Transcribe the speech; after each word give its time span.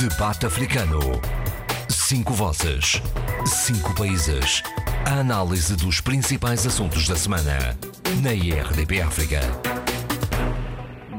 Debate 0.00 0.46
Africano. 0.46 1.00
Cinco 1.88 2.32
vozes. 2.32 3.02
Cinco 3.44 3.92
países. 3.96 4.62
A 5.04 5.18
análise 5.18 5.74
dos 5.74 6.00
principais 6.00 6.64
assuntos 6.64 7.08
da 7.08 7.16
semana. 7.16 7.76
Na 8.22 8.32
IRDP 8.32 9.00
África. 9.00 9.40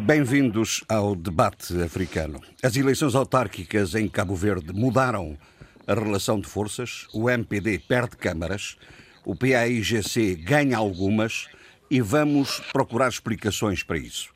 Bem-vindos 0.06 0.82
ao 0.88 1.14
debate 1.14 1.82
africano. 1.82 2.40
As 2.64 2.78
eleições 2.78 3.16
autárquicas 3.16 3.96
em 3.96 4.08
Cabo 4.08 4.34
Verde 4.34 4.72
mudaram 4.72 5.38
a 5.86 5.94
relação 5.94 6.40
de 6.40 6.48
forças, 6.48 7.06
o 7.14 7.30
MPD 7.30 7.80
perde 7.80 8.16
câmaras, 8.16 8.78
o 9.26 9.36
PAIGC 9.36 10.36
ganha 10.36 10.78
algumas 10.78 11.50
e 11.92 12.00
vamos 12.00 12.62
procurar 12.72 13.10
explicações 13.10 13.84
para 13.84 13.98
isso. 13.98 14.30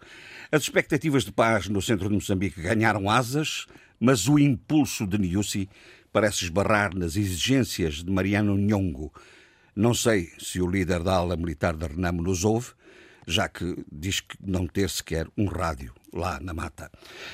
As 0.52 0.64
expectativas 0.64 1.24
de 1.24 1.32
paz 1.32 1.70
no 1.70 1.82
centro 1.82 2.10
de 2.10 2.16
Moçambique 2.16 2.62
ganharam 2.62 3.10
asas, 3.10 3.68
mas 4.04 4.28
o 4.28 4.38
impulso 4.38 5.08
de 5.08 5.18
Niusi 5.18 5.70
parece 6.12 6.44
esbarrar 6.44 6.94
nas 6.94 7.16
exigências 7.16 8.04
de 8.04 8.12
Mariano 8.12 8.58
Nhongo. 8.58 9.14
Não 9.74 9.94
sei 9.94 10.30
se 10.40 10.60
o 10.60 10.70
líder 10.70 11.02
da 11.02 11.14
ala 11.14 11.38
militar 11.38 11.74
da 11.74 11.88
Renamo 11.88 12.22
nos 12.22 12.44
ouve, 12.44 12.72
já 13.26 13.48
que 13.48 13.78
diz 13.90 14.20
que 14.20 14.36
não 14.46 14.68
ter 14.68 14.90
sequer 14.90 15.26
um 15.38 15.46
rádio 15.46 15.94
lá 16.12 16.38
na 16.42 16.54
mata. 16.54 16.92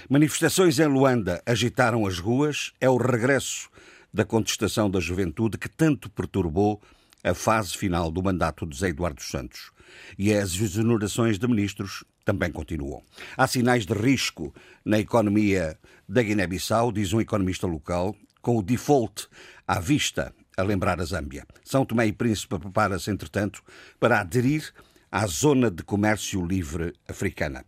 Manifestações 0.07 0.77
em 0.77 0.85
Luanda 0.85 1.41
agitaram 1.43 2.05
as 2.05 2.19
ruas, 2.19 2.71
é 2.79 2.87
o 2.87 2.97
regresso 2.97 3.67
da 4.13 4.23
contestação 4.23 4.91
da 4.91 4.99
juventude 4.99 5.57
que 5.57 5.67
tanto 5.67 6.07
perturbou 6.07 6.79
a 7.23 7.33
fase 7.33 7.75
final 7.75 8.11
do 8.11 8.21
mandato 8.21 8.67
de 8.67 8.77
Zé 8.77 8.89
Eduardo 8.89 9.23
Santos. 9.23 9.71
E 10.19 10.31
as 10.31 10.53
exonerações 10.53 11.39
de 11.39 11.47
ministros 11.47 12.03
também 12.29 12.51
continuam. 12.51 13.01
Há 13.35 13.47
sinais 13.47 13.87
de 13.87 13.93
risco 13.93 14.53
na 14.85 14.99
economia 14.99 15.75
da 16.07 16.21
Guiné-Bissau, 16.21 16.91
diz 16.91 17.11
um 17.11 17.19
economista 17.19 17.65
local, 17.65 18.15
com 18.39 18.55
o 18.55 18.61
default 18.61 19.27
à 19.67 19.79
vista 19.79 20.31
a 20.55 20.61
lembrar 20.61 21.01
a 21.01 21.05
Zâmbia. 21.05 21.43
São 21.63 21.83
Tomé 21.83 22.05
e 22.05 22.13
Príncipe 22.13 22.59
prepara-se, 22.59 23.09
entretanto, 23.09 23.63
para 23.99 24.19
aderir 24.19 24.71
à 25.11 25.25
Zona 25.25 25.71
de 25.71 25.81
Comércio 25.81 26.45
Livre 26.45 26.93
Africana. 27.07 27.65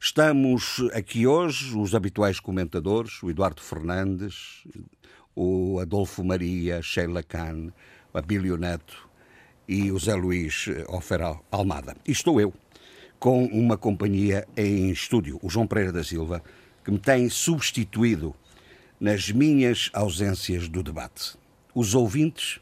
Estamos 0.00 0.82
aqui 0.94 1.26
hoje, 1.26 1.76
os 1.76 1.94
habituais 1.94 2.40
comentadores, 2.40 3.22
o 3.22 3.28
Eduardo 3.28 3.60
Fernandes, 3.60 4.64
o 5.36 5.78
Adolfo 5.78 6.24
Maria, 6.24 6.80
Sheila 6.80 7.22
Khan, 7.22 7.70
Abílio 8.14 8.56
Neto 8.56 9.10
e 9.68 9.92
o 9.92 9.98
Zé 9.98 10.14
Luís 10.14 10.68
Ofera 10.88 11.38
Almada. 11.50 11.94
E 12.08 12.12
estou 12.12 12.40
eu, 12.40 12.54
com 13.20 13.44
uma 13.44 13.76
companhia 13.76 14.48
em 14.56 14.90
estúdio, 14.90 15.38
o 15.42 15.50
João 15.50 15.66
Pereira 15.66 15.92
da 15.92 16.02
Silva, 16.02 16.42
que 16.82 16.90
me 16.90 16.98
tem 16.98 17.28
substituído 17.28 18.34
nas 18.98 19.30
minhas 19.30 19.90
ausências 19.92 20.66
do 20.68 20.82
debate. 20.82 21.36
Os 21.74 21.94
ouvintes 21.94 22.60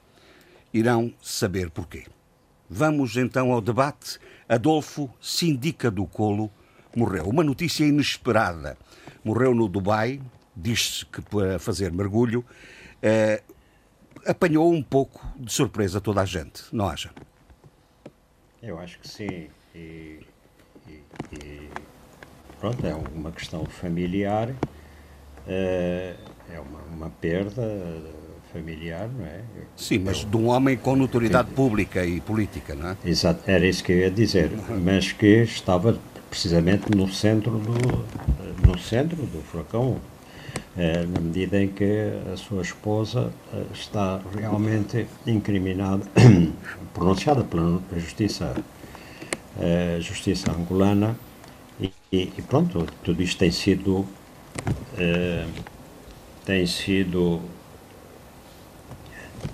irão 0.75 1.15
saber 1.23 1.71
porquê. 1.71 2.05
Vamos 2.69 3.17
então 3.17 3.53
ao 3.53 3.61
debate. 3.61 4.19
Adolfo 4.49 5.09
Sindica 5.21 5.93
do 5.93 6.05
Colo 6.07 6.51
morreu. 6.95 7.27
Uma 7.27 7.45
notícia 7.45 7.85
inesperada. 7.85 8.77
Morreu 9.25 9.55
no 9.55 9.69
Dubai, 9.69 10.21
diz-se 10.57 11.07
que 11.07 11.23
para 11.23 11.61
fazer 11.61 11.93
mergulho. 11.93 12.45
Eh, 13.01 13.43
apanhou 14.27 14.73
um 14.73 14.83
pouco 14.83 15.25
de 15.37 15.53
surpresa 15.53 16.01
toda 16.01 16.21
a 16.21 16.25
gente, 16.25 16.65
não 16.73 16.89
acha? 16.89 17.11
Eu 18.61 18.79
acho 18.79 18.99
que 18.99 19.09
sim. 19.09 19.49
E, 19.75 20.21
e, 21.33 21.69
pronto, 22.61 22.87
é 22.87 22.95
uma 23.15 23.31
questão 23.33 23.65
familiar, 23.67 24.51
é, 25.47 26.15
é 26.53 26.61
uma, 26.61 26.81
uma 26.95 27.11
perda 27.11 27.63
familiar, 28.53 29.09
não 29.09 29.25
é? 29.27 29.41
Sim, 29.77 30.01
mas 30.01 30.25
de 30.25 30.37
um 30.37 30.49
homem 30.49 30.77
com 30.77 30.97
notoriedade 30.97 31.51
pública 31.51 32.05
e 32.05 32.21
política, 32.21 32.75
não 32.75 32.91
é? 32.91 32.97
Exato, 33.05 33.43
era 33.47 33.67
isso 33.67 33.85
que 33.85 33.93
eu 33.93 33.99
ia 33.99 34.11
dizer, 34.11 34.51
mas 34.83 35.13
que 35.13 35.43
estava 35.43 35.99
precisamente 36.31 36.95
no 36.95 37.09
centro 37.09 37.53
do, 37.59 38.67
no 38.67 38.79
centro 38.79 39.17
do 39.17 39.43
furacão, 39.43 39.99
é, 40.77 41.05
na 41.07 41.21
medida 41.21 41.61
em 41.61 41.69
que 41.69 42.11
a 42.33 42.37
sua 42.37 42.63
esposa 42.63 43.33
está 43.73 44.21
realmente 44.37 45.07
incriminada, 45.27 46.03
pronunciada 46.95 47.43
pela 47.43 47.81
justiça, 47.97 48.55
a 49.59 50.01
justiça 50.01 50.51
angolana, 50.53 51.17
e, 51.81 51.93
e, 52.13 52.43
pronto, 52.43 52.87
tudo 53.05 53.23
isto 53.23 53.39
tem 53.39 53.51
sido 53.51 54.07
é, 54.97 55.45
tem 56.45 56.67
sido 56.67 57.41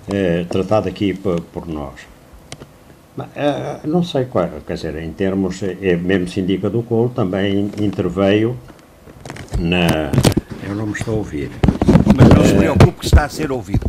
é, 0.07 0.45
tratado 0.45 0.87
aqui 0.87 1.13
por, 1.13 1.41
por 1.41 1.67
nós. 1.67 2.01
Mas, 3.15 3.29
não 3.83 4.03
sei 4.03 4.25
qual, 4.25 4.49
quer 4.65 4.73
dizer, 4.73 4.95
em 4.97 5.11
termos, 5.11 5.61
é, 5.63 5.95
mesmo 5.95 6.27
sindica 6.27 6.69
do 6.69 6.83
Colo 6.83 7.09
também 7.09 7.71
interveio 7.81 8.57
na. 9.59 10.11
Eu 10.67 10.75
não 10.75 10.87
me 10.87 10.93
estou 10.93 11.15
a 11.15 11.17
ouvir. 11.17 11.51
Mas 12.15 12.29
não 12.29 12.45
se 12.45 12.55
preocupe 12.55 12.99
que 12.99 13.05
está 13.05 13.25
a 13.25 13.29
ser 13.29 13.51
ouvido. 13.51 13.85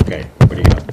Ok, 0.00 0.26
obrigado. 0.42 0.84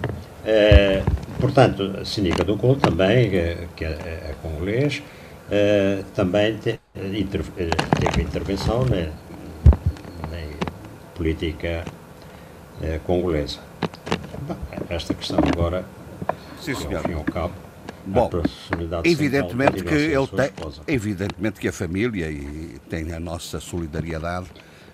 É, 1.36 1.40
portanto, 1.40 1.98
a 2.02 2.06
Sindica 2.06 2.44
do 2.44 2.58
Colo 2.58 2.78
também, 2.78 3.30
que 3.76 3.86
é, 3.86 3.90
é 4.32 4.36
congolês, 4.42 5.04
é, 5.50 6.04
também 6.14 6.58
te, 6.58 6.80
inter, 6.96 7.44
teve 8.00 8.22
intervenção 8.22 8.86
na, 8.86 9.08
na 10.30 10.58
política 11.14 11.86
é, 12.82 13.00
congolesa. 13.00 13.60
Esta 14.90 15.14
questão 15.14 15.40
agora, 15.52 15.86
Sim, 16.60 16.74
ao 16.74 16.82
senhor. 16.82 17.02
fim 17.04 17.12
e 17.12 17.14
ao 17.14 17.24
cabo, 17.24 17.54
Bom, 18.08 18.30
Evidentemente 19.04 19.84
que 19.84 19.96
ele 19.96 20.28
tem, 20.28 20.46
esposa. 20.46 20.82
evidentemente 20.88 21.60
que 21.60 21.68
a 21.68 21.74
família 21.74 22.30
e 22.30 22.80
tem 22.88 23.12
a 23.14 23.20
nossa 23.20 23.60
solidariedade, 23.60 24.46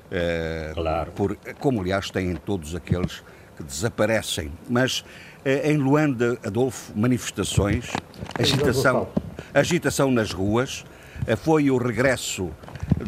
eh, 0.10 0.72
Claro. 0.74 1.12
por, 1.12 1.36
como 1.60 1.82
aliás 1.82 2.10
têm 2.10 2.36
todos 2.38 2.74
aqueles 2.74 3.20
que 3.20 3.26
desaparecem. 3.62 4.52
Mas 4.70 5.04
eh, 5.44 5.72
em 5.72 5.78
Luanda, 5.78 6.38
Adolfo, 6.46 6.94
manifestações, 6.96 7.90
agitação, 8.38 9.08
agitação 9.54 10.12
nas 10.12 10.32
ruas, 10.32 10.86
eh, 11.26 11.36
foi 11.36 11.72
o 11.72 11.78
regresso 11.78 12.52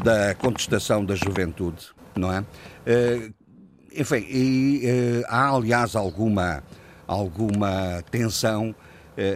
da 0.03 0.33
contestação 0.33 1.05
da 1.05 1.13
juventude, 1.15 1.89
não 2.15 2.33
é? 2.33 2.43
Eh, 2.87 3.29
enfim, 3.95 4.25
e 4.27 5.23
há 5.27 5.49
aliás 5.49 5.95
alguma, 5.95 6.63
alguma 7.05 8.03
tensão, 8.09 8.73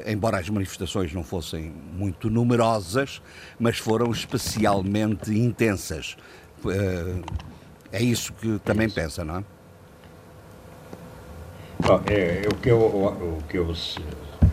embora 0.08 0.40
as 0.40 0.50
manifestações 0.50 1.14
não 1.14 1.24
fossem 1.24 1.72
muito 1.94 2.28
numerosas, 2.28 3.22
mas 3.60 3.78
foram 3.78 4.10
especialmente 4.10 5.32
intensas. 5.32 6.18
É 7.92 8.02
isso 8.02 8.34
que 8.34 8.58
também 8.66 8.90
pensa, 8.90 9.24
não 9.24 9.38
é? 9.38 9.44
É, 12.10 12.42
é 12.44 12.48
o 12.50 12.56
que 12.56 12.70
eu, 12.70 12.78
o 12.80 13.44
que 13.48 13.58
eu 13.58 13.74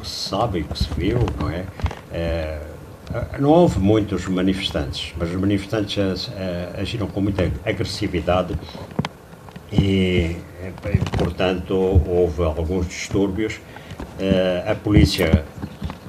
sabe 0.02 0.62
que 0.62 0.78
se 0.78 0.88
viu, 0.94 1.18
não 1.40 1.50
é? 1.50 1.64
É, 2.12 2.60
não 3.38 3.50
houve 3.50 3.78
muitos 3.78 4.26
manifestantes, 4.26 5.12
mas 5.16 5.30
os 5.30 5.36
manifestantes 5.36 6.30
eh, 6.36 6.68
agiram 6.78 7.06
com 7.06 7.20
muita 7.20 7.50
agressividade 7.64 8.54
e, 9.72 10.36
portanto, 11.16 11.74
houve 11.74 12.42
alguns 12.42 12.88
distúrbios. 12.88 13.60
A 14.68 14.74
polícia 14.74 15.44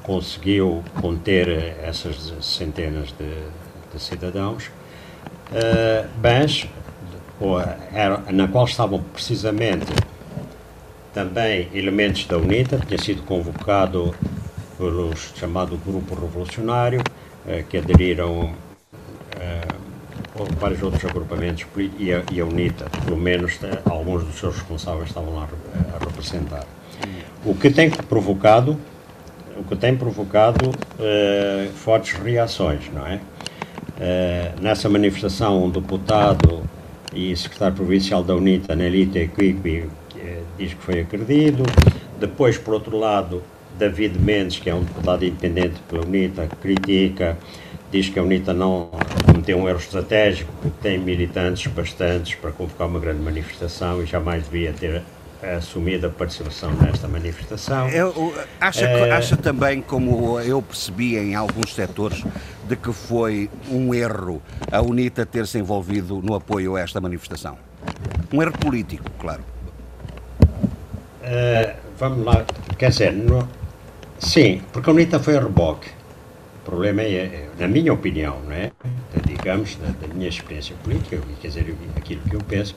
conseguiu 0.02 0.82
conter 1.00 1.76
essas 1.82 2.32
centenas 2.40 3.08
de, 3.12 3.34
de 3.92 4.02
cidadãos, 4.02 4.70
mas 6.22 6.66
na 8.32 8.48
qual 8.48 8.64
estavam 8.64 9.00
precisamente 9.12 9.92
também 11.16 11.70
elementos 11.72 12.26
da 12.26 12.36
UNITA, 12.36 12.78
tinha 12.86 12.98
sido 12.98 13.22
convocado 13.22 14.14
pelos 14.76 15.32
chamado 15.34 15.78
Grupo 15.78 16.14
Revolucionário, 16.14 17.02
eh, 17.48 17.64
que 17.66 17.78
aderiram 17.78 18.52
eh, 19.40 19.62
vários 20.60 20.82
outros 20.82 21.02
agrupamentos 21.06 21.64
e 21.98 22.12
a, 22.12 22.22
e 22.30 22.38
a 22.38 22.44
UNITA, 22.44 22.84
pelo 23.02 23.16
menos 23.16 23.58
eh, 23.62 23.80
alguns 23.86 24.24
dos 24.24 24.38
seus 24.38 24.56
responsáveis 24.56 25.08
estavam 25.08 25.34
lá 25.36 25.48
a, 25.94 26.04
representar. 26.04 26.66
O 27.46 27.54
que 27.54 27.70
tem 27.70 27.88
provocado, 27.88 28.78
o 29.56 29.64
que 29.64 29.74
tem 29.74 29.96
provocado 29.96 30.70
eh, 31.00 31.70
fortes 31.76 32.12
reações, 32.18 32.90
não 32.92 33.06
é? 33.06 33.20
Eh, 33.98 34.52
nessa 34.60 34.86
manifestação, 34.90 35.64
um 35.64 35.70
deputado 35.70 36.62
e 37.14 37.34
secretário 37.34 37.74
provincial 37.74 38.22
da 38.22 38.34
UNITA, 38.36 38.76
Nelita 38.76 39.18
Equipe, 39.18 39.88
diz 40.58 40.74
que 40.74 40.82
foi 40.82 41.00
agredido. 41.00 41.64
Depois, 42.18 42.56
por 42.56 42.74
outro 42.74 42.96
lado, 42.96 43.42
David 43.78 44.18
Mendes, 44.18 44.58
que 44.58 44.70
é 44.70 44.74
um 44.74 44.82
deputado 44.82 45.24
independente 45.24 45.80
pela 45.88 46.04
UNITA, 46.04 46.48
critica 46.60 47.36
diz 47.90 48.08
que 48.08 48.18
a 48.18 48.22
UNITA 48.22 48.52
não 48.52 48.90
cometeu 49.24 49.58
um 49.58 49.68
erro 49.68 49.78
estratégico, 49.78 50.52
que 50.62 50.70
tem 50.82 50.98
militantes 50.98 51.72
bastantes 51.72 52.34
para 52.34 52.50
convocar 52.50 52.86
uma 52.88 52.98
grande 52.98 53.22
manifestação 53.22 54.02
e 54.02 54.06
jamais 54.06 54.44
devia 54.44 54.72
ter 54.72 55.02
assumido 55.56 56.06
a 56.06 56.10
participação 56.10 56.72
nesta 56.72 57.06
manifestação. 57.06 57.88
Eu, 57.88 58.34
acha, 58.60 58.84
é... 58.84 59.12
acha 59.12 59.36
também, 59.36 59.80
como 59.80 60.40
eu 60.40 60.60
percebi 60.60 61.16
em 61.16 61.34
alguns 61.34 61.74
setores, 61.74 62.24
de 62.66 62.74
que 62.74 62.92
foi 62.92 63.48
um 63.70 63.94
erro 63.94 64.42
a 64.72 64.82
UNITA 64.82 65.24
ter 65.24 65.46
se 65.46 65.58
envolvido 65.58 66.20
no 66.22 66.34
apoio 66.34 66.76
a 66.76 66.80
esta 66.80 67.00
manifestação? 67.00 67.56
Um 68.32 68.42
erro 68.42 68.52
político, 68.58 69.08
claro. 69.20 69.42
Uh, 71.26 71.74
vamos 71.98 72.24
lá, 72.24 72.46
quer 72.78 72.90
dizer, 72.90 73.12
sim, 74.16 74.62
porque 74.72 74.88
a 74.88 74.92
UNITA 74.92 75.18
foi 75.18 75.36
a 75.36 75.40
reboque. 75.40 75.88
O 76.62 76.64
problema 76.64 77.02
é, 77.02 77.16
é, 77.16 77.48
na 77.58 77.66
minha 77.66 77.92
opinião, 77.92 78.38
não 78.44 78.52
é? 78.52 78.70
digamos, 79.26 79.74
da, 79.74 79.88
da, 79.88 80.14
minha 80.14 80.28
experiência 80.28 80.76
política, 80.84 81.18
quer 81.42 81.48
dizer, 81.48 81.74
aquilo 81.96 82.20
que 82.20 82.36
eu 82.36 82.40
penso, 82.40 82.76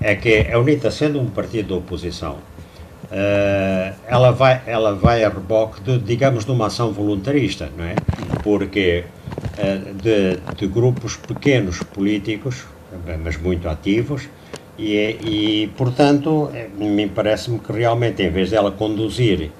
é 0.00 0.16
que 0.16 0.50
a 0.50 0.58
UNITA, 0.58 0.90
sendo 0.90 1.20
um 1.20 1.26
partido 1.26 1.68
de 1.68 1.72
oposição, 1.74 2.38
uh, 3.04 3.94
ela, 4.08 4.32
vai, 4.32 4.60
ela 4.66 4.92
vai 4.96 5.22
a 5.22 5.28
reboque, 5.28 5.80
de, 5.80 5.96
digamos, 5.98 6.44
de 6.44 6.50
uma 6.50 6.66
ação 6.66 6.92
voluntarista, 6.92 7.70
não 7.76 7.84
é? 7.84 7.94
Porque 8.42 9.04
uh, 9.56 9.94
de, 9.94 10.40
de 10.56 10.66
grupos 10.66 11.16
pequenos 11.16 11.78
políticos, 11.78 12.64
mas 13.22 13.36
muito 13.36 13.68
ativos, 13.68 14.28
e, 14.78 14.96
e 15.22 15.66
portanto, 15.76 16.50
me 16.76 17.06
parece-me 17.08 17.58
que 17.58 17.72
realmente, 17.72 18.22
em 18.22 18.30
vez 18.30 18.50
dela 18.50 18.70
conduzir, 18.72 19.50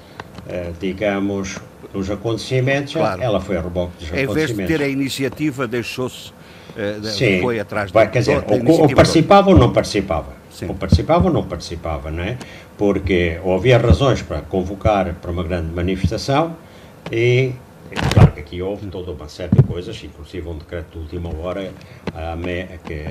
uh, 0.47 0.75
digamos, 0.81 1.59
os 1.93 2.11
acontecimentos, 2.11 2.95
claro. 2.95 3.23
ela 3.23 3.41
foi 3.41 3.57
a 3.57 3.61
reboque 3.61 3.93
dos 3.99 4.13
em 4.13 4.25
acontecimentos. 4.25 4.51
Em 4.53 4.55
vez 4.55 4.69
de 4.69 4.79
ter 4.79 4.83
a 4.83 4.89
iniciativa, 4.89 5.69
deixou-se, 5.69 6.31
uh, 6.31 7.05
Sim, 7.05 7.41
foi 7.41 7.61
atrás 7.61 7.91
vai, 7.91 8.11
quer 8.11 8.21
dizer, 8.21 8.45
ou, 8.47 8.83
ou 8.83 8.95
participava 8.95 9.51
ou 9.51 9.57
não 9.57 9.73
participava. 9.73 10.33
Sim. 10.51 10.67
Ou 10.69 10.75
participava 10.75 11.27
ou 11.27 11.33
não 11.33 11.45
participava, 11.45 12.11
não 12.11 12.23
é? 12.23 12.37
Porque 12.77 13.39
havia 13.45 13.79
razões 13.79 14.23
para 14.23 14.41
convocar 14.41 15.15
para 15.15 15.31
uma 15.31 15.43
grande 15.43 15.73
manifestação 15.73 16.57
e 17.11 17.53
Claro 18.13 18.33
que 18.33 18.41
aqui 18.41 18.63
houve 18.63 18.87
toda 18.87 19.13
uma 19.13 19.29
série 19.29 19.55
de 19.55 19.63
coisas, 19.63 20.03
inclusive 20.03 20.49
um 20.49 20.59
decreto 20.59 20.99
de 20.99 21.17
última 21.17 21.31
hora 21.41 21.71
que 22.85 23.07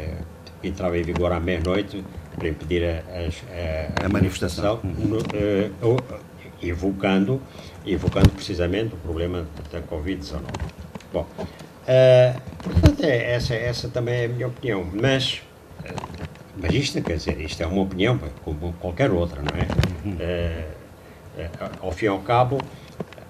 entrava 0.63 0.97
em 0.97 1.03
vigor 1.03 1.31
à 1.31 1.39
meia-noite 1.39 2.03
para 2.35 2.47
impedir 2.49 2.83
a, 2.83 2.89
a, 2.89 4.03
a, 4.03 4.05
a 4.05 4.09
manifestação, 4.09 4.79
manifestação 4.83 5.81
uh, 5.83 5.95
uh, 5.95 6.33
evocando, 6.61 7.41
evocando 7.85 8.29
precisamente 8.29 8.93
o 8.93 8.97
problema 8.97 9.45
da 9.71 9.81
Covid-19. 9.81 10.41
Bom, 11.11 11.27
uh, 11.37 12.41
portanto, 12.63 13.03
é, 13.03 13.33
essa, 13.33 13.53
essa 13.53 13.89
também 13.89 14.15
é 14.15 14.25
a 14.25 14.29
minha 14.29 14.47
opinião, 14.47 14.87
mas, 14.93 15.43
uh, 15.79 16.27
mas 16.57 16.73
isto, 16.73 17.01
quer 17.01 17.17
dizer, 17.17 17.39
isto 17.41 17.61
é 17.61 17.67
uma 17.67 17.81
opinião 17.81 18.19
como 18.43 18.73
qualquer 18.73 19.11
outra, 19.11 19.41
não 19.41 19.51
é? 19.59 20.69
Uh, 20.69 20.83
ao 21.81 21.91
fim 21.91 22.05
e 22.05 22.07
ao 22.07 22.19
cabo, 22.19 22.59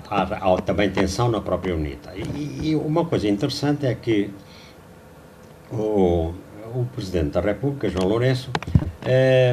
há, 0.10 0.24
há, 0.24 0.62
também 0.62 0.90
tensão 0.90 1.30
na 1.30 1.42
própria 1.42 1.76
UNITA. 1.76 2.14
E, 2.16 2.70
e, 2.70 2.76
uma 2.76 3.06
coisa 3.06 3.28
interessante 3.28 3.86
é 3.86 3.96
que 3.96 4.30
o, 5.72 6.34
o 6.74 6.86
Presidente 6.86 7.32
da 7.32 7.42
República, 7.42 7.90
João 7.90 8.08
Lourenço, 8.08 8.50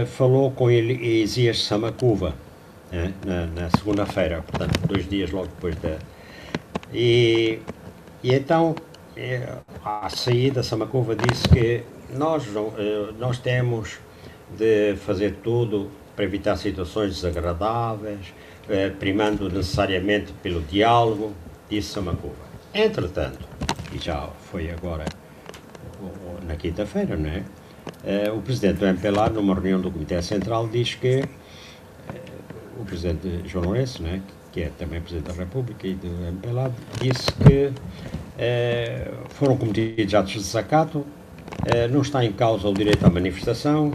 falou 0.06 0.50
com 0.50 0.70
ele 0.70 0.94
Isias 1.22 1.62
Samacuva, 1.64 2.34
né, 2.90 3.12
na, 3.24 3.46
na 3.46 3.70
segunda-feira, 3.70 4.42
portanto, 4.42 4.80
dois 4.86 5.08
dias 5.08 5.30
logo 5.30 5.48
depois 5.48 5.74
da. 5.76 5.96
E, 6.92 7.60
e 8.22 8.34
então, 8.34 8.74
é, 9.16 9.58
a 9.84 10.08
saída, 10.08 10.62
Samacuva 10.62 11.14
disse 11.14 11.48
que 11.48 11.84
nós, 12.16 12.44
eh, 12.78 13.12
nós 13.18 13.38
temos 13.38 13.98
de 14.56 14.96
fazer 14.96 15.36
tudo 15.42 15.90
para 16.16 16.24
evitar 16.24 16.56
situações 16.56 17.14
desagradáveis, 17.14 18.34
eh, 18.68 18.90
primando 18.90 19.48
necessariamente 19.48 20.32
pelo 20.42 20.60
diálogo, 20.62 21.32
disse 21.68 21.92
Samacuva. 21.92 22.50
Entretanto, 22.74 23.46
e 23.92 23.98
já 23.98 24.28
foi 24.50 24.70
agora 24.70 25.04
na 26.50 26.56
quinta-feira, 26.56 27.16
não 27.16 27.28
é? 27.28 27.42
Eh, 28.04 28.30
o 28.30 28.40
presidente 28.40 28.78
do 28.78 28.86
MPLA, 28.86 29.30
numa 29.30 29.54
reunião 29.54 29.80
do 29.80 29.90
Comitê 29.90 30.20
Central, 30.20 30.68
diz 30.68 30.94
que 30.94 31.24
o 32.78 32.84
presidente 32.84 33.42
João 33.46 33.66
Lourenço, 33.66 34.02
né, 34.02 34.20
que 34.50 34.62
é 34.62 34.70
também 34.78 35.00
presidente 35.00 35.28
da 35.28 35.34
República 35.34 35.86
e 35.86 35.94
do 35.94 36.08
MPLA, 36.08 36.72
disse 37.00 37.30
que 37.32 37.70
eh, 38.38 39.10
foram 39.30 39.56
cometidos 39.56 40.14
atos 40.14 40.32
de 40.32 40.38
desacato, 40.38 41.06
não 41.90 42.00
está 42.00 42.24
em 42.24 42.32
causa 42.32 42.66
o 42.66 42.72
direito 42.72 43.04
à 43.04 43.10
manifestação, 43.10 43.92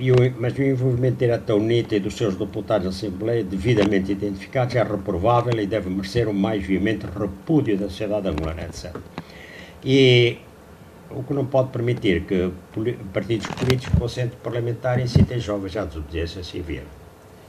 e 0.00 0.10
o, 0.10 0.16
mas 0.38 0.56
o 0.56 0.62
envolvimento 0.62 1.18
direto 1.18 1.44
da 1.44 1.54
UNITA 1.54 1.96
e 1.96 2.00
dos 2.00 2.16
seus 2.16 2.34
deputados 2.34 2.84
da 2.84 2.90
Assembleia, 2.90 3.44
devidamente 3.44 4.10
identificados, 4.10 4.74
é 4.74 4.82
reprovável 4.82 5.60
e 5.60 5.66
deve 5.66 5.90
merecer 5.90 6.28
o 6.28 6.34
mais 6.34 6.64
veemente 6.64 7.04
repúdio 7.06 7.76
da 7.76 7.88
sociedade 7.90 8.26
angolana, 8.28 8.62
etc. 8.62 8.96
E 9.84 10.38
o 11.10 11.22
que 11.22 11.32
não 11.32 11.46
pode 11.46 11.70
permitir 11.70 12.24
que 12.24 12.52
partidos 13.12 13.46
políticos 13.48 13.98
com 13.98 14.08
centro 14.08 14.36
parlamentar 14.38 14.98
incitem 14.98 15.38
jovens 15.38 15.76
à 15.76 15.84
desobediência 15.84 16.42
civil. 16.42 16.82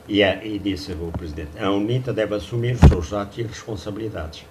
E, 0.08 0.22
é, 0.22 0.46
e 0.46 0.58
disse 0.58 0.94
o 0.94 1.12
Presidente, 1.12 1.60
a 1.60 1.70
UNITA 1.70 2.14
deve 2.14 2.36
assumir 2.36 2.76
os 2.76 2.82
seus 2.82 3.12
atos 3.14 3.38
e 3.38 3.44
responsabilidades. 3.44 4.46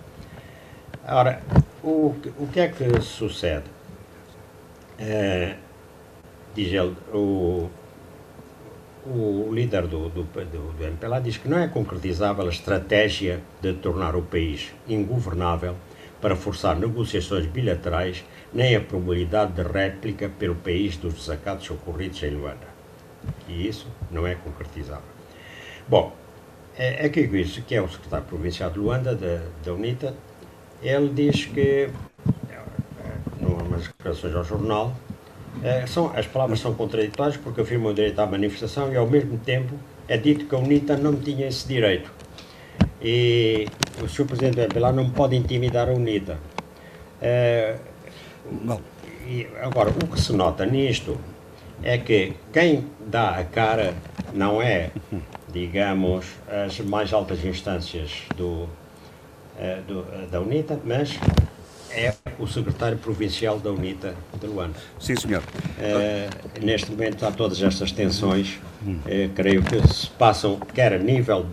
Ora, 1.08 1.40
o, 1.82 2.14
o 2.38 2.46
que 2.52 2.60
é 2.60 2.68
que 2.68 3.00
sucede? 3.00 3.64
É, 4.98 5.56
diz 6.54 6.72
ele, 6.72 6.94
o, 7.12 7.70
o 9.06 9.50
líder 9.52 9.86
do, 9.86 10.08
do, 10.08 10.24
do, 10.24 10.72
do 10.72 10.84
MPLA 10.84 11.20
diz 11.20 11.36
que 11.36 11.48
não 11.48 11.58
é 11.58 11.68
concretizável 11.68 12.44
a 12.46 12.50
estratégia 12.50 13.40
de 13.62 13.72
tornar 13.74 14.16
o 14.16 14.22
país 14.22 14.72
ingovernável 14.88 15.76
para 16.26 16.34
forçar 16.34 16.76
negociações 16.76 17.46
bilaterais 17.46 18.24
nem 18.52 18.74
a 18.74 18.80
probabilidade 18.80 19.52
de 19.52 19.62
réplica 19.62 20.28
pelo 20.28 20.56
país 20.56 20.96
dos 20.96 21.14
desacatos 21.14 21.70
ocorridos 21.70 22.20
em 22.24 22.30
Luanda. 22.30 22.66
E 23.46 23.68
isso 23.68 23.86
não 24.10 24.26
é 24.26 24.34
concretizável. 24.34 25.04
Bom, 25.86 26.12
é, 26.76 27.06
é 27.06 27.08
que 27.08 27.20
isso, 27.20 27.62
que 27.62 27.76
é 27.76 27.80
o 27.80 27.88
secretário 27.88 28.26
provincial 28.26 28.68
de 28.70 28.76
Luanda, 28.80 29.14
da, 29.14 29.72
UNITA, 29.72 30.16
ele 30.82 31.10
diz 31.10 31.44
que, 31.44 31.90
numas 33.40 33.86
declarações 33.86 34.34
ao 34.34 34.42
jornal, 34.42 34.96
é, 35.62 35.86
são, 35.86 36.10
as 36.12 36.26
palavras 36.26 36.58
são 36.58 36.74
contraditórias 36.74 37.36
porque 37.36 37.60
afirmam 37.60 37.92
o 37.92 37.94
direito 37.94 38.18
à 38.18 38.26
manifestação 38.26 38.92
e, 38.92 38.96
ao 38.96 39.06
mesmo 39.06 39.38
tempo, 39.38 39.76
é 40.08 40.16
dito 40.16 40.46
que 40.46 40.54
a 40.56 40.58
UNITA 40.58 40.96
não 40.96 41.14
tinha 41.14 41.46
esse 41.46 41.68
direito. 41.68 42.10
E 43.02 43.66
o 44.02 44.08
Sr. 44.08 44.24
Presidente 44.24 44.60
MPLA 44.60 44.92
não 44.92 45.10
pode 45.10 45.36
intimidar 45.36 45.88
a 45.88 45.92
UNITA. 45.92 46.38
É, 47.20 47.76
Bom. 48.50 48.80
E 49.26 49.46
agora, 49.60 49.90
o 49.90 50.06
que 50.06 50.20
se 50.20 50.32
nota 50.32 50.64
nisto 50.64 51.18
é 51.82 51.98
que 51.98 52.34
quem 52.52 52.86
dá 53.06 53.30
a 53.30 53.44
cara 53.44 53.94
não 54.32 54.62
é, 54.62 54.90
digamos, 55.52 56.26
as 56.48 56.78
mais 56.80 57.12
altas 57.12 57.44
instâncias 57.44 58.22
do, 58.36 58.68
eh, 59.58 59.80
do, 59.86 60.02
da 60.30 60.40
UNITA, 60.40 60.78
mas 60.84 61.18
é 61.90 62.14
o 62.38 62.46
secretário 62.46 62.98
provincial 62.98 63.58
da 63.58 63.70
UNITA 63.70 64.14
de 64.40 64.46
Luanda. 64.46 64.78
Sim, 65.00 65.16
senhor. 65.16 65.42
Uh, 65.42 66.64
neste 66.64 66.90
momento 66.90 67.26
há 67.26 67.32
todas 67.32 67.60
estas 67.62 67.90
tensões, 67.90 68.58
uh, 68.84 69.28
creio 69.34 69.62
que 69.62 69.80
se 69.88 70.08
passam, 70.10 70.60
quer 70.72 70.92
a 70.92 70.98
nível, 70.98 71.46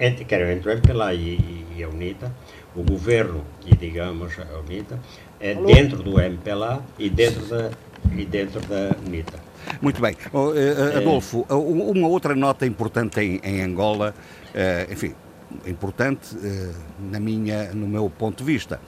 entre, 0.00 0.24
quer 0.24 0.40
entre 0.50 0.70
o 0.70 0.72
MPLA 0.72 1.14
e, 1.14 1.66
e 1.76 1.84
a 1.84 1.88
UNITA, 1.88 2.34
o 2.74 2.82
governo 2.82 3.44
e, 3.66 3.76
digamos, 3.76 4.32
a 4.38 4.58
UNITA, 4.58 4.98
é 5.38 5.54
dentro 5.54 6.02
do 6.02 6.18
MPLA 6.18 6.82
e 6.98 7.10
dentro 7.10 7.44
da, 7.46 7.70
e 8.16 8.24
dentro 8.24 8.60
da 8.60 8.96
UNITA. 9.06 9.38
Muito 9.80 10.00
bem. 10.00 10.16
Oh, 10.32 10.48
uh, 10.48 10.96
Adolfo, 10.96 11.46
uh, 11.48 11.54
uma 11.54 12.08
outra 12.08 12.34
nota 12.34 12.66
importante 12.66 13.20
em, 13.20 13.40
em 13.44 13.62
Angola, 13.62 14.14
enfim, 14.90 15.14
importante 15.64 16.34
na 16.98 17.20
minha, 17.20 17.72
no 17.72 17.86
meu 17.86 18.10
ponto 18.10 18.38
de 18.38 18.44
vista, 18.44 18.80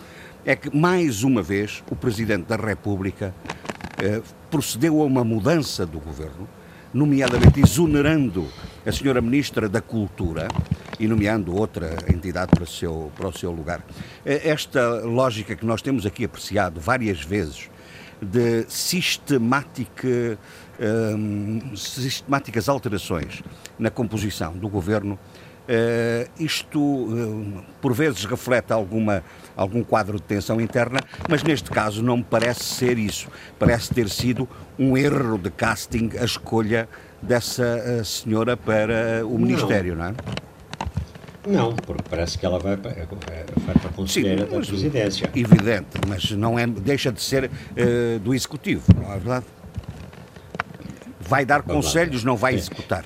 é 0.45 0.57
que 0.57 0.75
mais 0.77 1.23
uma 1.23 1.41
vez 1.41 1.85
o 1.89 1.95
Presidente 1.95 2.47
da 2.47 2.57
República 2.57 3.33
procedeu 4.51 5.01
a 5.01 5.05
uma 5.05 5.23
mudança 5.23 5.87
do 5.87 6.01
governo, 6.01 6.49
nomeadamente 6.93 7.61
exonerando 7.61 8.49
a 8.85 8.91
Senhora 8.91 9.21
Ministra 9.21 9.69
da 9.69 9.81
Cultura, 9.81 10.49
e 10.99 11.07
nomeando 11.07 11.57
outra 11.57 11.97
entidade 12.09 12.51
para 12.51 12.65
o 12.65 12.67
seu, 12.67 13.11
para 13.17 13.29
o 13.29 13.33
seu 13.33 13.51
lugar. 13.51 13.85
Eh, 14.25 14.49
esta 14.49 15.01
lógica 15.01 15.55
que 15.57 15.65
nós 15.65 15.83
temos 15.83 16.07
aqui 16.07 16.25
apreciado 16.25 16.81
várias 16.81 17.23
vezes 17.23 17.71
de 18.23 18.65
sistemática, 18.69 20.39
um, 20.81 21.77
sistemáticas 21.77 22.69
alterações 22.69 23.43
na 23.77 23.91
composição 23.91 24.53
do 24.53 24.69
governo, 24.69 25.15
uh, 25.15 26.31
isto 26.39 26.81
uh, 26.81 27.65
por 27.81 27.93
vezes 27.93 28.25
reflete 28.25 28.73
alguma 28.73 29.25
algum 29.57 29.83
quadro 29.83 30.17
de 30.17 30.23
tensão 30.23 30.61
interna, 30.61 31.01
mas 31.29 31.43
neste 31.43 31.71
caso 31.71 32.03
não 32.03 32.19
me 32.19 32.25
parece 32.25 32.63
ser 32.63 32.99
isso. 32.99 33.29
Parece 33.59 33.93
ter 33.93 34.09
sido 34.09 34.49
um 34.79 34.97
erro 34.97 35.37
de 35.37 35.51
casting 35.51 36.11
a 36.19 36.25
escolha 36.25 36.89
dessa 37.21 37.63
eh, 37.65 38.03
senhora 38.03 38.57
para 38.57 39.25
o 39.27 39.39
Ministério, 39.39 39.95
não, 39.95 40.05
não 40.05 40.11
é? 40.11 40.52
Não, 41.47 41.75
porque 41.75 42.05
parece 42.09 42.39
que 42.39 42.47
ela 42.47 42.59
vai 42.59 42.77
para, 42.77 42.93
vai 42.95 43.75
para 43.75 43.91
a 43.91 43.93
conselheira 43.93 44.47
da 44.47 44.57
presidência. 44.59 45.31
Evidente, 45.35 45.89
mas 46.07 46.31
não 46.31 46.59
é, 46.59 46.67
deixa 46.67 47.11
de 47.11 47.21
ser 47.21 47.47
uh, 47.47 48.19
do 48.21 48.33
executivo, 48.33 48.85
não 48.95 49.13
é 49.13 49.19
verdade? 49.19 49.47
Vai 51.21 51.45
dar 51.45 51.63
Vamos 51.63 51.87
conselhos, 51.87 52.23
lá. 52.23 52.31
não 52.31 52.37
vai 52.37 52.55
executar. 52.55 53.05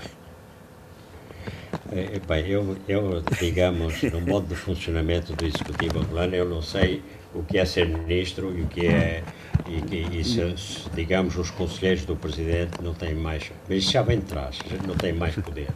É, 1.93 2.21
eu, 2.47 2.77
eu, 2.89 3.23
digamos, 3.41 4.03
no 4.03 4.21
modo 4.21 4.49
de 4.49 4.55
funcionamento 4.55 5.33
do 5.35 5.47
executivo 5.47 6.01
angolano, 6.01 6.35
eu 6.35 6.49
não 6.49 6.61
sei 6.61 7.03
o 7.37 7.43
que 7.43 7.59
é 7.59 7.65
ser 7.65 7.89
ministro 7.89 8.57
e 8.57 8.63
o 8.63 8.67
que 8.67 8.87
é 8.87 9.23
e, 9.69 9.95
e, 9.95 10.21
e 10.21 10.25
se, 10.25 10.89
digamos, 10.95 11.37
os 11.37 11.51
conselheiros 11.51 12.05
do 12.05 12.15
presidente 12.17 12.81
não 12.83 12.95
têm 12.95 13.15
mais, 13.15 13.51
mas 13.69 13.79
isso 13.79 13.93
já 13.93 14.03
vem 14.03 14.19
de 14.19 14.27
trás, 14.27 14.59
não 14.87 14.95
têm 14.95 15.13
mais 15.13 15.35
poder. 15.35 15.69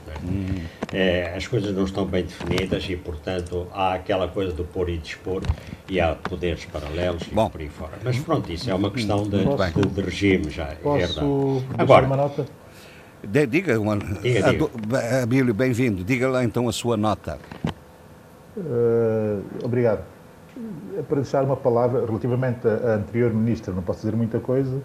É? 0.92 0.96
É, 0.96 1.36
as 1.36 1.46
coisas 1.46 1.74
não 1.74 1.84
estão 1.84 2.04
bem 2.04 2.22
definidas 2.22 2.88
e, 2.88 2.96
portanto, 2.96 3.66
há 3.72 3.94
aquela 3.94 4.28
coisa 4.28 4.52
do 4.52 4.64
pôr 4.64 4.90
e 4.90 4.98
dispor 4.98 5.42
e 5.88 6.00
há 6.00 6.14
poderes 6.14 6.64
paralelos 6.66 7.24
Bom. 7.32 7.46
e 7.46 7.50
por 7.50 7.60
aí 7.60 7.68
fora. 7.68 7.98
Mas 8.02 8.18
pronto, 8.18 8.52
isso 8.52 8.70
é 8.70 8.74
uma 8.74 8.90
questão 8.90 9.24
de, 9.24 9.38
de, 9.38 9.88
de 9.88 10.00
regime 10.00 10.50
já, 10.50 10.68
é 10.68 10.74
posso 10.76 11.64
é 11.76 11.82
Agora, 11.82 12.06
uma 12.06 12.16
nota? 12.16 12.46
De, 13.22 13.46
diga, 13.46 13.78
uma, 13.78 13.98
diga, 13.98 14.52
diga. 14.52 15.22
Abílio, 15.22 15.52
bem-vindo. 15.52 16.02
Diga 16.02 16.28
lá 16.28 16.42
então 16.42 16.68
a 16.68 16.72
sua 16.72 16.96
nota. 16.96 17.38
Uh, 18.56 19.42
obrigado. 19.62 20.19
É 21.00 21.02
para 21.02 21.16
deixar 21.16 21.42
uma 21.42 21.56
palavra 21.56 22.04
relativamente 22.04 22.68
à 22.68 22.96
anterior 22.96 23.32
ministra, 23.32 23.72
não 23.72 23.82
posso 23.82 24.00
dizer 24.00 24.14
muita 24.14 24.38
coisa, 24.38 24.82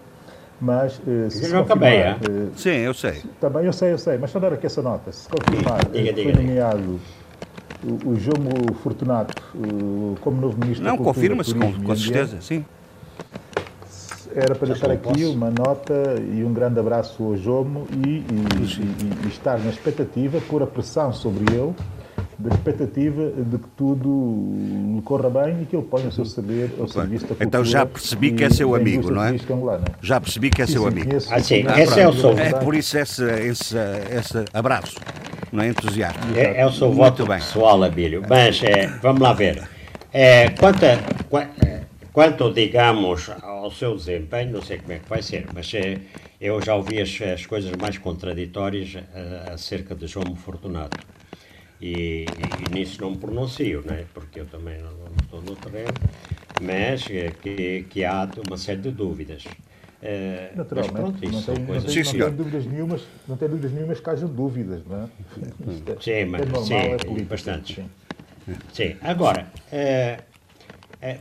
mas 0.58 0.98
uh, 1.00 1.30
se, 1.30 1.44
se 1.44 1.52
confirmar, 1.52 2.16
uh, 2.16 2.50
Sim, 2.56 2.70
eu 2.70 2.94
sei. 2.94 3.22
Também 3.38 3.66
eu 3.66 3.72
sei, 3.72 3.92
eu 3.92 3.98
sei, 3.98 4.16
mas 4.16 4.30
só 4.30 4.40
dar 4.40 4.50
aqui 4.50 4.64
essa 4.64 4.80
nota. 4.80 5.12
Se 5.12 5.28
confirmar 5.28 5.84
diga, 5.92 6.14
diga, 6.14 6.32
foi 6.32 6.42
nomeado 6.42 6.98
o, 7.84 8.08
o 8.12 8.16
Jomo 8.18 8.72
Fortunato 8.82 9.34
como 10.22 10.40
novo 10.40 10.58
ministro 10.58 10.86
Não, 10.86 10.96
confirma-se 10.96 11.54
com, 11.54 11.70
com 11.70 11.96
certeza, 11.96 12.40
sim. 12.40 12.64
Era 14.34 14.54
para 14.54 14.68
deixar 14.68 14.90
aqui 14.90 15.24
uma 15.26 15.50
nota 15.50 16.16
e 16.32 16.42
um 16.44 16.52
grande 16.54 16.80
abraço 16.80 17.22
ao 17.22 17.36
Jomo 17.36 17.86
e, 18.06 18.08
e, 18.08 18.22
e, 18.22 19.26
e, 19.26 19.28
estar 19.28 19.58
na 19.58 19.68
expectativa, 19.68 20.40
pôr 20.48 20.62
a 20.62 20.66
pressão 20.66 21.12
sobre 21.12 21.44
ele, 21.54 21.74
da 22.38 22.54
expectativa 22.54 23.30
de 23.30 23.58
que 23.58 23.68
tudo 23.76 25.00
corra 25.04 25.30
bem 25.30 25.62
e 25.62 25.66
que 25.66 25.74
ele 25.74 25.84
ponha 25.84 26.08
o 26.08 26.12
seu 26.12 26.24
saber 26.24 26.70
ao 26.78 26.86
serviço 26.86 27.22
da 27.22 27.28
cultura. 27.28 27.44
Então 27.44 27.64
já 27.64 27.86
percebi 27.86 28.32
que 28.32 28.44
é 28.44 28.50
seu 28.50 28.74
amigo, 28.74 29.10
não 29.10 29.24
é? 29.24 29.36
Já 30.02 30.20
percebi 30.20 30.50
que 30.50 30.62
é 30.62 30.66
seu 30.66 30.86
amigo. 30.86 31.08
Ah, 31.30 31.40
sim, 31.40 31.64
esse 31.78 32.00
é 32.00 32.08
o 32.08 32.12
seu. 32.12 32.38
É 32.38 32.52
por 32.52 32.74
isso 32.74 32.98
esse, 32.98 33.24
esse, 33.24 33.76
esse 34.10 34.44
abraço, 34.52 34.96
não 35.50 35.62
é 35.62 35.68
entusiasmo. 35.68 36.36
É, 36.36 36.60
é 36.60 36.66
o 36.66 36.72
seu 36.72 36.92
voto 36.92 37.26
bem. 37.26 37.38
pessoal, 37.38 37.82
Abílio. 37.82 38.22
Mas 38.28 38.62
é, 38.62 38.86
vamos 39.02 39.20
lá 39.20 39.32
ver. 39.32 39.66
É, 40.12 40.50
quanto 40.50 40.84
a, 40.84 40.98
Quanto, 42.16 42.50
digamos, 42.50 43.28
ao 43.42 43.70
seu 43.70 43.94
desempenho, 43.94 44.52
não 44.52 44.62
sei 44.62 44.78
como 44.78 44.94
é 44.94 44.98
que 44.98 45.06
vai 45.06 45.20
ser, 45.20 45.46
mas 45.52 45.70
é, 45.74 45.98
eu 46.40 46.62
já 46.62 46.74
ouvi 46.74 46.98
as, 46.98 47.20
as 47.20 47.44
coisas 47.44 47.70
mais 47.78 47.98
contraditórias 47.98 48.96
acerca 49.52 49.94
de 49.94 50.06
João 50.06 50.34
Fortunato. 50.34 50.96
E, 51.80 52.24
e, 52.24 52.74
nisso 52.74 53.00
não 53.00 53.10
me 53.10 53.18
pronuncio, 53.18 53.82
né? 53.84 54.04
porque 54.14 54.40
eu 54.40 54.46
também 54.46 54.78
não, 54.78 54.92
não 54.92 55.16
estou 55.22 55.42
no 55.42 55.56
terreno, 55.56 55.94
mas 56.60 57.06
é, 57.10 57.30
que, 57.30 57.86
que 57.90 58.04
há 58.04 58.28
uma 58.46 58.56
série 58.56 58.80
de 58.80 58.90
dúvidas. 58.90 59.44
Uh, 59.44 60.56
Naturalmente, 60.56 60.92
pronto, 60.92 61.12
não, 61.12 61.42
tem, 61.42 61.58
não, 61.64 61.80
tem, 61.80 62.04
sim, 62.04 62.18
não 62.18 62.26
tem 62.28 62.36
dúvidas 62.36 62.66
nenhumas, 62.66 63.02
não 63.26 63.36
tem 63.36 63.48
dúvidas 63.48 63.72
nenhumas 63.72 64.00
que 64.00 64.10
haja 64.10 64.28
dúvidas, 64.28 64.82
não 64.86 65.04
é? 65.04 65.08
Sim, 66.00 66.10
é 66.12 66.24
mas, 66.26 66.40
é 66.42 66.62
sim, 66.62 66.74
é 66.74 66.96
político, 66.96 67.28
bastante. 67.28 67.74
Sim. 67.74 68.54
sim. 68.72 68.96
agora, 69.00 69.42
uh, 69.42 69.74
é, 69.74 70.20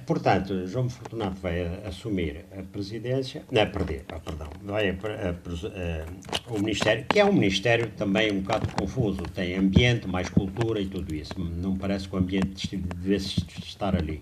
portanto, 0.06 0.66
João 0.68 0.90
Fortunato 0.90 1.40
vai 1.42 1.66
a, 1.66 1.88
assumir 1.88 2.46
a 2.58 2.64
presidência, 2.64 3.44
não, 3.52 3.68
perder, 3.70 4.06
ah, 4.10 4.20
perdão, 4.20 4.50
vai 4.64 4.90
a, 4.90 4.94
a, 4.94 6.54
o 6.54 6.60
Ministério, 6.60 7.06
que 7.10 7.20
é 7.20 7.26
um 7.26 7.34
Ministério 7.34 7.92
também 7.98 8.32
um 8.32 8.42
bocado 8.42 8.68
confuso, 8.74 9.24
tem 9.34 9.56
ambiente, 9.56 10.08
mais 10.08 10.30
cultura 10.30 10.80
e 10.80 10.88
tudo 10.88 11.14
isso. 11.14 11.34
Não 11.38 11.78
parece 11.78 12.08
que 12.08 12.16
o 12.16 12.20
ambiente 12.20 12.78
devesse 12.78 13.46
estar 13.64 13.96
ali. 13.96 14.22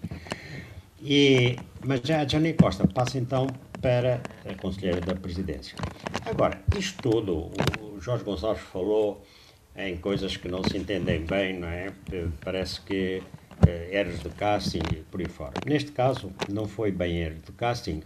E, 1.02 1.58
mas 1.86 2.02
já 2.04 2.22
a 2.22 2.28
Jane 2.28 2.54
Costa 2.54 2.88
passa 2.88 3.18
então 3.18 3.48
para 3.82 4.22
a 4.50 4.56
Conselheira 4.56 5.02
da 5.02 5.14
Presidência. 5.14 5.76
Agora, 6.26 6.62
isto 6.78 7.02
tudo, 7.02 7.52
o 7.82 8.00
Jorge 8.00 8.24
Gonçalves 8.24 8.64
falou 8.64 9.22
em 9.76 9.98
coisas 9.98 10.38
que 10.38 10.48
não 10.48 10.64
se 10.64 10.78
entendem 10.78 11.26
bem, 11.26 11.60
não 11.60 11.68
é? 11.68 11.92
Parece 12.42 12.80
que 12.82 13.22
erros 13.92 14.20
de 14.22 14.30
casting 14.30 14.82
e 14.92 14.96
por 14.98 15.20
aí 15.20 15.28
fora. 15.28 15.54
Neste 15.66 15.92
caso, 15.92 16.32
não 16.50 16.68
foi 16.68 16.92
bem 16.92 17.20
erro 17.20 17.38
de 17.46 17.52
casting, 17.52 18.02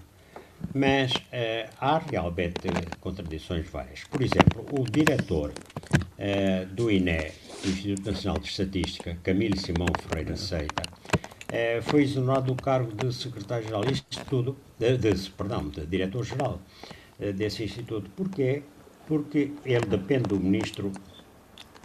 mas 0.74 1.12
uh, 1.14 1.70
há 1.80 1.98
realmente 2.00 2.68
contradições 3.00 3.68
várias. 3.70 4.04
Por 4.06 4.22
exemplo, 4.22 4.66
o 4.72 4.84
diretor 4.84 5.52
uh, 5.52 6.66
do 6.74 6.92
INE, 6.92 7.32
Instituto 7.64 8.12
Nacional 8.12 8.40
de 8.40 8.48
Estatística, 8.48 9.18
Camilo 9.24 9.58
Simão 9.58 9.88
Ferreira 10.08 10.36
Seita, 10.36 10.84
uh, 10.84 11.82
foi 11.84 12.04
exonerado 12.04 12.54
do 12.54 12.62
cargo 12.62 12.92
de 12.94 13.14
secretário-geral. 13.14 13.84
Isto 13.86 14.26
tudo, 14.26 14.58
de, 14.80 14.98
de, 14.98 15.30
perdão, 15.32 15.68
de 15.70 15.86
diretor-geral 15.86 16.60
desse 17.36 17.64
instituto. 17.64 18.12
Porquê? 18.16 18.62
Porque 19.08 19.52
ele 19.66 19.86
depende 19.88 20.26
do 20.26 20.40
ministro 20.40 20.92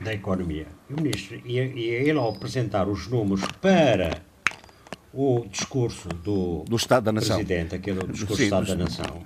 da 0.01 0.13
Economia. 0.13 0.67
E 0.89 0.95
o 0.95 0.97
ministro, 0.97 1.41
e, 1.45 1.59
e 1.59 1.85
ele 1.89 2.19
ao 2.19 2.31
apresentar 2.31 2.89
os 2.89 3.09
números 3.09 3.45
para 3.61 4.23
o 5.13 5.45
discurso 5.51 6.09
do, 6.09 6.65
do 6.65 6.77
Estado 6.77 7.05
da 7.05 7.13
Nação, 7.13 7.37
Presidente, 7.37 7.75
aquele 7.75 8.07
discurso 8.07 8.43
Sim, 8.43 8.49
do 8.49 8.63
Estado 8.63 8.67
da 8.67 8.85
Nação, 8.85 9.23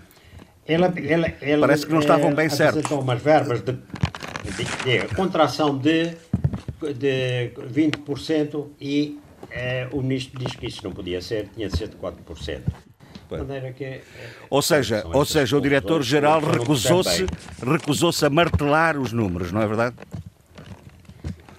ele, 0.67 0.85
ele, 0.97 1.35
ele 1.41 1.61
parece 1.61 1.87
que 1.87 1.93
não 1.93 2.01
estavam 2.01 2.35
bem 2.35 2.49
certos. 2.49 2.79
Apresentou 2.79 3.01
umas 3.01 3.23
verbas 3.23 3.61
de, 3.61 3.73
de, 3.73 5.09
de 5.09 5.15
contração 5.15 5.79
de, 5.79 6.17
de 6.95 7.53
20% 7.73 8.67
e 8.81 9.21
eh, 9.51 9.89
o 9.93 10.03
ministro 10.03 10.41
diz 10.41 10.55
que 10.57 10.67
isso 10.67 10.83
não 10.83 10.93
podia 10.93 11.21
ser, 11.23 11.49
tinha 11.55 11.69
de 11.69 11.77
ser 11.77 11.89
de 11.89 11.97
4%. 11.97 12.61
Que, 13.77 13.85
é, 13.85 14.03
ou 14.49 14.63
seja, 14.63 15.05
ou 15.13 15.25
seja 15.25 15.57
o 15.57 15.61
diretor-geral 15.61 16.41
recusou-se 16.41 17.27
recusou-se 17.61 18.25
a 18.25 18.31
martelar 18.31 18.97
os 18.97 19.13
números, 19.13 19.51
não 19.51 19.61
é 19.61 19.67
verdade? 19.67 19.97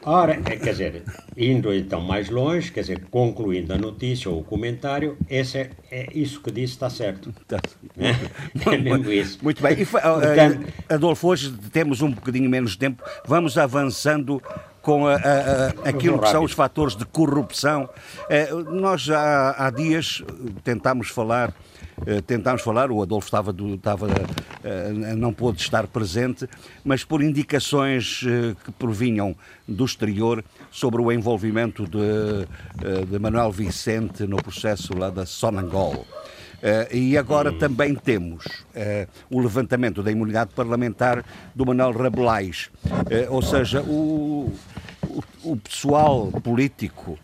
Ora, 0.09 0.39
é, 0.45 0.55
quer 0.55 0.71
dizer, 0.71 1.03
indo 1.35 1.73
então 1.73 1.99
mais 1.99 2.29
longe, 2.29 2.71
quer 2.71 2.79
dizer, 2.79 3.05
concluindo 3.11 3.73
a 3.73 3.77
notícia 3.77 4.31
ou 4.31 4.39
o 4.39 4.43
comentário, 4.43 5.17
esse 5.29 5.57
é, 5.57 5.71
é 5.91 6.07
isso 6.17 6.39
que 6.39 6.49
disse 6.49 6.73
está 6.73 6.89
certo. 6.89 7.33
Tá. 7.45 7.59
É 8.71 8.77
mesmo 8.77 9.11
isso. 9.11 9.37
Muito 9.41 9.61
bem. 9.61 9.73
E, 9.73 9.85
Portanto, 9.85 10.73
Adolfo, 10.87 11.27
hoje 11.27 11.53
temos 11.73 12.01
um 12.01 12.11
bocadinho 12.11 12.49
menos 12.49 12.77
tempo, 12.77 13.03
vamos 13.25 13.57
avançando 13.57 14.41
com 14.81 15.05
a, 15.05 15.15
a, 15.15 15.17
a, 15.17 15.89
aquilo 15.89 16.17
que 16.19 16.29
são 16.29 16.45
os 16.45 16.53
fatores 16.53 16.95
de 16.95 17.05
corrupção. 17.05 17.89
Eh, 18.29 18.49
nós 18.71 19.01
já 19.01 19.53
há 19.57 19.69
dias 19.69 20.23
tentámos 20.63 21.09
falar 21.09 21.49
eh, 21.49 21.53
tentámos 22.25 22.61
falar, 22.61 22.91
o 22.91 23.01
Adolfo 23.01 23.27
estava, 23.27 23.51
do, 23.51 23.75
estava 23.75 24.07
eh, 24.63 24.91
não 25.15 25.33
pôde 25.33 25.61
estar 25.61 25.87
presente, 25.87 26.47
mas 26.83 27.03
por 27.03 27.21
indicações 27.21 28.23
eh, 28.25 28.55
que 28.63 28.71
provinham 28.71 29.35
do 29.67 29.85
exterior 29.85 30.43
sobre 30.71 31.01
o 31.01 31.11
envolvimento 31.11 31.85
de, 31.85 32.47
de 33.09 33.19
Manuel 33.19 33.51
Vicente 33.51 34.25
no 34.27 34.37
processo 34.37 34.97
lá 34.97 35.09
da 35.09 35.25
Sonangol. 35.25 36.05
Uh, 36.57 36.95
e 36.95 37.15
agora 37.15 37.53
também 37.53 37.93
temos 37.93 38.43
uh, 38.45 39.07
o 39.29 39.39
levantamento 39.39 40.01
da 40.01 40.11
imunidade 40.11 40.55
parlamentar 40.55 41.23
do 41.53 41.63
Manuel 41.63 41.91
Rabelais. 41.91 42.71
Uh, 42.83 43.31
ou 43.31 43.43
seja, 43.43 43.83
o, 43.83 44.51
o, 45.07 45.23
o, 45.43 45.57
pessoal 45.57 46.31
político 46.43 47.19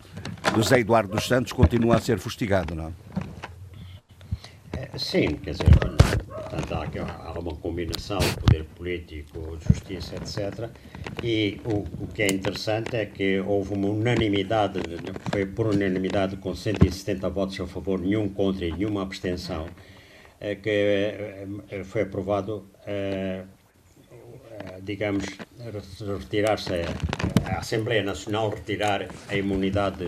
do 0.54 0.62
Zé 0.62 0.78
Eduardo 0.78 1.16
dos 1.16 1.26
Santos 1.26 1.52
continua 1.52 1.96
a 1.96 2.00
ser 2.00 2.20
fustigado, 2.20 2.76
não 2.76 2.86
é? 2.86 3.33
Sim, 4.96 5.36
quer 5.36 5.52
dizer, 5.52 5.70
portanto, 5.70 6.74
há, 6.74 7.28
há 7.28 7.38
uma 7.38 7.54
combinação 7.56 8.18
de 8.18 8.36
poder 8.36 8.64
político, 8.76 9.58
justiça, 9.60 10.14
etc. 10.16 10.70
E 11.22 11.60
o, 11.64 11.78
o 12.04 12.06
que 12.06 12.22
é 12.22 12.26
interessante 12.26 12.96
é 12.96 13.06
que 13.06 13.40
houve 13.40 13.74
uma 13.74 13.88
unanimidade, 13.88 14.80
foi 15.30 15.46
por 15.46 15.66
unanimidade 15.68 16.36
com 16.36 16.54
170 16.54 17.28
votos 17.28 17.60
a 17.60 17.66
favor, 17.66 18.00
nenhum 18.00 18.28
contra 18.28 18.64
e 18.66 18.72
nenhuma 18.72 19.02
abstenção, 19.02 19.66
é 20.40 20.54
que 20.54 20.70
é, 20.70 21.84
foi 21.84 22.02
aprovado, 22.02 22.66
é, 22.86 23.44
digamos, 24.82 25.24
retirar-se, 26.20 26.72
a 27.44 27.58
Assembleia 27.58 28.02
Nacional 28.02 28.50
retirar 28.50 29.08
a 29.28 29.36
imunidade 29.36 30.06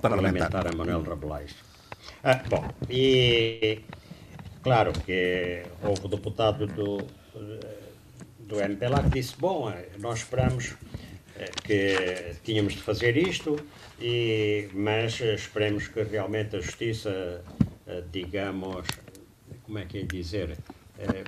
parlamentar, 0.00 0.50
parlamentar 0.50 0.66
a 0.68 0.76
Manuel 0.76 1.02
Rabelais. 1.02 1.54
Ah, 2.22 2.42
bom, 2.48 2.68
e 2.90 3.80
claro 4.68 4.92
que 4.92 5.62
houve 5.82 6.04
o 6.04 6.08
deputado 6.08 6.66
do, 6.66 6.98
do 8.40 8.60
MPLA 8.60 9.02
que 9.04 9.20
disse, 9.20 9.34
bom, 9.38 9.72
nós 9.98 10.18
esperamos 10.18 10.74
eh, 11.36 11.50
que 11.64 12.34
tínhamos 12.44 12.74
de 12.74 12.82
fazer 12.82 13.16
isto, 13.16 13.58
e, 13.98 14.68
mas 14.74 15.18
esperemos 15.20 15.88
que 15.88 16.02
realmente 16.02 16.56
a 16.56 16.60
justiça, 16.60 17.42
eh, 17.86 18.02
digamos, 18.12 18.86
como 19.64 19.78
é 19.78 19.86
que 19.86 20.00
é 20.00 20.02
dizer, 20.02 20.58
eh, 20.98 21.24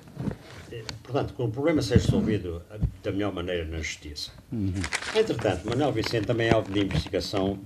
portanto, 1.02 1.32
que 1.32 1.40
o 1.40 1.48
problema 1.48 1.80
seja 1.80 2.04
resolvido 2.04 2.62
da 3.02 3.10
melhor 3.10 3.32
maneira 3.32 3.64
na 3.64 3.78
justiça. 3.78 4.32
Uhum. 4.52 4.74
Entretanto, 5.16 5.66
Manuel 5.66 5.92
Vicente 5.92 6.26
também 6.26 6.48
é 6.48 6.52
alvo 6.52 6.70
de 6.70 6.80
investigação 6.80 7.58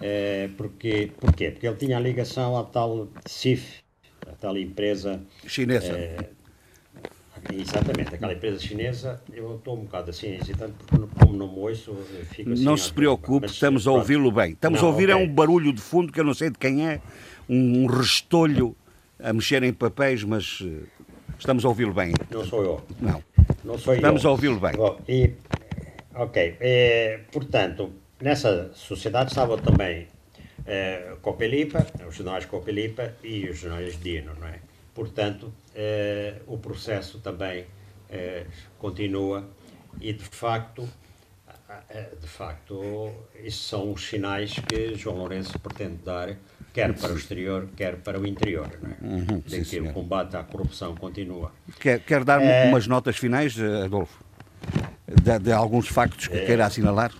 é, 0.00 0.48
porque, 0.56 1.12
porquê? 1.18 1.50
Porque 1.50 1.66
ele 1.66 1.76
tinha 1.76 1.96
a 1.96 2.00
ligação 2.00 2.56
à 2.58 2.64
tal 2.64 3.08
CIF, 3.26 3.81
tal 4.42 4.56
empresa 4.58 5.20
chinesa. 5.46 5.92
É, 5.92 6.18
exatamente, 7.52 8.14
aquela 8.14 8.34
empresa 8.34 8.58
chinesa. 8.58 9.22
Eu 9.32 9.56
estou 9.56 9.76
um 9.76 9.84
bocado 9.84 10.10
assim 10.10 10.34
hesitante, 10.34 10.74
porque 10.86 11.08
como 11.18 11.32
não 11.36 11.50
me 11.50 11.58
ouço, 11.60 11.96
fico 12.30 12.52
assim. 12.52 12.64
Não 12.64 12.76
se 12.76 12.92
preocupe, 12.92 13.46
mas, 13.46 13.52
estamos 13.52 13.86
a 13.86 13.92
ouvi-lo 13.92 14.30
bem. 14.30 14.52
Estamos 14.52 14.80
não, 14.80 14.88
a 14.88 14.90
ouvir 14.90 15.10
okay. 15.10 15.14
é 15.14 15.16
um 15.16 15.32
barulho 15.32 15.72
de 15.72 15.80
fundo 15.80 16.12
que 16.12 16.20
eu 16.20 16.24
não 16.24 16.34
sei 16.34 16.50
de 16.50 16.58
quem 16.58 16.86
é, 16.86 17.00
um, 17.48 17.84
um 17.84 17.86
restolho 17.86 18.76
a 19.18 19.32
mexer 19.32 19.62
em 19.62 19.72
papéis, 19.72 20.24
mas 20.24 20.60
uh, 20.60 20.82
estamos 21.38 21.64
a 21.64 21.68
ouvi-lo 21.68 21.94
bem. 21.94 22.12
Não 22.30 22.44
sou 22.44 22.62
eu. 22.62 22.80
Não. 23.00 23.22
Não 23.64 23.78
sou 23.78 23.94
estamos 23.94 24.24
eu. 24.24 24.28
a 24.28 24.32
ouvi-lo 24.32 24.60
bem. 24.60 24.72
Bom, 24.72 25.00
e, 25.08 25.32
ok. 26.14 26.56
É, 26.60 27.20
portanto, 27.30 27.92
Nessa 28.22 28.70
sociedade 28.72 29.30
estavam 29.30 29.58
também 29.58 30.06
uh, 30.62 31.16
Copelipa, 31.20 31.86
os 32.08 32.14
jornais 32.14 32.44
Copelipa 32.46 33.14
e 33.22 33.48
os 33.48 33.58
jornais 33.58 33.98
Dino, 34.00 34.34
não 34.38 34.48
é? 34.48 34.58
Portanto, 34.94 35.44
uh, 35.44 36.42
o 36.46 36.58
processo 36.58 37.18
também 37.18 37.66
continua 38.78 39.48
e, 39.98 40.12
de 40.12 40.24
facto, 40.24 40.86
de 42.20 42.26
facto, 42.26 43.10
isso 43.42 43.68
são 43.70 43.90
os 43.90 44.06
sinais 44.06 44.52
que 44.52 44.94
João 44.94 45.16
Lourenço 45.16 45.58
pretende 45.58 45.96
dar, 46.04 46.36
quer 46.74 46.92
para 46.92 47.14
o 47.14 47.16
exterior, 47.16 47.68
quer 47.74 47.96
para 47.96 48.20
o 48.20 48.26
interior, 48.26 48.68
não 48.82 48.90
é? 48.90 48.96
Uhum, 49.00 49.40
de 49.40 49.64
que 49.64 49.80
o 49.80 49.94
combate 49.94 50.36
à 50.36 50.44
corrupção 50.44 50.94
continua. 50.94 51.52
Quer, 51.80 52.00
quer 52.00 52.22
dar 52.22 52.38
umas 52.40 52.86
notas 52.86 53.16
finais, 53.16 53.58
Adolfo? 53.58 54.22
De, 55.06 55.38
de 55.38 55.52
alguns 55.52 55.88
factos 55.88 56.28
que 56.28 56.38
queira 56.44 56.66
assinalar? 56.66 57.12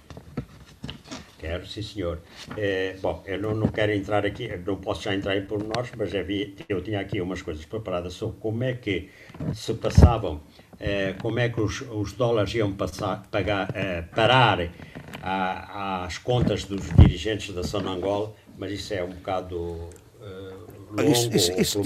Quero, 1.42 1.66
sim 1.66 1.82
senhor. 1.82 2.20
É, 2.56 2.94
bom, 3.02 3.20
eu 3.26 3.36
não, 3.36 3.52
não 3.52 3.66
quero 3.66 3.90
entrar 3.90 4.24
aqui, 4.24 4.48
não 4.64 4.76
posso 4.76 5.02
já 5.02 5.12
entrar 5.12 5.36
em 5.36 5.44
pormenores, 5.44 5.90
mas 5.98 6.14
havia, 6.14 6.52
eu 6.68 6.80
tinha 6.80 7.00
aqui 7.00 7.20
umas 7.20 7.42
coisas 7.42 7.64
preparadas 7.64 8.12
sobre 8.12 8.36
como 8.38 8.62
é 8.62 8.74
que 8.74 9.10
se 9.52 9.74
passavam, 9.74 10.40
é, 10.78 11.14
como 11.20 11.40
é 11.40 11.48
que 11.48 11.60
os, 11.60 11.80
os 11.80 12.12
dólares 12.12 12.54
iam 12.54 12.72
passar, 12.72 13.26
pagar, 13.28 13.68
é, 13.74 14.02
parar 14.02 14.70
a, 15.20 16.04
às 16.04 16.16
contas 16.16 16.62
dos 16.62 16.88
dirigentes 16.94 17.52
da 17.52 17.64
Sonangol, 17.64 18.36
mas 18.56 18.70
isso 18.70 18.94
é 18.94 19.02
um 19.02 19.10
bocado 19.10 19.90
longo, 20.96 21.12
isso, 21.12 21.30
isso, 21.34 21.52
isso, 21.58 21.80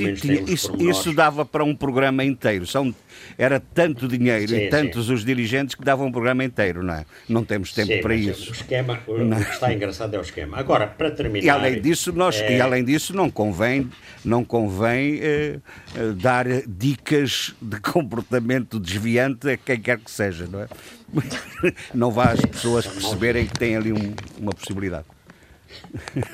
isso, 0.46 0.76
isso, 0.78 1.12
dava 1.12 1.44
para 1.44 1.64
um 1.64 1.74
programa 1.74 2.24
inteiro. 2.24 2.66
São, 2.66 2.94
era 3.38 3.60
tanto 3.60 4.08
dinheiro 4.08 4.48
sim, 4.48 4.56
e 4.56 4.68
tantos 4.68 5.06
sim. 5.06 5.14
os 5.14 5.24
dirigentes 5.24 5.74
que 5.74 5.84
davam 5.84 6.08
um 6.08 6.12
programa 6.12 6.44
inteiro, 6.44 6.82
não 6.82 6.94
é? 6.94 7.06
Não 7.28 7.44
temos 7.44 7.72
tempo 7.72 7.92
sim, 7.92 8.00
para 8.00 8.14
isso. 8.14 8.50
O 8.50 8.54
esquema, 8.54 9.00
o, 9.06 9.14
que 9.14 9.50
está 9.50 9.72
engraçado 9.72 10.14
é 10.14 10.18
o 10.18 10.22
esquema. 10.22 10.58
Agora, 10.58 10.86
para 10.86 11.10
terminar. 11.10 11.44
E 11.44 11.50
além 11.50 11.80
disso, 11.80 12.12
nós, 12.12 12.40
é... 12.40 12.56
e 12.56 12.60
além 12.60 12.84
disso 12.84 13.14
não 13.14 13.30
convém, 13.30 13.88
não 14.24 14.44
convém 14.44 15.18
eh, 15.20 15.58
eh, 15.94 16.12
dar 16.14 16.46
dicas 16.66 17.54
de 17.60 17.78
comportamento 17.80 18.78
desviante 18.78 19.50
a 19.50 19.56
quem 19.56 19.80
quer 19.80 19.98
que 19.98 20.10
seja, 20.10 20.46
não 20.50 20.60
é? 20.60 20.68
Não 21.94 22.10
vá 22.10 22.32
as 22.32 22.40
pessoas 22.40 22.86
perceberem 22.86 23.46
que 23.46 23.56
têm 23.56 23.76
ali 23.76 23.92
um, 23.92 24.14
uma 24.38 24.52
possibilidade. 24.52 25.06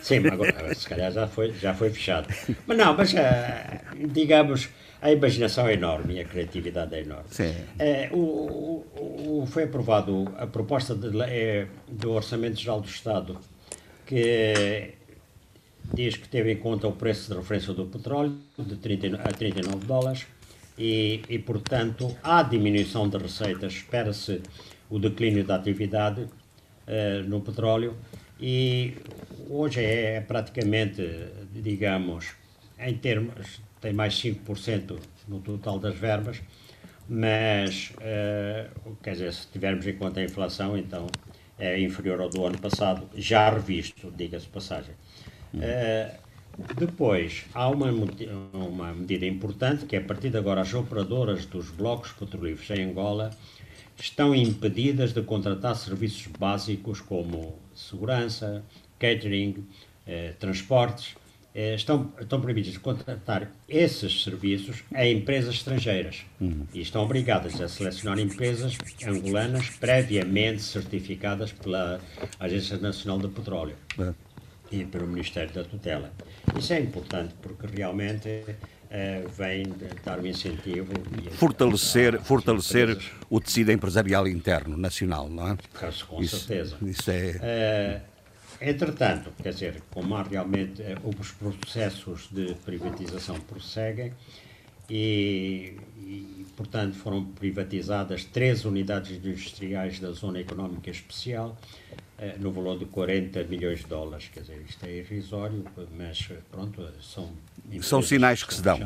Sim, 0.03 0.27
agora, 0.27 0.75
se 0.75 0.89
calhar 0.89 1.13
já 1.13 1.27
foi, 1.27 1.53
já 1.53 1.75
foi 1.75 1.91
fechado. 1.91 2.29
Mas 2.67 2.77
não, 2.77 2.97
mas 2.97 3.15
eh, 3.15 3.81
digamos, 4.09 4.69
a 5.01 5.11
imaginação 5.11 5.67
é 5.67 5.75
enorme 5.75 6.15
e 6.15 6.21
a 6.21 6.25
criatividade 6.25 6.95
é 6.95 7.01
enorme. 7.01 7.25
Sim. 7.31 7.55
É, 7.79 8.09
o, 8.13 8.17
o, 8.17 9.43
o, 9.43 9.47
foi 9.47 9.65
aprovado 9.65 10.33
a 10.39 10.47
proposta 10.47 10.95
de, 10.95 11.21
é, 11.23 11.67
do 11.89 12.13
Orçamento 12.13 12.61
Geral 12.61 12.81
do 12.81 12.89
Estado 12.89 13.39
que 14.07 14.95
diz 15.93 16.17
que 16.17 16.29
teve 16.29 16.53
em 16.53 16.57
conta 16.57 16.87
o 16.87 16.93
preço 16.93 17.31
de 17.31 17.37
referência 17.39 17.73
do 17.73 17.87
petróleo 17.87 18.37
de 18.59 18.77
30 18.77 19.17
a 19.17 19.33
39 19.33 19.87
dólares 19.87 20.27
e, 20.79 21.23
e 21.29 21.39
portanto, 21.39 22.17
há 22.23 22.43
diminuição 22.43 23.09
de 23.09 23.19
receitas, 23.19 23.73
espera-se 23.73 24.41
o 24.89 24.99
declínio 24.99 25.45
da 25.45 25.57
atividade 25.57 26.23
uh, 26.23 27.29
no 27.29 27.41
petróleo 27.41 27.97
e 28.43 28.95
hoje 29.49 29.81
é 29.81 30.21
praticamente, 30.21 31.01
digamos, 31.53 32.35
em 32.77 32.95
termos, 32.95 33.61
tem 33.81 33.93
mais 33.93 34.15
5% 34.15 34.99
no 35.29 35.39
total 35.41 35.79
das 35.79 35.95
verbas, 35.95 36.43
mas, 37.09 37.93
uh, 37.93 38.97
quer 39.01 39.13
dizer, 39.13 39.33
se 39.33 39.47
tivermos 39.47 39.87
em 39.87 39.95
conta 39.95 40.19
a 40.19 40.25
inflação, 40.25 40.77
então 40.77 41.07
é 41.57 41.81
inferior 41.81 42.21
ao 42.21 42.29
do 42.29 42.45
ano 42.45 42.59
passado, 42.59 43.09
já 43.15 43.49
revisto, 43.49 44.11
diga-se 44.11 44.49
passagem. 44.49 44.95
Uh, 45.55 46.23
depois, 46.77 47.45
há 47.55 47.69
uma, 47.69 47.87
uma 48.53 48.93
medida 48.93 49.25
importante, 49.25 49.87
que 49.87 49.95
é 49.95 50.01
a 50.01 50.05
partir 50.05 50.31
de 50.31 50.37
agora 50.37 50.63
as 50.63 50.75
operadoras 50.75 51.47
dos 51.47 51.71
blocos 51.71 52.11
petrolíferos 52.13 52.79
em 52.79 52.91
Angola 52.91 53.31
estão 53.97 54.35
impedidas 54.35 55.13
de 55.13 55.23
contratar 55.23 55.77
serviços 55.77 56.27
básicos 56.39 57.01
como 57.01 57.59
segurança, 57.83 58.65
catering, 58.99 59.67
eh, 60.07 60.35
transportes, 60.39 61.15
eh, 61.55 61.75
estão, 61.75 62.11
estão 62.19 62.41
proibidos 62.41 62.73
de 62.73 62.81
contratar 62.81 63.51
esses 63.69 64.23
serviços 64.23 64.83
a 64.95 65.07
empresas 65.07 65.57
estrangeiras 65.57 66.25
uhum. 66.41 66.67
e 66.73 66.81
estão 66.81 67.03
obrigadas 67.03 67.61
a 67.61 67.69
selecionar 67.69 68.19
empresas 68.19 68.79
angolanas 69.07 69.69
previamente 69.69 70.63
certificadas 70.63 71.53
pela 71.53 72.01
Agência 72.41 72.79
Nacional 72.79 73.19
de 73.19 73.29
Petróleo 73.29 73.77
uhum. 73.99 74.15
e 74.71 74.85
pelo 74.87 75.07
Ministério 75.07 75.53
da 75.53 75.63
Tutela. 75.63 76.11
Isso 76.59 76.73
é 76.73 76.81
importante 76.81 77.35
porque 77.43 77.67
realmente 77.67 78.45
vem 79.37 79.65
dar 80.05 80.19
um 80.21 80.27
incentivo. 80.27 80.93
fortalecer 81.33 82.21
fortalecer 82.21 82.99
o 83.31 83.41
tecido 83.41 83.73
empresarial 83.73 84.29
interno, 84.29 84.77
nacional, 84.77 85.29
não 85.29 85.49
é? 85.49 85.57
Com 86.07 86.23
isso, 86.23 86.39
certeza. 86.39 86.77
Isso 86.83 87.11
é. 87.11 88.03
Uh, 88.03 88.65
entretanto, 88.65 89.33
quer 89.43 89.53
dizer, 89.53 89.83
como 89.91 90.15
há 90.15 90.23
realmente 90.23 90.83
uh, 90.83 91.15
os 91.19 91.31
processos 91.33 92.29
de 92.31 92.55
privatização 92.65 93.41
prosseguem 93.41 94.13
e, 94.91 95.77
e, 95.99 96.47
portanto, 96.57 96.95
foram 96.95 97.25
privatizadas 97.25 98.25
três 98.25 98.65
unidades 98.65 99.17
industriais 99.17 99.99
da 99.99 100.11
Zona 100.13 100.41
Económica 100.41 100.91
Especial 100.91 101.57
eh, 102.23 102.37
no 102.39 102.53
valor 102.53 102.79
de 102.79 102.85
40 102.85 103.43
milhões 103.45 103.81
de 103.81 103.87
dólares. 103.87 104.31
Quer 104.33 104.43
dizer, 104.43 104.63
isto 104.69 104.87
é 104.87 104.99
irrisório, 104.99 105.65
mas 105.99 106.29
pronto, 106.53 106.89
são. 107.01 107.31
São 107.81 108.01
sinais 108.01 108.45
que 108.45 108.55
se 108.55 108.63
dão. 108.63 108.79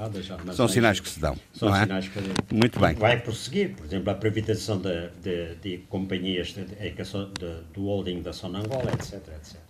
São 0.55 0.67
sinais 0.67 1.01
que 1.01 1.09
se 1.09 1.21
dão. 1.21 1.37
São 1.53 1.75
é? 1.75 1.83
sinais 1.83 2.09
que. 2.09 2.19
Muito 2.55 2.81
bem. 2.81 2.95
Vai 2.95 3.21
prosseguir, 3.21 3.75
por 3.75 3.85
exemplo, 3.85 4.11
a 4.11 4.15
privatização 4.15 4.81
de, 4.81 5.11
de, 5.23 5.55
de 5.57 5.79
companhias 5.89 6.55
de, 6.55 6.65
de, 6.65 7.61
do 7.75 7.85
holding 7.85 8.23
da 8.23 8.33
Sonangola, 8.33 8.91
etc, 8.95 9.15
etc. 9.37 9.61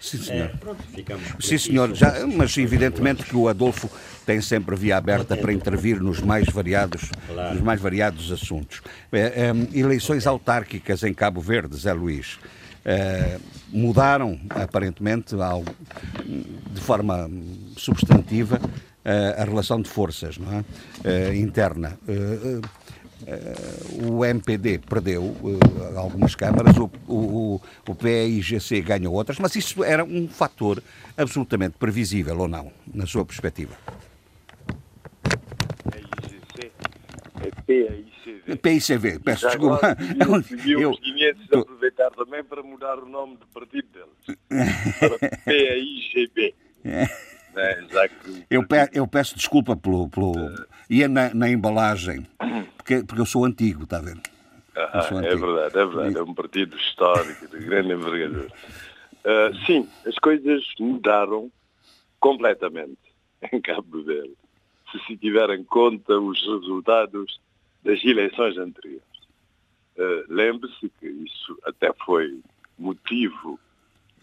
Sim, 0.00 0.18
senhor. 0.18 0.44
É, 0.44 0.48
pronto, 0.56 0.82
ficamos 0.94 1.28
Sim, 1.40 1.58
senhor. 1.58 1.94
Já, 1.94 2.26
mas 2.26 2.56
evidentemente 2.56 3.24
que 3.24 3.36
o 3.36 3.48
Adolfo 3.48 3.90
tem 4.24 4.40
sempre 4.40 4.76
a 4.76 4.78
via 4.78 4.96
aberta 4.96 5.36
para 5.36 5.52
intervir 5.52 6.00
nos 6.00 6.20
mais 6.20 6.46
variados, 6.46 7.10
claro. 7.26 7.54
nos 7.54 7.62
mais 7.62 7.80
variados 7.80 8.30
assuntos. 8.30 8.80
É, 9.10 9.20
é, 9.20 9.78
eleições 9.78 10.26
autárquicas 10.26 11.02
em 11.02 11.12
Cabo 11.12 11.40
Verde, 11.40 11.76
Zé 11.76 11.92
Luís. 11.92 12.38
Eh, 12.84 13.38
mudaram, 13.68 14.40
aparentemente, 14.50 15.34
de 16.70 16.80
forma 16.80 17.30
substantiva, 17.76 18.60
eh, 19.04 19.34
a 19.38 19.44
relação 19.44 19.80
de 19.82 19.88
forças 19.88 20.38
não 20.38 20.52
é? 20.52 20.64
Eh, 21.04 21.36
interna. 21.36 21.98
o 24.02 24.24
MPD 24.24 24.78
perdeu 24.78 25.36
algumas 25.94 26.34
câmaras, 26.34 26.74
o, 26.78 26.90
o, 27.06 27.60
o 27.86 27.94
PIGC 27.94 28.80
ganhou 28.80 29.12
outras, 29.12 29.38
mas 29.38 29.54
isso 29.54 29.84
era 29.84 30.02
um 30.02 30.26
fator 30.26 30.82
absolutamente 31.18 31.76
previsível 31.78 32.38
ou 32.38 32.48
não, 32.48 32.72
na 32.92 33.06
sua 33.06 33.24
perspectiva? 33.24 33.74
PIGC, 35.92 36.72
é 37.42 37.50
PIGC 37.66 38.09
PICV, 38.56 39.18
peço 39.20 39.46
desculpa. 39.46 39.96
Eu, 40.66 40.92
guineenses 40.92 41.46
eu... 41.50 41.60
aproveitar 41.60 42.10
também 42.10 42.42
para 42.44 42.62
mudar 42.62 42.98
o 42.98 43.06
nome 43.06 43.36
de 43.36 43.46
partido 43.46 43.88
deles. 43.88 44.38
Para 44.98 45.18
PAIGB. 45.44 46.54
É. 46.84 47.30
É, 47.56 47.80
Eu, 48.48 48.66
pe 48.66 48.76
eu 48.92 49.06
peço 49.06 49.36
desculpa 49.36 49.76
pelo. 49.76 50.08
pelo... 50.08 50.32
Ia 50.88 51.08
na, 51.08 51.34
na 51.34 51.48
embalagem, 51.48 52.26
porque, 52.76 53.02
porque 53.02 53.20
eu 53.20 53.26
sou 53.26 53.44
antigo, 53.44 53.84
está 53.84 53.98
a 53.98 54.02
ver? 54.02 54.18
Ah, 54.76 55.08
é 55.24 55.36
verdade, 55.36 55.78
é 55.78 55.86
verdade. 55.86 56.18
É 56.18 56.22
um 56.22 56.34
partido 56.34 56.76
histórico 56.76 57.48
de 57.48 57.58
grande 57.64 57.92
envergadura. 57.92 58.48
Uh, 59.24 59.66
sim, 59.66 59.88
as 60.06 60.14
coisas 60.16 60.62
mudaram 60.78 61.50
completamente 62.18 62.98
em 63.52 63.60
Cabo 63.60 64.02
Verde, 64.02 64.34
se 64.90 64.98
se 65.06 65.16
tiver 65.16 65.50
em 65.50 65.64
conta 65.64 66.18
os 66.18 66.40
resultados 66.40 67.40
das 67.82 68.04
eleições 68.04 68.56
anteriores. 68.58 69.02
Uh, 69.96 70.24
Lembre-se 70.28 70.88
que 71.00 71.06
isso 71.06 71.58
até 71.64 71.92
foi 72.04 72.40
motivo 72.78 73.58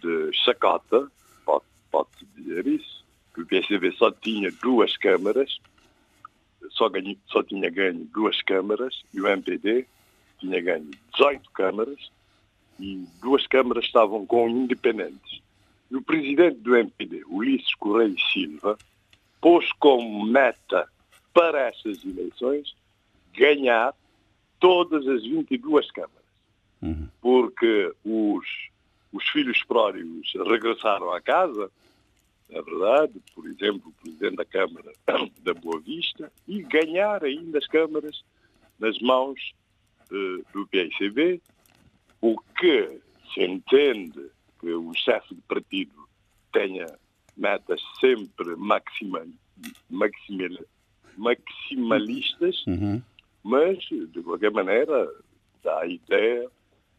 de 0.01 0.31
chacota, 0.33 1.09
pode, 1.45 1.65
pode 1.91 2.09
dizer 2.35 2.65
isso, 2.67 3.05
que 3.33 3.41
o 3.41 3.45
PSDB 3.45 3.91
só 3.93 4.11
tinha 4.11 4.51
duas 4.51 4.97
câmaras, 4.97 5.59
só, 6.71 6.89
ganho, 6.89 7.17
só 7.27 7.43
tinha 7.43 7.69
ganho 7.69 8.05
duas 8.05 8.41
câmaras, 8.41 9.03
e 9.13 9.21
o 9.21 9.27
MPD 9.27 9.85
tinha 10.39 10.61
ganho 10.61 10.89
18 11.13 11.51
câmaras, 11.51 12.11
e 12.79 13.05
duas 13.21 13.45
câmaras 13.47 13.85
estavam 13.85 14.25
com 14.25 14.49
independentes. 14.49 15.41
E 15.89 15.95
o 15.95 16.01
presidente 16.01 16.59
do 16.59 16.75
MPD, 16.75 17.23
Ulisses 17.27 17.73
Correia 17.75 18.15
Silva, 18.31 18.77
pôs 19.39 19.71
como 19.73 20.25
meta 20.25 20.87
para 21.33 21.67
estas 21.67 22.03
eleições 22.03 22.75
ganhar 23.37 23.93
todas 24.59 25.07
as 25.07 25.23
22 25.23 25.91
câmaras. 25.91 26.17
Uhum. 26.81 27.07
Porque 27.21 27.93
os, 28.03 28.45
os 29.13 29.27
filhos 29.29 29.63
pródigos 29.63 30.33
regressaram 30.47 31.11
à 31.13 31.21
casa, 31.21 31.71
é 32.49 32.61
verdade, 32.61 33.13
por 33.33 33.45
exemplo, 33.45 33.89
o 33.89 34.03
Presidente 34.03 34.35
da 34.35 34.45
Câmara 34.45 34.91
da 35.43 35.53
Boa 35.53 35.79
Vista, 35.79 36.31
e 36.47 36.61
ganhar 36.63 37.23
ainda 37.23 37.57
as 37.59 37.67
câmaras 37.67 38.23
nas 38.79 38.99
mãos 38.99 39.53
uh, 40.11 40.45
do 40.53 40.67
PICB, 40.67 41.41
o 42.21 42.39
que 42.59 42.99
se 43.33 43.43
entende 43.43 44.31
que 44.59 44.71
o 44.71 44.93
chefe 44.93 45.35
de 45.35 45.41
partido 45.41 46.07
tenha 46.51 46.87
metas 47.35 47.81
sempre 47.99 48.55
maxima, 48.55 49.25
maxima, 49.89 50.59
maximalistas, 51.15 52.65
uhum. 52.65 53.01
Mas, 53.43 53.77
de 53.79 54.21
qualquer 54.23 54.51
maneira, 54.51 55.09
dá 55.63 55.81
a 55.81 55.87
ideia 55.87 56.49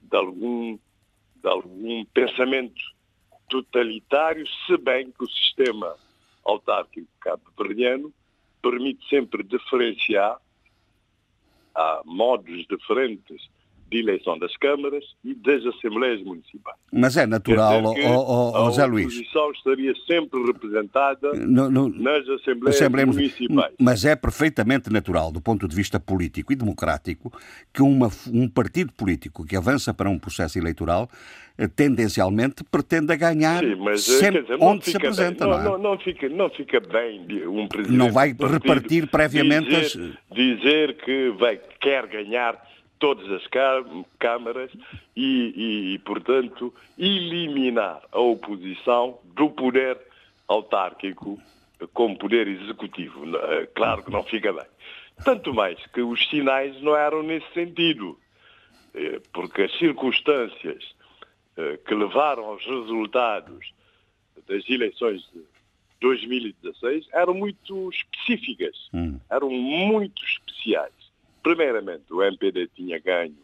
de 0.03 0.17
algum, 0.17 0.79
de 1.37 1.49
algum 1.49 2.05
pensamento 2.07 2.83
totalitário, 3.49 4.47
se 4.67 4.77
bem 4.77 5.11
que 5.11 5.25
o 5.25 5.29
sistema 5.29 5.97
autárquico 6.45 7.09
cabo-verdiano 7.21 8.13
permite 8.63 9.07
sempre 9.09 9.43
diferenciar. 9.43 10.39
Há 11.75 12.03
modos 12.05 12.67
diferentes 12.67 13.49
de 13.91 13.99
eleição 13.99 14.39
das 14.39 14.55
câmaras 14.57 15.05
e 15.25 15.35
das 15.35 15.65
assembleias 15.65 16.23
municipais. 16.23 16.77
Mas 16.93 17.17
é 17.17 17.27
natural, 17.27 17.95
José 18.67 18.85
Luís. 18.87 19.07
A 19.07 19.09
oposição 19.09 19.51
estaria 19.53 19.95
sempre 20.07 20.43
representada 20.45 21.33
no, 21.35 21.71
no, 21.71 21.89
nas 21.89 22.29
assembleias 22.29 22.77
Assembleia 22.77 23.07
municipais. 23.07 23.75
Mas 23.79 24.05
é 24.05 24.15
perfeitamente 24.15 24.91
natural, 24.91 25.33
do 25.33 25.41
ponto 25.41 25.67
de 25.67 25.75
vista 25.75 25.99
político 25.99 26.53
e 26.53 26.57
democrático, 26.57 27.33
que 27.73 27.83
uma, 27.83 28.11
um 28.33 28.49
partido 28.49 28.93
político 28.93 29.45
que 29.45 29.57
avança 29.57 29.95
para 29.95 30.09
um 30.09 30.19
processo 30.19 30.59
eleitoral 30.59 31.09
eh, 31.57 31.67
tendencialmente 31.67 32.63
pretenda 32.63 33.17
ganhar 33.17 33.65
Sim, 33.65 33.75
mas, 33.77 34.09
eh, 34.09 34.13
sempre 34.19 34.43
dizer, 34.43 34.59
onde 34.61 34.85
se 34.85 34.97
apresenta. 34.97 35.47
Bem. 35.47 35.57
Não, 35.57 35.65
não, 35.65 35.79
não, 35.79 35.99
fica, 35.99 36.29
não 36.29 36.51
fica 36.51 36.81
bem 36.81 37.27
um 37.49 37.67
presidente. 37.67 37.97
Não 37.97 38.13
vai 38.13 38.33
repartir 38.33 39.09
previamente 39.09 39.69
dizer, 39.69 40.17
as... 40.31 40.37
dizer 40.37 40.97
que 40.99 41.31
vai, 41.31 41.61
quer 41.81 42.07
ganhar 42.07 42.68
todas 42.99 43.31
as 43.31 43.47
câmaras 44.19 44.71
e, 45.17 45.95
e, 45.95 45.99
portanto, 46.01 46.73
eliminar 46.99 48.03
a 48.13 48.19
oposição 48.19 49.19
do 49.35 49.51
poder 49.51 49.99
autárquico 50.47 51.41
como 51.93 52.19
poder 52.19 52.49
executivo. 52.49 53.25
Eh, 53.37 53.67
claro 53.75 54.03
que 54.03 54.11
não 54.11 54.25
fica 54.25 54.53
bem. 54.53 54.67
Tanto 55.25 55.55
mais 55.55 55.79
que 55.87 56.01
os 56.01 56.29
sinais 56.29 56.81
não 56.83 56.97
eram 56.97 57.23
nesse 57.23 57.53
sentido, 57.53 58.19
eh, 58.95 59.21
porque 59.33 59.63
as 59.63 59.79
circunstâncias 59.79 60.95
eh, 61.57 61.79
que 61.87 61.95
levaram 61.95 62.45
aos 62.47 62.65
resultados 62.65 63.73
das 64.47 64.69
eleições 64.69 65.23
de 65.33 65.43
2016 66.01 67.09
eram 67.13 67.35
muito 67.35 67.91
específicas, 67.91 68.89
hum. 68.95 69.19
eram 69.31 69.51
muito 69.51 70.23
especiais. 70.25 70.98
Primeiramente, 71.49 72.13
o 72.13 72.23
MPD 72.23 72.69
tinha 72.75 72.99
ganho 72.99 73.35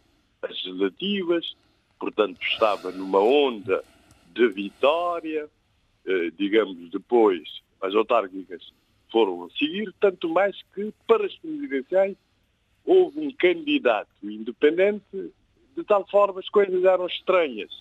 as 0.42 0.50
legislativas, 0.50 1.56
portanto 1.98 2.38
estava 2.42 2.92
numa 2.92 3.18
onda 3.18 3.82
de 4.34 4.46
vitória, 4.48 5.48
eh, 6.04 6.30
digamos, 6.36 6.90
depois 6.90 7.62
as 7.80 7.94
autárquicas 7.94 8.70
foram 9.10 9.44
a 9.44 9.50
seguir, 9.52 9.90
tanto 9.98 10.28
mais 10.28 10.54
que 10.74 10.92
para 11.06 11.24
as 11.24 11.34
presidenciais 11.36 12.14
houve 12.84 13.20
um 13.20 13.32
candidato 13.32 14.10
independente, 14.22 15.32
de 15.74 15.84
tal 15.84 16.06
forma 16.06 16.40
as 16.40 16.48
coisas 16.50 16.84
eram 16.84 17.06
estranhas 17.06 17.72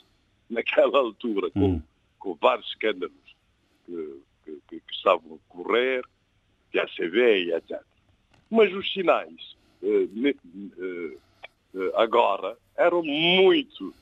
naquela 0.50 1.00
altura, 1.00 1.52
com, 1.52 1.66
hum. 1.66 1.82
com 2.18 2.34
vários 2.36 2.70
escândalos 2.70 3.36
que, 3.86 4.22
que, 4.46 4.62
que, 4.70 4.82
estavam 4.94 5.34
a 5.36 5.54
correr, 5.54 6.02
de 6.72 6.80
ACV 6.80 7.44
e 7.44 7.54
etc. 7.54 7.82
Mas 8.50 8.74
os 8.74 8.90
sinais 8.94 9.62
agora 11.96 12.58
eram 12.76 13.04
muito 13.04 13.94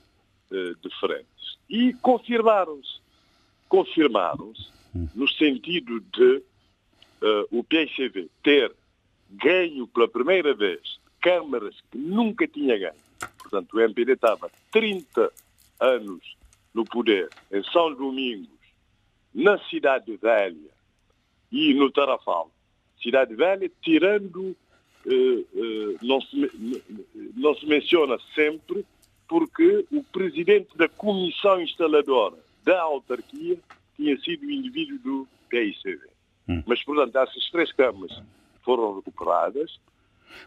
eh, 0.50 0.72
diferentes. 0.82 1.58
E 1.68 1.94
confirmaram-se. 1.94 3.00
Confirmaram-se 3.68 4.70
no 5.14 5.26
sentido 5.26 6.00
de 6.00 6.42
o 7.52 7.62
PICV 7.62 8.28
ter 8.42 8.74
ganho 9.30 9.86
pela 9.86 10.08
primeira 10.08 10.52
vez 10.52 10.98
câmaras 11.22 11.76
que 11.90 11.96
nunca 11.96 12.46
tinha 12.46 12.76
ganho. 12.76 13.00
Portanto, 13.38 13.74
o 13.74 13.80
MPD 13.80 14.12
estava 14.12 14.50
30 14.72 15.32
anos 15.80 16.36
no 16.74 16.84
poder 16.84 17.28
em 17.50 17.62
São 17.64 17.94
Domingos, 17.94 18.48
na 19.32 19.58
Cidade 19.68 20.16
Velha 20.16 20.70
e 21.50 21.72
no 21.74 21.90
Tarafal. 21.90 22.50
Cidade 23.00 23.34
Velha, 23.34 23.70
tirando 23.82 24.50
eh, 24.50 24.52
eh, 24.52 24.61
não, 26.02 26.20
se, 26.20 26.50
não 27.36 27.54
se 27.54 27.66
menciona 27.66 28.18
sempre 28.34 28.84
porque 29.28 29.86
o 29.90 30.02
presidente 30.04 30.76
da 30.76 30.88
comissão 30.88 31.60
instaladora 31.60 32.36
da 32.64 32.80
autarquia 32.82 33.58
tinha 33.96 34.18
sido 34.20 34.46
o 34.46 34.50
indivíduo 34.50 34.98
do 34.98 35.28
PICV. 35.48 36.00
Hum. 36.48 36.62
Mas, 36.66 36.82
portanto, 36.84 37.16
essas 37.16 37.50
três 37.50 37.72
câmaras 37.72 38.22
foram 38.64 38.96
recuperadas. 38.96 39.80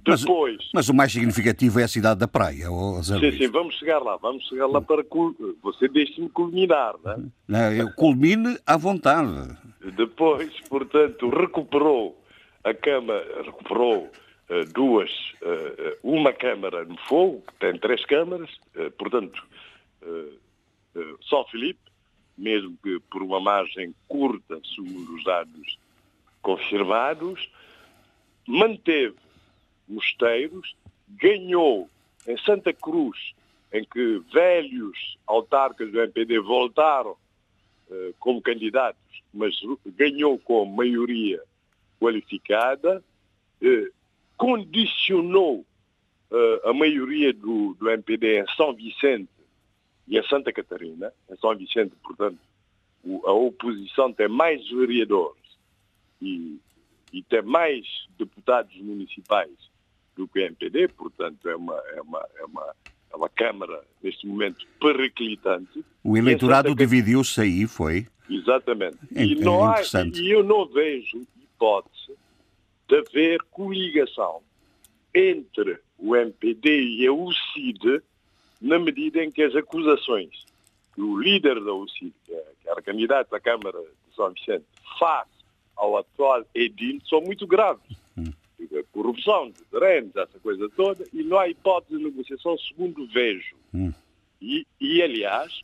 Depois... 0.04 0.58
Mas, 0.58 0.70
mas, 0.74 0.90
o 0.90 0.94
mais 0.94 1.12
significativo 1.12 1.80
é 1.80 1.84
a 1.84 1.88
cidade 1.88 2.20
da 2.20 2.28
praia, 2.28 2.72
ou 2.72 3.04
Sim, 3.04 3.32
sim, 3.32 3.48
vamos 3.48 3.76
chegar 3.76 4.00
lá, 4.00 4.18
vamos 4.18 4.48
chegar 4.48 4.68
lá 4.68 4.82
para... 4.82 5.04
Você 5.62 5.88
deixe-me 5.88 6.30
culminar, 6.30 6.96
não 7.04 7.12
é? 7.12 7.18
Não, 7.48 7.72
eu 7.72 7.92
culmine 7.94 8.58
à 8.66 8.78
vontade. 8.78 9.58
Depois, 9.96 10.52
portanto, 10.70 11.30
recuperou 11.30 12.20
a 12.64 12.74
Câmara, 12.74 13.44
recuperou 13.44 14.10
eh, 14.12 14.25
duas, 14.74 15.10
eh, 15.42 15.76
eh, 15.78 15.98
uma 16.04 16.32
câmara 16.32 16.86
no 16.86 16.98
fogo, 16.98 17.42
que 17.48 17.54
tem 17.56 17.78
três 17.80 18.06
câmaras, 18.06 18.50
portanto, 18.98 19.44
só 21.22 21.46
Filipe, 21.46 21.80
mesmo 22.38 22.78
que 22.84 23.00
por 23.10 23.24
uma 23.24 23.40
margem 23.40 23.96
curta, 24.08 24.62
segundo 24.76 25.16
os 25.16 25.24
dados 25.24 25.80
confirmados, 26.42 27.50
manteve 28.48 29.16
mosteiros, 29.88 30.76
ganhou 31.10 31.90
em 32.28 32.38
Santa 32.38 32.72
Cruz, 32.72 33.34
em 33.74 33.84
que 33.84 34.22
velhos 34.32 35.18
autarcas 35.26 35.92
do 35.92 36.00
MPD 36.00 36.40
voltaram 36.40 37.18
como 38.20 38.42
candidatos, 38.42 39.24
mas 39.34 39.56
ganhou 39.86 40.38
com 40.38 40.66
maioria 40.66 41.42
qualificada, 42.00 43.04
condicionou 44.38 45.66
uh, 46.32 46.70
a 46.70 46.74
maioria 46.74 47.34
do, 47.34 47.76
do 47.80 47.90
MPD 47.90 48.42
em 48.42 48.46
São 48.56 48.74
Vicente 48.74 49.30
e 50.08 50.18
em 50.18 50.24
Santa 50.28 50.52
Catarina. 50.52 51.12
Em 51.30 51.36
São 51.38 51.56
Vicente, 51.56 51.94
portanto, 52.04 52.40
o, 53.04 53.26
a 53.28 53.34
oposição 53.34 54.12
tem 54.12 54.28
mais 54.28 54.68
vereadores 54.70 55.44
e, 56.22 56.60
e 57.14 57.24
tem 57.24 57.42
mais 57.42 57.86
deputados 58.18 58.76
municipais 58.78 59.52
do 60.16 60.28
que 60.28 60.40
o 60.40 60.44
MPD, 60.44 60.88
portanto 60.90 61.48
é 61.48 61.56
uma, 61.56 61.76
é 61.94 62.02
uma, 62.02 62.28
é 62.40 62.46
uma, 62.46 62.76
é 63.12 63.16
uma 63.16 63.30
Câmara, 63.30 63.84
neste 64.02 64.26
momento, 64.28 64.66
periclitante. 64.80 65.84
O 66.04 66.18
eleitorado 66.18 66.74
dividiu-se 66.74 67.42
aí, 67.42 67.68
foi? 67.68 68.08
Exatamente. 68.30 68.98
É, 69.14 69.24
e, 69.24 69.36
não 69.36 69.74
é 69.74 69.80
há, 69.80 70.06
e 70.14 70.32
eu 70.32 70.44
não 70.44 70.66
vejo, 70.68 71.22
hipótese 71.42 72.05
de 72.96 73.10
haver 73.10 73.42
coligação 73.52 74.42
entre 75.14 75.80
o 75.98 76.16
MPD 76.16 76.98
e 76.98 77.08
a 77.08 77.14
UCID 77.14 78.02
na 78.62 78.80
medida 78.80 79.24
em 79.24 79.32
que 79.32 79.44
as 79.44 79.56
acusações 79.56 80.46
que 80.94 81.02
o 81.02 81.20
líder 81.20 81.62
da 81.62 81.74
UCID, 81.74 82.14
que 82.24 82.34
é, 82.34 82.46
que 82.62 82.70
era 82.70 82.82
candidato 82.82 83.36
à 83.36 83.40
Câmara 83.40 83.78
de 83.80 84.16
São 84.16 84.32
Vicente, 84.32 84.66
faz 84.98 85.28
ao 85.76 85.98
atual 85.98 86.46
edil 86.56 87.02
são 87.08 87.20
muito 87.22 87.46
graves. 87.46 87.98
Hum. 88.18 88.32
Corrupção 88.94 89.50
de 89.50 89.62
terrenos, 89.66 90.16
essa 90.16 90.40
coisa 90.40 90.70
toda, 90.70 91.06
e 91.14 91.22
não 91.22 91.38
há 91.38 91.50
hipótese 91.50 91.98
de 91.98 92.04
negociação 92.06 92.58
segundo 92.58 93.06
vejo. 93.08 93.56
Hum. 93.74 93.94
E, 94.42 94.66
e, 94.80 95.02
aliás, 95.02 95.62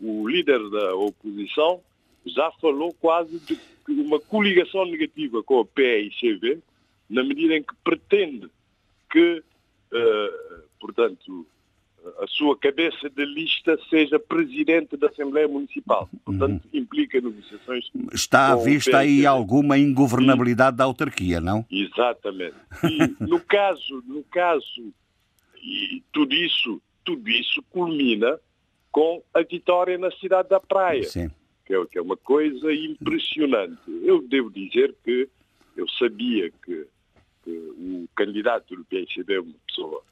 o 0.00 0.28
líder 0.28 0.68
da 0.68 0.94
oposição 0.94 1.80
já 2.26 2.50
falou 2.60 2.94
quase 3.00 3.38
de 3.38 3.58
uma 3.88 4.20
coligação 4.20 4.84
negativa 4.84 5.42
com 5.42 5.60
a 5.60 5.64
PICV, 5.64 6.60
na 7.08 7.22
medida 7.22 7.54
em 7.54 7.62
que 7.62 7.74
pretende 7.82 8.48
que, 9.10 9.42
uh, 9.92 10.62
portanto, 10.80 11.46
a 12.20 12.26
sua 12.26 12.56
cabeça 12.58 13.08
de 13.08 13.24
lista 13.24 13.78
seja 13.88 14.18
presidente 14.18 14.96
da 14.96 15.08
Assembleia 15.08 15.48
Municipal. 15.48 16.08
Portanto, 16.24 16.64
uhum. 16.64 16.80
implica 16.80 17.20
negociações. 17.20 17.90
Está 18.12 18.52
à 18.52 18.56
vista 18.56 18.98
aí 18.98 19.24
alguma 19.24 19.78
ingovernabilidade 19.78 20.74
e, 20.74 20.78
da 20.78 20.84
autarquia, 20.84 21.40
não? 21.40 21.64
Exatamente. 21.70 22.56
E 22.84 22.98
no 23.24 23.40
caso, 23.40 24.02
no 24.06 24.22
caso, 24.24 24.92
e 25.62 26.02
tudo 26.12 26.34
isso, 26.34 26.80
tudo 27.04 27.28
isso 27.28 27.62
culmina 27.70 28.38
com 28.92 29.22
a 29.32 29.42
vitória 29.42 29.96
na 29.98 30.10
cidade 30.12 30.48
da 30.48 30.60
Praia. 30.60 31.04
Sim. 31.04 31.30
Que 31.64 31.74
é, 31.74 31.86
que 31.86 31.98
é 31.98 32.02
uma 32.02 32.16
coisa 32.16 32.72
impressionante. 32.72 33.80
Eu 34.02 34.20
devo 34.22 34.50
dizer 34.50 34.94
que 35.02 35.28
eu 35.76 35.88
sabia 35.98 36.52
que, 36.64 36.86
que 37.44 37.50
o 37.50 38.08
candidato 38.16 38.74
do 38.74 38.84
PSB 38.84 39.34
é 39.34 39.40
uma 39.40 39.54
pessoa 39.66 40.02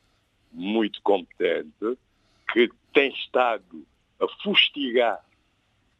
muito 0.52 1.00
competente, 1.02 1.98
que 2.52 2.70
tem 2.92 3.10
estado 3.14 3.84
a 4.20 4.28
fustigar 4.42 5.24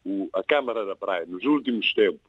o, 0.05 0.29
a 0.33 0.43
Câmara 0.43 0.85
da 0.85 0.95
Praia 0.95 1.25
nos 1.27 1.43
últimos 1.45 1.93
tempos 1.95 2.21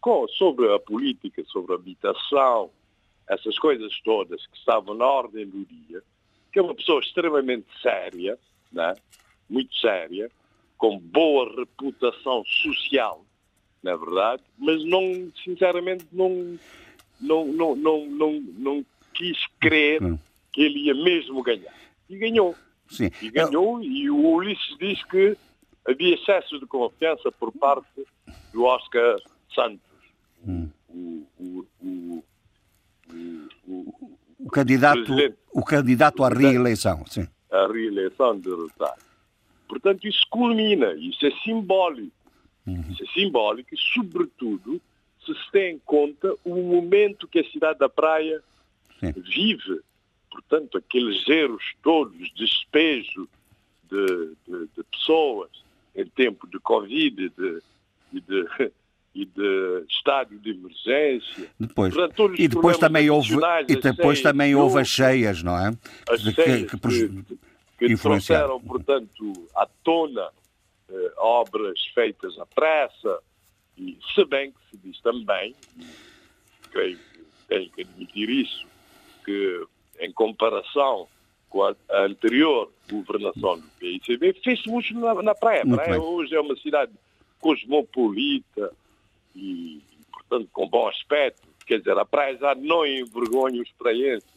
com, 0.00 0.28
sobre 0.28 0.70
a 0.72 0.78
política, 0.78 1.42
sobre 1.46 1.72
a 1.72 1.76
habitação, 1.76 2.70
essas 3.26 3.58
coisas 3.58 3.98
todas 4.02 4.46
que 4.46 4.58
estavam 4.58 4.94
na 4.94 5.06
ordem 5.06 5.46
do 5.46 5.64
dia, 5.64 6.02
que 6.52 6.58
é 6.58 6.62
uma 6.62 6.74
pessoa 6.74 7.00
extremamente 7.00 7.66
séria, 7.80 8.38
né? 8.70 8.94
muito 9.48 9.74
séria, 9.76 10.30
com 10.76 10.98
boa 10.98 11.50
reputação 11.56 12.44
social, 12.44 13.24
na 13.82 13.92
é 13.92 13.96
verdade, 13.96 14.42
mas 14.58 14.84
não, 14.84 15.32
sinceramente, 15.42 16.06
não, 16.12 16.58
não, 17.24 17.46
não, 17.46 17.74
não, 17.74 18.06
não, 18.06 18.40
não 18.58 18.86
quis 19.14 19.38
crer 19.60 20.00
que 20.52 20.62
ele 20.62 20.86
ia 20.86 20.94
mesmo 20.94 21.42
ganhar. 21.42 21.74
E 22.08 22.16
ganhou. 22.16 22.54
Sim. 22.88 23.10
E 23.22 23.30
ganhou, 23.30 23.82
e 23.82 24.10
o 24.10 24.34
Ulisses 24.34 24.76
diz 24.78 25.02
que 25.04 25.36
havia 25.86 26.14
excesso 26.14 26.58
de 26.58 26.66
confiança 26.66 27.32
por 27.32 27.50
parte 27.52 28.06
do 28.52 28.64
Oscar 28.64 29.18
Santos. 29.54 29.80
Hum. 30.46 30.68
O, 30.88 31.26
o, 31.38 31.66
o, 31.82 32.24
o, 34.38 34.50
candidato, 34.50 35.12
o 35.52 35.64
candidato 35.64 36.22
à 36.22 36.28
reeleição. 36.28 37.04
Sim. 37.06 37.26
A 37.50 37.66
reeleição 37.66 38.38
derrotado. 38.38 39.02
Portanto, 39.68 40.06
isso 40.06 40.24
culmina, 40.30 40.92
isso 40.94 41.26
é 41.26 41.30
simbólico. 41.42 42.12
Uhum. 42.66 42.84
Isso 42.90 43.02
é 43.02 43.06
simbólico 43.08 43.74
e, 43.74 43.78
sobretudo, 43.78 44.80
se 45.24 45.34
se 45.34 45.50
tem 45.52 45.76
em 45.76 45.78
conta 45.78 46.34
o 46.44 46.54
momento 46.56 47.28
que 47.28 47.40
a 47.40 47.50
cidade 47.50 47.78
da 47.78 47.88
Praia 47.88 48.42
Sim. 49.00 49.12
vive 49.12 49.80
portanto, 50.34 50.78
aqueles 50.78 51.28
erros 51.28 51.62
todos, 51.82 52.32
despejo 52.34 53.28
de, 53.88 54.34
de, 54.46 54.68
de 54.76 54.84
pessoas 54.90 55.50
em 55.94 56.06
tempo 56.06 56.48
de 56.48 56.58
Covid 56.58 57.28
de, 57.28 57.62
e 58.12 58.20
de, 58.20 58.46
e 59.14 59.24
de 59.24 59.84
estado 59.88 60.36
de 60.38 60.50
emergência. 60.50 61.48
Depois, 61.58 61.94
portanto, 61.94 62.34
e 62.36 62.48
depois 62.48 62.78
também 62.78 63.08
houve 63.08 63.36
e 63.68 63.76
depois 63.76 64.20
também 64.20 64.54
houve 64.54 64.80
as 64.80 64.88
cheias, 64.88 65.42
não 65.42 65.56
é? 65.56 65.72
As 66.08 66.20
cheias 66.20 66.70
que, 66.70 66.78
que, 66.78 67.24
que, 67.78 67.88
que 67.88 67.96
trouxeram, 67.96 68.60
portanto, 68.60 69.48
à 69.54 69.68
tona 69.84 70.30
eh, 70.88 71.12
obras 71.18 71.80
feitas 71.94 72.36
à 72.40 72.46
pressa, 72.46 73.20
e 73.76 73.98
se 74.14 74.24
bem 74.24 74.52
que 74.52 74.58
se 74.70 74.76
diz 74.84 75.00
também, 75.00 75.54
e 75.78 75.86
creio 76.70 76.98
que 76.98 77.24
tenho 77.48 77.70
que 77.70 77.82
admitir 77.82 78.30
isso, 78.30 78.66
que 79.24 79.66
em 80.00 80.12
comparação 80.12 81.08
com 81.54 81.62
a, 81.62 81.74
anterior 82.04 82.70
governação 82.90 83.60
do 83.60 83.66
PICB, 83.78 84.34
fez-se 84.42 84.68
muito 84.68 84.92
na, 84.98 85.14
na 85.22 85.34
praia. 85.34 85.62
A 85.62 85.66
praia 85.76 86.00
hoje 86.00 86.34
é 86.34 86.40
uma 86.40 86.56
cidade 86.56 86.92
cosmopolita 87.38 88.72
e, 89.36 89.80
portanto, 90.12 90.48
com 90.52 90.68
bom 90.68 90.88
aspecto. 90.88 91.42
Quer 91.64 91.78
dizer, 91.78 91.96
a 91.96 92.04
praia 92.04 92.36
já 92.36 92.54
não 92.56 92.84
envergonha 92.84 93.62
os 93.62 93.70
praienses, 93.72 94.28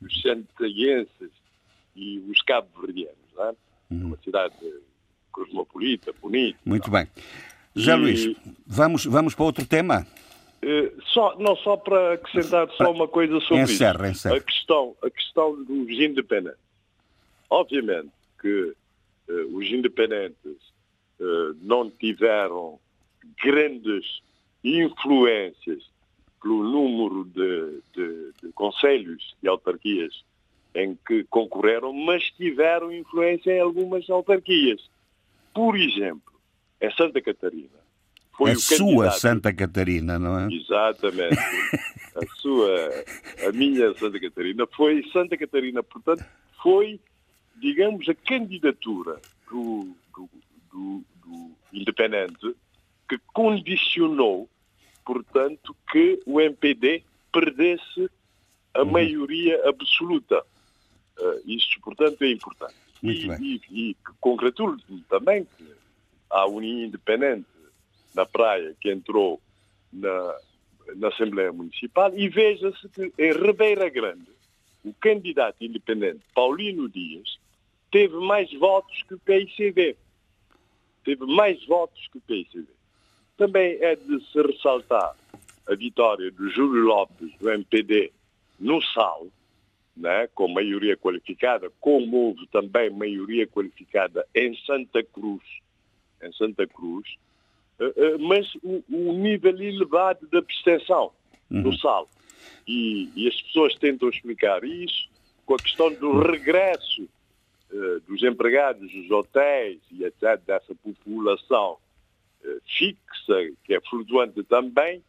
os 0.00 0.22
santiaguenses 0.22 1.30
e 1.96 2.18
os 2.30 2.40
cabo-verdianos. 2.42 3.16
É? 3.38 3.54
Uhum. 3.90 4.06
uma 4.06 4.18
cidade 4.18 4.54
cosmopolita, 5.32 6.12
bonita. 6.20 6.58
Muito 6.64 6.90
bem. 6.90 7.08
José 7.76 7.92
e... 7.92 7.96
Luís, 7.96 8.36
vamos, 8.66 9.04
vamos 9.04 9.34
para 9.34 9.44
outro 9.44 9.66
tema? 9.66 10.06
Eh, 10.62 10.92
só, 11.12 11.38
não 11.38 11.54
só 11.56 11.76
para 11.76 12.14
acrescentar 12.14 12.68
só 12.72 12.90
uma 12.90 13.06
coisa 13.06 13.38
sobre 13.40 13.62
encerra, 13.64 14.08
isso. 14.08 14.28
Encerra. 14.28 14.36
A 14.36 14.40
questão, 14.40 14.96
a 15.02 15.10
questão 15.10 15.64
dos 15.64 15.90
independentes. 16.00 16.58
Obviamente 17.48 18.10
que 18.40 18.74
uh, 19.28 19.56
os 19.56 19.70
independentes 19.70 20.56
uh, 21.20 21.56
não 21.62 21.88
tiveram 21.90 22.80
grandes 23.42 24.20
influências 24.64 25.88
pelo 26.42 26.64
número 26.64 27.24
de, 27.24 27.80
de, 27.94 28.32
de 28.42 28.52
conselhos 28.52 29.36
e 29.42 29.48
autarquias 29.48 30.24
em 30.74 30.98
que 31.06 31.24
concorreram, 31.24 31.92
mas 31.92 32.24
tiveram 32.32 32.92
influência 32.92 33.52
em 33.52 33.60
algumas 33.60 34.08
autarquias. 34.10 34.90
Por 35.54 35.76
exemplo, 35.76 36.34
em 36.80 36.90
Santa 36.92 37.20
Catarina, 37.20 37.86
foi 38.36 38.50
a 38.52 38.56
sua 38.56 39.10
Santa 39.12 39.52
Catarina, 39.52 40.18
não 40.18 40.38
é? 40.38 40.48
Exatamente. 40.52 41.38
a 42.14 42.26
sua, 42.36 42.68
a 43.48 43.52
minha 43.52 43.94
Santa 43.94 44.20
Catarina 44.20 44.66
foi 44.76 45.02
Santa 45.10 45.36
Catarina, 45.36 45.82
portanto, 45.82 46.24
foi, 46.62 47.00
digamos, 47.56 48.06
a 48.08 48.14
candidatura 48.14 49.18
do, 49.50 49.96
do, 50.14 50.28
do, 50.70 51.04
do 51.24 51.50
independente 51.72 52.54
que 53.08 53.18
condicionou, 53.32 54.48
portanto, 55.04 55.74
que 55.90 56.20
o 56.26 56.40
MPD 56.40 57.04
perdesse 57.32 58.10
a 58.74 58.82
uhum. 58.82 58.90
maioria 58.90 59.68
absoluta. 59.68 60.42
Uh, 61.18 61.40
isso, 61.46 61.80
portanto, 61.82 62.20
é 62.22 62.30
importante. 62.32 62.74
Muito 63.02 63.42
e, 63.42 63.62
e, 63.70 63.90
e 63.90 63.96
congratulo 64.20 64.76
também 65.08 65.44
que 65.44 65.64
a 66.42 66.46
União 66.46 66.86
Independente 66.86 67.46
na 68.14 68.26
praia 68.26 68.74
que 68.80 68.90
entrou 68.90 69.40
na, 69.92 70.38
na 70.96 71.08
Assembleia 71.08 71.52
Municipal 71.52 72.12
e 72.16 72.28
veja-se 72.28 72.88
que 72.90 73.12
em 73.18 73.32
Ribeira 73.32 73.88
Grande 73.88 74.30
o 74.84 74.92
candidato 74.94 75.64
independente 75.64 76.20
Paulino 76.34 76.88
Dias 76.88 77.38
teve 77.90 78.16
mais 78.16 78.52
votos 78.52 79.02
que 79.08 79.14
o 79.14 79.18
PICD. 79.18 79.96
Teve 81.04 81.24
mais 81.24 81.64
votos 81.66 82.06
que 82.08 82.18
o 82.18 82.20
PICD. 82.20 82.68
Também 83.36 83.78
é 83.80 83.96
de 83.96 84.20
se 84.30 84.42
ressaltar 84.42 85.16
a 85.68 85.74
vitória 85.74 86.30
do 86.30 86.48
Júlio 86.50 86.82
Lopes, 86.82 87.32
do 87.38 87.50
MPD, 87.50 88.12
no 88.60 88.80
Sal, 88.82 89.26
né, 89.96 90.28
com 90.34 90.48
maioria 90.48 90.96
qualificada, 90.96 91.70
como 91.80 92.16
houve 92.16 92.46
também 92.48 92.90
maioria 92.90 93.46
qualificada 93.46 94.26
em 94.34 94.54
Santa 94.64 95.02
Cruz, 95.02 95.42
em 96.22 96.32
Santa 96.32 96.66
Cruz, 96.66 97.16
eh, 97.78 97.92
eh, 97.96 98.18
mas 98.18 98.54
o, 98.62 98.82
o, 98.90 99.12
nível 99.12 99.60
elevado 99.60 100.26
de 100.26 100.38
abstenção 100.38 101.12
uhum. 101.50 101.62
do 101.62 101.78
sal. 101.78 102.08
E, 102.66 103.10
e, 103.14 103.28
as 103.28 103.40
pessoas 103.42 103.74
tentam 103.76 104.08
explicar 104.08 104.64
isso 104.64 105.08
com 105.44 105.54
a 105.54 105.58
questão 105.58 105.92
do 105.94 106.20
regresso 106.20 107.08
uh, 107.72 108.00
dos 108.08 108.22
empregados 108.24 108.90
dos 108.90 109.10
hotéis 109.10 109.80
e 109.92 110.04
etc., 110.04 110.40
dessa 110.44 110.74
população 110.74 111.78
fixa, 112.64 113.52
que 113.64 113.74
é 113.74 113.80
flutuante 113.80 114.42
também, 114.44 115.02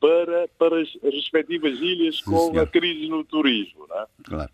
para, 0.00 0.48
para 0.58 0.80
as 0.80 0.88
respectivas 1.02 1.78
ilhas 1.80 2.18
Sim, 2.18 2.24
com 2.24 2.50
senhor. 2.50 2.62
a 2.62 2.66
crise 2.66 3.08
no 3.08 3.24
turismo. 3.24 3.86
Não 3.88 4.00
é? 4.00 4.06
Claro. 4.24 4.50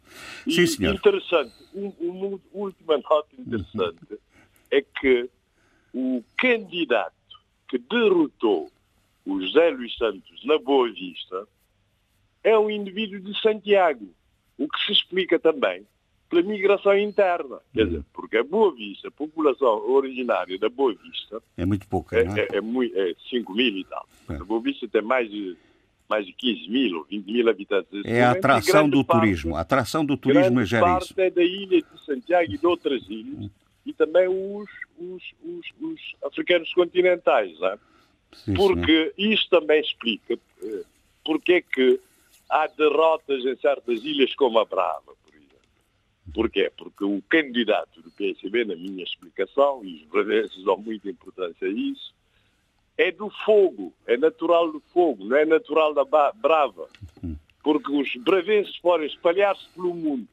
Sim, 0.48 0.62
e, 0.62 0.66
senhor. 0.66 0.94
Interessante, 0.94 1.54
um, 1.74 1.92
uma 2.00 2.40
última 2.52 2.98
nota 2.98 3.28
interessante 3.38 3.98
uhum. 4.10 4.18
é 4.70 4.82
que 4.82 5.28
o 5.94 6.22
candidato 6.36 7.14
que 7.68 7.78
derrotou 7.78 8.70
o 9.24 9.40
José 9.40 9.70
Luís 9.70 9.96
Santos 9.96 10.44
na 10.44 10.58
Boa 10.58 10.90
Vista 10.92 11.46
é 12.42 12.58
um 12.58 12.68
indivíduo 12.68 13.20
de 13.20 13.40
Santiago, 13.40 14.06
o 14.58 14.68
que 14.68 14.84
se 14.84 14.92
explica 14.92 15.38
também 15.38 15.86
pela 16.28 16.42
migração 16.42 16.98
interna. 16.98 17.58
Quer 17.72 17.86
dizer, 17.86 18.04
porque 18.12 18.36
a 18.36 18.44
Boa 18.44 18.74
Vista, 18.74 19.08
a 19.08 19.10
população 19.10 19.88
originária 19.90 20.58
da 20.58 20.68
Boa 20.68 20.94
Vista, 20.94 21.40
É 21.56 21.64
muito 21.64 21.86
pouca, 21.88 22.18
é, 22.18 22.24
não 22.24 22.36
é? 22.36 22.40
é, 22.40 22.48
é, 22.56 22.60
muito, 22.60 22.98
é 22.98 23.14
5 23.30 23.54
mil 23.54 23.76
e 23.78 23.84
tal. 23.84 24.06
É. 24.28 24.34
A 24.34 24.44
Boa 24.44 24.60
Vista 24.60 24.86
tem 24.88 25.00
mais 25.00 25.30
de, 25.30 25.56
mais 26.08 26.26
de 26.26 26.32
15 26.32 26.68
mil 26.68 26.98
ou 26.98 27.04
20 27.04 27.24
mil 27.26 27.48
habitantes. 27.48 28.04
É 28.04 28.22
a 28.24 28.32
atração 28.32 28.88
do 28.90 29.04
parte- 29.04 29.20
turismo. 29.20 29.56
A 29.56 29.60
atração 29.60 30.04
do 30.04 30.16
turismo 30.16 30.62
gera 30.64 30.84
parte 30.84 31.12
isso. 31.12 31.20
é 31.20 31.30
da 31.30 31.42
ilha 31.42 31.80
de 31.80 32.04
Santiago 32.04 32.52
e 32.52 32.58
de 32.58 32.66
outras 32.66 33.02
ilhas. 33.08 33.50
E 33.84 33.92
também 33.92 34.28
os, 34.28 34.68
os, 34.98 35.22
os, 35.42 35.66
os 35.80 36.00
africanos 36.24 36.72
continentais. 36.72 37.60
É? 37.60 37.78
Sim. 38.32 38.54
Porque 38.54 39.12
isto 39.16 39.50
também 39.50 39.80
explica 39.80 40.38
eh, 40.62 40.84
porque 41.24 41.54
é 41.54 41.60
que 41.62 42.00
há 42.48 42.66
derrotas 42.66 43.44
em 43.44 43.56
certas 43.56 44.04
ilhas 44.04 44.34
como 44.34 44.58
a 44.58 44.64
Brava, 44.64 45.14
por 45.22 45.34
exemplo. 45.34 45.58
Porquê? 46.32 46.70
Porque 46.76 47.04
o 47.04 47.22
candidato 47.28 48.02
do 48.02 48.10
PSB, 48.10 48.64
na 48.64 48.76
minha 48.76 49.02
explicação, 49.02 49.84
e 49.84 49.96
os 49.96 50.04
bravenses 50.04 50.62
dão 50.64 50.76
muita 50.76 51.08
importância 51.08 51.66
a 51.66 51.70
isso, 51.70 52.14
é 52.96 53.10
do 53.10 53.30
fogo, 53.44 53.92
é 54.06 54.16
natural 54.16 54.70
do 54.70 54.80
fogo, 54.92 55.24
não 55.24 55.36
é 55.36 55.44
natural 55.44 55.94
da 55.94 56.04
Brava. 56.04 56.88
Porque 57.62 57.90
os 57.90 58.14
bravenses 58.16 58.78
podem 58.78 59.06
espalhar-se 59.06 59.66
pelo 59.70 59.94
mundo. 59.94 60.28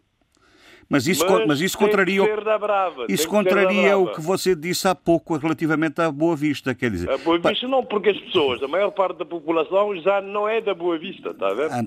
Mas 0.91 1.07
isso, 1.07 1.25
con- 1.25 1.45
mas 1.47 1.61
isso 1.61 1.77
contraria, 1.77 2.21
Brava, 2.59 3.05
isso 3.07 3.27
contraria 3.27 3.97
o 3.97 4.11
que 4.13 4.19
você 4.21 4.53
disse 4.53 4.87
há 4.87 4.93
pouco 4.93 5.37
relativamente 5.37 6.01
à 6.01 6.11
Boa 6.11 6.35
Vista. 6.35 6.75
Quer 6.75 6.91
dizer, 6.91 7.09
A 7.09 7.17
Boa 7.17 7.39
Vista 7.39 7.67
não, 7.67 7.83
porque 7.83 8.09
as 8.09 8.19
pessoas, 8.19 8.61
a 8.61 8.67
maior 8.67 8.91
parte 8.91 9.17
da 9.17 9.25
população 9.25 9.95
já 10.01 10.19
não 10.21 10.47
é 10.49 10.59
da 10.59 10.73
Boa 10.73 10.99
Vista, 10.99 11.29
está 11.29 11.47
a 11.47 11.53
ver? 11.53 11.71
ah, 11.71 11.83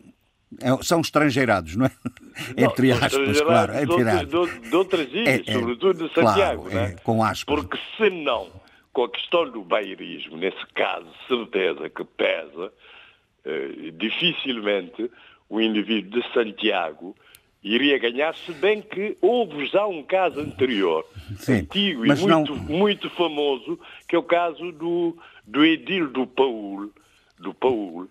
é- 0.63 0.83
são 0.83 1.01
estrangeirados, 1.01 1.77
não 1.77 1.87
é? 1.87 1.91
Entre 2.57 2.89
Não, 2.89 2.95
aspas, 2.97 3.13
estrangeirados 3.13 3.43
claro. 3.43 3.73
de 3.73 3.79
Entre 3.83 3.95
outras- 3.95 4.15
aspas. 4.17 4.63
de, 4.63 4.71
de 4.71 4.77
outras 4.77 5.09
ilhas, 5.13 5.27
É, 5.47 5.51
é, 5.51 5.53
sobretudo 5.53 6.09
de 6.09 6.15
claro, 6.15 6.29
Santiago, 6.29 6.69
é, 6.71 6.75
né? 6.75 6.97
com 7.05 7.23
aspas. 7.23 7.45
Porque 7.55 7.79
se 7.97 8.09
não, 8.11 8.49
com 8.93 9.05
a 9.05 9.11
questão 9.11 9.51
do 9.51 9.63
bairismo, 9.63 10.37
nesse 10.39 10.65
caso, 10.75 11.07
certeza 11.29 11.91
que 11.91 12.05
pesa, 12.05 12.73
eh, 13.45 13.91
dificilmente 13.93 15.11
o 15.49 15.61
indivíduo 15.61 16.21
de 16.23 16.33
Santiago 16.33 17.15
iria 17.65 17.99
ganhar, 17.99 18.35
se 18.35 18.53
bem 18.53 18.83
que 18.83 19.17
houve 19.23 19.65
já 19.67 19.87
um 19.87 20.03
caso 20.03 20.39
anterior, 20.39 21.05
Sim, 21.39 21.61
antigo 21.61 22.05
e 22.05 22.09
não- 22.27 22.39
muito, 22.45 22.55
muito 22.57 23.11
famoso, 23.11 23.79
que 24.07 24.15
é 24.15 24.19
o 24.19 24.23
caso 24.23 24.71
do, 24.73 25.17
do 25.47 25.65
Edil 25.65 26.09
do 26.11 26.27
Paul, 26.27 26.91
do 27.39 27.55
Paul, 27.55 28.07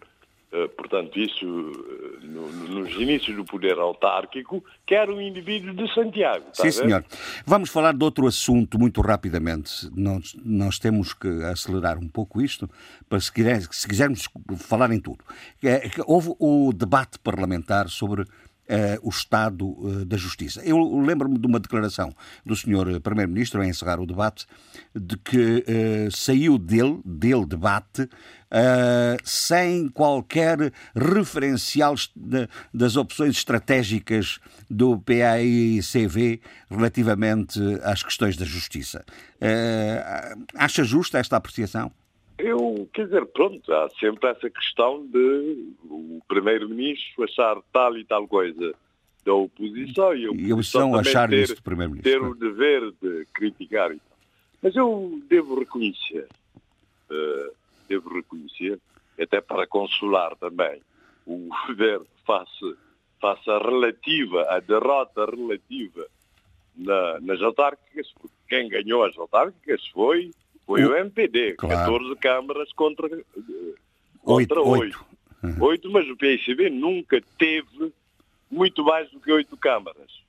eh, 0.51 0.67
portanto, 0.69 1.19
isso 1.19 1.45
eh, 1.45 2.25
no- 2.25 2.51
no- 2.51 2.79
nos 2.81 2.93
inícios 2.95 3.35
do 3.35 3.45
poder 3.45 3.77
autárquico, 3.77 4.63
que 4.85 4.95
era 4.95 5.11
um 5.13 5.21
indivíduo 5.21 5.73
de 5.73 5.91
Santiago. 5.93 6.45
a 6.49 6.53
Sim, 6.55 6.71
senhor. 6.71 7.05
Vamos 7.45 7.69
falar 7.69 7.93
de 7.93 8.03
outro 8.03 8.25
assunto 8.27 8.77
muito 8.79 9.01
rapidamente. 9.01 9.87
Nós, 9.95 10.35
nós 10.43 10.77
temos 10.79 11.13
que 11.13 11.27
acelerar 11.45 11.97
um 11.99 12.07
pouco 12.07 12.41
isto, 12.41 12.67
para 13.07 13.19
se, 13.19 13.31
quiser- 13.31 13.61
se 13.71 13.87
quisermos 13.87 14.27
falar 14.57 14.91
em 14.91 14.99
tudo. 14.99 15.23
É 15.63 15.87
que 15.89 16.01
Houve 16.07 16.33
o 16.39 16.71
debate 16.73 17.17
parlamentar 17.19 17.87
sobre 17.89 18.25
o 19.01 19.09
estado 19.09 19.75
eh, 19.83 20.05
da 20.05 20.17
justiça. 20.17 20.61
Eu 20.63 20.77
lembro-me 21.01 21.37
de 21.37 21.45
uma 21.45 21.59
declaração 21.59 22.13
do 22.45 22.55
senhor 22.55 22.89
eh, 22.89 22.99
Primeiro-Ministro, 22.99 23.61
a 23.61 23.67
encerrar 23.67 23.99
o 23.99 24.05
debate, 24.05 24.45
de 24.95 25.17
que 25.17 25.63
eh, 25.67 26.07
saiu 26.11 26.57
dele, 26.57 26.99
dele 27.03 27.45
debate, 27.45 28.07
eh, 28.51 29.17
sem 29.23 29.89
qualquer 29.89 30.71
referencial 30.95 31.95
das 32.73 32.95
opções 32.95 33.35
estratégicas 33.35 34.39
do 34.69 34.99
PAICV 34.99 36.39
relativamente 36.69 37.59
às 37.83 38.03
questões 38.03 38.37
da 38.37 38.45
justiça. 38.45 39.03
Eh, 39.41 40.35
acha 40.55 40.83
justa 40.83 41.17
esta 41.17 41.35
apreciação? 41.35 41.91
Eu, 42.37 42.89
quer 42.93 43.05
dizer, 43.05 43.25
pronto, 43.27 43.71
há 43.73 43.89
sempre 43.99 44.29
essa 44.29 44.49
questão 44.49 45.05
de 45.05 45.73
o 45.85 46.19
Primeiro-Ministro 46.27 47.23
achar 47.23 47.57
tal 47.71 47.97
e 47.97 48.03
tal 48.05 48.27
coisa 48.27 48.73
da 49.23 49.33
oposição 49.33 50.13
e 50.15 50.25
a 50.25 50.31
E 50.33 50.51
a 50.51 50.53
oposição 50.53 50.91
também 50.91 50.99
achar 51.01 51.29
ter, 51.29 51.43
isso 51.43 51.55
do 51.55 51.61
Primeiro-Ministro. 51.63 52.11
ter 52.11 52.21
o 52.21 52.35
dever 52.35 52.91
de 53.01 53.25
criticar 53.33 53.91
e. 53.91 54.01
Mas 54.61 54.75
eu 54.75 55.21
devo 55.29 55.59
reconhecer, 55.59 56.27
eh, 57.11 57.51
devo 57.87 58.13
reconhecer, 58.15 58.79
até 59.19 59.39
para 59.39 59.67
consolar 59.67 60.35
também 60.37 60.81
o 61.25 61.49
governo 61.67 62.07
face, 62.25 62.75
face 63.21 63.49
à 63.49 63.59
relativa, 63.59 64.41
à 64.49 64.59
derrota 64.59 65.25
relativa 65.25 66.07
na- 66.75 67.19
nas 67.21 67.41
autárquicas, 67.41 68.11
porque 68.19 68.35
quem 68.49 68.67
ganhou 68.67 69.03
as 69.05 69.15
autárquicas 69.17 69.85
foi, 69.89 70.31
foi 70.65 70.83
O- 70.85 70.91
o, 70.91 70.95
MPD, 70.97 71.53
Claro. 71.53 71.93
14 71.93 72.15
câmaras 72.19 72.71
contra, 72.73 73.07
eh, 73.07 73.21
Oito, 74.23 74.55
contra 74.55 74.61
oito. 74.61 75.05
8. 75.43 75.61
8, 75.63 75.91
mas 75.91 76.09
o 76.09 76.15
PICB 76.15 76.69
nunca 76.69 77.21
teve 77.37 77.91
muito 78.49 78.83
mais 78.83 79.09
do 79.11 79.19
que 79.19 79.31
8 79.31 79.57
câmaras. 79.57 80.23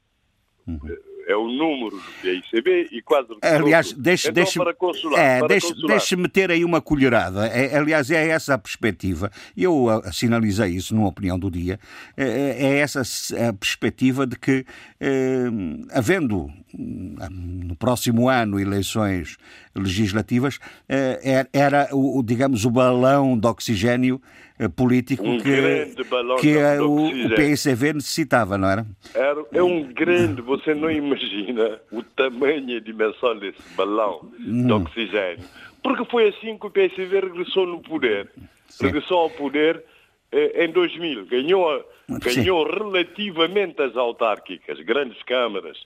É 1.26 1.36
o 1.36 1.46
número 1.46 1.96
do 1.96 2.02
PICB 2.22 2.88
e 2.90 3.00
quase 3.02 3.28
Aliás, 3.42 3.90
tudo. 3.90 4.02
deixe, 4.02 4.28
então, 4.28 4.42
deixe, 4.42 4.58
para 4.58 4.74
consolar, 4.74 5.20
é, 5.20 5.38
para 5.38 5.48
deixe, 5.48 5.68
consolar. 5.68 5.88
deixe-me 5.90 6.28
ter 6.28 6.50
aí 6.50 6.64
uma 6.64 6.80
colherada. 6.82 7.46
É, 7.46 7.76
aliás, 7.76 8.10
é 8.10 8.28
essa 8.28 8.54
a 8.54 8.58
perspectiva. 8.58 9.30
Eu 9.56 9.88
ah, 9.88 10.10
sinalizei 10.12 10.70
isso 10.70 10.94
numa 10.94 11.08
opinião 11.08 11.38
do 11.38 11.50
dia. 11.50 11.78
É, 12.16 12.24
é 12.66 12.78
essa 12.78 13.00
a 13.00 13.52
perspectiva 13.52 14.26
de 14.26 14.38
que, 14.38 14.66
eh, 15.00 15.44
havendo 15.92 16.50
no 16.76 17.76
próximo 17.76 18.28
ano 18.28 18.58
eleições 18.58 19.36
legislativas, 19.74 20.58
eh, 20.88 21.46
era- 21.52 21.88
o, 21.92 22.22
digamos, 22.22 22.64
o 22.64 22.70
balão 22.70 23.38
de 23.38 23.46
oxigênio 23.46 24.20
eh, 24.58 24.68
político 24.68 25.24
Um 25.26 25.38
que, 25.38 25.94
que 26.40 26.56
eh, 26.58 26.80
o, 26.80 27.08
o 27.08 27.34
PSV 27.34 27.94
necessitava, 27.94 28.56
não 28.58 28.68
era? 28.68 28.86
Era, 29.14 29.44
é 29.52 29.62
um 29.62 29.82
grande, 29.92 30.42
você 30.42 30.74
não 30.74 30.90
imagina 30.90 31.80
o 31.90 32.02
tamanho 32.02 32.70
e 32.70 32.76
a 32.76 32.80
dimensão 32.80 33.38
desse 33.38 33.62
balão 33.76 34.30
de 34.38 34.72
oxigênio. 34.72 35.44
Porque 35.82 36.04
foi 36.06 36.28
assim 36.28 36.56
que 36.56 36.66
o 36.66 36.70
PSV 36.70 37.20
regressou 37.20 37.66
no 37.66 37.80
poder. 37.80 38.30
Sim. 38.68 38.86
Regressou 38.86 39.18
ao 39.18 39.30
poder 39.30 39.84
em 40.32 40.70
2000. 40.72 41.26
Ganhou, 41.26 41.84
ganhou 42.08 42.66
relativamente 42.66 43.80
às 43.82 43.94
autárquicas, 43.96 44.80
grandes 44.80 45.22
câmaras, 45.24 45.76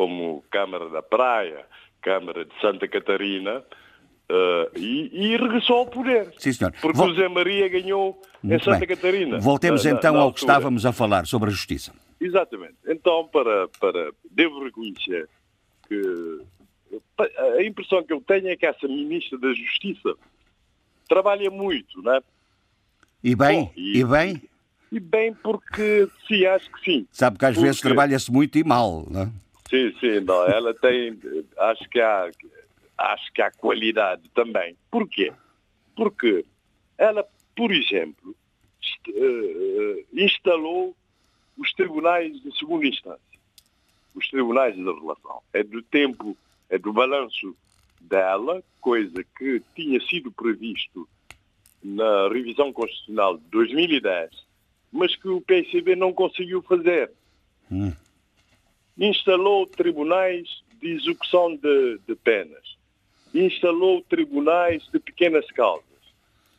como 0.00 0.44
Câmara 0.50 0.90
da 0.90 1.00
Praia, 1.00 1.64
Câmara 2.02 2.44
de 2.44 2.52
Santa 2.60 2.86
Catarina, 2.86 3.64
eh, 4.28 4.70
e, 4.76 5.10
e 5.32 5.36
regressou 5.38 5.76
ao 5.78 5.86
poder. 5.86 6.34
Sim, 6.36 6.52
senhor. 6.52 6.70
Porque 6.82 6.98
Vol- 6.98 7.08
o 7.12 7.14
Zé 7.14 7.26
Maria 7.28 7.66
ganhou 7.66 8.20
em 8.44 8.48
Muito 8.48 8.64
Santa 8.66 8.80
bem. 8.80 8.88
Voltemos 8.88 9.44
Voltemos 9.44 9.84
na- 9.86 9.90
então 9.92 10.12
na 10.12 10.20
ao 10.20 10.34
que 10.34 10.40
estávamos 10.40 10.84
a 10.84 10.92
falar 10.92 11.26
sobre 11.26 11.48
a 11.48 11.52
justiça. 11.52 11.94
Exatamente. 12.20 12.74
Então, 12.86 13.26
para, 13.32 13.68
para, 13.80 14.12
devo 14.30 14.62
reconhecer 14.64 15.26
que 15.88 16.42
a 17.58 17.62
impressão 17.62 18.02
que 18.04 18.12
eu 18.12 18.20
tenho 18.20 18.48
é 18.50 18.56
que 18.56 18.66
essa 18.66 18.86
ministra 18.86 19.38
da 19.38 19.48
Justiça 19.54 20.12
trabalha 21.08 21.50
muito, 21.50 22.02
não 22.02 22.16
é? 22.16 22.20
E 23.24 23.34
bem, 23.34 23.64
Bom, 23.64 23.72
e- 23.74 23.98
e 24.00 24.04
bem, 24.04 24.42
E 24.92 25.00
bem 25.00 25.32
porque, 25.34 26.06
sim, 26.28 26.44
acho 26.44 26.70
que 26.70 26.80
sim. 26.84 27.06
sabe 27.10 27.38
que 27.38 27.46
às 27.46 27.56
vezes 27.56 27.76
Porque- 27.80 27.88
trabalha-se 27.88 28.30
muito 28.30 28.58
e 28.58 28.62
mal, 28.62 29.06
não 29.10 29.22
é? 29.22 29.28
Sim, 29.68 29.92
sim, 29.98 30.20
não, 30.20 30.46
ela 30.46 30.72
tem, 30.74 31.18
acho 31.58 31.88
que 31.88 32.00
há, 32.00 32.30
acho 32.96 33.32
que 33.32 33.42
há 33.42 33.50
qualidade 33.50 34.28
também. 34.34 34.76
Porquê? 34.90 35.32
Porque 35.96 36.44
ela, 36.96 37.26
por 37.54 37.72
exemplo, 37.72 38.34
eh, 39.08 39.12
eh, 39.14 40.04
instalou 40.12 40.94
os 41.58 41.72
tribunais 41.72 42.40
de 42.42 42.56
segunda 42.56 42.86
instância, 42.86 43.40
os 44.14 44.28
tribunais 44.28 44.76
da 44.76 44.92
relação. 44.92 45.42
É 45.52 45.62
do 45.64 45.82
tempo, 45.82 46.36
é 46.70 46.78
do 46.78 46.92
balanço 46.92 47.56
dela, 48.00 48.62
coisa 48.80 49.24
que 49.36 49.62
tinha 49.74 50.00
sido 50.00 50.30
previsto 50.30 51.08
na 51.82 52.28
revisão 52.28 52.72
constitucional 52.72 53.36
de 53.36 53.44
2010, 53.46 54.30
mas 54.92 55.16
que 55.16 55.28
o 55.28 55.40
PCB 55.40 55.96
não 55.96 56.12
conseguiu 56.12 56.62
fazer 56.62 57.10
instalou 58.98 59.66
tribunais 59.66 60.62
de 60.80 60.88
execução 60.88 61.56
de, 61.56 61.98
de 62.06 62.14
penas, 62.14 62.76
instalou 63.34 64.02
tribunais 64.02 64.86
de 64.92 64.98
pequenas 64.98 65.46
causas. 65.52 65.84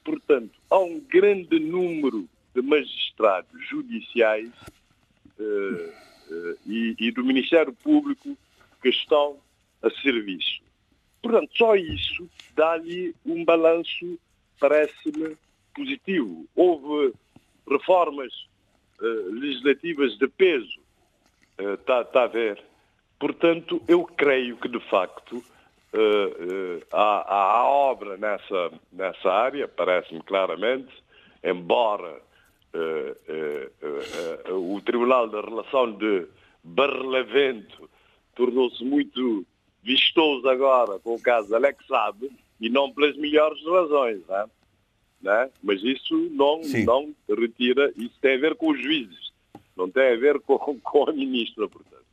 Portanto, 0.03 0.51
há 0.69 0.79
um 0.79 0.99
grande 0.99 1.59
número 1.59 2.27
de 2.53 2.61
magistrados 2.61 3.67
judiciais 3.67 4.51
eh, 5.39 5.93
eh, 6.31 6.55
e, 6.65 6.95
e 6.99 7.11
do 7.11 7.23
Ministério 7.23 7.73
Público 7.73 8.38
que 8.81 8.89
estão 8.89 9.38
a 9.81 9.89
serviço. 10.01 10.61
Portanto, 11.21 11.51
só 11.55 11.75
isso 11.75 12.29
dá-lhe 12.55 13.13
um 13.25 13.43
balanço, 13.43 14.17
parece-me, 14.59 15.35
positivo. 15.75 16.47
Houve 16.55 17.13
reformas 17.69 18.33
uh, 19.01 19.31
legislativas 19.31 20.17
de 20.17 20.27
peso. 20.27 20.79
Está 21.58 22.01
uh, 22.01 22.05
tá 22.05 22.24
a 22.24 22.28
ver? 22.28 22.64
Portanto, 23.20 23.82
eu 23.88 24.03
creio 24.03 24.58
que, 24.58 24.68
de 24.68 24.80
facto, 24.89 25.38
uh, 25.38 26.86
há, 26.91 27.36
há, 27.36 27.64
obra 27.68 28.18
nessa, 28.18 28.72
nessa 28.91 29.30
área, 29.30 29.68
parece-me 29.68 30.22
claramente, 30.22 30.93
embora 31.43 32.26
o 34.51 34.80
Tribunal 34.82 35.28
da 35.28 35.41
Relação 35.41 35.93
de 35.93 36.28
Barlavento 36.64 37.89
tornou-se 38.36 38.84
muito 38.84 39.45
vistoso 39.82 40.47
agora 40.47 40.99
com 40.99 41.16
o 41.16 41.22
caso 41.22 41.55
Alex 41.55 41.86
Saab 41.88 42.30
e 42.60 42.70
não 42.70 42.93
pelas 42.93 43.16
melhores 43.18 43.64
razões. 43.66 44.22
Não 44.28 44.36
é? 44.36 44.45
Não 45.22 45.32
é? 45.32 45.49
Mas 45.64 45.84
isso 45.84 46.16
não, 46.32 46.62
não 46.86 47.16
retira, 47.28 47.91
isso 47.95 48.14
tem 48.22 48.36
a 48.36 48.39
ver 48.39 48.55
com 48.55 48.72
os 48.72 48.82
juízes, 48.82 49.26
não 49.78 49.89
tem 49.89 50.13
a 50.13 50.15
ver 50.15 50.39
com, 50.39 50.57
com 50.82 51.09
a 51.09 51.13
ministra, 51.13 51.67
portanto. 51.67 52.05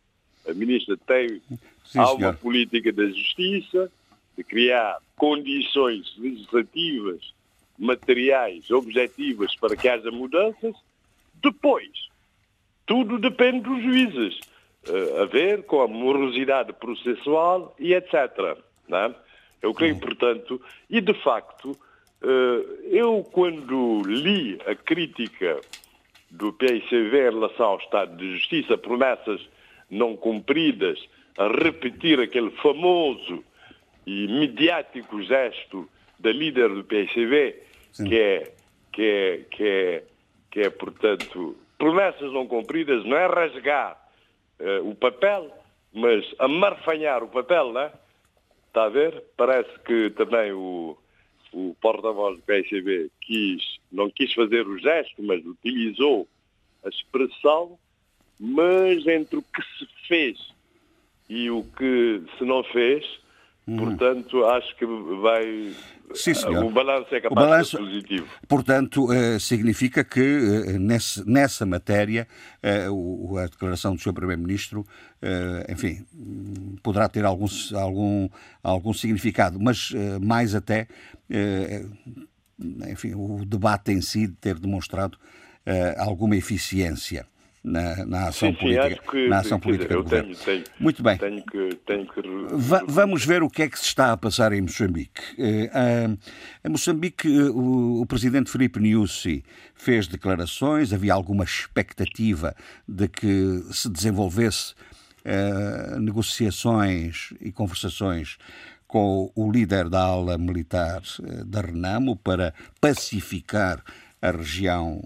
A 0.46 0.52
ministra 0.52 0.96
tem 1.06 1.40
Sim, 1.84 1.98
há 1.98 2.12
uma 2.12 2.32
política 2.34 2.92
da 2.92 3.06
justiça, 3.06 3.90
de 4.36 4.44
criar 4.44 4.98
condições 5.16 6.14
legislativas, 6.18 7.32
materiais, 7.78 8.70
objetivas 8.70 9.54
para 9.56 9.76
que 9.76 9.88
haja 9.88 10.10
mudanças. 10.10 10.74
Depois, 11.42 11.90
tudo 12.86 13.18
depende 13.18 13.60
dos 13.60 13.82
juízes 13.82 14.40
uh, 14.88 15.22
a 15.22 15.24
ver 15.26 15.64
com 15.64 15.80
a 15.80 15.88
morosidade 15.88 16.72
processual 16.74 17.74
e 17.78 17.94
etc. 17.94 18.58
Não 18.88 19.14
Eu 19.62 19.72
creio, 19.72 19.98
portanto, 19.98 20.60
e 20.90 21.00
de 21.00 21.14
facto, 21.22 21.70
uh, 21.70 22.26
eu 22.90 23.24
quando 23.32 24.02
li 24.02 24.60
a 24.66 24.74
crítica 24.74 25.60
do 26.34 26.52
PICV 26.52 27.16
em 27.16 27.34
relação 27.34 27.66
ao 27.66 27.78
Estado 27.78 28.16
de 28.16 28.32
Justiça, 28.32 28.76
promessas 28.76 29.40
não 29.90 30.16
cumpridas, 30.16 30.98
a 31.38 31.48
repetir 31.48 32.20
aquele 32.20 32.50
famoso 32.62 33.44
e 34.06 34.26
mediático 34.28 35.22
gesto 35.22 35.88
da 36.18 36.32
líder 36.32 36.68
do 36.70 36.84
PICV, 36.84 37.62
que 38.06 38.18
é, 38.18 38.52
que, 38.92 39.02
é, 39.02 39.38
que, 39.50 39.64
é, 39.64 40.02
que 40.50 40.60
é, 40.60 40.70
portanto, 40.70 41.56
promessas 41.78 42.32
não 42.32 42.46
cumpridas, 42.46 43.04
não 43.04 43.16
é 43.16 43.26
rasgar, 43.26 43.96
uh, 44.60 44.88
o 44.88 44.94
papel, 44.94 45.50
mas 45.92 46.24
amarfanhar 46.38 47.22
o 47.22 47.28
papel, 47.28 47.72
né? 47.72 47.92
Está 48.68 48.84
a 48.84 48.88
ver? 48.88 49.22
Parece 49.36 49.70
que 49.80 50.10
também 50.10 50.52
o, 50.52 50.96
o 51.54 51.76
porta-voz 51.80 52.36
do 52.36 52.42
PSB 52.42 53.10
quis, 53.20 53.78
não 53.90 54.10
quis 54.10 54.32
fazer 54.34 54.66
o 54.66 54.78
gesto, 54.78 55.22
mas 55.22 55.44
utilizou 55.46 56.28
a 56.84 56.88
expressão, 56.88 57.78
mas 58.38 59.06
entre 59.06 59.38
o 59.38 59.42
que 59.42 59.62
se 59.78 59.88
fez 60.08 60.54
e 61.30 61.48
o 61.50 61.62
que 61.62 62.22
se 62.36 62.44
não 62.44 62.64
fez, 62.64 63.04
Hum. 63.66 63.78
Portanto, 63.78 64.44
acho 64.44 64.76
que 64.76 64.84
vai. 64.84 65.72
Sim, 66.14 66.34
senhor. 66.34 66.64
O 66.64 66.70
balanço 66.70 67.14
é 67.14 67.20
capaz 67.20 67.46
balanço, 67.46 67.70
de 67.70 67.70
ser 67.70 67.78
positivo. 67.78 68.28
Portanto, 68.46 69.12
eh, 69.12 69.38
significa 69.38 70.04
que 70.04 70.20
eh, 70.20 70.78
nessa 70.78 71.64
matéria 71.64 72.28
eh, 72.62 72.86
a 72.86 73.46
declaração 73.46 73.94
do 73.94 74.00
Sr. 74.00 74.12
Primeiro-Ministro, 74.12 74.84
enfim, 75.70 76.04
poderá 76.82 77.08
ter 77.08 77.24
algum, 77.24 77.46
algum, 77.74 78.28
algum 78.62 78.92
significado, 78.92 79.58
mas 79.58 79.90
mais 80.20 80.54
até, 80.54 80.86
enfim, 82.90 83.14
o 83.14 83.42
debate 83.46 83.90
em 83.90 84.02
si 84.02 84.28
ter 84.28 84.58
demonstrado 84.58 85.16
alguma 85.96 86.36
eficiência 86.36 87.26
na, 87.64 88.04
na 88.04 88.28
ação 88.28 88.50
sim, 88.50 88.54
política, 88.54 88.90
sim, 88.90 89.10
que, 89.10 89.28
na 89.28 89.38
ação 89.38 89.58
política 89.58 89.94
do 89.94 90.02
governo. 90.02 90.36
Tenho, 90.36 90.62
tenho, 90.62 90.64
Muito 90.78 91.02
bem. 91.02 91.16
Tenho 91.16 91.42
que, 91.42 91.74
tenho 91.86 92.06
que... 92.06 92.22
Va 92.52 92.82
vamos 92.86 93.24
ver 93.24 93.42
o 93.42 93.48
que 93.48 93.62
é 93.62 93.68
que 93.68 93.78
se 93.78 93.86
está 93.86 94.12
a 94.12 94.16
passar 94.18 94.52
em 94.52 94.60
Moçambique. 94.60 95.22
Uh, 95.38 96.18
em 96.62 96.68
Moçambique, 96.68 97.26
uh, 97.26 97.56
o, 97.56 98.02
o, 98.02 98.06
presidente 98.06 98.50
Filipe 98.50 98.78
Nyusi 98.78 99.42
fez 99.74 100.06
declarações, 100.06 100.92
havia 100.92 101.14
alguma 101.14 101.44
expectativa 101.44 102.54
de 102.86 103.08
que 103.08 103.64
se 103.72 103.88
desenvolvesse 103.88 104.74
uh, 105.24 105.98
negociações 105.98 107.32
e 107.40 107.50
conversações 107.50 108.36
com 108.86 109.32
o 109.34 109.50
líder 109.50 109.88
da 109.88 110.02
ala 110.02 110.36
militar 110.36 111.02
da 111.46 111.62
Renamo 111.62 112.14
para 112.14 112.52
pacificar 112.80 113.82
a 114.20 114.30
região 114.30 115.02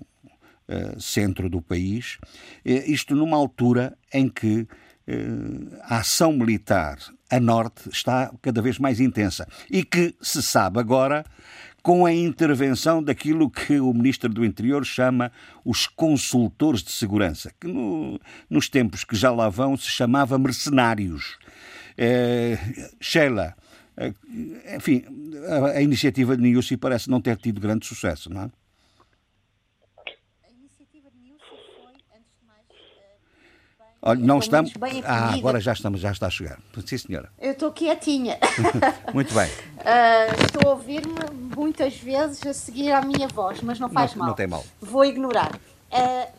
eh, 0.71 0.97
centro 0.99 1.49
do 1.49 1.63
país, 1.63 2.19
eh, 2.63 2.85
isto 2.91 3.15
numa 3.15 3.39
altura 3.39 3.97
em 4.13 4.29
que 4.29 4.69
eh, 5.07 5.17
a 5.85 6.01
ação 6.01 6.31
militar 6.35 6.99
a 7.31 7.41
norte 7.41 7.89
está 7.91 8.31
cada 8.43 8.61
vez 8.61 8.79
mais 8.79 9.01
intensa 9.01 9.49
e 9.71 9.83
que 9.83 10.15
se 10.21 10.43
sabe 10.43 10.79
agora 10.79 11.25
com 11.83 12.05
a 12.05 12.13
intervenção 12.13 13.03
daquilo 13.03 13.51
que 13.51 13.81
o 13.81 13.95
Ministro 13.95 14.29
do 14.29 14.45
Interior 14.45 14.85
chama 14.85 15.33
os 15.65 15.87
consultores 15.87 16.83
de 16.83 16.93
segurança, 16.93 17.51
que 17.59 17.67
no, 17.67 18.21
nos 18.51 18.69
tempos 18.69 19.05
que 19.05 19.17
já 19.17 19.31
lá 19.31 19.49
vão 19.49 19.75
se 19.75 19.89
chamava 19.89 20.37
mercenários. 20.37 21.39
É, 21.97 22.59
Sheila, 23.01 23.57
enfim, 24.77 25.03
a, 25.49 25.79
a 25.79 25.83
iniciativa 25.83 26.37
de 26.37 26.43
Niusi 26.43 26.77
parece 26.77 27.09
não 27.09 27.23
ter 27.23 27.39
tido 27.39 27.59
grande 27.59 27.87
sucesso, 27.87 28.29
não 28.29 28.43
é? 28.43 28.51
Olha, 34.01 34.21
não 34.21 34.39
estamos. 34.39 34.73
Ah, 35.05 35.35
agora 35.35 35.61
já 35.61 35.73
estamos, 35.73 36.01
já 36.01 36.13
está 36.13 36.29
a 36.29 36.31
chegar. 36.31 36.59
Sim, 36.87 36.99
senhora. 36.99 37.31
Eu 37.41 37.53
estou 37.53 37.73
quietinha. 37.73 38.39
Muito 39.13 39.35
bem. 39.35 39.49
Uh, 39.49 40.45
estou 40.47 40.71
a 40.71 40.75
ouvir-me 40.75 41.15
muitas 41.57 41.97
vezes 41.97 42.47
a 42.47 42.55
seguir 42.55 42.93
a 42.93 43.03
minha 43.03 43.27
voz, 43.27 43.61
mas 43.61 43.81
não 43.81 43.89
faz 43.89 44.13
não, 44.13 44.21
mal. 44.21 44.29
Não 44.29 44.35
tem 44.35 44.47
mal. 44.47 44.65
Vou 44.81 45.05
ignorar. 45.05 45.53
Uh, 45.93 46.39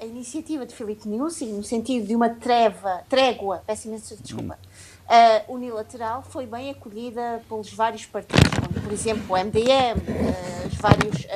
a 0.00 0.06
iniciativa 0.06 0.64
de 0.64 0.74
Filipe 0.74 1.06
Nussi, 1.06 1.46
no 1.46 1.62
sentido 1.62 2.06
de 2.06 2.16
uma 2.16 2.30
treva, 2.30 3.02
trégua, 3.10 3.62
peço 3.66 3.88
imensa 3.88 4.16
desculpa, 4.16 4.58
hum. 4.58 5.52
uh, 5.52 5.54
unilateral, 5.54 6.22
foi 6.22 6.46
bem 6.46 6.70
acolhida 6.70 7.42
pelos 7.46 7.70
vários 7.70 8.06
partidos, 8.06 8.58
como 8.58 8.80
por 8.80 8.90
exemplo 8.90 9.22
o 9.28 9.36
MDM, 9.36 10.00
os 10.66 10.78
vários, 10.78 11.26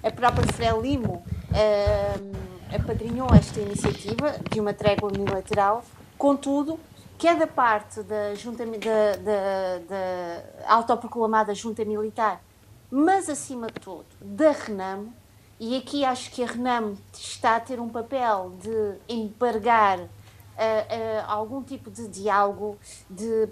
a 0.00 0.10
própria 0.12 0.46
Frelimo 0.52 1.24
apadrinhou 2.76 3.28
esta 3.34 3.60
iniciativa 3.60 4.34
de 4.50 4.60
uma 4.60 4.72
trégua 4.72 5.08
unilateral, 5.08 5.84
contudo, 6.16 6.78
cada 7.18 7.46
parte 7.46 8.02
da, 8.02 8.34
junta, 8.34 8.64
da, 8.64 9.16
da, 9.16 9.78
da 9.88 10.74
autoproclamada 10.74 11.54
junta 11.54 11.84
militar, 11.84 12.42
mas 12.90 13.28
acima 13.28 13.66
de 13.68 13.80
tudo 13.80 14.06
da 14.20 14.52
Renamo, 14.52 15.12
e 15.58 15.76
aqui 15.76 16.04
acho 16.04 16.30
que 16.30 16.42
a 16.42 16.46
Renamo 16.46 16.96
está 17.12 17.56
a 17.56 17.60
ter 17.60 17.80
um 17.80 17.88
papel 17.88 18.52
de 18.62 18.98
embargar 19.08 19.98
uh, 19.98 20.04
uh, 20.04 20.08
algum 21.26 21.62
tipo 21.62 21.90
de 21.90 22.06
diálogo, 22.08 22.78
de, 23.08 23.48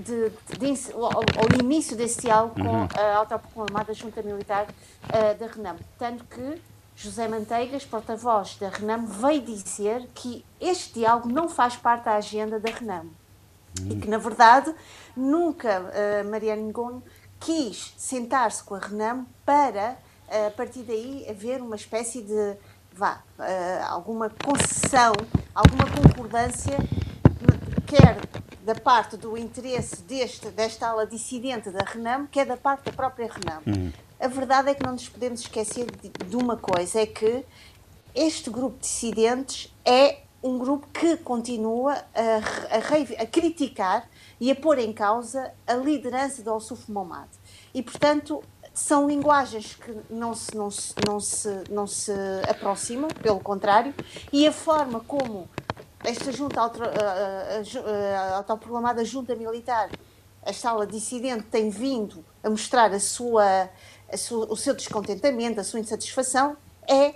de, 0.00 0.30
de, 0.58 0.92
ao, 0.94 1.62
início 1.62 1.96
desse 1.96 2.22
diálogo 2.22 2.58
uhum. 2.58 2.88
com 2.88 2.98
a 2.98 3.16
autoproclamada 3.16 3.92
junta 3.92 4.22
militar 4.22 4.66
uh, 4.66 5.38
da 5.38 5.46
Renamo. 5.46 5.80
Tanto 5.98 6.24
que 6.24 6.60
José 6.96 7.26
Manteigas, 7.26 7.84
porta-voz 7.84 8.56
da 8.56 8.68
Renamo, 8.68 9.06
veio 9.06 9.42
dizer 9.42 10.08
que 10.14 10.44
este 10.60 10.94
diálogo 11.00 11.28
não 11.28 11.48
faz 11.48 11.76
parte 11.76 12.04
da 12.04 12.16
agenda 12.16 12.60
da 12.60 12.70
Renamo. 12.70 13.10
Hum. 13.80 13.88
E 13.90 13.96
que, 13.96 14.08
na 14.08 14.18
verdade, 14.18 14.72
nunca 15.16 15.80
uh, 15.80 16.30
Mariana 16.30 16.62
Ngonho 16.62 17.02
quis 17.40 17.94
sentar-se 17.98 18.62
com 18.62 18.76
a 18.76 18.78
Renamo 18.78 19.26
para, 19.44 19.98
uh, 20.28 20.46
a 20.46 20.50
partir 20.52 20.82
daí, 20.84 21.26
haver 21.28 21.60
uma 21.60 21.74
espécie 21.74 22.22
de, 22.22 22.56
vá, 22.92 23.20
uh, 23.38 23.42
alguma 23.88 24.30
concessão, 24.30 25.12
alguma 25.52 25.84
concordância, 25.90 26.78
quer 27.86 28.18
da 28.64 28.74
parte 28.74 29.16
do 29.16 29.36
interesse 29.36 30.00
deste, 30.02 30.48
desta 30.48 30.88
ala 30.88 31.06
dissidente 31.06 31.70
da 31.70 31.84
Renamo, 31.84 32.28
quer 32.28 32.46
da 32.46 32.56
parte 32.56 32.84
da 32.84 32.92
própria 32.92 33.28
Renamo. 33.28 33.62
Hum 33.66 34.03
a 34.24 34.28
verdade 34.28 34.70
é 34.70 34.74
que 34.74 34.82
não 34.82 34.92
nos 34.92 35.06
podemos 35.06 35.40
esquecer 35.40 35.86
de, 35.90 36.08
de 36.08 36.36
uma 36.36 36.56
coisa: 36.56 37.00
é 37.00 37.06
que 37.06 37.44
este 38.14 38.48
grupo 38.48 38.76
de 38.76 38.80
dissidentes 38.80 39.70
é 39.84 40.20
um 40.42 40.58
grupo 40.58 40.86
que 40.88 41.18
continua 41.18 41.92
a, 41.92 42.76
a, 42.76 43.22
a, 43.22 43.26
criticar 43.26 44.08
e 44.40 44.50
a 44.50 44.54
pôr 44.54 44.78
em 44.78 44.92
causa 44.92 45.52
a 45.66 45.74
liderança 45.74 46.42
do 46.42 46.50
Al-Suf 46.50 46.90
Momad. 46.90 47.28
E, 47.74 47.82
portanto, 47.82 48.42
são 48.72 49.06
linguagens 49.06 49.74
que 49.74 49.94
não 50.08 50.34
se, 50.34 50.56
não, 50.56 50.70
se, 50.70 50.94
não, 51.06 51.20
se, 51.20 51.64
não 51.70 51.86
se 51.86 52.12
aproximam, 52.48 53.08
pelo 53.22 53.40
contrário, 53.40 53.94
e 54.32 54.46
a 54.46 54.52
forma 54.52 55.00
como 55.00 55.48
esta 56.02 56.32
junta 56.32 56.60
auto, 56.60 56.80
autoproclamada 58.36 59.04
junta 59.04 59.34
militar, 59.34 59.90
a 60.44 60.52
sala 60.52 60.86
dissidente, 60.86 61.44
tem 61.44 61.70
vindo 61.70 62.24
a 62.42 62.50
mostrar 62.50 62.92
a 62.92 63.00
sua 63.00 63.70
sua, 64.16 64.46
o 64.52 64.56
seu 64.56 64.74
descontentamento, 64.74 65.60
a 65.60 65.64
sua 65.64 65.80
insatisfação, 65.80 66.56
é 66.88 67.14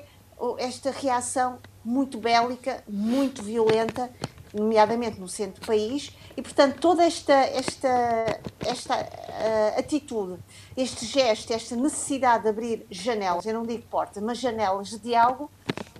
esta 0.58 0.90
reação 0.90 1.58
muito 1.84 2.18
bélica, 2.18 2.82
muito 2.88 3.42
violenta, 3.42 4.10
nomeadamente 4.52 5.20
no 5.20 5.28
centro 5.28 5.60
do 5.60 5.66
país, 5.66 6.12
e 6.36 6.42
portanto 6.42 6.78
toda 6.80 7.04
esta, 7.04 7.34
esta, 7.34 8.40
esta 8.64 8.94
uh, 8.94 9.78
atitude, 9.78 10.38
este 10.76 11.04
gesto, 11.04 11.52
esta 11.52 11.76
necessidade 11.76 12.44
de 12.44 12.48
abrir 12.48 12.86
janelas, 12.90 13.44
eu 13.46 13.54
não 13.54 13.64
digo 13.64 13.82
portas, 13.90 14.22
mas 14.22 14.38
janelas 14.38 14.90
de 14.90 14.98
diálogo, 15.00 15.50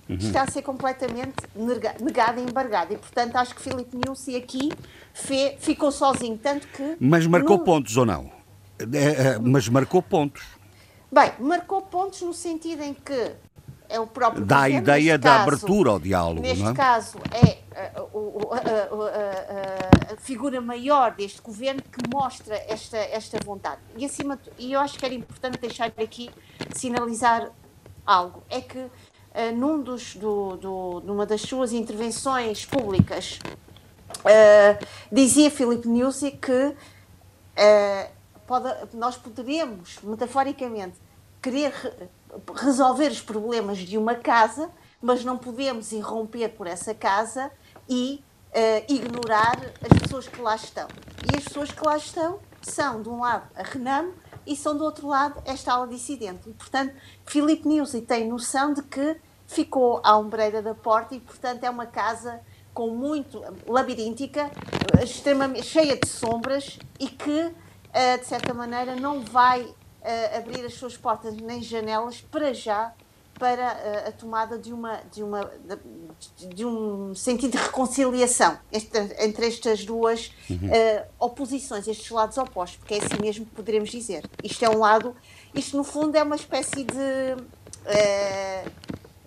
uhum. 0.09 0.15
está 0.15 0.43
a 0.43 0.47
ser 0.47 0.61
completamente 0.61 1.35
negada 1.99 2.39
e 2.39 2.43
embargada. 2.43 2.93
E 2.93 2.97
portanto 2.97 3.35
acho 3.35 3.53
que 3.53 3.61
Filipe 3.61 3.97
Nussi 4.07 4.35
aqui 4.35 4.71
fe, 5.13 5.55
ficou 5.59 5.91
sozinho, 5.91 6.37
tanto 6.37 6.67
que... 6.69 6.97
Mas 6.99 7.27
marcou 7.27 7.59
pontos 7.59 7.95
ou 7.97 8.05
não? 8.05 8.31
É, 8.79 9.33
é, 9.33 9.39
mas 9.39 9.67
marcou 9.67 10.01
pontos. 10.01 10.58
Bem, 11.11 11.31
marcou 11.39 11.81
pontos 11.81 12.21
no 12.21 12.33
sentido 12.33 12.83
em 12.83 12.93
que 12.93 13.31
é 13.89 13.99
o 13.99 14.05
próprio 14.05 14.45
Dá 14.45 14.61
a 14.61 14.69
ideia 14.69 15.17
da 15.17 15.41
abertura 15.41 15.89
ao 15.89 15.99
diálogo. 15.99 16.41
Neste 16.41 16.63
não 16.63 16.71
é? 16.71 16.75
caso, 16.75 17.17
é 17.31 17.57
a, 17.75 17.99
a, 17.99 18.03
a, 20.11 20.13
a, 20.13 20.17
figura 20.17 20.61
maior 20.61 21.15
deste 21.15 21.41
governo 21.41 21.81
que 21.81 22.07
mostra 22.13 22.55
esta, 22.67 22.97
esta 22.97 23.39
vontade. 23.43 23.81
E, 23.97 24.05
acima, 24.05 24.39
e 24.59 24.73
eu 24.73 24.79
acho 24.79 24.99
que 24.99 25.05
era 25.05 25.15
importante 25.15 25.57
deixar 25.57 25.87
aqui 25.87 26.29
sinalizar 26.75 27.49
algo: 28.05 28.43
é 28.47 28.61
que 28.61 28.77
uh, 28.77 28.91
num 29.55 29.81
dos, 29.81 30.15
do, 30.15 30.57
do, 30.57 31.01
numa 31.03 31.25
das 31.25 31.41
suas 31.41 31.73
intervenções 31.73 32.65
públicas, 32.65 33.39
uh, 34.19 34.85
dizia 35.11 35.49
Filipe 35.49 35.87
Nussi 35.87 36.29
que 36.31 36.67
uh, 36.67 36.75
pode, 38.49 38.67
nós 38.97 39.15
poderíamos, 39.15 39.99
metaforicamente, 40.01 40.97
querer 41.39 41.71
resolver 42.55 43.09
os 43.09 43.21
problemas 43.21 43.77
de 43.77 43.95
uma 43.95 44.15
casa, 44.15 44.71
mas 44.99 45.23
não 45.23 45.37
podemos 45.37 45.91
irromper 45.91 46.49
por 46.49 46.65
essa 46.65 46.95
casa 46.95 47.51
e 47.87 48.23
uh, 48.49 48.91
ignorar 48.91 49.55
as 49.83 49.99
pessoas 49.99 50.27
que 50.27 50.41
lá 50.41 50.55
estão. 50.55 50.87
E 51.31 51.37
as 51.37 51.43
pessoas 51.43 51.69
que 51.69 51.85
lá 51.85 51.95
estão 51.95 52.39
são, 52.59 53.03
de 53.03 53.07
um 53.07 53.21
lado, 53.21 53.47
a 53.55 53.61
Renamo 53.61 54.13
e 54.47 54.55
são, 54.55 54.75
do 54.75 54.83
outro 54.83 55.07
lado, 55.07 55.39
esta 55.45 55.71
ala 55.71 55.87
dissidente. 55.87 56.49
E, 56.49 56.53
portanto, 56.53 56.95
Filipe 57.27 57.67
Nilsi 57.67 58.01
tem 58.01 58.27
noção 58.27 58.73
de 58.73 58.81
que 58.81 59.15
ficou 59.45 60.01
à 60.03 60.17
ombreira 60.17 60.59
da 60.59 60.73
porta 60.73 61.13
e, 61.13 61.19
portanto, 61.19 61.63
é 61.63 61.69
uma 61.69 61.85
casa 61.85 62.41
com 62.73 62.89
muito 62.89 63.41
labiríntica, 63.67 64.49
extremamente 65.03 65.65
cheia 65.67 65.95
de 65.95 66.07
sombras 66.07 66.79
e 66.99 67.07
que, 67.07 67.51
de 68.19 68.25
certa 68.25 68.53
maneira, 68.53 68.95
não 68.95 69.21
vai 69.21 69.73
uh, 70.01 70.37
abrir 70.37 70.65
as 70.65 70.73
suas 70.73 70.95
portas 70.97 71.35
nem 71.35 71.61
janelas 71.61 72.21
para 72.21 72.53
já 72.53 72.93
para 73.37 73.73
uh, 73.73 74.09
a 74.09 74.11
tomada 74.11 74.57
de 74.57 74.73
uma 74.73 74.97
de 75.11 75.23
uma 75.23 75.49
de, 76.53 76.65
um 76.65 77.15
sentido 77.15 77.51
de 77.51 77.57
reconciliação 77.57 78.59
entre 78.71 79.47
estas 79.47 79.85
duas 79.85 80.33
uhum. 80.49 80.57
uh, 80.67 81.05
oposições, 81.17 81.87
estes 81.87 82.09
lados 82.11 82.37
opostos, 82.37 82.77
porque 82.79 82.95
é 82.95 82.97
assim 82.97 83.21
mesmo 83.21 83.45
que 83.45 83.51
poderemos 83.51 83.89
dizer. 83.89 84.29
Isto 84.43 84.65
é 84.65 84.69
um 84.69 84.79
lado, 84.79 85.15
isto 85.55 85.77
no 85.77 85.85
fundo 85.85 86.17
é 86.17 86.23
uma 86.23 86.35
espécie 86.35 86.83
de 86.83 87.59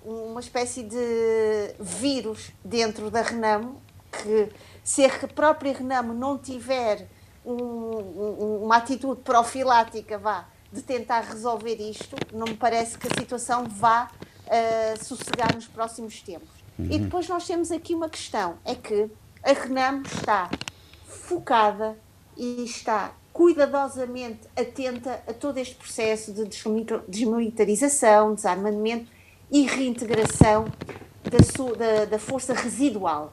uma 0.04 0.40
espécie 0.40 0.82
de 0.82 1.74
vírus 1.80 2.52
dentro 2.64 3.10
da 3.10 3.22
Renamo 3.22 3.80
que 4.12 4.50
se 4.84 5.04
a 5.04 5.10
própria 5.28 5.72
Renamo 5.72 6.12
não 6.12 6.36
tiver 6.36 7.08
um, 7.45 7.55
um, 7.55 8.64
uma 8.64 8.76
atitude 8.76 9.20
profilática, 9.22 10.18
vá, 10.18 10.47
de 10.72 10.82
tentar 10.82 11.20
resolver 11.20 11.76
isto, 11.76 12.16
não 12.32 12.47
me 12.47 12.55
parece 12.55 12.97
que 12.97 13.07
a 13.07 13.20
situação 13.20 13.66
vá 13.68 14.11
uh, 14.47 15.05
sossegar 15.05 15.55
nos 15.55 15.66
próximos 15.66 16.20
tempos. 16.22 16.49
Uhum. 16.78 16.86
E 16.90 16.99
depois 16.99 17.28
nós 17.28 17.47
temos 17.47 17.70
aqui 17.70 17.95
uma 17.95 18.09
questão, 18.09 18.57
é 18.64 18.74
que 18.74 19.11
a 19.43 19.53
RENAM 19.53 20.03
está 20.03 20.51
focada 21.07 21.99
e 22.36 22.64
está 22.64 23.12
cuidadosamente 23.32 24.40
atenta 24.57 25.22
a 25.26 25.32
todo 25.32 25.59
este 25.59 25.74
processo 25.74 26.32
de 26.32 26.45
desmilitarização, 27.09 28.34
desarmamento 28.34 29.11
e 29.51 29.66
reintegração 29.66 30.66
da, 31.24 31.38
da, 31.76 32.05
da 32.07 32.18
força 32.18 32.55
residual. 32.55 33.32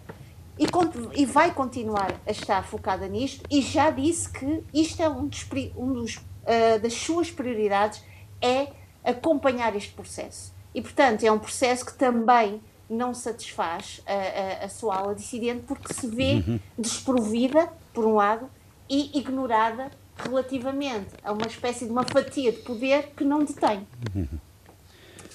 E, 0.60 1.22
e, 1.22 1.26
vai 1.26 1.53
continuar 1.53 2.20
a 2.28 2.32
estar 2.32 2.62
focada 2.64 3.07
nisto 3.07 3.45
e 3.49 3.62
já 3.62 3.89
disse 3.89 4.30
que 4.30 4.62
isto 4.74 5.01
é 5.01 5.07
um 5.07 5.26
dos, 5.26 5.47
um 5.78 5.93
dos 5.93 6.18
uh, 6.18 6.80
das 6.82 6.93
suas 6.93 7.32
prioridades 7.32 8.03
é 8.41 8.68
acompanhar 9.03 9.74
este 9.76 9.93
processo. 9.93 10.53
E, 10.76 10.82
portanto, 10.82 11.24
é 11.24 11.32
um 11.32 11.39
processo 11.39 11.86
que 11.86 11.93
também 11.93 12.62
não 12.89 13.14
satisfaz 13.14 14.01
a, 14.05 14.64
a, 14.64 14.66
a 14.66 14.70
sua 14.70 14.97
ala 14.97 15.16
dissidente 15.16 15.64
porque 15.66 15.93
se 15.93 16.07
vê 16.07 16.43
uhum. 16.45 16.60
desprovida, 16.78 17.72
por 17.93 18.05
um 18.05 18.16
lado, 18.16 18.49
e 18.89 19.18
ignorada 19.18 19.89
relativamente 20.18 21.16
a 21.24 21.32
uma 21.32 21.47
espécie 21.47 21.86
de 21.86 21.91
uma 21.91 22.03
fatia 22.03 22.51
de 22.51 22.60
poder 22.60 23.14
que 23.16 23.24
não 23.24 23.45
detém. 23.45 23.88
Uhum. 24.14 24.28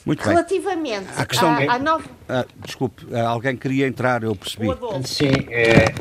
Muito 0.05 0.23
relativamente 0.23 1.07
bem. 1.07 1.15
A 1.17 1.27
questão 1.27 1.49
à, 1.49 1.75
à 1.75 1.79
nova... 1.79 2.05
Ah, 2.29 2.45
desculpe, 2.65 3.07
alguém 3.15 3.57
queria 3.57 3.87
entrar, 3.87 4.23
eu 4.23 4.35
percebi. 4.37 4.67
Sim, 5.05 5.33
é, 5.51 5.95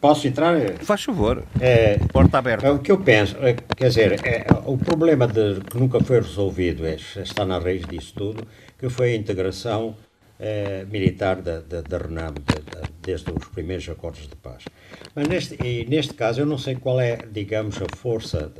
Posso 0.00 0.28
entrar? 0.28 0.54
Faz 0.80 1.02
favor. 1.02 1.42
É, 1.60 1.98
Porta 2.12 2.38
aberta. 2.38 2.66
É, 2.66 2.70
o 2.70 2.78
que 2.78 2.92
eu 2.92 2.98
penso, 2.98 3.36
é, 3.40 3.54
quer 3.76 3.88
dizer, 3.88 4.24
é, 4.24 4.46
o 4.64 4.78
problema 4.78 5.26
de, 5.26 5.60
que 5.60 5.76
nunca 5.76 6.00
foi 6.00 6.20
resolvido, 6.20 6.86
é, 6.86 6.94
está 6.94 7.44
na 7.44 7.58
raiz 7.58 7.82
disso 7.84 8.12
tudo, 8.16 8.46
que 8.78 8.88
foi 8.88 9.12
a 9.12 9.16
integração 9.16 9.96
é, 10.38 10.84
militar 10.84 11.42
da, 11.42 11.60
da, 11.60 11.80
da 11.80 11.98
RENAM, 11.98 12.34
de, 12.34 12.42
desde 13.02 13.30
os 13.32 13.48
primeiros 13.48 13.88
acordos 13.88 14.28
de 14.28 14.36
paz. 14.36 14.64
Mas 15.14 15.28
neste, 15.28 15.58
e 15.64 15.84
neste 15.86 16.14
caso 16.14 16.40
eu 16.40 16.46
não 16.46 16.58
sei 16.58 16.76
qual 16.76 17.00
é, 17.00 17.16
digamos, 17.30 17.76
a 17.82 17.96
força, 17.96 18.52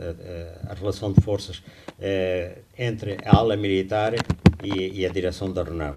a, 0.67 0.73
a 0.73 0.75
relação 0.75 1.13
de 1.13 1.21
forças 1.21 1.63
é, 2.01 2.59
entre 2.77 3.17
a 3.25 3.37
ala 3.37 3.57
militar 3.57 4.15
e, 4.63 5.01
e 5.01 5.07
a 5.07 5.09
direção 5.09 5.53
da 5.53 5.63
RENAM, 5.63 5.97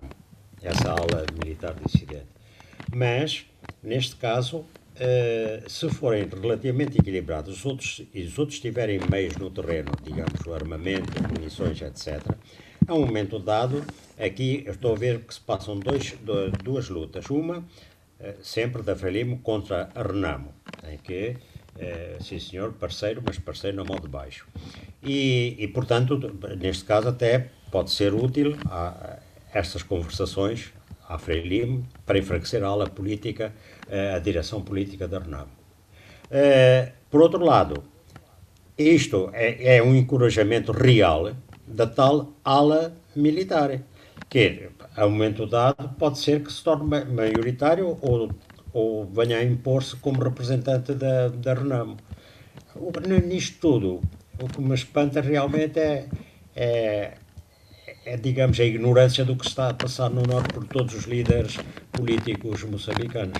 essa 0.61 0.91
ala 0.91 1.25
militar 1.43 1.75
dissidente. 1.85 2.27
Mas, 2.93 3.45
neste 3.81 4.15
caso, 4.15 4.65
Uh, 4.93 5.67
se 5.67 5.89
forem 5.89 6.27
relativamente 6.27 6.99
equilibrados 6.99 7.57
os 7.57 7.65
outros, 7.65 8.03
e 8.13 8.21
os 8.23 8.37
outros 8.37 8.59
tiverem 8.59 8.99
meios 9.09 9.35
no 9.37 9.49
terreno, 9.49 9.89
digamos, 10.03 10.45
armamento, 10.53 11.11
munições, 11.33 11.81
etc., 11.81 12.21
a 12.87 12.93
um 12.93 13.05
momento 13.05 13.39
dado, 13.39 13.83
aqui 14.19 14.63
eu 14.65 14.73
estou 14.73 14.93
a 14.93 14.97
ver 14.97 15.21
que 15.21 15.33
se 15.33 15.39
passam 15.39 15.79
dois, 15.79 16.15
duas 16.63 16.89
lutas. 16.89 17.29
Uma, 17.29 17.59
uh, 17.59 17.63
sempre 18.41 18.81
da 18.81 18.95
Frelimo 18.95 19.39
contra 19.39 19.89
a 19.93 20.01
Renamo, 20.01 20.53
em 20.89 20.97
que, 20.97 21.37
uh, 21.75 22.23
sim 22.23 22.39
senhor, 22.39 22.73
parceiro, 22.73 23.21
mas 23.25 23.37
parceiro 23.39 23.77
na 23.77 23.83
mão 23.83 23.97
de 23.99 24.07
baixo. 24.07 24.47
E, 25.03 25.55
e, 25.59 25.67
portanto, 25.67 26.19
neste 26.59 26.83
caso 26.83 27.09
até 27.09 27.49
pode 27.71 27.91
ser 27.91 28.13
útil 28.13 28.55
a, 28.65 29.19
estas 29.53 29.83
conversações 29.83 30.73
à 31.07 31.17
Frelimo 31.17 31.87
para 32.05 32.17
enfraquecer 32.17 32.63
a 32.63 32.67
ala 32.67 32.89
política 32.89 33.53
a 34.15 34.19
direção 34.19 34.61
política 34.61 35.05
da 35.05 35.19
Renamo. 35.19 35.61
Eh, 36.31 36.93
por 37.09 37.21
outro 37.21 37.43
lado, 37.43 37.83
isto 38.77 39.29
é, 39.33 39.75
é, 39.75 39.83
um 39.83 39.93
encorajamento 39.93 40.71
real 40.71 41.35
da 41.67 41.87
tal 41.87 42.33
ala 42.43 42.93
militar, 43.15 43.81
que 44.29 44.69
a 44.95 45.05
um 45.05 45.11
momento 45.11 45.45
dado 45.45 45.89
pode 45.97 46.19
ser 46.19 46.43
que 46.43 46.51
se 46.51 46.63
torne 46.63 47.05
maioritário 47.05 47.97
ou, 48.01 48.29
ou 48.73 49.05
venha 49.05 49.37
a 49.37 49.43
impor-se 49.43 49.95
como 49.97 50.23
representante 50.23 50.93
da, 50.93 51.27
da 51.29 51.53
Renamo. 51.53 51.97
Nisto 53.27 53.59
tudo, 53.59 54.01
o 54.41 54.47
que 54.47 54.61
me 54.61 54.73
espanta 54.73 55.21
realmente 55.21 55.79
é, 55.79 56.07
é, 56.55 57.13
é, 58.05 58.17
digamos, 58.17 58.59
a 58.59 58.63
ignorância 58.63 59.23
do 59.25 59.35
que 59.35 59.47
está 59.47 59.69
a 59.69 59.73
passar 59.73 60.09
no 60.09 60.23
Norte 60.23 60.53
por 60.53 60.65
todos 60.65 60.93
os 60.95 61.03
líderes 61.05 61.57
políticos 61.91 62.63
moçambicanos. 62.63 63.37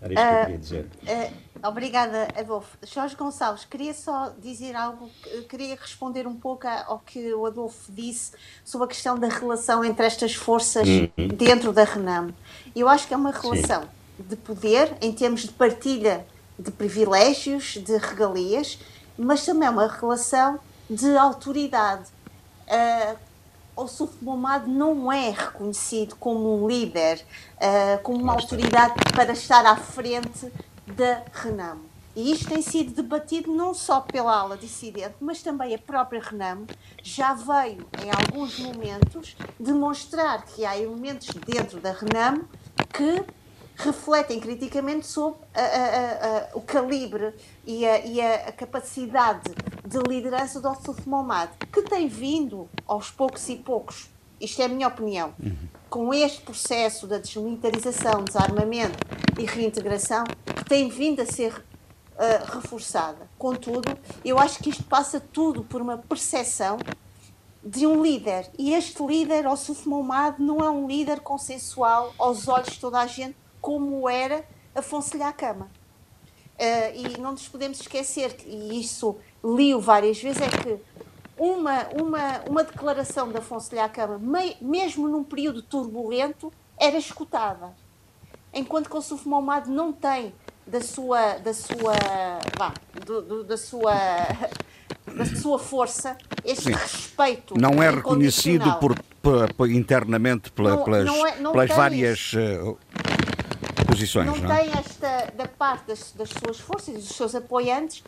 Era 0.00 0.12
isto 0.12 0.22
que 0.22 0.34
eu 0.34 0.40
queria 0.40 0.58
dizer. 0.58 0.90
Uh, 1.02 1.68
obrigada, 1.68 2.28
Adolfo. 2.36 2.76
Jorge 2.82 3.16
Gonçalves, 3.16 3.64
queria 3.64 3.94
só 3.94 4.32
dizer 4.38 4.76
algo, 4.76 5.10
queria 5.48 5.76
responder 5.76 6.26
um 6.26 6.36
pouco 6.36 6.66
ao 6.66 6.98
que 6.98 7.32
o 7.32 7.46
Adolfo 7.46 7.90
disse 7.90 8.32
sobre 8.64 8.86
a 8.86 8.88
questão 8.88 9.18
da 9.18 9.28
relação 9.28 9.84
entre 9.84 10.06
estas 10.06 10.34
forças 10.34 10.86
uhum. 10.88 11.28
dentro 11.28 11.72
da 11.72 11.84
RENAM. 11.84 12.34
Eu 12.74 12.88
acho 12.88 13.08
que 13.08 13.14
é 13.14 13.16
uma 13.16 13.30
relação 13.30 13.82
Sim. 13.82 14.24
de 14.28 14.36
poder, 14.36 14.96
em 15.00 15.12
termos 15.12 15.42
de 15.42 15.52
partilha 15.52 16.26
de 16.58 16.70
privilégios, 16.70 17.78
de 17.78 17.96
regalias, 17.96 18.78
mas 19.16 19.44
também 19.44 19.66
é 19.66 19.70
uma 19.70 19.88
relação 19.88 20.58
de 20.88 21.16
autoridade. 21.16 22.04
Uh, 22.68 23.16
o 23.76 23.86
Suf 23.86 24.22
Momad 24.22 24.66
não 24.66 25.12
é 25.12 25.30
reconhecido 25.30 26.16
como 26.16 26.62
um 26.62 26.68
líder, 26.68 27.24
uh, 27.56 28.02
como 28.02 28.22
uma 28.22 28.34
autoridade 28.34 28.94
para 29.14 29.32
estar 29.32 29.66
à 29.66 29.76
frente 29.76 30.52
da 30.86 31.22
Renamo. 31.32 31.82
e 32.14 32.30
isto 32.30 32.48
tem 32.48 32.62
sido 32.62 32.94
debatido 32.94 33.52
não 33.52 33.74
só 33.74 34.00
pela 34.00 34.38
ala 34.38 34.56
dissidente, 34.56 35.16
mas 35.20 35.42
também 35.42 35.74
a 35.74 35.78
própria 35.78 36.20
Renamo 36.20 36.66
já 37.02 37.34
veio, 37.34 37.86
em 38.04 38.10
alguns 38.10 38.58
momentos, 38.60 39.36
demonstrar 39.58 40.44
que 40.44 40.64
há 40.64 40.78
elementos 40.78 41.28
dentro 41.46 41.80
da 41.80 41.92
Renamo 41.92 42.48
que 42.92 43.24
refletem 43.76 44.38
criticamente 44.40 45.06
sobre 45.06 45.40
a, 45.54 45.60
a, 45.60 45.64
a, 45.64 46.48
o 46.54 46.60
calibre 46.60 47.34
e, 47.66 47.84
e 47.84 48.20
a, 48.20 48.52
capacidade 48.52 49.50
de 49.84 49.98
liderança 49.98 50.60
do 50.60 50.68
Ossuf 50.68 51.08
Momad, 51.08 51.50
que 51.72 51.82
tem 51.82 52.08
vindo 52.08 52.68
aos 52.86 53.10
poucos 53.10 53.48
e 53.48 53.56
poucos, 53.56 54.08
isto 54.40 54.60
é 54.62 54.66
a 54.66 54.68
minha 54.68 54.88
opinião, 54.88 55.34
uhum. 55.42 55.56
com 55.90 56.14
este 56.14 56.40
processo 56.42 57.06
da 57.06 57.18
desmilitarização, 57.18 58.24
desarmamento 58.24 58.98
e 59.38 59.44
reintegração, 59.44 60.24
que 60.24 60.64
tem 60.64 60.88
vindo 60.88 61.20
a 61.20 61.26
ser 61.26 61.52
uh, 61.54 62.52
reforçada. 62.52 63.28
Contudo, 63.38 63.96
eu 64.24 64.38
acho 64.38 64.58
que 64.58 64.70
isto 64.70 64.84
passa 64.84 65.20
tudo 65.20 65.64
por 65.64 65.80
uma 65.80 65.98
percepção 65.98 66.78
de 67.64 67.86
um 67.86 68.02
líder. 68.02 68.50
E 68.58 68.74
este 68.74 69.02
líder, 69.04 69.46
o 69.46 69.88
Momad, 69.88 70.38
não 70.38 70.58
é 70.58 70.68
um 70.68 70.86
líder 70.86 71.20
consensual 71.20 72.12
aos 72.18 72.46
olhos 72.46 72.68
de 72.68 72.78
toda 72.78 72.98
a 73.00 73.06
gente, 73.06 73.36
como 73.64 74.06
era 74.10 74.44
Afonso 74.74 75.16
Lhá 75.16 75.32
Cama. 75.32 75.70
Uh, 76.54 77.16
e 77.16 77.18
não 77.18 77.32
nos 77.32 77.48
podemos 77.48 77.80
esquecer, 77.80 78.36
e 78.44 78.78
isso 78.78 79.16
li-o 79.42 79.80
várias 79.80 80.20
vezes, 80.20 80.42
é 80.42 80.48
que 80.48 80.78
uma, 81.38 81.86
uma, 81.98 82.40
uma 82.46 82.62
declaração 82.62 83.32
de 83.32 83.38
Afonso 83.38 83.74
Lhá 83.74 83.88
Cama, 83.88 84.20
mesmo 84.60 85.08
num 85.08 85.24
período 85.24 85.62
turbulento, 85.62 86.52
era 86.78 86.98
escutada. 86.98 87.72
Enquanto 88.52 88.90
que 88.90 88.96
o 88.98 89.00
Suf 89.00 89.26
Momad 89.26 89.66
não 89.66 89.94
tem 89.94 90.34
da 90.66 90.82
sua, 90.82 91.38
da 91.38 91.54
sua, 91.54 91.94
vá, 92.58 92.74
do, 93.06 93.22
do, 93.22 93.44
da 93.44 93.56
sua, 93.56 93.94
da 95.16 95.24
sua 95.24 95.58
força, 95.58 96.18
este 96.44 96.64
Sim. 96.64 96.72
respeito. 96.72 97.54
Não 97.58 97.82
é 97.82 97.88
reconhecido 97.88 98.78
por, 98.78 98.94
por, 99.56 99.70
internamente 99.70 100.52
pela, 100.52 100.76
não, 100.76 100.84
pelas, 100.84 101.04
não 101.06 101.26
é, 101.26 101.40
não 101.40 101.52
pelas 101.52 101.70
várias 101.70 102.34
uh, 102.34 102.78
posições. 103.94 104.26
Não, 104.26 104.36
não, 104.36 104.52
é? 104.52 104.62
tem 104.64 104.72
esta, 104.78 105.32
da 105.36 105.48
parte 105.48 105.88
das, 105.88 106.12
das 106.12 106.30
suas 106.30 106.58
forças 106.58 106.94
e 106.94 106.98
dos 106.98 107.16
seus 107.16 107.34
apoiantes, 107.34 108.02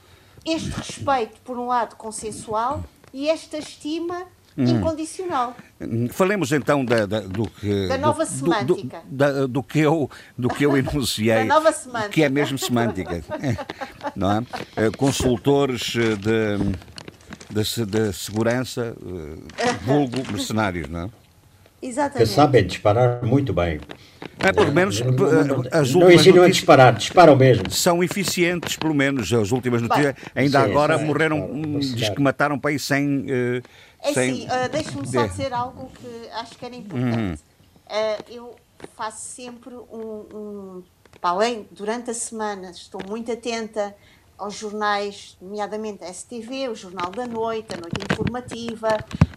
este 0.44 0.70
respeito, 0.70 1.40
por 1.42 1.58
um 1.58 1.66
lado, 1.66 1.96
consensual 1.96 2.84
e 3.12 3.28
esta 3.28 3.58
estima 3.58 4.22
hum. 4.56 4.64
incondicional. 4.64 5.56
Falemos 6.12 6.52
então 6.52 6.84
da, 6.84 7.06
da 7.06 7.20
do 7.20 7.48
que 7.48 7.88
da 7.88 7.98
nova 7.98 8.24
do, 8.24 8.30
semântica 8.30 9.02
do, 9.04 9.16
da, 9.16 9.46
do, 9.46 9.62
que 9.62 9.80
eu 9.80 10.10
do 10.36 10.48
que 10.48 10.64
eu 10.64 10.76
enunciei, 10.78 11.34
da 11.34 11.44
nova 11.44 11.72
semântica. 11.72 12.10
que 12.10 12.22
é 12.22 12.28
mesmo 12.28 12.58
semântica, 12.58 13.22
não 14.14 14.32
é? 14.32 14.46
Eh, 14.76 14.90
consultores 14.96 15.94
eh, 15.96 16.16
de 16.16 16.76
de, 17.50 17.86
de 17.86 18.12
segurança, 18.12 18.94
eh, 19.58 19.72
vulgo 19.84 20.16
mercenários, 20.30 20.88
não 20.88 21.04
é? 21.04 21.10
Exatamente. 21.80 22.28
Que 22.28 22.34
sabem 22.34 22.66
disparar 22.66 23.22
muito 23.22 23.52
bem. 23.52 23.80
É, 24.38 24.52
pelo 24.52 24.72
menos 24.72 25.00
não, 25.00 25.12
não, 25.12 25.64
as 25.72 25.94
não 25.94 26.10
ensinam 26.10 26.44
a 26.44 26.48
disparar, 26.48 26.94
disparam 26.94 27.34
mesmo. 27.34 27.70
São 27.70 28.02
eficientes, 28.02 28.76
pelo 28.76 28.94
menos. 28.94 29.32
As 29.32 29.50
últimas 29.50 29.82
notícias, 29.82 30.14
ainda 30.34 30.64
sim, 30.64 30.70
agora 30.70 30.98
sim, 30.98 31.04
morreram, 31.04 31.48
sim, 31.82 31.94
diz 31.94 32.08
que 32.10 32.20
mataram 32.20 32.58
para 32.58 32.70
aí 32.70 32.78
100, 32.78 33.06
uh, 33.06 33.62
é 34.02 34.10
assim, 34.10 34.46
uh, 34.46 34.68
deixe-me 34.70 35.06
só 35.06 35.26
dizer 35.26 35.52
algo 35.52 35.90
que 35.98 36.28
acho 36.30 36.56
que 36.56 36.64
era 36.64 36.74
importante. 36.74 37.16
Uhum. 37.16 37.34
Uh, 37.34 38.24
eu 38.28 38.56
faço 38.94 39.26
sempre 39.28 39.74
um, 39.74 40.26
um. 40.32 40.82
Para 41.20 41.30
além, 41.30 41.66
durante 41.70 42.10
a 42.10 42.14
semana, 42.14 42.70
estou 42.70 43.00
muito 43.08 43.32
atenta 43.32 43.94
aos 44.38 44.54
jornais, 44.54 45.36
nomeadamente 45.40 46.04
a 46.04 46.12
STV, 46.12 46.68
o 46.68 46.74
Jornal 46.74 47.10
da 47.10 47.26
Noite, 47.26 47.68
a 47.74 47.80
Noite 47.80 47.96
Informativa. 48.12 48.88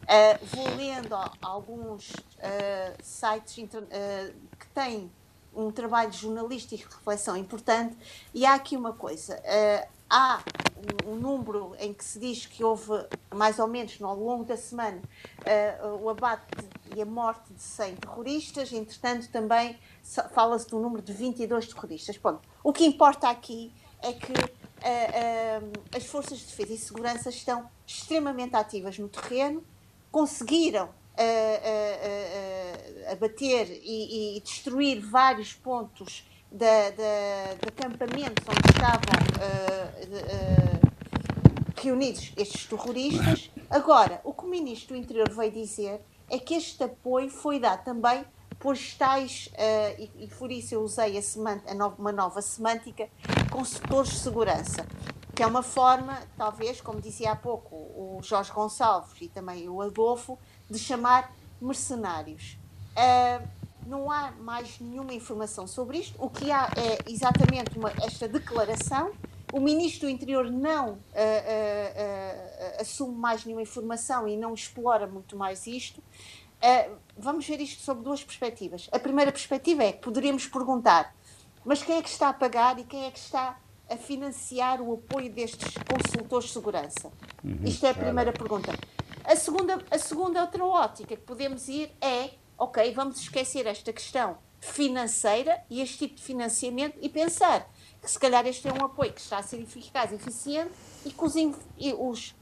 Uh, 0.09 0.43
vou 0.43 0.75
lendo 0.75 1.13
alguns 1.39 2.09
uh, 2.09 2.97
sites 2.99 3.59
uh, 3.59 4.33
que 4.57 4.67
têm 4.73 5.11
um 5.53 5.69
trabalho 5.69 6.11
jornalístico 6.11 6.89
de 6.89 6.95
reflexão 6.95 7.37
importante. 7.37 7.95
E 8.33 8.43
há 8.43 8.55
aqui 8.55 8.75
uma 8.75 8.91
coisa: 8.91 9.39
há 10.09 10.41
um, 11.05 11.11
um, 11.11 11.15
número 11.15 11.75
em 11.77 11.93
que 11.93 12.03
se 12.03 12.17
diz 12.17 12.47
que 12.47 12.63
houve, 12.63 12.91
mais 13.31 13.59
ou 13.59 13.67
menos, 13.67 14.01
ao 14.01 14.15
longo 14.15 14.43
da 14.43 14.57
semana, 14.57 14.99
o 16.01 16.09
abate 16.09 16.57
e 16.95 17.01
a 17.03 17.05
morte 17.05 17.53
de 17.53 17.61
100 17.61 17.97
terroristas, 17.97 18.73
entretanto, 18.73 19.29
também 19.29 19.77
fala-se 20.33 20.67
do 20.69 20.79
número 20.79 21.03
de 21.03 21.13
22 21.13 21.67
terroristas. 21.67 22.17
Bom, 22.17 22.39
o 22.63 22.73
que 22.73 22.83
importa 22.83 23.29
aqui 23.29 23.71
é 24.01 24.13
que 24.13 24.33
as 25.95 26.05
forças 26.05 26.39
de 26.39 26.45
defesa 26.45 26.73
e 26.73 26.77
segurança 26.77 27.29
estão 27.29 27.69
extremamente 27.85 28.55
ativas 28.55 28.97
no 28.97 29.07
terreno, 29.07 29.63
conseguiram 30.11 30.89
abater 33.11 33.69
e, 33.83 34.37
e 34.37 34.41
destruir 34.41 35.01
vários 35.01 35.53
pontos 35.53 36.25
da, 36.49 36.89
da, 36.91 37.53
de 37.61 37.67
acampamentos 37.67 38.45
onde 38.47 38.69
estavam 38.71 39.19
reunidos 41.75 42.31
estes 42.37 42.65
terroristas. 42.65 43.49
Agora, 43.69 44.21
o 44.23 44.33
que 44.33 44.45
o 44.45 44.47
Ministro 44.47 44.95
do 44.95 45.01
Interior 45.01 45.29
veio 45.29 45.51
dizer 45.51 46.01
é 46.29 46.37
que 46.37 46.53
este 46.53 46.83
apoio 46.83 47.29
foi 47.29 47.59
dado 47.59 47.83
também 47.83 48.23
por 48.59 48.77
tais, 48.97 49.49
uh, 49.53 50.01
e, 50.01 50.25
e, 50.25 50.27
por 50.27 50.51
isso 50.51 50.75
eu 50.75 50.81
usei 50.81 51.17
a 51.17 51.85
uma 51.97 52.11
nova 52.11 52.41
semântica, 52.41 53.07
consultores 53.49 54.11
de 54.11 54.17
segurança, 54.17 54.85
que 55.39 55.43
é 55.43 55.47
uma 55.47 55.63
forma, 55.63 56.21
talvez, 56.35 56.81
como 56.81 56.99
dizia 56.99 57.31
há 57.31 57.35
pouco 57.35 57.73
o 57.73 58.19
Jorge 58.21 58.51
Gonçalves 58.51 59.13
e 59.21 59.29
também 59.29 59.69
o 59.69 59.81
Adolfo, 59.81 60.37
de 60.69 60.77
chamar 60.77 61.33
mercenários. 61.61 62.57
Uh, 62.91 63.47
não 63.87 64.11
há 64.11 64.31
mais 64.31 64.77
nenhuma 64.81 65.13
informação 65.13 65.65
sobre 65.65 65.99
isto. 65.99 66.21
O 66.21 66.29
que 66.29 66.51
há 66.51 66.69
é 66.75 67.09
exatamente 67.09 67.79
uma, 67.79 67.89
esta 68.03 68.27
declaração. 68.27 69.13
O 69.53 69.61
Ministro 69.61 70.09
do 70.09 70.11
Interior 70.11 70.51
não 70.51 70.89
uh, 70.89 70.95
uh, 70.95 72.81
assume 72.81 73.15
mais 73.15 73.45
nenhuma 73.45 73.61
informação 73.61 74.27
e 74.27 74.35
não 74.35 74.53
explora 74.53 75.07
muito 75.07 75.37
mais 75.37 75.65
isto. 75.65 76.03
vamos 77.17 77.47
ver 77.47 77.61
isto 77.61 77.81
sob 77.81 78.03
duas 78.03 78.21
perspectivas. 78.21 78.89
A 78.91 78.99
primeira 78.99 79.31
perspectiva 79.31 79.85
é 79.85 79.93
que 79.93 79.99
poderíamos 79.99 80.47
perguntar: 80.47 81.15
mas 81.63 81.81
quem 81.81 81.95
é 81.95 82.01
que 82.01 82.09
está 82.09 82.27
a 82.27 82.33
pagar 82.33 82.77
e 82.77 82.83
quem 82.83 83.05
é 83.05 83.11
que 83.11 83.19
está 83.19 83.57
a 83.89 83.97
financiar 83.97 84.81
o 84.81 84.93
apoio 84.93 85.31
destes 85.31 85.73
consultores 85.89 86.47
de 86.47 86.53
segurança? 86.53 87.11
Uhum, 87.43 87.59
isto 87.63 87.85
é 87.85 87.89
a 87.89 87.93
primeira 87.93 88.31
pergunta. 88.31 88.71
A 89.23 89.35
segunda, 89.35 89.83
a 89.91 89.97
segunda 89.97 90.41
outra 90.41 90.65
ótica 90.65 91.15
que 91.15 91.23
podemos 91.23 91.67
ir 91.67 91.91
é 92.01 92.31
ok, 92.57 92.91
vamos 92.93 93.19
esquecer 93.19 93.65
esta 93.65 93.93
questão 93.93 94.37
financeira 94.59 95.63
e 95.69 95.81
este 95.81 95.99
tipo 95.99 96.15
de 96.15 96.21
financiamento 96.21 96.97
e 97.01 97.07
pensar 97.07 97.69
que 98.01 98.09
se 98.09 98.19
calhar 98.19 98.45
este 98.45 98.67
é 98.67 98.73
um 98.73 98.85
apoio 98.85 99.13
que 99.13 99.21
está 99.21 99.37
a 99.37 99.43
ser 99.43 99.61
eficaz 99.61 100.11
e 100.11 100.15
eficiente 100.15 100.71
e 101.05 101.11
que 101.11 101.23
os, 101.23 101.35
e 101.35 101.93
os 101.93 102.35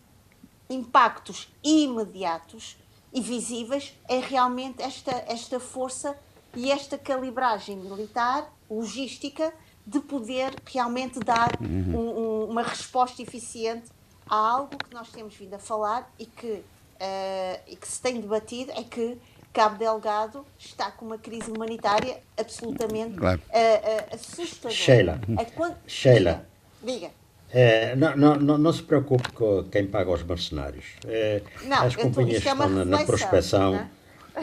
impactos 0.70 1.54
imediatos 1.64 2.78
e 3.14 3.22
visíveis 3.22 3.94
é 4.08 4.20
realmente 4.20 4.82
esta, 4.82 5.12
esta 5.28 5.60
força 5.60 6.18
e 6.56 6.72
esta 6.72 6.98
calibragem 6.98 7.78
militar, 7.78 8.52
logística, 8.70 9.54
de 9.88 10.02
poder 10.02 10.54
realmente 10.66 11.18
dar 11.20 11.58
uhum. 11.62 11.96
um, 11.96 12.20
um, 12.20 12.44
uma 12.52 12.62
resposta 12.62 13.22
eficiente 13.22 13.86
a 14.30 14.36
algo 14.36 14.78
que 14.78 14.94
nós 14.94 15.10
temos 15.10 15.34
vindo 15.34 15.54
a 15.54 15.60
falar 15.60 16.12
e 16.20 16.26
que, 16.26 16.52
uh, 16.52 17.62
e 17.66 17.78
que 17.78 17.88
se 17.88 18.02
tem 18.02 18.20
debatido, 18.20 18.74
é 18.74 18.84
que 18.84 19.18
Cabo 19.54 19.78
Delgado 19.78 20.46
está 20.60 20.92
com 20.92 21.06
uma 21.06 21.18
crise 21.18 21.50
humanitária 21.50 22.18
absolutamente 22.38 23.16
claro. 23.16 23.42
uh, 23.48 24.12
uh, 24.12 24.16
assustadora. 24.16 24.76
Sheila, 24.76 25.22
quando... 25.56 25.78
Sheila. 25.88 26.46
Diga. 26.84 27.10
É, 27.50 27.96
não, 27.96 28.36
não, 28.36 28.58
não, 28.58 28.74
se 28.74 28.84
preocupe 28.84 29.32
com 29.32 29.64
quem 29.64 29.88
paga 29.88 30.12
os 30.12 30.22
mercenários. 30.22 30.84
É, 31.06 31.42
não, 31.64 31.84
as 31.84 31.96
companhias 31.96 32.44
tô, 32.44 32.50
é 32.50 32.52
estão 32.52 32.70
na, 32.70 32.84
na 32.84 33.06
prospecção. 33.06 33.72
Né? 33.72 33.90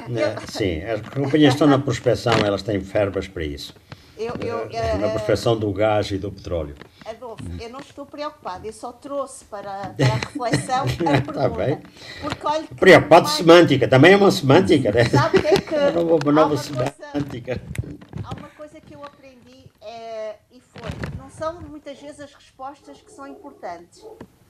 Né, 0.08 0.36
sim, 0.48 0.82
as 0.82 1.02
companhias 1.02 1.52
estão 1.52 1.66
na 1.66 1.78
prospecção, 1.78 2.32
elas 2.44 2.62
têm 2.62 2.78
verbas 2.78 3.28
para 3.28 3.44
isso. 3.44 3.74
Eu, 4.16 4.34
eu, 4.36 4.98
na 4.98 5.08
prospecção 5.08 5.58
do 5.58 5.72
gás 5.72 6.10
e 6.10 6.18
do 6.18 6.30
petróleo. 6.30 6.74
Adolfo, 7.04 7.42
eu 7.60 7.68
não 7.68 7.80
estou 7.80 8.06
preocupada, 8.06 8.66
eu 8.66 8.72
só 8.72 8.92
trouxe 8.92 9.44
para, 9.44 9.90
para 9.90 10.06
a 10.06 10.14
reflexão 10.14 10.84
a 10.86 10.86
tá 10.86 10.96
pergunta. 10.96 11.30
Está 11.30 11.48
bem. 11.48 11.82
Porque, 12.22 12.46
olha, 12.46 12.68
Preocupado 12.76 13.24
mais... 13.24 13.36
semântica, 13.36 13.88
também 13.88 14.12
é 14.12 14.16
uma 14.16 14.30
semântica, 14.30 14.92
né? 14.92 15.04
Sabe 15.06 15.40
que 15.40 15.46
é 15.46 15.60
que. 15.60 15.74
uma 15.98 16.32
nova, 16.32 16.56
semântica. 16.56 17.60
Coisa, 17.60 17.98
há 18.22 18.36
uma 18.36 18.48
coisa 18.50 18.80
que 18.80 18.94
eu 18.94 19.04
aprendi 19.04 19.64
é, 19.80 20.36
e 20.52 20.60
foi: 20.60 20.90
não 21.18 21.28
são 21.28 21.60
muitas 21.60 21.98
vezes 22.00 22.20
as 22.20 22.32
respostas 22.32 23.00
que 23.00 23.10
são 23.10 23.26
importantes. 23.26 24.04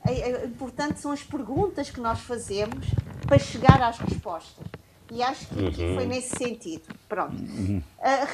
É, 0.07 0.13
é, 0.13 0.45
importantes 0.45 1.01
são 1.01 1.11
as 1.11 1.23
perguntas 1.23 1.91
que 1.91 2.01
nós 2.01 2.21
fazemos 2.21 2.87
para 3.27 3.39
chegar 3.39 3.83
às 3.83 3.99
respostas. 3.99 4.65
E 5.13 5.23
acho 5.23 5.47
que 5.47 5.83
uhum. 5.83 5.95
foi 5.95 6.07
nesse 6.07 6.37
sentido. 6.37 6.83
Pronto. 7.09 7.35
Uh, 7.35 7.83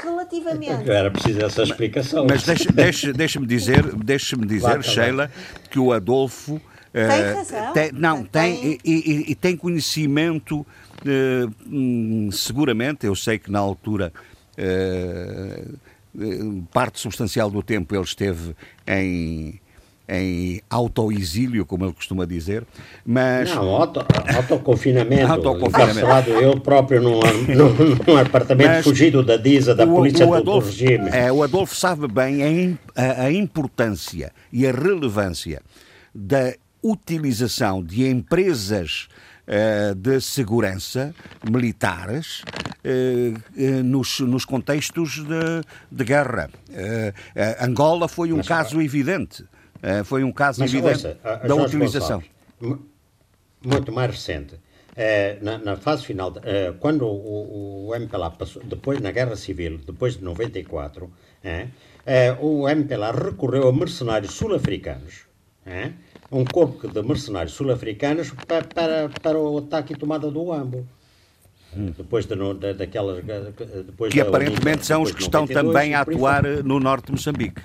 relativamente. 0.02 0.88
Era 0.88 1.10
preciso 1.10 1.44
essa 1.44 1.62
explicação. 1.62 2.26
Mas 2.28 2.44
deixa-me 2.44 2.72
deixa, 2.72 3.12
deixa 3.12 3.40
dizer, 3.40 3.94
deixa 3.96 4.36
dizer 4.36 4.60
claro, 4.60 4.82
Sheila, 4.82 5.30
que 5.70 5.78
o 5.78 5.92
Adolfo. 5.92 6.60
Tem 6.92 7.02
uh, 7.02 7.36
razão. 7.36 7.72
Tem, 7.72 7.92
não, 7.92 8.24
tem, 8.24 8.56
tem 8.56 8.78
e, 8.84 8.90
e, 8.92 9.30
e, 9.32 9.34
tem 9.34 9.56
conhecimento, 9.56 10.60
uh, 10.60 12.32
seguramente, 12.32 13.06
eu 13.06 13.14
sei 13.14 13.38
que 13.38 13.50
na 13.50 13.58
altura 13.58 14.12
parte 16.72 17.00
substancial 17.00 17.50
do 17.50 17.62
tempo 17.62 17.94
ele 17.94 18.04
esteve 18.04 18.54
em 18.86 19.58
em 20.10 20.60
autoexílio, 20.68 21.64
como 21.64 21.84
ele 21.84 21.92
costuma 21.92 22.24
dizer, 22.24 22.64
mas... 23.06 23.54
Não, 23.54 23.68
auto, 23.68 24.04
autoconfinamento, 24.34 25.30
autoconfinamento. 25.30 26.30
eu 26.30 26.60
próprio 26.60 27.00
num, 27.00 27.20
num, 27.54 27.96
num 28.06 28.16
apartamento 28.16 28.68
mas 28.68 28.84
fugido 28.84 29.22
da 29.22 29.36
DISA, 29.36 29.74
da 29.74 29.84
o, 29.84 29.94
polícia 29.94 30.26
o 30.26 30.34
Adolfo, 30.34 30.66
do 30.66 30.70
regime. 30.72 31.08
É, 31.12 31.30
o 31.30 31.42
Adolfo 31.42 31.76
sabe 31.76 32.08
bem 32.08 32.76
a, 32.96 33.24
a 33.24 33.32
importância 33.32 34.32
e 34.52 34.66
a 34.66 34.72
relevância 34.72 35.62
da 36.12 36.54
utilização 36.82 37.82
de 37.82 38.08
empresas 38.08 39.06
uh, 39.46 39.94
de 39.94 40.20
segurança 40.20 41.14
militares 41.48 42.42
uh, 42.84 43.38
uh, 43.56 43.84
nos, 43.84 44.20
nos 44.20 44.44
contextos 44.44 45.22
de, 45.24 45.62
de 45.90 46.04
guerra. 46.04 46.50
Angola 47.60 48.08
foi 48.08 48.32
um 48.32 48.38
Mas, 48.38 48.48
caso 48.48 48.80
evidente. 48.80 49.44
Uh, 49.82 50.04
foi 50.04 50.22
um 50.22 50.32
caso 50.32 50.60
Mas, 50.60 50.72
evidente 50.72 51.06
ouça, 51.06 51.18
da 51.46 51.54
utilização. 51.54 52.22
muito 52.60 53.92
mais 53.92 54.10
recente. 54.10 54.54
Uh, 54.54 55.42
na, 55.42 55.58
na, 55.58 55.76
fase 55.76 56.04
final, 56.04 56.30
uh, 56.30 56.74
quando 56.78 57.06
o, 57.06 57.88
o, 57.88 57.94
MPLA 57.94 58.30
passou, 58.30 58.62
depois 58.62 59.00
na 59.00 59.10
Guerra 59.10 59.36
Civil, 59.36 59.78
depois 59.78 60.16
de 60.16 60.24
94, 60.24 61.10
o 62.40 62.68
MPLA 62.68 63.12
recorreu 63.12 63.68
a 63.68 63.72
mercenários 63.72 64.34
sul-africanos, 64.34 65.22
um 66.30 66.44
corpo 66.44 66.86
de 66.86 67.02
mercenários 67.02 67.54
sul-africanos 67.54 68.30
para, 68.46 68.64
para, 68.64 69.08
para 69.08 69.38
o 69.38 69.58
ataque 69.58 69.94
e 69.94 69.96
tomada 69.96 70.30
do 70.30 70.52
Ambo. 70.52 70.86
Hum. 71.74 71.94
Depois 71.96 72.26
de, 72.26 72.34
de, 72.34 72.74
daquelas. 72.74 73.24
Depois 73.86 74.12
que 74.12 74.20
aparentemente 74.20 74.84
são 74.84 75.02
os 75.02 75.12
que 75.12 75.22
estão 75.22 75.46
também 75.46 75.94
a 75.94 76.00
atuar 76.00 76.42
no 76.64 76.80
norte 76.80 77.06
de 77.06 77.12
Moçambique. 77.12 77.62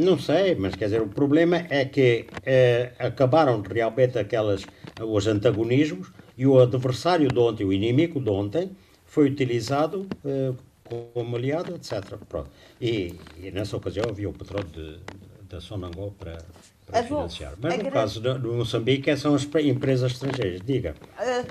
Não 0.00 0.18
sei, 0.18 0.56
mas 0.56 0.74
quer 0.74 0.86
dizer, 0.86 1.02
o 1.02 1.08
problema 1.08 1.66
é 1.70 1.84
que 1.84 2.26
eh, 2.44 2.92
acabaram 2.98 3.62
realmente 3.62 4.18
aquelas, 4.18 4.66
os 5.00 5.26
antagonismos 5.26 6.10
e 6.36 6.46
o 6.46 6.58
adversário 6.58 7.28
de 7.28 7.38
ontem, 7.38 7.64
o 7.64 7.72
inimigo 7.72 8.20
de 8.20 8.28
ontem, 8.28 8.70
foi 9.04 9.28
utilizado 9.28 10.08
eh, 10.24 10.52
como 10.84 11.36
aliado, 11.36 11.76
etc. 11.76 12.16
Pronto. 12.28 12.50
E, 12.80 13.18
e, 13.38 13.50
nessa 13.52 13.76
ocasião 13.76 14.06
havia 14.08 14.28
o 14.28 14.32
petróleo 14.32 14.68
de, 14.68 14.98
da 15.48 15.60
Sonangol 15.60 16.12
para, 16.18 16.38
para 16.86 17.02
financiar. 17.04 17.54
Mas 17.60 17.78
no 17.78 17.90
caso 17.90 18.20
do, 18.20 18.52
Moçambique 18.52 19.16
são 19.16 19.34
as 19.34 19.48
empresas 19.62 20.12
estrangeiras. 20.12 20.60
Diga. 20.60 20.96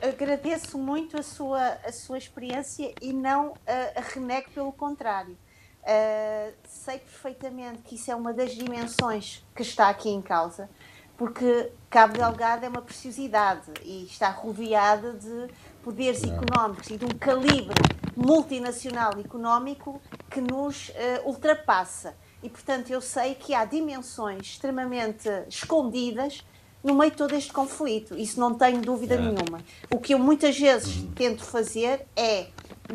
Agradeço 0.02 0.78
muito 0.78 1.18
a 1.18 1.24
sua, 1.24 1.78
a 1.86 1.91
sua 1.91 2.18
experiência 2.18 2.94
e 3.02 3.14
não 3.14 3.54
a, 3.66 4.00
a 4.00 4.02
renego 4.02 4.50
pelo 4.54 4.72
contrário. 4.74 5.38
Uh, 5.84 6.54
sei 6.64 6.98
perfeitamente 7.00 7.82
que 7.82 7.96
isso 7.96 8.10
é 8.10 8.16
uma 8.16 8.34
das 8.34 8.52
dimensões 8.52 9.46
que 9.54 9.64
está 9.64 9.90
aqui 9.90 10.10
em 10.10 10.22
causa, 10.22 10.70
porque 11.18 11.72
Cabo 11.90 12.14
Delgado 12.14 12.66
é 12.66 12.70
uma 12.70 12.82
preciosidade 12.82 13.70
e 13.84 14.06
está 14.06 14.30
rodeada 14.30 15.12
de 15.12 15.50
poderes 15.84 16.24
económicos 16.24 16.90
e 16.90 16.98
de 16.98 17.04
um 17.04 17.10
calibre 17.10 17.76
multinacional 18.16 19.12
económico 19.20 20.02
que 20.30 20.40
nos 20.40 20.90
uh, 20.90 20.94
ultrapassa. 21.26 22.16
E, 22.42 22.50
portanto, 22.50 22.90
eu 22.90 23.02
sei 23.02 23.36
que 23.36 23.54
há 23.54 23.66
dimensões 23.66 24.42
extremamente 24.42 25.30
escondidas 25.48 26.44
no 26.84 26.94
meio 26.94 27.12
de 27.12 27.18
todo 27.18 27.34
este 27.34 27.52
conflito. 27.52 28.18
Isso 28.18 28.40
não 28.40 28.54
tenho 28.54 28.82
dúvida 28.82 29.16
nenhuma. 29.16 29.62
O 29.90 30.00
que 30.00 30.14
eu 30.14 30.20
muitas 30.20 30.60
vezes 30.60 30.98
uhum. 30.98 31.12
tento 31.14 31.44
fazer 31.44 32.06
é 32.16 32.48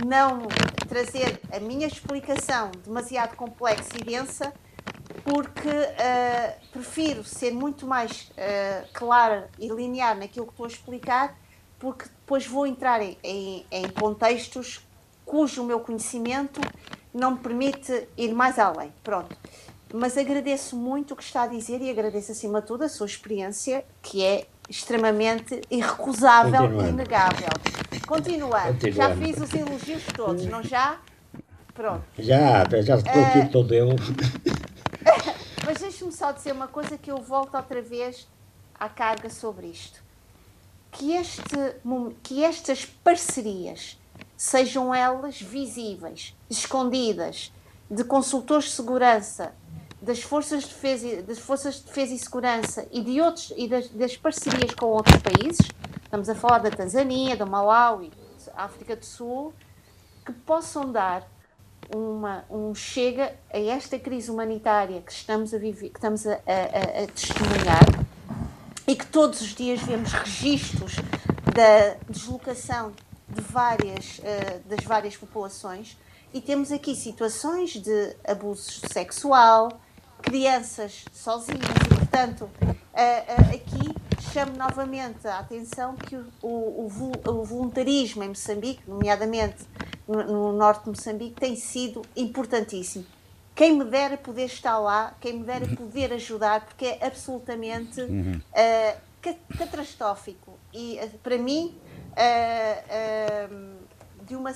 não 0.06 0.42
trazer 0.88 1.40
a 1.50 1.58
minha 1.58 1.86
explicação 1.86 2.70
demasiado 2.84 3.34
complexa 3.34 3.96
e 3.98 4.04
densa, 4.04 4.52
porque 5.24 5.68
uh, 5.68 6.68
prefiro 6.72 7.24
ser 7.24 7.52
muito 7.52 7.86
mais 7.86 8.30
uh, 8.32 8.88
clara 8.92 9.50
e 9.58 9.68
linear 9.68 10.16
naquilo 10.16 10.46
que 10.46 10.52
estou 10.52 10.66
a 10.66 10.68
explicar, 10.68 11.38
porque 11.78 12.04
depois 12.04 12.46
vou 12.46 12.66
entrar 12.66 13.00
em, 13.00 13.16
em, 13.22 13.66
em 13.70 13.88
contextos 13.88 14.86
cujo 15.24 15.62
meu 15.64 15.80
conhecimento 15.80 16.60
não 17.12 17.32
me 17.32 17.38
permite 17.38 18.08
ir 18.16 18.34
mais 18.34 18.58
além. 18.58 18.92
Pronto. 19.02 19.36
Mas 19.92 20.18
agradeço 20.18 20.76
muito 20.76 21.14
o 21.14 21.16
que 21.16 21.22
está 21.22 21.42
a 21.44 21.46
dizer 21.46 21.80
e 21.80 21.90
agradeço 21.90 22.32
acima 22.32 22.60
de 22.60 22.66
tudo 22.66 22.84
a 22.84 22.88
sua 22.88 23.06
experiência, 23.06 23.84
que 24.02 24.22
é 24.22 24.46
extremamente 24.68 25.62
irrecusável 25.70 26.64
e 26.82 26.88
inegável. 26.88 27.48
Continuando, 28.06 28.74
Continuando, 28.74 28.90
já 28.90 29.16
fiz 29.16 29.38
os 29.38 29.54
elogios 29.54 30.02
todos, 30.14 30.44
não 30.46 30.62
já? 30.62 30.98
Pronto. 31.72 32.04
Já, 32.18 32.64
já 32.82 32.96
estou 32.96 33.24
aqui 33.24 33.38
uh, 33.38 33.50
todo 33.50 33.72
eu. 33.72 33.88
Mas 35.64 35.78
deixe-me 35.80 36.12
só 36.12 36.32
dizer 36.32 36.52
uma 36.52 36.68
coisa 36.68 36.98
que 36.98 37.10
eu 37.10 37.18
volto 37.18 37.56
outra 37.56 37.80
vez 37.80 38.26
à 38.78 38.88
carga 38.88 39.30
sobre 39.30 39.66
isto. 39.66 40.02
Que, 40.90 41.12
este, 41.12 41.56
que 42.22 42.42
estas 42.42 42.84
parcerias, 42.84 43.98
sejam 44.36 44.94
elas 44.94 45.40
visíveis, 45.40 46.34
escondidas, 46.50 47.52
de 47.90 48.04
consultores 48.04 48.66
de 48.66 48.70
segurança, 48.72 49.54
das 50.00 50.22
forças 50.22 50.62
de 50.62 50.68
defesa, 50.68 51.22
das 51.22 51.38
forças 51.38 51.76
de 51.76 51.84
defesa 51.84 52.14
e 52.14 52.18
segurança 52.18 52.88
e 52.90 53.02
de 53.02 53.20
outros 53.20 53.52
e 53.56 53.68
das, 53.68 53.88
das, 53.88 54.16
parcerias 54.16 54.74
com 54.74 54.86
outros 54.86 55.16
países, 55.16 55.66
estamos 56.04 56.28
a 56.28 56.34
falar 56.34 56.58
da 56.58 56.70
Tanzânia, 56.70 57.36
do 57.36 57.46
Malawi, 57.46 58.12
África 58.56 58.96
do 58.96 59.04
Sul, 59.04 59.52
que 60.24 60.32
possam 60.32 60.90
dar 60.90 61.28
uma, 61.94 62.44
um 62.50 62.74
chega 62.74 63.34
a 63.52 63.58
esta 63.58 63.98
crise 63.98 64.30
humanitária 64.30 65.00
que 65.00 65.12
estamos 65.12 65.52
a 65.54 65.58
viver, 65.58 65.90
que 65.90 65.98
estamos 65.98 66.26
a, 66.26 66.34
a, 66.34 67.04
a 67.04 67.06
testemunhar 67.06 68.06
e 68.86 68.94
que 68.94 69.06
todos 69.06 69.40
os 69.40 69.54
dias 69.54 69.82
vemos 69.82 70.12
registros 70.12 70.96
da 71.54 71.96
deslocação 72.08 72.92
de 73.28 73.40
várias, 73.40 74.18
uh, 74.18 74.68
das 74.68 74.84
várias 74.84 75.16
populações. 75.16 75.96
E 76.32 76.40
temos 76.40 76.70
aqui 76.72 76.94
situações 76.94 77.72
de 77.72 78.16
abuso 78.24 78.86
sexual, 78.90 79.80
crianças 80.22 81.04
sozinhas 81.12 81.62
e, 81.84 81.94
portanto, 81.94 82.50
aqui 83.54 83.94
chamo 84.32 84.56
novamente 84.56 85.26
a 85.26 85.38
atenção 85.38 85.96
que 85.96 86.16
o, 86.16 86.26
o, 86.42 87.12
o 87.26 87.44
voluntarismo 87.44 88.22
em 88.22 88.28
Moçambique, 88.28 88.82
nomeadamente 88.86 89.64
no, 90.06 90.22
no, 90.24 90.52
norte 90.52 90.84
de 90.84 90.90
Moçambique, 90.90 91.40
tem 91.40 91.56
sido 91.56 92.02
importantíssimo. 92.16 93.04
Quem 93.54 93.76
me 93.76 93.84
dera 93.84 94.16
poder 94.16 94.44
estar 94.44 94.78
lá, 94.78 95.16
quem 95.20 95.40
me 95.40 95.44
dera 95.44 95.66
poder 95.74 96.12
ajudar, 96.12 96.64
porque 96.64 96.86
é 96.86 97.06
absolutamente 97.06 98.00
uhum. 98.00 98.40
uh, 98.40 99.58
catastrófico. 99.58 100.56
E 100.72 101.00
uh, 101.02 101.18
para 101.18 101.36
mim, 101.36 101.76
uh, 102.12 103.76
de 104.22 104.36
uma, 104.36 104.54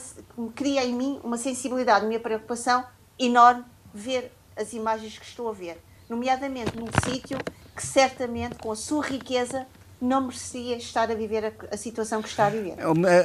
cria 0.54 0.84
em 0.84 0.94
mim 0.94 1.20
uma 1.24 1.36
sensibilidade, 1.36 2.06
uma 2.06 2.20
preocupação 2.20 2.84
enorme 3.18 3.64
ver 3.92 4.30
as 4.56 4.72
imagens 4.72 5.18
que 5.18 5.24
estou 5.24 5.48
a 5.48 5.52
ver, 5.52 5.78
nomeadamente 6.08 6.72
num 6.76 6.88
sítio 7.04 7.38
que 7.74 7.86
certamente, 7.86 8.56
com 8.56 8.70
a 8.70 8.76
sua 8.76 9.04
riqueza, 9.04 9.66
não 10.02 10.22
merecia 10.22 10.76
estar 10.76 11.10
a 11.12 11.14
viver 11.14 11.44
a, 11.44 11.52
a, 11.70 11.76
situação 11.76 12.20
que 12.20 12.28
está 12.28 12.46
a 12.46 12.50
viver. 12.50 12.74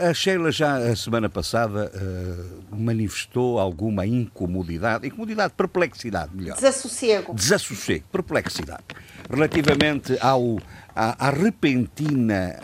A 0.08 0.14
Sheila 0.14 0.52
já 0.52 0.78
a 0.78 0.96
semana 0.96 1.28
passada 1.28 1.92
uh, 1.92 2.76
manifestou 2.76 3.60
alguma 3.60 4.06
incomodidade, 4.06 5.08
incomodidade, 5.08 5.54
perplexidade, 5.58 6.36
melhor. 6.36 6.56
Desassossego. 6.56 7.34
Desassossego, 7.34 8.06
perplexidade. 8.12 8.84
Relativamente 9.28 10.18
ao, 10.22 10.60
à, 10.96 11.28
à 11.28 11.32
repentina, 11.32 12.60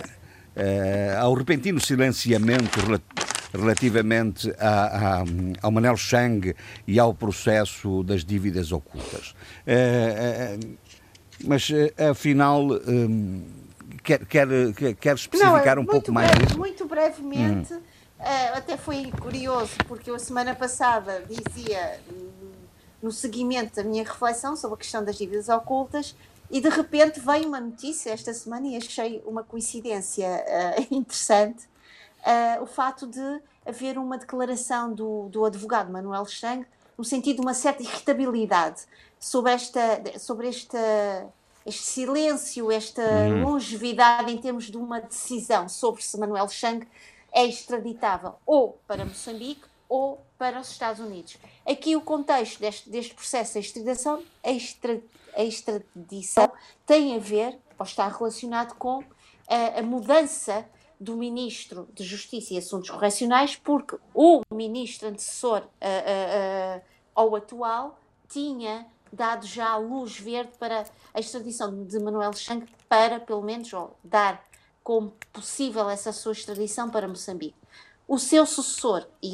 uh, 0.55 1.20
ao 1.20 1.34
repentino 1.34 1.82
silenciamento 1.82 2.80
relativamente 3.54 4.54
a, 4.58 5.20
a, 5.20 5.24
ao 5.62 5.72
Manel 5.72 5.95
Chang 5.95 6.56
e 6.88 6.99
ao 6.99 7.14
processo 7.14 8.04
das 8.04 8.26
dívidas 8.26 8.72
ocultas. 8.72 9.36
Uh, 9.68 10.64
uh, 10.64 10.78
mas, 11.45 11.70
afinal, 12.12 12.64
um, 12.64 13.43
quer, 14.04 14.26
quer, 14.26 14.47
quer 14.99 15.16
especificar 15.16 15.76
Não, 15.76 15.84
um 15.84 15.86
pouco 15.86 16.12
breve, 16.12 16.39
mais 16.39 16.56
Muito 16.56 16.86
brevemente, 16.88 17.74
hum. 17.74 17.82
até 18.54 18.78
foi 18.78 19.12
curioso, 19.20 19.74
porque 19.88 20.10
eu 20.10 20.16
a 20.16 20.20
semana 20.20 20.56
passada 20.56 21.24
dizia, 21.28 21.99
no 23.01 23.12
seguimento 23.12 23.76
da 23.76 23.84
minha 23.84 24.04
reflexão 24.04 24.56
sobre 24.56 24.76
a 24.76 24.78
questão 24.78 25.04
das 25.04 25.18
dívidas 25.18 25.49
ocultas, 25.49 26.16
e 26.49 26.62
de 26.62 26.70
repente 26.70 27.20
veio 27.20 27.47
uma 27.47 27.60
notícia 27.60 28.12
esta 28.12 28.34
semana 28.34 28.68
e 28.68 28.78
achei 28.78 29.22
uma 29.26 29.43
coincidência 29.43 30.28
uh, 30.28 30.88
interessante 30.93 31.68
uh, 32.24 32.63
o 32.63 32.65
fato 32.65 33.07
de 33.07 33.41
haver 33.65 33.97
uma 33.97 34.17
declaração 34.17 34.93
do, 34.93 35.30
do 35.30 35.45
advogado 35.45 35.91
Manuel 35.91 36.26
Chang 36.26 36.65
no 36.97 37.03
sentido 37.03 37.38
de 37.38 37.41
uma 37.41 37.53
certa 37.53 37.82
irritabilidade 37.82 38.84
sobre, 39.19 39.51
esta, 39.51 40.19
sobre 40.19 40.49
esta, 40.49 41.28
este 41.65 41.84
silêncio, 41.84 42.71
esta 42.71 43.01
uhum. 43.01 43.43
longevidade 43.43 44.32
em 44.32 44.38
termos 44.38 44.65
de 44.65 44.78
uma 44.78 44.99
decisão 45.01 45.67
sobre 45.67 46.03
se 46.03 46.17
Manuel 46.17 46.47
Chang 46.49 46.88
é 47.32 47.45
extraditável 47.45 48.36
ou 48.45 48.80
para 48.88 49.05
Moçambique 49.05 49.63
ou 49.89 50.21
para 50.38 50.59
os 50.59 50.71
Estados 50.71 50.99
Unidos. 50.99 51.38
Aqui 51.65 51.95
o 51.95 52.01
contexto 52.01 52.59
deste, 52.59 52.89
deste 52.89 53.13
processo 53.13 53.53
de 53.53 53.59
extradição, 53.59 54.24
a, 54.43 54.51
extra, 54.51 55.01
a 55.36 55.43
extradição 55.43 56.51
tem 56.86 57.15
a 57.15 57.19
ver, 57.19 57.57
ou 57.78 57.86
está 57.86 58.07
relacionado 58.07 58.76
com 58.76 59.03
a, 59.47 59.80
a 59.80 59.82
mudança 59.82 60.65
do 61.04 61.18
Ministro 61.18 61.89
de 61.93 62.04
Justiça 62.04 62.54
e 62.54 62.58
Assuntos 62.58 62.89
Correcionais, 62.89 63.58
porque 63.58 63.97
o 64.14 64.41
ministro 64.51 65.10
antecessor 65.10 65.60
uh, 65.60 65.64
uh, 65.64 66.78
uh, 66.78 66.82
ao 67.14 67.36
atual 67.36 67.99
tinha 68.30 68.86
dado 69.12 69.45
já 69.45 69.72
a 69.72 69.78
luz 69.78 70.18
verde 70.18 70.54
para 70.58 70.86
a 71.14 71.20
extradição 71.20 71.84
de 71.86 71.99
Manuel 71.99 72.32
Chang 72.34 72.66
para, 72.88 73.20
pelo 73.20 73.41
menos, 73.41 73.70
dar 74.04 74.43
como 74.82 75.14
possível 75.32 75.89
essa 75.89 76.12
sua 76.14 76.32
extradição 76.32 76.89
para 76.89 77.08
Moçambique. 77.08 77.56
O 78.08 78.18
seu 78.18 78.45
sucessor 78.45 79.06
e 79.22 79.34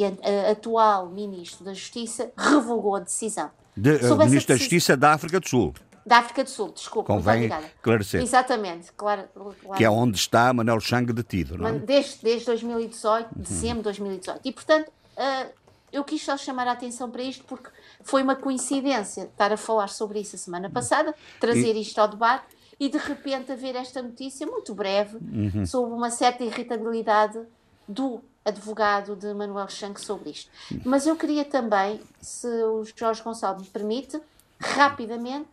atual 0.51 1.09
Ministro 1.09 1.63
da 1.63 1.73
Justiça 1.73 2.31
revogou 2.37 2.95
a 2.95 2.99
decisão. 2.99 3.49
De, 3.75 3.91
Ministro 3.99 4.53
da 4.53 4.57
Justiça 4.57 4.97
da 4.97 5.13
África 5.13 5.39
do 5.39 5.47
Sul. 5.47 5.73
Da 6.05 6.17
África 6.19 6.43
do 6.43 6.49
Sul, 6.49 6.71
desculpa. 6.71 7.13
Convém 7.13 7.45
esclarecer. 7.45 8.21
Exatamente, 8.21 8.91
claro, 8.93 9.23
claro, 9.33 9.77
Que 9.77 9.83
é 9.83 9.89
onde 9.89 10.17
está 10.17 10.51
Manuel 10.53 10.79
Chang 10.79 11.11
detido, 11.13 11.57
não 11.57 11.67
é? 11.67 11.73
Desde, 11.73 12.23
desde 12.23 12.45
2018, 12.45 13.25
uhum. 13.25 13.41
dezembro 13.41 13.77
de 13.77 13.83
2018. 13.83 14.41
E, 14.43 14.51
portanto, 14.51 14.87
uh, 14.89 15.49
eu 15.91 16.03
quis 16.03 16.23
só 16.23 16.37
chamar 16.37 16.67
a 16.67 16.71
atenção 16.71 17.09
para 17.09 17.21
isto 17.23 17.43
porque 17.45 17.69
foi 18.01 18.23
uma 18.23 18.35
coincidência 18.35 19.23
estar 19.23 19.51
a 19.51 19.57
falar 19.57 19.89
sobre 19.89 20.19
isso 20.19 20.35
a 20.35 20.39
semana 20.39 20.69
passada, 20.69 21.13
trazer 21.39 21.75
e... 21.75 21.81
isto 21.81 21.99
ao 21.99 22.07
debate 22.07 22.45
e 22.79 22.87
de 22.89 22.97
repente 22.97 23.51
haver 23.51 23.75
esta 23.75 24.01
notícia 24.01 24.47
muito 24.47 24.73
breve 24.73 25.17
uhum. 25.17 25.65
sobre 25.65 25.93
uma 25.93 26.09
certa 26.09 26.43
irritabilidade 26.43 27.39
do 27.87 28.21
advogado 28.45 29.15
de 29.15 29.33
Manuel 29.33 29.67
Chang 29.67 29.99
sobre 29.99 30.29
isto. 30.29 30.49
Mas 30.85 31.05
eu 31.05 31.15
queria 31.15 31.43
também, 31.43 31.99
se 32.21 32.47
o 32.47 32.85
Jorge 32.95 33.21
Gonçalves 33.21 33.63
me 33.63 33.69
permite, 33.69 34.19
rapidamente 34.59 35.49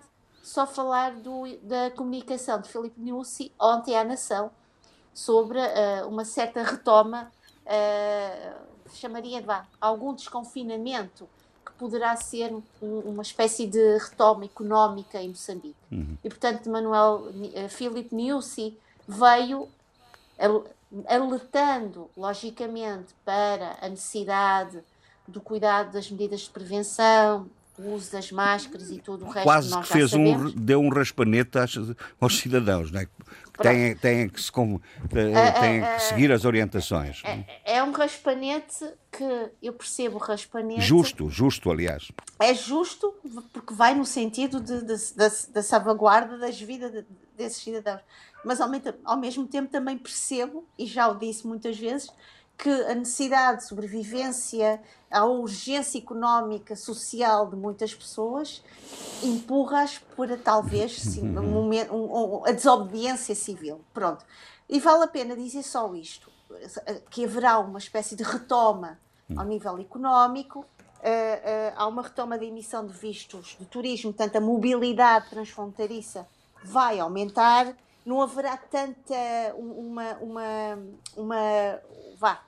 só 0.46 0.64
falar 0.64 1.12
do, 1.16 1.42
da 1.62 1.90
comunicação 1.90 2.60
de 2.60 2.68
Filipe 2.68 3.00
Nussi 3.00 3.50
ontem 3.60 3.96
à 3.96 4.04
Nação 4.04 4.48
sobre 5.12 5.58
uh, 5.58 6.06
uma 6.06 6.24
certa 6.24 6.62
retoma, 6.62 7.32
uh, 7.64 8.94
chamaria 8.94 9.42
de 9.42 9.48
algum 9.80 10.14
desconfinamento 10.14 11.28
que 11.64 11.72
poderá 11.72 12.14
ser 12.14 12.54
um, 12.54 12.62
uma 13.00 13.22
espécie 13.22 13.66
de 13.66 13.98
retoma 13.98 14.44
económica 14.44 15.20
em 15.20 15.30
Moçambique. 15.30 15.74
Uhum. 15.90 16.16
E, 16.22 16.28
portanto, 16.28 16.70
Manuel 16.70 17.24
uh, 17.26 17.68
Filipe 17.68 18.14
Nussi 18.14 18.78
veio 19.08 19.68
alertando, 21.08 22.08
logicamente, 22.16 23.12
para 23.24 23.78
a 23.80 23.88
necessidade 23.88 24.80
do 25.26 25.40
cuidado 25.40 25.90
das 25.90 26.08
medidas 26.08 26.42
de 26.42 26.50
prevenção, 26.50 27.50
o 27.78 27.94
uso 27.94 28.12
das 28.12 28.30
máscaras 28.32 28.90
e 28.90 28.98
tudo 28.98 29.24
o 29.24 29.28
resto 29.28 29.44
Quase 29.44 29.74
que, 29.74 29.82
que 29.82 29.88
fez 29.88 30.12
um, 30.14 30.50
deu 30.50 30.80
um 30.80 30.88
raspanete 30.88 31.58
aos, 31.58 31.76
aos 32.20 32.38
cidadãos, 32.38 32.90
não 32.90 33.00
é? 33.00 33.06
que 33.56 33.62
têm, 33.62 33.96
têm, 33.96 34.28
que, 34.28 34.40
se, 34.40 34.52
têm 34.52 35.82
que 35.82 36.02
seguir 36.02 36.30
as 36.30 36.44
orientações. 36.44 37.22
É, 37.24 37.76
é, 37.76 37.82
um 37.82 37.90
raspanete 37.90 38.84
que 39.10 39.50
eu 39.62 39.72
percebo 39.72 40.18
raspanete. 40.18 40.82
Justo, 40.82 41.30
justo, 41.30 41.70
aliás. 41.70 42.12
É 42.38 42.52
justo 42.52 43.14
porque 43.52 43.72
vai 43.72 43.94
no 43.94 44.04
sentido 44.04 44.60
de, 44.60 44.82
de, 44.82 45.14
da, 45.14 45.30
da 45.54 45.62
salvaguarda 45.62 46.36
das 46.36 46.60
vidas 46.60 47.04
desses 47.36 47.62
cidadãos. 47.62 48.02
Mas 48.44 48.60
ao, 48.60 48.70
ao 49.04 49.16
mesmo 49.16 49.46
tempo 49.46 49.70
também 49.70 49.96
percebo, 49.96 50.64
e 50.78 50.86
já 50.86 51.08
o 51.08 51.14
disse 51.14 51.46
muitas 51.46 51.78
vezes, 51.78 52.10
que 52.58 52.70
a 52.70 52.94
necessidade 52.94 53.58
de 53.58 53.68
sobrevivência, 53.68 54.80
a 55.10 55.24
urgência 55.24 55.98
económica, 55.98 56.74
social 56.74 57.48
de 57.48 57.56
muitas 57.56 57.94
pessoas 57.94 58.62
empurra-as 59.22 59.98
para 60.16 60.36
talvez 60.36 60.96
sim, 61.02 61.36
um 61.36 61.68
um, 61.68 62.40
um, 62.40 62.46
a 62.46 62.52
desobediência 62.52 63.34
civil. 63.34 63.80
Pronto. 63.92 64.24
E 64.68 64.80
vale 64.80 65.04
a 65.04 65.08
pena 65.08 65.36
dizer 65.36 65.62
só 65.62 65.94
isto: 65.94 66.30
que 67.10 67.24
haverá 67.24 67.58
uma 67.58 67.78
espécie 67.78 68.16
de 68.16 68.22
retoma 68.22 68.98
ao 69.36 69.44
nível 69.44 69.78
económico. 69.78 70.60
Uh, 70.60 71.02
uh, 71.02 71.74
há 71.76 71.86
uma 71.86 72.02
retoma 72.02 72.38
de 72.38 72.46
emissão 72.46 72.84
de 72.84 72.92
vistos 72.92 73.56
de 73.60 73.66
turismo, 73.66 74.12
portanto, 74.12 74.36
a 74.36 74.40
mobilidade 74.40 75.28
transfronteiriça 75.28 76.26
vai 76.64 76.98
aumentar, 76.98 77.76
não 78.04 78.20
haverá 78.20 78.56
tanta 78.56 79.14
uma, 79.56 80.14
uma, 80.14 80.78
uma 81.16 81.36
vá, 82.16 82.42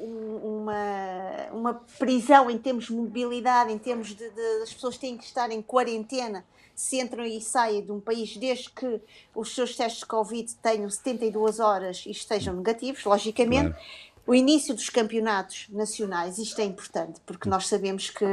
uma, 0.00 1.48
uma 1.52 1.74
prisão 1.98 2.50
em 2.50 2.58
termos 2.58 2.86
de 2.86 2.92
mobilidade, 2.92 3.72
em 3.72 3.78
termos 3.78 4.08
de, 4.08 4.28
de 4.28 4.62
as 4.62 4.72
pessoas 4.72 4.98
têm 4.98 5.16
que 5.16 5.24
estar 5.24 5.50
em 5.50 5.62
quarentena 5.62 6.44
se 6.74 7.00
entram 7.00 7.24
e 7.24 7.40
saem 7.40 7.84
de 7.84 7.92
um 7.92 8.00
país 8.00 8.36
desde 8.36 8.68
que 8.70 9.00
os 9.34 9.54
seus 9.54 9.76
testes 9.76 10.00
de 10.00 10.06
Covid 10.06 10.54
tenham 10.56 10.90
72 10.90 11.60
horas 11.60 12.04
e 12.06 12.10
estejam 12.10 12.54
negativos, 12.54 13.04
logicamente. 13.04 13.70
Claro. 13.70 13.84
O 14.26 14.34
início 14.34 14.74
dos 14.74 14.88
campeonatos 14.88 15.66
nacionais, 15.68 16.38
isto 16.38 16.58
é 16.60 16.64
importante, 16.64 17.20
porque 17.26 17.48
nós 17.48 17.68
sabemos 17.68 18.10
que. 18.10 18.24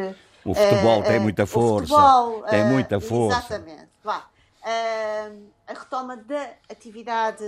O 0.43 0.55
futebol 0.55 1.01
uh, 1.01 1.03
tem 1.03 1.20
muita 1.20 1.45
força. 1.45 1.88
Futebol, 1.88 2.43
tem 2.43 2.66
muita 2.66 2.99
força. 2.99 3.38
Exatamente. 3.38 3.89
Vá. 4.03 4.26
Uh, 4.62 5.43
a 5.68 5.74
retoma 5.74 6.18
da 6.18 6.51
atividade 6.70 7.43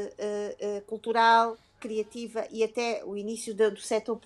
cultural, 0.87 1.57
criativa 1.83 2.45
e 2.49 2.63
até 2.63 3.03
o 3.05 3.17
início 3.17 3.53
do, 3.53 3.71
do 3.71 3.81
setor, 3.81 4.17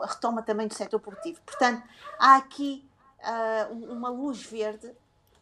a 0.00 0.06
retoma 0.06 0.42
também 0.42 0.68
do 0.68 0.74
setor 0.74 1.00
produtivo. 1.00 1.40
Portanto, 1.44 1.82
há 2.16 2.36
aqui 2.36 2.88
uh, 3.18 3.92
uma 3.92 4.08
luz 4.08 4.44
verde, 4.44 4.88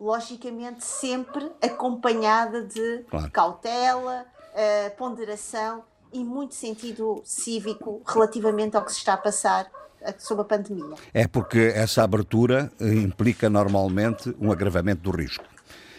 logicamente 0.00 0.82
sempre 0.82 1.52
acompanhada 1.60 2.62
de 2.62 3.04
claro. 3.10 3.30
cautela, 3.30 4.24
uh, 4.24 4.96
ponderação 4.96 5.84
e 6.10 6.24
muito 6.24 6.54
sentido 6.54 7.20
cívico 7.22 8.00
relativamente 8.06 8.74
ao 8.74 8.82
que 8.82 8.92
se 8.92 8.98
está 8.98 9.12
a 9.12 9.18
passar 9.18 9.70
sobre 10.16 10.42
a 10.42 10.44
pandemia. 10.44 10.94
É 11.12 11.26
porque 11.28 11.72
essa 11.74 12.02
abertura 12.02 12.70
implica 12.80 13.50
normalmente 13.50 14.34
um 14.40 14.50
agravamento 14.50 15.02
do 15.02 15.10
risco. 15.10 15.44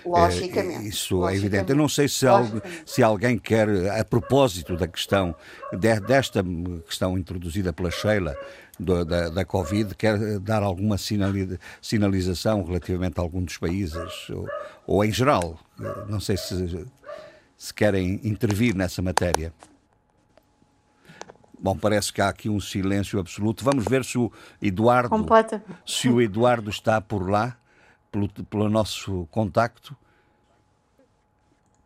Logicamente. 0.10 0.88
Isso 0.88 1.16
logicamente. 1.16 1.34
é 1.34 1.46
evidente. 1.46 1.72
Eu 1.72 1.76
não 1.76 1.90
sei 1.90 2.08
se, 2.08 2.26
algo, 2.26 2.62
se 2.86 3.04
alguém 3.04 3.38
quer, 3.38 3.68
a 3.92 4.04
propósito 4.04 4.76
da 4.76 4.88
questão, 4.88 5.36
desta 6.08 6.44
questão 6.86 7.18
introduzida 7.18 7.72
pela 7.72 7.92
Sheila, 7.92 8.36
do, 8.80 9.04
da, 9.04 9.30
da 9.30 9.46
Covid, 9.46 9.94
quer 9.96 10.40
dar 10.40 10.64
alguma 10.64 10.96
sinalização 11.82 12.64
relativamente 12.64 13.20
a 13.20 13.22
algum 13.22 13.44
dos 13.44 13.58
países, 13.58 14.30
ou, 14.30 14.48
ou 14.88 15.06
em 15.06 15.12
geral. 15.12 15.60
Não 16.08 16.20
sei 16.20 16.38
se, 16.38 16.86
se 17.58 17.74
querem 17.74 18.22
intervir 18.24 18.74
nessa 18.74 19.02
matéria. 19.02 19.54
Bom, 21.62 21.78
parece 21.78 22.14
que 22.14 22.22
há 22.22 22.30
aqui 22.30 22.50
um 22.50 22.60
silêncio 22.60 23.20
absoluto. 23.20 23.66
Vamos 23.66 23.84
ver 23.84 24.06
se 24.06 24.18
o 24.18 24.32
Eduardo, 24.62 25.10
Completa. 25.10 25.62
se 25.86 26.08
o 26.08 26.22
Eduardo 26.22 26.70
está 26.70 27.02
por 27.02 27.30
lá 27.30 27.58
pelo, 28.12 28.30
pelo 28.30 28.70
nosso 28.70 29.28
contacto. 29.32 29.96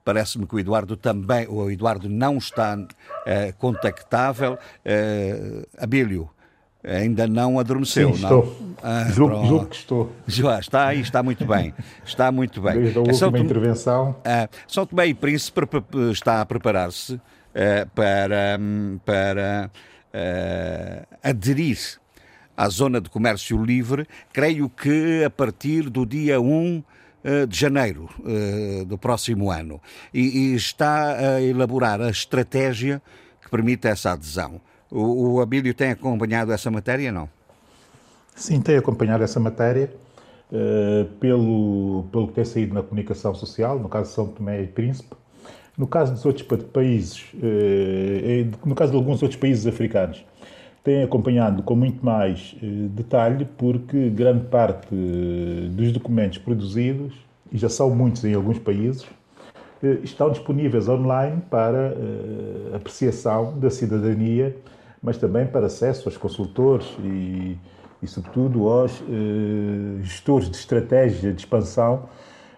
Parece-me 0.03 0.45
que 0.45 0.55
o 0.55 0.59
Eduardo 0.59 0.97
também, 0.97 1.47
o 1.47 1.71
Eduardo 1.71 2.09
não 2.09 2.37
está 2.37 2.75
uh, 2.75 3.57
contactável. 3.57 4.53
Uh, 4.85 5.65
Abílio, 5.77 6.29
ainda 6.83 7.25
não 7.25 7.57
adormeceu, 7.57 8.13
Sim, 8.13 8.21
não? 8.21 8.39
estou. 8.39 8.75
Ah, 8.83 9.05
julgo, 9.09 9.45
julgo, 9.45 9.65
que 9.67 9.75
estou. 9.77 10.11
Já 10.27 10.59
está 10.59 10.87
aí, 10.87 10.99
está 10.99 11.23
muito 11.23 11.45
bem. 11.45 11.73
Está 12.05 12.31
muito 12.31 12.61
bem. 12.61 12.73
Desde 12.73 12.97
a 12.97 13.01
última 13.01 13.17
São 13.17 13.37
intervenção. 13.37 14.09
Uh, 14.11 14.49
São 14.67 14.85
Tomé 14.85 15.07
e 15.07 15.13
Príncipe 15.13 15.61
está 16.11 16.41
a 16.41 16.45
preparar-se 16.45 17.13
uh, 17.13 17.21
para, 17.95 18.59
para 19.05 19.71
uh, 20.13 21.17
aderir 21.23 21.77
à 22.55 22.69
zona 22.69 23.01
de 23.01 23.09
comércio 23.09 23.63
livre, 23.63 24.07
creio 24.31 24.69
que 24.69 25.23
a 25.23 25.29
partir 25.29 25.89
do 25.89 26.05
dia 26.05 26.39
1 26.39 26.83
eh, 27.23 27.45
de 27.45 27.57
janeiro 27.57 28.09
eh, 28.25 28.83
do 28.85 28.97
próximo 28.97 29.49
ano 29.49 29.79
e, 30.13 30.53
está 30.55 31.35
a 31.35 31.41
elaborar 31.41 32.01
a 32.01 32.09
estratégia 32.09 33.01
que 33.41 33.49
permite 33.49 33.87
essa 33.87 34.11
adesão. 34.11 34.59
O, 34.91 35.39
Abílio 35.41 35.73
tem 35.73 35.91
acompanhado 35.91 36.51
essa 36.51 36.69
matéria, 36.69 37.11
não? 37.11 37.27
Sim, 38.35 38.61
tem 38.61 38.75
acompanhado 38.75 39.23
essa 39.23 39.39
matéria 39.39 39.91
uh, 40.51 41.05
pelo, 41.19 42.05
pelo 42.11 42.27
que 42.27 42.33
tem 42.33 42.45
saído 42.45 42.75
na 42.75 42.83
comunicação 42.83 43.33
social, 43.33 43.79
no 43.79 43.89
caso 43.89 44.09
de 44.09 44.15
São 44.15 44.27
Tomé 44.27 44.61
e 44.61 44.67
Príncipe, 44.67 45.15
no 45.75 45.87
caso 45.87 46.13
dos 46.13 46.23
outros 46.25 46.45
países, 46.71 47.25
no 48.63 48.75
caso 48.75 48.91
de 48.91 48.97
alguns 48.97 49.23
outros 49.23 49.39
países 49.39 49.65
africanos 49.65 50.23
têm 50.83 51.03
acompanhado 51.03 51.63
com 51.63 51.75
muito 51.75 52.05
mais 52.05 52.55
detalhe, 52.89 53.47
porque 53.57 54.09
grande 54.09 54.45
parte 54.45 54.87
dos 55.71 55.91
documentos 55.91 56.37
produzidos, 56.37 57.13
e 57.51 57.57
já 57.57 57.69
são 57.69 57.89
muitos 57.89 58.23
em 58.25 58.33
alguns 58.33 58.59
países, 58.59 59.05
estão 60.03 60.29
disponíveis 60.29 60.89
online 60.89 61.41
para 61.49 61.93
apreciação 62.75 63.57
da 63.57 63.69
cidadania, 63.69 64.55
mas 65.01 65.17
também 65.17 65.45
para 65.45 65.67
acesso 65.67 66.07
aos 66.09 66.17
consultores 66.17 66.87
e, 67.03 67.57
e 68.01 68.07
sobretudo, 68.07 68.67
aos 68.67 69.01
gestores 70.01 70.49
de 70.49 70.57
estratégia 70.57 71.31
de 71.31 71.39
expansão 71.39 72.09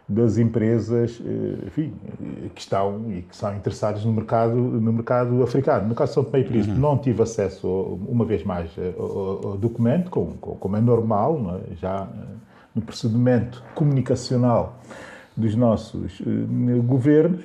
das 0.07 0.37
empresas 0.37 1.19
eh, 1.25 1.65
enfim, 1.65 1.93
que 2.53 2.61
estão 2.61 3.11
e 3.11 3.23
que 3.23 3.35
são 3.35 3.55
interessadas 3.55 4.05
no 4.05 4.13
mercado, 4.13 4.55
no 4.55 4.93
mercado 4.93 5.41
africano. 5.41 5.87
No 5.87 5.95
caso 5.95 6.11
de 6.11 6.13
São 6.15 6.23
Tomé 6.23 6.41
e 6.41 6.43
Príncipe, 6.43 6.75
uhum. 6.75 6.79
não 6.79 6.97
tive 6.97 7.23
acesso, 7.23 7.67
uma 8.07 8.23
vez 8.23 8.43
mais, 8.43 8.69
ao, 8.97 9.47
ao 9.47 9.57
documento, 9.57 10.11
como, 10.11 10.33
como, 10.35 10.77
é 10.77 10.81
normal, 10.81 11.59
é? 11.71 11.75
já 11.75 12.07
eh, 12.13 12.25
no 12.75 12.81
procedimento 12.83 13.63
comunicacional 13.73 14.77
dos 15.35 15.55
nossos 15.55 16.21
eh, 16.21 16.79
governos. 16.85 17.43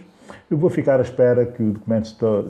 Eu 0.50 0.58
vou 0.58 0.70
ficar 0.70 1.00
à 1.00 1.02
espera 1.02 1.46
que 1.46 1.62
o 1.62 1.72
documento 1.72 2.08
se, 2.08 2.16
to 2.16 2.44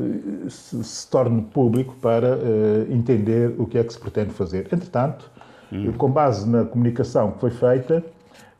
se, 0.48 0.84
se 0.84 1.08
torne 1.08 1.40
público 1.42 1.94
para 2.00 2.36
uh, 2.36 2.92
entender 2.92 3.54
o 3.58 3.64
que 3.64 3.78
é 3.78 3.84
que 3.84 3.90
se 3.90 3.98
pretende 3.98 4.32
fazer. 4.32 4.68
Entretanto, 4.70 5.30
uhum. 5.72 5.92
com 5.92 6.10
base 6.10 6.46
na 6.46 6.64
comunicação 6.64 7.32
que 7.32 7.40
foi 7.40 7.50
feita, 7.50 8.04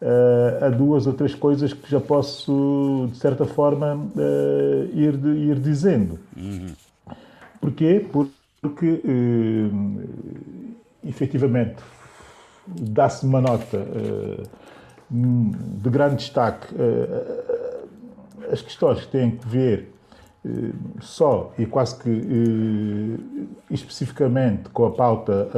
uh, 0.01 0.65
há 0.65 0.69
duas 0.69 1.07
ou 1.07 1.13
três 1.13 1.35
coisas 1.35 1.73
que 1.73 1.91
já 1.91 2.01
posso, 2.01 3.09
de 3.11 3.19
certa 3.19 3.45
forma, 3.45 3.97
uh, 3.97 4.97
ir, 4.97 5.15
ir 5.15 5.59
dizendo. 5.59 6.19
Uhum. 6.37 6.75
Porquê? 7.61 8.07
Porque, 8.61 9.03
uh, 9.05 10.03
efetivamente, 11.07 11.77
dá-se 12.67 13.25
uma 13.27 13.41
nota 13.41 13.77
uh, 13.77 14.43
de 15.11 15.91
grande 15.91 16.17
destaque 16.17 16.69
as 18.53 18.63
questões 18.63 19.01
que 19.01 19.09
têm 19.09 19.33
que 19.33 19.47
ver 19.47 19.93
só 21.01 21.53
e 21.59 21.67
quase 21.67 21.99
que 21.99 23.19
especificamente 23.69 24.69
com 24.69 24.87
a 24.87 24.93
pauta 24.93 25.49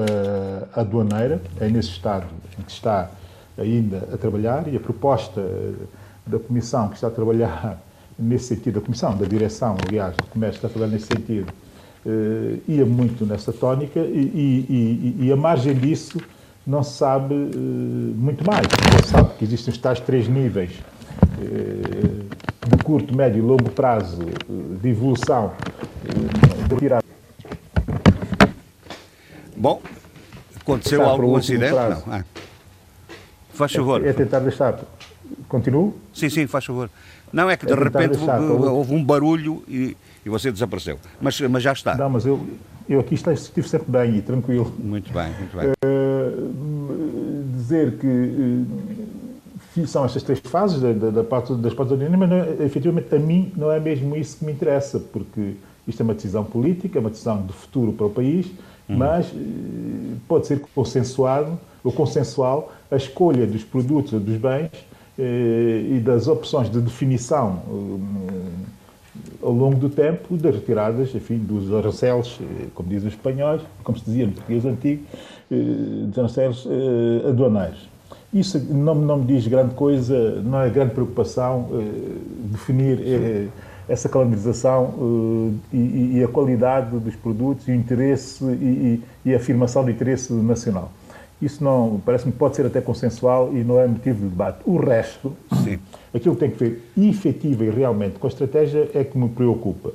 aduaneira, 0.75 1.43
é 1.61 1.69
nesse 1.69 1.91
estado 1.91 2.27
em 2.59 2.63
que 2.63 2.73
está 2.73 3.11
ainda 3.59 4.09
a 4.13 4.17
trabalhar 4.17 4.67
e 4.69 4.77
a 4.77 4.81
proposta 4.81 5.43
da 6.27 6.39
Comissão 6.39 6.89
que 6.89 6.95
está 6.95 7.09
a 7.09 7.11
trabalhar 7.11 7.81
nesse 8.19 8.55
sentido, 8.55 8.79
a 8.79 8.83
Comissão 8.83 9.17
da 9.17 9.27
Direção, 9.27 9.77
aliás, 9.87 10.17
do 10.17 10.25
Comércio 10.25 10.59
está 10.59 10.69
a 10.69 10.71
trabalhar 10.71 10.93
nesse 10.93 11.07
sentido, 11.07 11.53
eh, 12.05 12.59
ia 12.69 12.85
muito 12.85 13.25
nessa 13.25 13.53
tónica 13.53 14.01
e, 14.01 14.67
e, 15.19 15.27
e, 15.27 15.33
a 15.33 15.37
margem 15.37 15.73
disso 15.75 16.21
não 16.67 16.83
se 16.83 16.99
sabe 16.99 17.35
eh, 17.35 17.57
muito 17.57 18.45
mais. 18.45 18.67
Não 18.93 19.03
se 19.05 19.11
sabe 19.11 19.35
que 19.39 19.45
existem 19.45 19.73
os 19.73 19.79
tais 19.79 20.01
três 20.01 20.27
níveis 20.29 20.73
eh, 21.41 22.67
de 22.69 22.85
curto, 22.85 23.17
médio 23.17 23.39
e 23.39 23.43
longo 23.43 23.71
prazo 23.71 24.19
de 24.81 24.89
evolução 24.89 25.53
de 26.69 26.77
tirar. 26.77 27.03
Bom, 29.57 29.81
aconteceu 30.61 31.03
algum 31.03 31.37
acidente? 31.37 31.73
Não. 31.73 32.03
Ah. 32.09 32.25
Faz 33.63 33.73
favor. 33.75 34.05
É, 34.05 34.09
é 34.09 34.13
tentar 34.13 34.41
deixar. 34.41 34.79
Continuo? 35.49 35.97
Sim, 36.13 36.29
sim, 36.29 36.47
faz 36.47 36.65
favor. 36.65 36.91
Não 37.33 37.49
é 37.49 37.57
que 37.57 37.65
de 37.65 37.73
é 37.73 37.77
repente 37.77 38.17
deixar, 38.17 38.41
houve 38.41 38.93
um 38.95 39.03
barulho 39.03 39.63
e, 39.69 39.97
e, 40.25 40.29
você 40.29 40.51
desapareceu. 40.51 40.99
Mas, 41.21 41.41
mas 41.41 41.63
já 41.63 41.73
está. 41.73 41.95
Não, 41.95 42.11
mas 42.11 42.27
eu, 42.27 42.45
eu 42.89 43.01
aqui 43.01 43.15
estive 43.15 43.69
sempre 43.69 43.91
bem 43.91 44.17
e 44.17 44.23
tranquilo. 44.23 44.73
Muito 44.79 45.13
bem, 45.13 45.33
muito 45.39 45.57
bem. 45.57 45.71
Uh, 45.85 46.53
dizer 47.57 47.97
que 47.99 48.07
uh, 48.07 49.87
são 49.87 50.05
estas 50.05 50.23
três 50.23 50.41
fases 50.41 50.81
da, 50.81 50.93
da, 50.93 51.11
da 51.11 51.25
parte, 51.25 51.55
das 51.55 51.73
partes 51.73 51.97
da 51.97 52.05
União, 52.05 52.19
mas 52.19 52.29
não, 52.29 52.37
é, 52.37 52.65
efetivamente 52.65 53.15
a 53.15 53.19
mim 53.19 53.53
não 53.57 53.71
é 53.71 53.81
mesmo 53.81 54.15
isso 54.17 54.39
que 54.39 54.45
me 54.45 54.53
interessa, 54.53 54.99
porque 54.99 55.55
isto 55.87 56.01
é 56.01 56.05
uma 56.05 56.15
decisão 56.15 56.45
política, 56.45 56.99
é 56.99 57.01
uma 57.01 57.11
decisão 57.11 57.41
de 57.47 57.53
futuro 57.53 57.93
para 57.93 58.07
o 58.07 58.11
país, 58.11 58.47
uhum. 58.89 58.97
mas 58.99 59.29
uh, 59.29 60.17
pode 60.29 60.49
ser 60.49 60.61
consensuado 60.75 61.59
ou 61.85 61.93
consensual 61.93 62.73
a 62.91 62.97
escolha 62.97 63.47
dos 63.47 63.65
produtos 63.65 64.13
ou 64.13 64.21
dos 64.21 64.37
bens 64.37 64.71
eh, 65.19 65.97
e 65.97 66.01
das 66.01 66.27
opções 66.27 66.71
de 66.71 66.81
definição 66.81 67.61
eh, 67.69 69.43
ao 69.43 69.53
longo 69.53 69.77
do 69.77 69.91
tempo 69.91 70.37
das 70.39 70.55
retiradas, 70.55 71.15
enfim, 71.15 71.37
dos 71.37 71.73
arancelos, 71.75 72.41
eh, 72.41 72.67
como 72.75 72.89
dizem 72.89 73.09
os 73.09 73.15
espanhóis, 73.15 73.61
como 73.85 73.99
se 73.99 74.05
dizia 74.07 74.27
no 74.27 74.33
português 74.33 74.65
antigo, 74.65 75.03
dos 75.51 76.19
arancelos 76.19 76.67
aduaneiros. 77.29 77.87
Isso 78.33 78.59
não, 78.73 78.95
não 78.95 79.19
me 79.19 79.27
diz 79.27 79.47
grande 79.47 79.75
coisa, 79.75 80.41
não 80.41 80.63
é 80.63 80.71
grande 80.71 80.95
preocupação 80.95 81.69
definir 82.51 83.51
essa 83.87 84.09
calendarização 84.09 85.53
e, 85.71 86.17
e, 86.17 86.25
a 86.25 86.29
qualidade 86.29 86.99
dos 86.99 87.15
produtos 87.17 87.69
e 87.69 87.73
o 87.73 87.75
interesse 87.75 88.43
e, 88.43 89.03
e 89.27 89.35
a 89.35 89.37
afirmação 89.37 89.85
do 89.85 89.91
interesse 89.91 90.33
nacional. 90.33 90.91
Isso 91.43 91.63
não 91.63 92.01
parece-me 92.07 92.31
pode 92.31 92.55
ser 92.55 92.65
até 92.65 92.81
consensual 92.81 93.51
e 93.53 93.65
não 93.65 93.81
é 93.81 93.87
motivo 93.89 94.21
de 94.21 94.29
debate. 94.29 94.61
O 94.65 94.77
resto, 94.77 95.37
Sim. 95.65 95.77
aquilo 96.15 96.37
que 96.37 96.41
tem 96.41 96.51
que 96.53 96.57
ver 96.57 96.93
efetiva 96.97 97.65
e 97.65 97.71
realmente 97.71 98.21
com 98.21 98.29
a 98.29 98.31
estratégia 98.31 98.89
é 98.95 99.03
que 99.03 99.19
me 99.19 99.29
preocupa. 99.29 99.91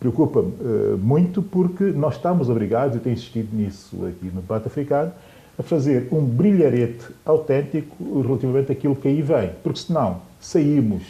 Preocupa-me 0.00 0.48
uh, 0.48 0.98
muito 0.98 1.40
porque 1.40 1.84
nós 1.84 2.16
estamos 2.16 2.50
obrigados, 2.50 2.96
e 2.96 2.98
tenho 2.98 3.14
insistido 3.14 3.56
nisso 3.56 4.04
aqui 4.04 4.26
no 4.34 4.40
debate 4.40 4.66
africano, 4.66 5.12
a 5.56 5.62
fazer 5.62 6.08
um 6.10 6.20
brilharete 6.20 7.06
autêntico 7.24 8.20
relativamente 8.20 8.72
àquilo 8.72 8.96
que 8.96 9.06
aí 9.06 9.22
vem. 9.22 9.50
Porque 9.62 9.78
senão 9.78 10.22
saímos 10.40 11.04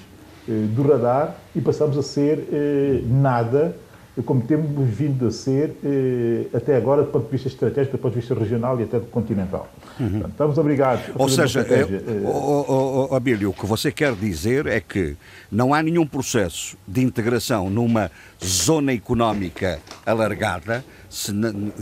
uh, 0.47 0.67
do 0.75 0.83
radar 0.83 1.37
e 1.57 1.61
passamos 1.63 1.97
a 1.97 2.03
ser 2.03 2.39
uh, 2.39 3.07
nada 3.09 3.75
como 4.23 4.43
temos 4.43 4.89
vindo 4.89 5.27
a 5.27 5.31
ser 5.31 5.75
eh, 5.85 6.47
até 6.55 6.77
agora 6.77 7.03
do 7.03 7.11
ponto 7.11 7.25
de 7.25 7.33
vista 7.33 7.49
estratégico, 7.49 7.97
do 7.97 8.01
ponto 8.01 8.15
de 8.15 8.21
vista 8.21 8.35
regional 8.35 8.81
e 8.81 8.85
até 8.85 9.01
continental. 9.01 9.69
Uhum. 9.99 10.11
Portanto, 10.11 10.31
estamos 10.31 10.59
obrigados 10.59 11.05
a 11.09 11.21
Ou 11.21 11.29
seja, 11.29 11.61
é, 11.63 11.81
eh, 11.81 12.23
oh, 12.25 13.09
oh, 13.11 13.15
Abílio, 13.15 13.51
o 13.51 13.53
que 13.53 13.67
você 13.67 13.91
quer 13.91 14.15
dizer 14.15 14.67
é 14.67 14.81
que 14.81 15.17
não 15.51 15.75
há 15.75 15.83
nenhum 15.83 16.07
processo 16.07 16.77
de 16.87 17.03
integração 17.03 17.69
numa 17.69 18.09
zona 18.43 18.93
económica 18.93 19.81
alargada 20.07 20.85
se, 21.11 21.33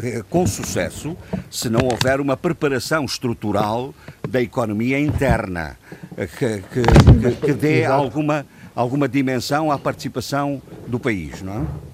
eh, 0.02 0.22
com 0.30 0.46
sucesso 0.46 1.14
se 1.50 1.68
não 1.68 1.80
houver 1.84 2.18
uma 2.18 2.36
preparação 2.36 3.04
estrutural 3.04 3.94
da 4.26 4.40
economia 4.40 4.98
interna 4.98 5.76
que, 6.16 6.62
que, 6.72 6.82
que, 6.82 7.46
que 7.46 7.52
dê 7.52 7.84
alguma, 7.84 8.46
alguma 8.74 9.06
dimensão 9.06 9.70
à 9.70 9.78
participação 9.78 10.62
do 10.86 10.98
país, 10.98 11.42
não 11.42 11.52
é? 11.52 11.91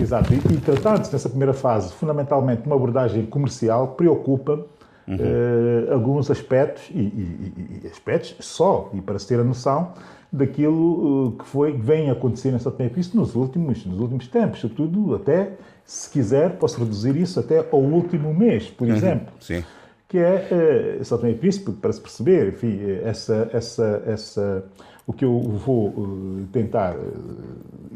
Exato. 0.00 0.32
E, 0.32 0.36
e 0.36 0.60
tratando-se 0.60 1.12
nessa 1.12 1.28
primeira 1.28 1.52
fase, 1.52 1.92
fundamentalmente, 1.92 2.62
uma 2.66 2.76
abordagem 2.76 3.26
comercial, 3.26 3.88
preocupa 3.88 4.64
uhum. 5.06 5.16
uh, 5.16 5.92
alguns 5.92 6.30
aspectos, 6.30 6.90
e, 6.90 6.98
e, 6.98 7.80
e, 7.84 7.86
aspectos 7.86 8.34
só, 8.40 8.90
e 8.94 9.00
para 9.00 9.18
se 9.18 9.26
ter 9.26 9.40
a 9.40 9.44
noção 9.44 9.92
daquilo 10.32 11.26
uh, 11.26 11.32
que 11.32 11.44
foi, 11.44 11.72
que 11.72 11.80
vem 11.80 12.10
acontecendo 12.10 12.54
nessa 12.54 12.70
Tomé 12.70 12.90
isso 12.96 13.16
nos 13.16 13.34
últimos, 13.34 13.84
nos 13.84 14.00
últimos 14.00 14.28
tempos, 14.28 14.60
sobretudo 14.60 15.14
até, 15.14 15.52
se 15.84 16.08
quiser, 16.10 16.56
posso 16.56 16.78
reduzir 16.78 17.16
isso 17.16 17.38
até 17.38 17.58
ao 17.58 17.80
último 17.80 18.32
mês, 18.32 18.70
por 18.70 18.88
uhum. 18.88 18.94
exemplo. 18.94 19.32
Sim. 19.40 19.62
Que 20.08 20.18
é 20.18 20.98
uh, 21.00 21.04
São 21.04 21.18
Tomé 21.18 21.34
Príncipe, 21.34 21.72
para 21.72 21.92
se 21.92 22.00
perceber, 22.00 22.48
enfim, 22.48 22.80
essa, 23.02 23.50
essa, 23.52 24.02
essa, 24.06 24.64
o 25.06 25.12
que 25.12 25.24
eu 25.24 25.40
vou 25.40 25.88
uh, 25.88 26.46
tentar 26.52 26.96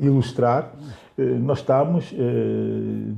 ilustrar 0.01 0.73
eh, 1.19 1.23
nós 1.23 1.59
estamos 1.59 2.13
eh, 2.13 2.17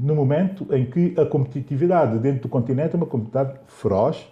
no 0.00 0.14
momento 0.14 0.66
em 0.70 0.86
que 0.86 1.14
a 1.18 1.26
competitividade 1.26 2.18
dentro 2.18 2.42
do 2.42 2.48
continente 2.48 2.94
é 2.94 2.96
uma 2.96 3.06
competitividade 3.06 3.58
feroz, 3.66 4.26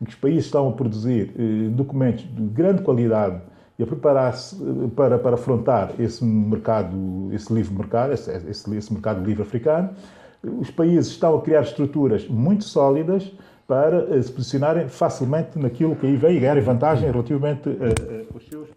em 0.00 0.04
que 0.04 0.10
os 0.10 0.16
países 0.16 0.46
estão 0.46 0.68
a 0.68 0.72
produzir 0.72 1.32
eh, 1.38 1.68
documentos 1.70 2.24
de 2.24 2.42
grande 2.42 2.82
qualidade 2.82 3.40
e 3.78 3.82
a 3.82 3.86
preparar-se 3.86 4.56
para, 4.96 5.18
para 5.18 5.34
afrontar 5.34 5.92
esse 5.98 6.24
mercado, 6.24 7.30
esse 7.32 7.52
livre 7.52 7.74
mercado, 7.74 8.12
esse, 8.12 8.30
esse, 8.48 8.76
esse 8.76 8.92
mercado 8.92 9.24
livre 9.24 9.42
africano. 9.42 9.90
Os 10.42 10.70
países 10.70 11.12
estão 11.12 11.36
a 11.36 11.40
criar 11.40 11.62
estruturas 11.62 12.26
muito 12.26 12.64
sólidas 12.64 13.32
para 13.66 14.20
se 14.20 14.30
posicionarem 14.30 14.88
facilmente 14.88 15.56
naquilo 15.56 15.94
que 15.94 16.04
aí 16.04 16.16
vem 16.16 16.36
e 16.36 16.40
ganharem 16.40 16.62
vantagem 16.62 17.08
relativamente 17.10 17.68
aos 18.34 18.46
seus 18.48 18.68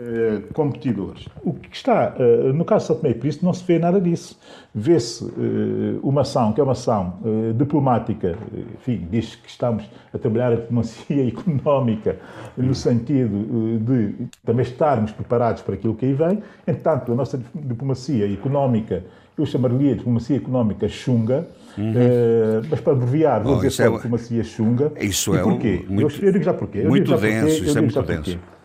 eh, 0.00 0.42
competidores. 0.54 1.26
O 1.42 1.52
que 1.52 1.74
está, 1.74 2.14
uh, 2.16 2.52
no 2.52 2.64
caso 2.64 2.84
de 2.84 2.86
São 2.86 2.96
Tomé 2.98 3.10
e 3.10 3.14
Príncipe, 3.14 3.44
não 3.44 3.52
se 3.52 3.64
vê 3.64 3.80
nada 3.80 4.00
disso. 4.00 4.38
Vê-se 4.72 5.24
uh, 5.24 5.98
uma 6.04 6.20
ação, 6.20 6.52
que 6.52 6.60
é 6.60 6.62
uma 6.62 6.70
ação 6.70 7.14
diplomática, 7.56 8.38
enfim, 8.74 9.08
diz 9.10 9.34
que 9.34 9.48
estamos 9.48 9.82
a 10.14 10.18
trabalhar 10.18 10.52
a 10.52 10.54
diplomacia 10.54 11.26
económica 11.26 12.16
no 12.56 12.76
sentido 12.76 13.80
de 13.80 14.28
também 14.44 14.62
estarmos 14.62 15.10
preparados 15.10 15.62
para 15.62 15.74
aquilo 15.74 15.96
que 15.96 16.06
aí 16.06 16.12
vem. 16.12 16.44
Entanto, 16.64 17.10
a 17.10 17.14
nossa 17.16 17.40
diplomacia 17.52 18.32
económica 18.32 19.02
eu 19.36 19.46
chamaria 19.46 19.92
de 19.92 19.98
diplomacia 19.98 20.36
económica 20.36 20.88
chunga, 20.88 21.48
uhum. 21.76 21.90
uh, 21.90 22.66
mas 22.70 22.80
para 22.80 22.92
abreviar, 22.92 23.42
vou 23.42 23.56
oh, 23.56 23.60
dizer 23.60 23.88
é... 23.88 23.90
diplomacia 23.90 24.44
chunga. 24.44 24.92
Isso 25.00 25.34
e 25.34 25.38
é 25.38 25.42
porquê? 25.42 25.84
muito, 25.88 26.22
eu, 26.22 26.26
eu 26.26 26.32
digo 26.32 26.44
já 26.44 26.54
porquê. 26.54 26.82
muito 26.82 27.16
denso, 27.16 27.46
porquê, 27.46 27.64
isso 27.64 27.78
é 27.78 27.80
muito 27.80 28.02
denso. 28.02 28.22
Porquê. 28.22 28.57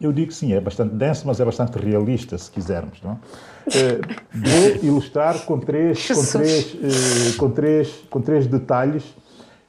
Eu 0.00 0.12
digo 0.12 0.30
sim, 0.32 0.52
é 0.52 0.60
bastante 0.60 0.94
denso, 0.94 1.26
mas 1.26 1.40
é 1.40 1.44
bastante 1.44 1.76
realista, 1.78 2.38
se 2.38 2.50
quisermos. 2.50 3.02
Não? 3.02 3.14
Uh, 3.14 4.00
vou 4.32 4.76
ilustrar 4.82 5.44
com 5.44 5.58
três, 5.58 6.06
com 6.06 6.24
três, 6.24 6.74
uh, 6.74 7.36
com 7.36 7.50
três, 7.50 7.88
com 8.08 8.20
três 8.20 8.46
detalhes 8.46 9.04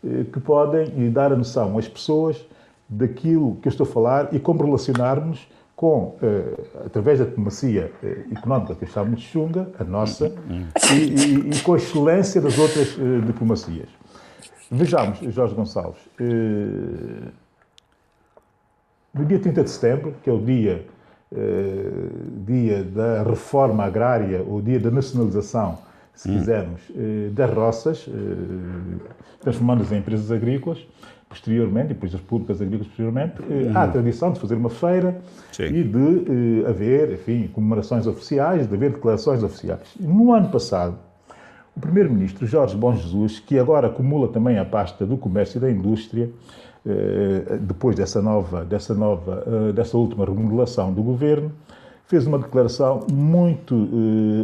uh, 0.04 0.26
que 0.26 0.40
podem 0.40 1.12
dar 1.12 1.34
a 1.34 1.36
noção 1.36 1.78
às 1.78 1.88
pessoas 1.88 2.46
daquilo 2.88 3.58
que 3.62 3.68
eu 3.68 3.72
estou 3.72 3.88
a 3.88 3.90
falar 3.90 4.30
e 4.32 4.40
como 4.40 4.64
relacionarmos 4.64 5.48
com, 5.76 6.18
através 6.86 7.20
da 7.20 7.26
diplomacia 7.26 7.90
económica 8.30 8.76
que 8.76 8.86
chamamos 8.86 9.22
de 9.22 9.28
chunga, 9.28 9.70
a 9.80 9.84
nossa, 9.86 10.34
e, 10.92 10.96
e, 10.96 11.50
e, 11.52 11.62
com 11.62 11.74
a 11.74 11.78
excelência 11.78 12.42
das 12.42 12.58
outras 12.58 12.98
diplomacias. 13.26 13.88
Vejamos, 14.70 15.20
Jorge 15.34 15.56
Gonçalves. 15.56 16.02
No 19.14 19.26
dia 19.26 19.39
30 19.39 19.64
de 19.64 19.70
setembro, 19.70 20.14
que 20.24 20.30
é 20.30 20.34
o 20.34 20.39
dia, 20.39 20.86
eh, 21.36 21.91
dia 22.45 22.84
da 22.84 23.24
reforma 23.24 23.84
agrária, 23.84 24.43
ou 24.47 24.62
dia 24.62 24.80
da 24.80 24.91
nacionalização, 24.91 25.80
se 26.14 26.30
hum. 26.30 26.38
quisermos, 26.38 26.82
eh, 26.95 27.30
das 27.32 27.51
roças, 27.51 28.07
eh, 28.07 28.12
transformando-as 29.41 29.91
em 29.91 29.97
empresas 29.97 30.32
agrícolas, 30.32 30.86
posteriormente, 31.28 31.93
empresas 31.93 32.22
públicas 32.22 32.62
agrícolas 32.62 32.88
posteriormente, 32.88 33.41
hum. 33.41 33.72
há 33.74 33.84
a 33.84 33.88
tradição 33.88 34.32
de 34.32 34.39
fazer 34.39 34.55
uma 34.55 34.70
feira 34.70 35.20
Sim. 35.51 35.66
e 35.66 35.84
de 35.84 36.66
haver, 36.68 37.14
enfim, 37.14 37.49
comemorações 37.53 38.05
oficiais, 38.05 38.68
de 38.68 38.76
haver 38.76 38.91
declarações 38.91 39.41
oficiais. 39.43 39.95
No 39.99 40.34
ano 40.34 40.49
passado, 40.49 40.97
o 41.76 41.80
Primeiro-Ministro 41.80 42.45
Jorge 42.45 42.76
Bom 42.76 42.93
Jesus, 42.93 43.39
que 43.39 43.57
agora 43.57 43.88
acumula 43.88 44.28
também 44.28 44.60
a 44.60 44.66
pasta 44.66 45.05
do 45.05 45.16
Comércio 45.16 45.60
e 45.60 45.62
da 45.62 45.72
Indústria, 45.72 46.26
eh, 46.26 46.30
depois 47.62 47.96
dessa 47.96 48.22
nova, 48.22 48.64
dessa 48.66 48.94
nova, 48.94 49.44
eh, 49.46 49.72
dessa 49.74 49.98
última 49.98 50.26
remodelação 50.26 50.92
do 50.94 51.04
governo, 51.04 51.52
fez 52.08 52.26
uma 52.26 52.40
declaração 52.40 53.06
muito 53.12 53.76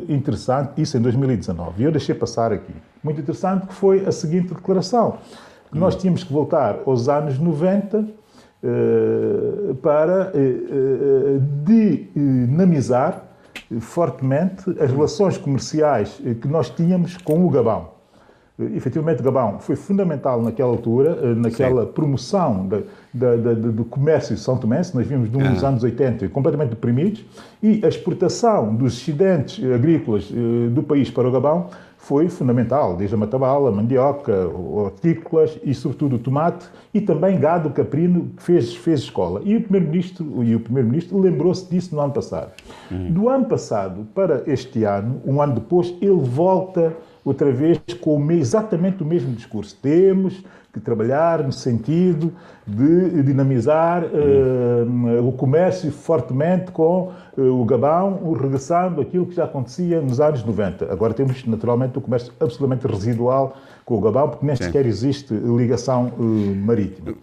eh, 0.10 0.14
interessante, 0.14 0.82
isso 0.82 0.98
em 0.98 1.02
2019, 1.02 1.82
e 1.82 1.86
eu 1.86 1.92
deixei 1.92 2.14
passar 2.14 2.52
aqui. 2.52 2.74
Muito 3.04 3.22
interessante 3.22 3.68
que 3.68 3.74
foi 3.74 4.06
a 4.06 4.12
seguinte 4.12 4.54
declaração, 4.54 5.18
que 5.72 5.78
nós 5.78 5.96
tínhamos 5.96 6.24
que 6.24 6.32
voltar 6.32 6.80
aos 6.86 7.10
anos 7.10 7.40
90 7.40 8.06
para 9.84 10.32
dinamizar 11.64 13.24
fortemente 13.80 14.64
as 14.80 14.90
relações 14.90 15.38
comerciais 15.38 16.20
que 16.42 16.48
nós 16.48 16.72
tínhamos 16.72 17.16
com 17.18 17.46
o 17.46 17.50
Gabão. 17.50 17.95
Efetivamente, 18.58 19.22
Gabão 19.22 19.60
foi 19.60 19.76
fundamental 19.76 20.42
naquela 20.42 20.70
altura, 20.70 21.20
eh, 21.22 21.36
naquela 21.36 21.86
Sim. 21.86 21.92
promoção 21.92 22.70
do 23.14 23.84
comércio 23.84 24.38
São 24.38 24.58
Tomé. 24.58 24.78
Nós 24.94 25.06
vimos 25.06 25.30
nos 25.30 25.62
ah. 25.62 25.68
anos 25.68 25.84
80 25.84 26.30
completamente 26.30 26.70
deprimidos 26.70 27.26
e 27.62 27.82
a 27.84 27.90
exportação 27.90 28.74
dos 28.74 28.98
excedentes 28.98 29.62
agrícolas 29.74 30.32
eh, 30.32 30.70
do 30.70 30.82
país 30.82 31.10
para 31.12 31.28
o 31.28 31.32
Gabão 31.32 31.70
foi 31.98 32.30
fundamental, 32.30 32.96
desde 32.96 33.16
a 33.16 33.18
matabala, 33.18 33.70
a 33.70 33.72
mandioca, 33.72 34.48
hortícolas 34.48 35.58
e, 35.64 35.74
sobretudo, 35.74 36.18
o 36.18 36.20
tomate 36.20 36.68
e 36.94 37.02
também 37.02 37.40
gado 37.40 37.72
caprino 37.72 38.30
que 38.38 38.44
fez, 38.44 38.76
fez 38.76 39.00
escola. 39.00 39.42
E 39.44 39.56
o 39.56 39.62
Primeiro-Ministro 39.62 40.44
e 40.44 40.56
o 40.56 40.60
Primeiro-Ministro 40.60 41.20
lembrou-se 41.20 41.68
disso 41.68 41.96
no 41.96 42.02
ano 42.02 42.14
passado. 42.14 42.52
Uhum. 42.92 43.12
Do 43.12 43.28
ano 43.28 43.46
passado 43.46 44.08
para 44.14 44.44
este 44.46 44.84
ano, 44.84 45.20
um 45.26 45.42
ano 45.42 45.56
depois, 45.56 45.96
ele 46.00 46.22
volta 46.22 46.96
outra 47.26 47.52
vez 47.52 47.82
com 48.00 48.32
exatamente 48.32 49.02
o 49.02 49.06
mesmo 49.06 49.34
discurso. 49.34 49.76
Temos 49.82 50.44
que 50.72 50.80
trabalhar 50.80 51.42
no 51.42 51.52
sentido 51.52 52.34
de 52.68 53.24
dinamizar 53.24 54.04
uh, 54.04 55.28
o 55.28 55.32
comércio 55.32 55.90
fortemente 55.92 56.72
com 56.72 57.12
uh, 57.38 57.62
o 57.62 57.64
Gabão, 57.66 58.34
regressando 58.34 59.02
aquilo 59.02 59.26
que 59.26 59.36
já 59.36 59.46
acontecia 59.46 60.02
nos 60.02 60.20
anos 60.20 60.44
90. 60.44 60.92
Agora 60.92 61.14
temos, 61.14 61.46
naturalmente, 61.46 61.98
o 61.98 62.02
comércio 62.02 62.32
absolutamente 62.40 62.86
residual 62.86 63.56
com 63.86 63.96
o 63.96 64.02
Gabão, 64.02 64.30
porque 64.30 64.46
nem 64.46 64.56
sequer 64.56 64.86
existe 64.86 65.34
ligação 65.34 66.12
uh, 66.20 66.24
marítima. 66.24 67.16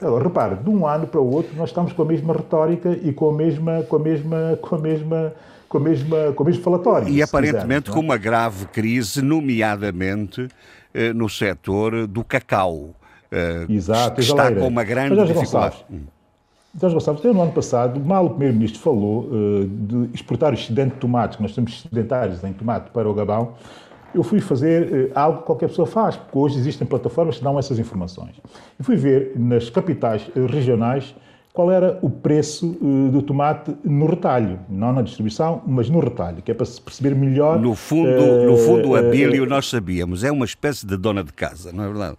Agora, 0.00 0.24
repare, 0.24 0.54
de 0.54 0.70
um 0.70 0.86
ano 0.86 1.06
para 1.06 1.20
o 1.20 1.30
outro 1.30 1.54
nós 1.56 1.70
estamos 1.70 1.92
com 1.92 2.02
a 2.02 2.06
mesma 2.06 2.32
retórica 2.32 2.90
e 2.90 3.12
com 3.12 3.28
a 3.28 3.32
mesma, 3.32 3.82
com 3.82 3.96
a 3.96 3.98
mesma, 3.98 4.58
com 4.62 4.74
a 4.76 4.78
mesma 4.78 5.32
com, 5.70 5.78
a 5.78 5.80
mesma, 5.80 6.32
com 6.34 6.42
o 6.42 6.46
mesmo 6.46 6.62
falatório. 6.64 7.08
E 7.08 7.22
aparentemente 7.22 7.84
quiser, 7.84 7.92
é? 7.92 7.94
com 7.94 8.00
uma 8.00 8.16
grave 8.16 8.66
crise, 8.66 9.22
nomeadamente 9.22 10.48
eh, 10.92 11.12
no 11.12 11.28
setor 11.28 12.08
do 12.08 12.24
cacau. 12.24 12.90
Eh, 13.30 13.66
Exato, 13.68 14.20
está 14.20 14.52
com 14.52 14.66
uma 14.66 14.82
grande 14.82 15.14
Mas, 15.14 15.28
dificuldade. 15.28 15.76
Jorge 16.78 16.94
Gonçalves, 16.94 17.24
até 17.24 17.32
no 17.32 17.40
ano 17.42 17.52
passado, 17.52 18.00
mal 18.00 18.26
o 18.26 18.30
Primeiro-Ministro 18.30 18.80
falou 18.80 19.24
uh, 19.24 19.66
de 19.66 20.10
exportar 20.14 20.52
o 20.52 20.54
excedente 20.54 20.94
de 20.94 21.00
tomate, 21.00 21.36
que 21.36 21.42
nós 21.42 21.52
temos 21.52 21.72
excedentários 21.72 22.44
em 22.44 22.52
tomate 22.52 22.90
para 22.90 23.08
o 23.08 23.14
Gabão, 23.14 23.54
eu 24.14 24.22
fui 24.22 24.40
fazer 24.40 25.10
uh, 25.10 25.12
algo 25.14 25.38
que 25.40 25.46
qualquer 25.46 25.68
pessoa 25.68 25.86
faz, 25.86 26.16
porque 26.16 26.38
hoje 26.38 26.58
existem 26.58 26.86
plataformas 26.86 27.38
que 27.38 27.44
dão 27.44 27.58
essas 27.58 27.78
informações. 27.80 28.36
E 28.78 28.82
fui 28.84 28.94
ver 28.94 29.32
nas 29.36 29.68
capitais 29.68 30.28
uh, 30.28 30.46
regionais 30.46 31.12
qual 31.52 31.70
era 31.70 31.98
o 32.00 32.08
preço 32.08 32.78
uh, 32.80 33.10
do 33.10 33.22
tomate 33.22 33.74
no 33.84 34.06
retalho, 34.06 34.60
não 34.68 34.92
na 34.92 35.02
distribuição, 35.02 35.62
mas 35.66 35.90
no 35.90 35.98
retalho, 35.98 36.42
que 36.42 36.50
é 36.50 36.54
para 36.54 36.66
se 36.66 36.80
perceber 36.80 37.14
melhor. 37.14 37.58
No 37.58 37.74
fundo, 37.74 38.08
uh, 38.08 38.46
no 38.46 38.56
fundo, 38.56 38.94
a 38.94 39.02
Bílio, 39.02 39.46
nós 39.46 39.68
sabíamos, 39.68 40.22
é 40.22 40.30
uma 40.30 40.44
espécie 40.44 40.86
de 40.86 40.96
dona 40.96 41.24
de 41.24 41.32
casa, 41.32 41.72
não 41.72 41.84
é 41.84 41.88
verdade? 41.88 42.16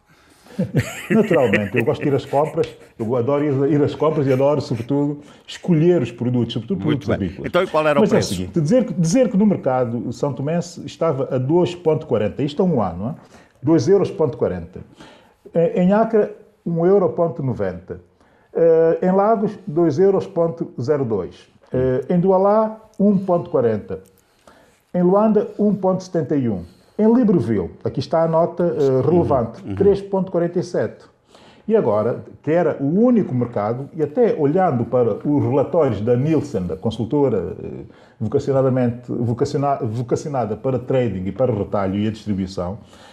Naturalmente, 1.10 1.78
eu 1.78 1.86
gosto 1.86 2.02
de 2.02 2.10
ir 2.10 2.16
às 2.16 2.26
compras, 2.26 2.68
eu 3.00 3.16
adoro 3.16 3.68
ir 3.68 3.82
às 3.82 3.96
compras 3.96 4.28
e 4.28 4.34
adoro, 4.34 4.60
sobretudo, 4.60 5.22
escolher 5.48 6.02
os 6.02 6.12
produtos, 6.12 6.54
sobretudo 6.54 6.84
Muito 6.84 7.06
produtos 7.06 7.10
agrícolas. 7.10 7.50
Então, 7.50 7.66
qual 7.68 7.88
era 7.88 8.00
o 8.00 8.02
Mas 8.02 8.10
preço? 8.10 8.32
É 8.32 8.34
o 8.34 8.38
seguinte, 8.38 8.62
dizer, 8.62 8.94
dizer 8.98 9.30
que 9.30 9.38
no 9.38 9.46
mercado 9.46 10.10
o 10.10 10.12
São 10.12 10.34
Tomé 10.34 10.60
estava 10.60 11.24
a 11.34 11.40
2,40, 11.40 12.40
isto 12.42 12.62
é 12.62 12.66
um 12.66 12.82
ano, 12.82 12.98
não 12.98 13.10
é? 13.12 13.16
2 13.64 13.88
euros, 13.88 14.14
Em 15.76 15.94
Acre, 15.94 16.32
1 16.66 16.86
euro, 16.86 17.14
90. 17.42 17.94
Uh, 17.94 18.11
em 19.02 19.12
Lagos, 19.12 19.52
2,02 19.70 20.00
euros. 20.00 21.52
Uh, 21.74 22.14
em 22.14 22.20
Dualá, 22.20 22.82
1,40. 23.00 24.00
Em 24.94 25.02
Luanda, 25.02 25.48
1,71. 25.58 26.60
Em 27.00 27.14
Libreville, 27.14 27.72
aqui 27.84 28.00
está 28.00 28.24
a 28.24 28.28
nota 28.28 28.64
uh, 28.64 29.02
relevante, 29.10 29.64
uhum. 29.64 29.76
3,47. 29.76 30.92
E 31.68 31.76
agora, 31.76 32.26
que 32.44 32.52
era 32.52 32.76
o 32.82 33.06
único 33.06 33.34
mercado, 33.34 33.90
e 33.94 34.04
até 34.04 34.36
olhando 34.38 34.84
para 34.84 35.14
os 35.26 35.44
relatórios 35.44 36.02
da 36.02 36.18
Nielsen, 36.18 36.64
da 36.64 36.76
consultora 36.76 37.56
vocacionadamente, 38.20 39.04
vocacionada 39.10 40.58
para 40.58 40.78
trading 40.78 41.26
e 41.26 41.32
para 41.32 41.54
retalho 41.54 41.96
e 41.96 42.08
a 42.08 42.12
distribuição, 42.12 42.80
eh, 42.80 43.11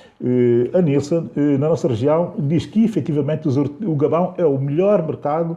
a 0.75 0.83
Nielsen, 0.83 1.31
eh, 1.37 1.59
na 1.59 1.69
nossa 1.69 1.87
região, 1.87 2.35
diz 2.39 2.67
que 2.67 2.85
efetivamente 2.85 3.49
o 3.49 3.95
Gabão 3.95 4.35
é 4.37 4.45
o 4.45 4.59
melhor 4.59 5.07
mercado 5.07 5.57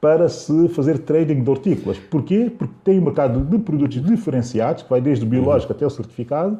para 0.00 0.28
se 0.28 0.68
fazer 0.70 0.98
trading 1.00 1.42
de 1.42 1.50
hortícolas. 1.50 1.98
Porquê? 1.98 2.50
Porque 2.56 2.74
tem 2.82 2.98
um 2.98 3.04
mercado 3.04 3.40
de 3.40 3.58
produtos 3.58 4.02
diferenciados, 4.02 4.82
que 4.82 4.90
vai 4.90 5.00
desde 5.00 5.24
o 5.24 5.28
biológico 5.28 5.72
até 5.72 5.86
o 5.86 5.90
certificado, 5.90 6.58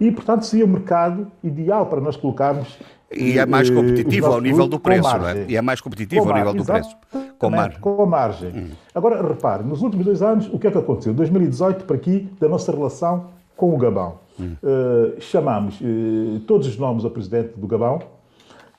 e, 0.00 0.10
portanto, 0.10 0.44
seria 0.44 0.64
o 0.64 0.68
mercado 0.68 1.30
ideal 1.42 1.86
para 1.86 2.00
nós 2.00 2.16
colocarmos. 2.16 2.78
E 3.12 3.38
é 3.38 3.46
mais 3.46 3.70
eh, 3.70 3.74
competitivo 3.74 4.26
ao 4.26 4.40
nível 4.40 4.66
do 4.66 4.78
preço, 4.78 5.18
não 5.18 5.28
é? 5.28 5.44
E 5.48 5.56
é 5.56 5.62
mais 5.62 5.80
competitivo 5.80 6.28
ao 6.28 6.36
nível 6.36 6.54
do 6.54 6.64
preço. 6.64 6.96
Com 7.38 7.50
margem. 7.50 7.80
Com 7.80 8.02
a 8.02 8.06
margem. 8.06 8.50
Hum. 8.50 8.68
Agora, 8.94 9.26
repare, 9.26 9.62
nos 9.62 9.82
últimos 9.82 10.04
dois 10.04 10.20
anos, 10.20 10.48
o 10.52 10.58
que 10.58 10.66
é 10.66 10.70
que 10.70 10.78
aconteceu? 10.78 11.14
2018 11.14 11.84
para 11.84 11.96
aqui, 11.96 12.28
da 12.38 12.48
nossa 12.48 12.70
relação 12.72 13.28
com 13.60 13.74
o 13.74 13.76
Gabão. 13.76 14.14
Uh, 14.40 15.20
chamamos 15.20 15.78
uh, 15.82 16.40
todos 16.46 16.66
os 16.66 16.78
nomes 16.78 17.04
ao 17.04 17.10
presidente 17.10 17.58
do 17.58 17.66
Gabão. 17.66 18.00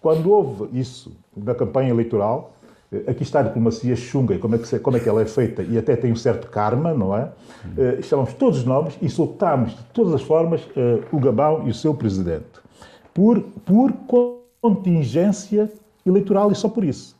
Quando 0.02 0.32
houve 0.32 0.80
isso 0.80 1.16
na 1.38 1.54
campanha 1.54 1.92
eleitoral, 1.92 2.54
uh, 2.92 3.08
aqui 3.08 3.22
está 3.22 3.42
a 3.42 3.44
diplomacia 3.44 3.96
chunga, 3.96 4.40
como 4.40 4.56
é, 4.56 4.58
que, 4.58 4.80
como 4.80 4.98
é 4.98 5.00
que 5.00 5.08
ela 5.08 5.22
é 5.22 5.26
feita, 5.26 5.62
e 5.62 5.78
até 5.78 5.96
tem 5.96 6.12
um 6.12 6.16
certo 6.16 6.50
karma, 6.50 6.96
não 6.96 7.16
é? 7.16 7.30
chamamos 8.02 8.34
todos 8.34 8.58
os 8.58 8.66
nomes 8.66 8.98
e 9.00 9.08
soltámos 9.08 9.70
de 9.70 9.84
todas 9.94 10.16
as 10.16 10.24
formas 10.24 10.68
o 11.12 11.20
Gabão 11.20 11.68
e 11.68 11.70
o 11.70 11.74
seu 11.76 11.94
presidente. 11.94 12.60
Por, 13.14 13.40
por 13.64 13.94
contingência 14.60 15.72
eleitoral 16.04 16.52
e 16.52 16.56
só 16.56 16.68
por 16.68 16.84
isso. 16.84 17.16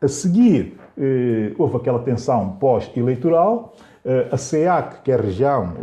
A 0.00 0.08
seguir, 0.08 0.78
houve 1.58 1.76
aquela 1.76 1.98
tensão 1.98 2.56
pós-eleitoral, 2.58 3.74
a 4.30 4.36
CEAC, 4.36 5.02
que 5.02 5.10
é 5.10 5.14
a 5.14 5.20
região, 5.20 5.74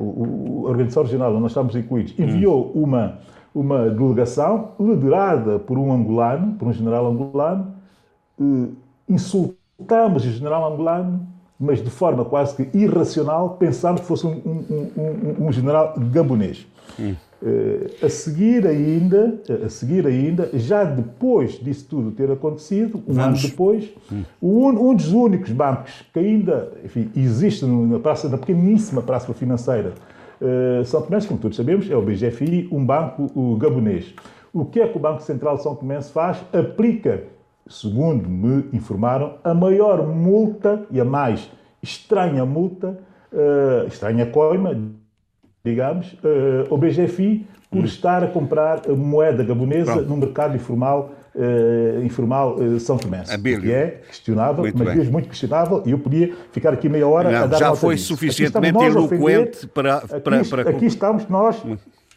a 0.65 0.69
Organização 0.69 1.03
Regional 1.03 1.31
onde 1.31 1.41
nós 1.41 1.51
estamos 1.51 1.75
incluídos, 1.75 2.13
enviou 2.17 2.71
hum. 2.75 2.83
uma, 2.83 3.19
uma 3.53 3.89
delegação 3.89 4.71
liderada 4.79 5.59
por 5.59 5.77
um 5.77 5.91
angolano, 5.91 6.53
por 6.53 6.67
um 6.67 6.73
general 6.73 7.07
angolano. 7.07 7.73
Eh, 8.39 8.69
insultamos 9.07 10.25
o 10.25 10.29
general 10.31 10.73
angolano 10.73 11.35
mas 11.59 11.81
de 11.81 11.89
forma 11.89 12.25
quase 12.25 12.55
que 12.55 12.77
irracional, 12.77 13.51
pensando 13.51 14.01
que 14.01 14.07
fosse 14.07 14.27
um, 14.27 14.31
um, 14.31 14.91
um, 14.97 15.47
um 15.47 15.51
general 15.51 15.93
gabonês. 15.97 16.67
Hum. 16.99 17.15
Uh, 17.45 18.05
a 18.05 18.09
seguir 18.09 18.65
ainda, 18.65 19.39
a 19.63 19.69
seguir 19.69 20.07
ainda, 20.07 20.49
já 20.55 20.83
depois 20.83 21.59
disso 21.59 21.85
tudo 21.87 22.09
ter 22.09 22.31
acontecido, 22.31 23.03
um 23.07 23.13
Vamos. 23.13 23.43
ano 23.43 23.49
depois, 23.51 23.93
um, 24.41 24.67
um, 24.69 24.95
dos 24.95 25.11
únicos 25.11 25.51
bancos 25.51 26.03
que 26.11 26.17
ainda 26.17 26.71
enfim, 26.83 27.11
existe 27.15 27.63
na, 27.63 27.99
praça, 27.99 28.27
na 28.27 28.39
pequeníssima 28.39 29.03
praça 29.03 29.31
financeira 29.35 29.93
uh, 30.41 30.83
São 30.85 31.03
Tomé, 31.03 31.21
como 31.21 31.39
todos 31.39 31.55
sabemos, 31.55 31.87
é 31.87 31.95
o 31.95 32.01
BGFI, 32.01 32.67
um 32.71 32.83
banco 32.83 33.29
o 33.35 33.55
gabonês. 33.57 34.11
O 34.51 34.65
que 34.65 34.79
é 34.79 34.87
que 34.87 34.97
o 34.97 34.99
Banco 34.99 35.21
Central 35.21 35.57
de 35.57 35.63
São 35.63 35.75
Tomé 35.75 36.01
faz? 36.01 36.43
Aplica 36.51 37.25
segundo 37.67 38.29
me 38.29 38.65
informaram, 38.73 39.37
a 39.43 39.53
maior 39.53 40.05
multa 40.07 40.85
e 40.91 40.99
a 40.99 41.05
mais 41.05 41.49
estranha 41.81 42.45
multa, 42.45 42.97
estranha 43.87 44.25
coima, 44.27 44.75
digamos, 45.65 46.13
uh, 46.13 46.71
ao 46.71 46.77
BGFI 46.77 47.45
por 47.69 47.79
hum. 47.79 47.85
estar 47.85 48.23
a 48.23 48.27
comprar 48.27 48.87
moeda 48.87 49.43
gabonesa 49.43 49.93
Pronto. 49.93 50.09
no 50.09 50.17
mercado 50.17 50.55
informal 50.55 51.11
Uh, 51.37 52.01
informal 52.05 52.55
uh, 52.55 52.79
São 52.79 52.97
Tomé. 52.97 53.21
Que 53.43 53.69
é 53.69 53.99
questionável, 54.07 54.63
muito 54.63 54.77
mas 54.81 54.95
mesmo 54.95 55.11
muito 55.11 55.27
questionável, 55.27 55.83
e 55.85 55.91
eu 55.91 55.99
podia 55.99 56.33
ficar 56.53 56.71
aqui 56.71 56.87
meia 56.87 57.05
hora 57.05 57.29
Não, 57.29 57.43
a 57.43 57.45
dar 57.45 57.57
Já 57.57 57.75
foi 57.75 57.97
suficientemente 57.97 58.81
eloquente 58.81 59.67
para, 59.67 59.99
para, 59.99 60.39
aqui, 60.39 60.49
para... 60.49 60.69
Aqui 60.69 60.85
estamos 60.85 61.27
nós 61.27 61.61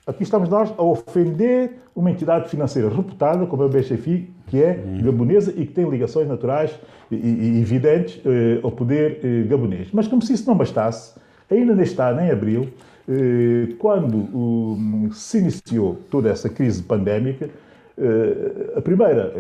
Aqui 0.09 0.23
estamos 0.23 0.49
nós 0.49 0.73
a 0.79 0.83
ofender 0.83 1.81
uma 1.95 2.11
entidade 2.11 2.49
financeira 2.49 2.89
reputada, 2.89 3.45
como 3.45 3.63
é 3.63 3.67
o 3.67 3.69
BCFI, 3.69 4.31
que 4.47 4.63
é 4.63 4.83
uhum. 4.83 5.03
gabonesa 5.03 5.53
e 5.55 5.67
que 5.67 5.73
tem 5.75 5.87
ligações 5.87 6.27
naturais 6.27 6.71
e, 7.11 7.17
e 7.17 7.61
evidentes 7.61 8.19
eh, 8.25 8.59
ao 8.63 8.71
poder 8.71 9.21
eh, 9.23 9.43
gabonês. 9.47 9.89
Mas 9.93 10.09
como 10.09 10.23
se 10.23 10.33
isso 10.33 10.49
não 10.49 10.57
bastasse, 10.57 11.13
ainda 11.51 11.75
neste 11.75 12.01
ano, 12.01 12.23
em 12.23 12.31
abril, 12.31 12.71
eh, 13.09 13.75
quando 13.79 15.11
se 15.13 15.39
iniciou 15.39 15.97
toda 16.11 16.29
essa 16.29 16.49
crise 16.49 16.83
pandémica, 16.83 17.49
eh, 17.97 18.73
a 18.77 18.81
primeira, 18.81 19.35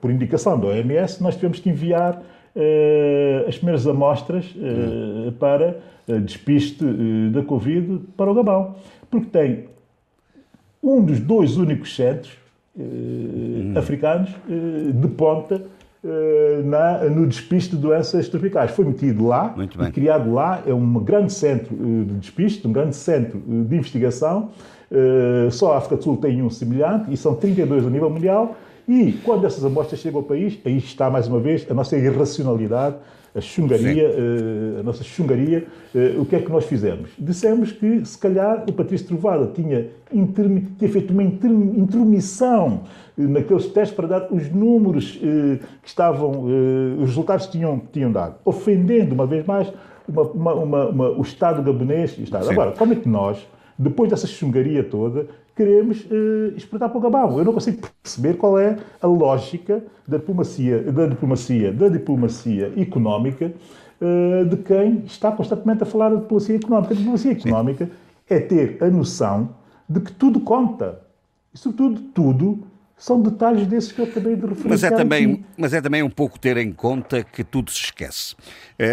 por 0.00 0.10
indicação 0.10 0.58
da 0.58 0.68
OMS, 0.68 1.22
nós 1.22 1.34
tivemos 1.34 1.60
que 1.60 1.70
enviar 1.70 2.22
eh, 2.56 3.44
as 3.46 3.56
primeiras 3.56 3.86
amostras 3.86 4.54
uhum. 4.54 5.32
para 5.38 5.78
despiste 6.22 6.84
da 7.32 7.42
Covid 7.42 8.00
para 8.16 8.30
o 8.30 8.34
Gabão. 8.34 8.76
Porque 9.10 9.28
tem 9.30 9.64
um 10.82 11.02
dos 11.02 11.18
dois 11.18 11.56
únicos 11.56 11.96
centros 11.96 12.44
eh, 12.78 12.82
hum. 12.82 13.72
africanos 13.76 14.30
eh, 14.50 14.92
de 14.92 15.08
ponta 15.08 15.54
eh, 15.54 15.83
na, 16.64 17.04
no 17.04 17.26
despiste 17.26 17.76
de 17.76 17.82
doenças 17.82 18.28
tropicais. 18.28 18.70
Foi 18.72 18.84
metido 18.84 19.26
lá, 19.26 19.54
e 19.88 19.92
criado 19.92 20.32
lá, 20.32 20.62
é 20.66 20.74
um 20.74 20.94
grande 20.94 21.32
centro 21.32 21.74
de 21.74 22.14
despiste, 22.14 22.66
um 22.66 22.72
grande 22.72 22.94
centro 22.94 23.38
de 23.38 23.76
investigação. 23.76 24.50
Só 25.50 25.72
a 25.72 25.78
África 25.78 25.96
do 25.96 26.04
Sul 26.04 26.16
tem 26.18 26.42
um 26.42 26.50
semelhante 26.50 27.12
e 27.12 27.16
são 27.16 27.34
32 27.34 27.86
a 27.86 27.90
nível 27.90 28.10
mundial. 28.10 28.56
E 28.86 29.12
quando 29.24 29.46
essas 29.46 29.64
amostras 29.64 29.98
chegam 29.98 30.20
ao 30.20 30.26
país, 30.26 30.58
aí 30.64 30.76
está 30.76 31.08
mais 31.08 31.26
uma 31.26 31.40
vez 31.40 31.66
a 31.70 31.74
nossa 31.74 31.96
irracionalidade 31.96 32.96
a 33.34 33.40
chungaria, 33.40 34.14
a 34.78 34.82
nossa 34.84 35.02
chungaria, 35.02 35.66
o 36.18 36.24
que 36.24 36.36
é 36.36 36.40
que 36.40 36.50
nós 36.50 36.64
fizemos? 36.66 37.10
Dissemos 37.18 37.72
que, 37.72 38.04
se 38.04 38.16
calhar, 38.16 38.64
o 38.68 38.72
Patrício 38.72 39.08
Trovada 39.08 39.50
tinha, 39.52 39.88
tinha 40.78 40.88
feito 40.88 41.12
uma 41.12 41.24
intromissão 41.24 42.84
naqueles 43.16 43.66
testes 43.66 43.94
para 43.94 44.06
dar 44.06 44.28
os 44.32 44.50
números 44.50 45.12
que 45.12 45.88
estavam, 45.88 46.44
os 46.98 47.08
resultados 47.08 47.46
que 47.46 47.52
tinham, 47.52 47.80
tinham 47.92 48.10
dado, 48.10 48.36
ofendendo, 48.44 49.14
uma 49.14 49.26
vez 49.26 49.46
mais, 49.46 49.72
uma, 50.08 50.22
uma, 50.22 50.84
uma, 50.88 51.10
o 51.10 51.22
Estado 51.22 51.62
gabonês 51.62 52.18
Estado. 52.18 52.46
Sim. 52.46 52.52
Agora, 52.52 52.72
como 52.72 52.92
é 52.92 52.96
que 52.96 53.08
nós, 53.08 53.46
depois 53.78 54.10
dessa 54.10 54.26
chungaria 54.26 54.82
toda, 54.82 55.26
queremos 55.56 56.04
uh, 56.06 56.56
exportar 56.56 56.88
para 56.88 56.98
o 56.98 57.00
Gabão. 57.00 57.38
Eu 57.38 57.44
não 57.44 57.52
consigo 57.52 57.86
perceber 58.02 58.34
qual 58.34 58.58
é 58.58 58.76
a 59.00 59.06
lógica 59.06 59.84
da 60.06 60.16
diplomacia, 60.16 60.82
da 60.82 61.06
diplomacia, 61.06 61.72
da 61.72 61.88
diplomacia 61.88 62.72
económica 62.76 63.52
de 64.48 64.56
quem 64.58 65.02
está 65.06 65.32
constantemente 65.32 65.82
a 65.82 65.86
falar 65.86 66.10
da 66.10 66.16
diplomacia 66.16 66.56
económica. 66.56 66.92
A 66.92 66.96
diplomacia 66.96 67.32
económica 67.32 67.86
Sim. 67.86 67.92
é 68.28 68.40
ter 68.40 68.78
a 68.82 68.88
noção 68.88 69.50
de 69.88 70.00
que 70.00 70.12
tudo 70.12 70.40
conta. 70.40 71.00
E, 71.52 71.58
sobretudo, 71.58 72.00
tudo 72.12 72.58
são 72.96 73.20
detalhes 73.20 73.66
desses 73.66 73.92
que 73.92 74.00
eu 74.00 74.04
acabei 74.06 74.36
de 74.36 74.46
referir. 74.46 74.68
Mas 74.68 74.82
é, 74.82 74.90
também, 74.90 75.44
mas 75.56 75.72
é 75.72 75.80
também 75.80 76.02
um 76.02 76.10
pouco 76.10 76.38
ter 76.38 76.56
em 76.56 76.72
conta 76.72 77.22
que 77.22 77.42
tudo 77.42 77.70
se 77.70 77.84
esquece. 77.84 78.34
É, 78.78 78.86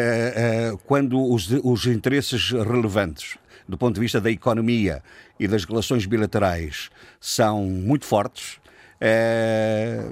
é, 0.73 0.77
quando 0.85 1.21
os, 1.21 1.49
os 1.63 1.85
interesses 1.85 2.51
relevantes 2.51 3.37
do 3.67 3.77
ponto 3.77 3.95
de 3.95 4.01
vista 4.01 4.19
da 4.19 4.29
economia 4.29 5.01
e 5.39 5.47
das 5.47 5.63
relações 5.63 6.05
bilaterais 6.05 6.89
são 7.19 7.63
muito 7.63 8.05
fortes, 8.05 8.59
é, 8.99 10.05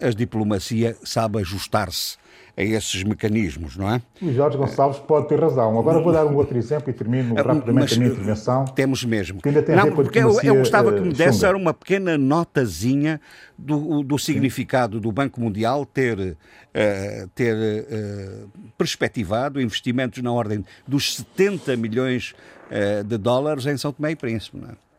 a 0.00 0.10
diplomacia 0.10 0.96
sabe 1.04 1.38
ajustar-se 1.38 2.16
a 2.56 2.62
esses 2.62 3.02
mecanismos, 3.02 3.76
não 3.76 3.90
é? 3.90 4.02
O 4.20 4.30
Jorge 4.32 4.58
Gonçalves 4.58 4.98
pode 4.98 5.28
ter 5.28 5.40
razão. 5.40 5.78
Agora 5.78 6.00
vou 6.00 6.12
dar 6.12 6.26
um 6.26 6.36
outro 6.36 6.56
exemplo 6.58 6.90
e 6.90 6.92
termino 6.92 7.34
ah, 7.38 7.42
rapidamente 7.42 7.72
Mas, 7.72 7.92
a 7.92 7.96
minha 7.96 8.10
intervenção. 8.10 8.64
Temos 8.66 9.04
mesmo. 9.04 9.40
Que 9.40 9.48
ainda 9.48 9.62
tem 9.62 9.74
não, 9.74 9.82
a 9.82 9.86
ver 9.86 9.94
porque 9.94 10.18
eu, 10.18 10.38
eu 10.42 10.56
gostava 10.56 10.92
que 10.92 11.00
me 11.00 11.12
desse 11.12 11.44
era 11.44 11.56
uma 11.56 11.72
pequena 11.72 12.18
notazinha 12.18 13.20
do, 13.56 14.02
do 14.02 14.18
significado 14.18 15.00
do 15.00 15.10
Banco 15.10 15.40
Mundial 15.40 15.86
ter, 15.86 16.18
uh, 16.18 17.28
ter 17.34 17.54
uh, 17.56 18.48
perspectivado 18.76 19.60
investimentos 19.60 20.22
na 20.22 20.30
ordem 20.30 20.64
dos 20.86 21.16
70 21.16 21.76
milhões 21.76 22.34
uh, 22.70 23.02
de 23.02 23.16
dólares 23.16 23.64
em 23.64 23.76
São 23.78 23.92
Tomé 23.92 24.10
e 24.10 24.16
Príncipe, 24.16 24.58
não 24.58 24.68
é? 24.68 24.91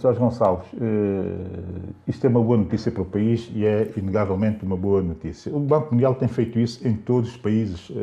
Jorge 0.00 0.18
Gonçalves, 0.18 0.72
uh, 0.72 1.92
isto 2.08 2.26
é 2.26 2.30
uma 2.30 2.40
boa 2.40 2.56
notícia 2.56 2.90
para 2.90 3.02
o 3.02 3.04
país 3.04 3.50
e 3.54 3.66
é 3.66 3.90
inegavelmente 3.96 4.64
uma 4.64 4.76
boa 4.76 5.02
notícia. 5.02 5.54
O 5.54 5.60
Banco 5.60 5.94
Mundial 5.94 6.14
tem 6.14 6.28
feito 6.28 6.58
isso 6.58 6.86
em 6.86 6.94
todos 6.94 7.30
os 7.30 7.36
países 7.36 7.90
uh, 7.90 7.94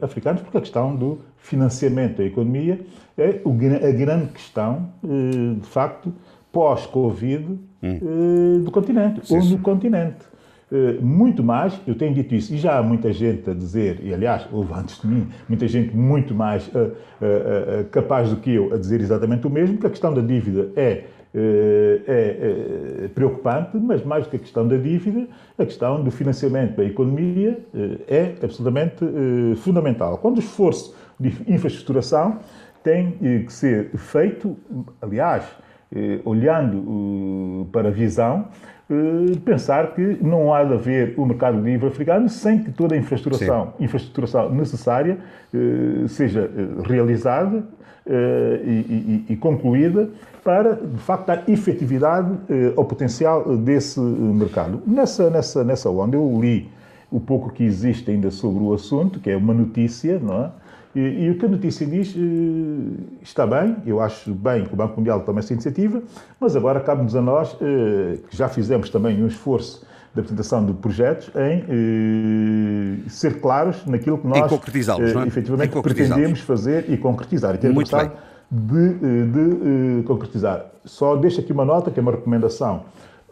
africanos 0.00 0.42
porque 0.42 0.58
a 0.58 0.60
questão 0.60 0.96
do 0.96 1.20
financiamento 1.36 2.16
da 2.18 2.24
economia 2.24 2.80
é 3.16 3.40
a 3.44 3.92
grande 3.92 4.32
questão, 4.32 4.90
uh, 5.04 5.54
de 5.54 5.66
facto, 5.66 6.12
pós-Covid 6.50 7.58
hum. 7.82 8.62
do 8.62 8.70
continente, 8.70 9.32
ou 9.32 9.42
no 9.42 9.58
continente. 9.58 10.31
Muito 11.00 11.42
mais, 11.42 11.78
eu 11.86 11.94
tenho 11.94 12.14
dito 12.14 12.34
isso, 12.34 12.54
e 12.54 12.56
já 12.56 12.78
há 12.78 12.82
muita 12.82 13.12
gente 13.12 13.50
a 13.50 13.54
dizer, 13.54 14.00
e 14.02 14.12
aliás, 14.14 14.46
houve 14.50 14.72
antes 14.72 15.00
de 15.00 15.06
mim, 15.06 15.28
muita 15.48 15.68
gente 15.68 15.94
muito 15.94 16.34
mais 16.34 16.70
capaz 17.90 18.30
do 18.30 18.36
que 18.36 18.54
eu 18.54 18.72
a 18.72 18.78
dizer 18.78 19.00
exatamente 19.00 19.46
o 19.46 19.50
mesmo, 19.50 19.76
que 19.76 19.86
a 19.86 19.90
questão 19.90 20.14
da 20.14 20.22
dívida 20.22 20.70
é 20.74 21.04
é, 21.34 22.02
é, 22.06 23.08
preocupante, 23.08 23.78
mas 23.78 24.04
mais 24.04 24.24
do 24.24 24.30
que 24.30 24.36
a 24.36 24.38
questão 24.38 24.68
da 24.68 24.76
dívida, 24.76 25.26
a 25.58 25.64
questão 25.64 26.04
do 26.04 26.10
financiamento 26.10 26.76
da 26.76 26.84
economia 26.84 27.58
é 28.06 28.34
absolutamente 28.42 29.02
fundamental. 29.56 30.18
Quando 30.18 30.36
o 30.36 30.40
esforço 30.40 30.94
de 31.18 31.28
infraestruturação 31.46 32.38
tem 32.82 33.12
que 33.12 33.50
ser 33.52 33.96
feito, 33.96 34.56
aliás, 35.00 35.44
olhando 36.24 37.66
para 37.72 37.88
a 37.88 37.92
visão, 37.92 38.48
pensar 39.44 39.94
que 39.94 40.18
não 40.20 40.52
há 40.52 40.64
de 40.64 40.74
haver 40.74 41.14
o 41.16 41.26
mercado 41.26 41.60
livre 41.60 41.86
africano 41.86 42.28
sem 42.28 42.62
que 42.62 42.70
toda 42.70 42.94
a 42.94 42.98
infraestruturação, 42.98 43.74
infraestruturação 43.80 44.50
necessária 44.54 45.18
seja 46.08 46.50
realizada 46.84 47.64
e, 48.06 49.24
e, 49.28 49.32
e 49.32 49.36
concluída 49.36 50.08
para, 50.42 50.74
de 50.74 50.98
facto, 50.98 51.26
dar 51.26 51.48
efetividade 51.48 52.36
eh, 52.50 52.72
ao 52.76 52.84
potencial 52.84 53.56
desse 53.56 54.00
eh, 54.00 54.02
mercado. 54.02 54.82
Nessa, 54.86 55.30
nessa, 55.30 55.62
nessa 55.62 55.88
onda, 55.88 56.16
eu 56.16 56.40
li 56.40 56.68
o 57.10 57.20
pouco 57.20 57.50
que 57.50 57.62
existe 57.62 58.10
ainda 58.10 58.30
sobre 58.30 58.62
o 58.62 58.72
assunto, 58.72 59.20
que 59.20 59.30
é 59.30 59.36
uma 59.36 59.54
notícia, 59.54 60.18
não 60.18 60.44
é? 60.44 60.50
E, 60.94 61.00
e 61.00 61.30
o 61.30 61.38
que 61.38 61.46
a 61.46 61.48
notícia 61.48 61.86
diz 61.86 62.14
eh, 62.14 63.20
está 63.22 63.46
bem, 63.46 63.76
eu 63.86 64.00
acho 64.00 64.34
bem 64.34 64.64
que 64.64 64.74
o 64.74 64.76
Banco 64.76 64.98
Mundial 64.98 65.20
tome 65.20 65.38
essa 65.38 65.52
iniciativa, 65.52 66.02
mas 66.38 66.54
agora 66.54 66.80
cabe-nos 66.80 67.16
a 67.16 67.22
nós, 67.22 67.56
eh, 67.60 68.18
que 68.28 68.36
já 68.36 68.48
fizemos 68.48 68.90
também 68.90 69.22
um 69.22 69.26
esforço 69.26 69.86
de 70.14 70.20
apresentação 70.20 70.64
de 70.66 70.74
projetos, 70.74 71.30
em 71.34 71.64
eh, 73.06 73.08
ser 73.08 73.40
claros 73.40 73.86
naquilo 73.86 74.18
que 74.18 74.26
nós 74.26 74.52
eh, 74.52 75.26
efetivamente 75.26 75.80
pretendemos 75.80 76.40
fazer 76.40 76.90
e 76.90 76.98
concretizar. 76.98 77.54
E 77.54 77.58
ter 77.58 77.72
Muito 77.72 77.96
bem 77.96 78.10
de, 78.50 78.92
de, 79.26 80.02
concretizar. 80.02 80.66
Só 80.84 81.16
deixo 81.16 81.40
aqui 81.40 81.52
uma 81.52 81.64
nota, 81.64 81.90
que 81.90 81.98
é 81.98 82.02
uma 82.02 82.12
recomendação 82.12 82.82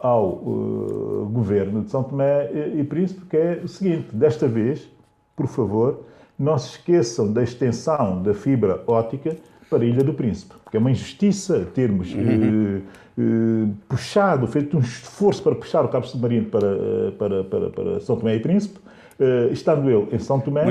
ao 0.01 0.29
uh, 0.29 1.29
governo 1.31 1.83
de 1.83 1.91
São 1.91 2.03
Tomé 2.03 2.51
e 2.75 2.83
Príncipe, 2.85 3.27
que 3.27 3.37
é 3.37 3.61
o 3.63 3.69
seguinte: 3.69 4.09
desta 4.15 4.49
vez, 4.49 4.89
por 5.37 5.47
favor, 5.47 6.01
não 6.41 6.59
se 6.59 6.71
esqueçam 6.71 7.31
da 7.33 7.43
extensão 7.43 8.23
da 8.23 8.33
fibra 8.33 8.83
óptica 8.87 9.37
para 9.69 9.85
a 9.85 9.87
Ilha 9.87 10.03
do 10.03 10.15
Príncipe, 10.15 10.55
porque 10.65 10.77
é 10.77 10.81
uma 10.81 10.91
injustiça 10.91 11.69
termos 11.75 12.13
uhum. 12.13 12.83
uh, 13.19 13.23
uh, 13.23 13.75
puxado, 13.89 14.47
feito 14.49 14.77
um 14.77 14.81
esforço 14.81 15.43
para 15.43 15.55
puxar 15.55 15.85
o 15.85 15.89
cabo 15.89 16.07
submarino 16.07 16.47
para, 16.47 17.13
para, 17.19 17.45
para, 17.45 17.71
para 17.71 18.01
São 18.01 18.17
Tomé 18.17 18.37
e 18.37 18.41
Príncipe 18.41 18.81
uh, 19.21 19.53
estando 19.53 19.89
ele 19.89 20.09
em 20.13 20.19
São 20.19 20.41
Tomé 20.41 20.65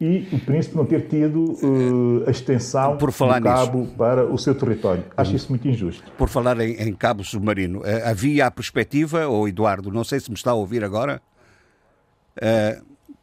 e 0.00 0.28
o 0.32 0.38
príncipe 0.38 0.76
não 0.76 0.86
ter 0.86 1.08
tido 1.08 1.52
uh, 1.62 2.24
a 2.26 2.30
extensão 2.30 2.96
Por 2.96 3.10
falar 3.10 3.40
do 3.40 3.44
cabo 3.44 3.78
nisso. 3.80 3.94
para 3.94 4.24
o 4.24 4.38
seu 4.38 4.54
território. 4.54 5.04
Acho 5.16 5.34
isso 5.34 5.48
muito 5.50 5.66
injusto. 5.66 6.04
Por 6.16 6.28
falar 6.28 6.58
em, 6.60 6.74
em 6.74 6.94
cabo 6.94 7.24
submarino, 7.24 7.80
uh, 7.80 8.08
havia 8.08 8.46
a 8.46 8.50
perspectiva, 8.50 9.26
ou 9.26 9.48
Eduardo, 9.48 9.90
não 9.90 10.04
sei 10.04 10.20
se 10.20 10.30
me 10.30 10.36
está 10.36 10.52
a 10.52 10.54
ouvir 10.54 10.84
agora, 10.84 11.20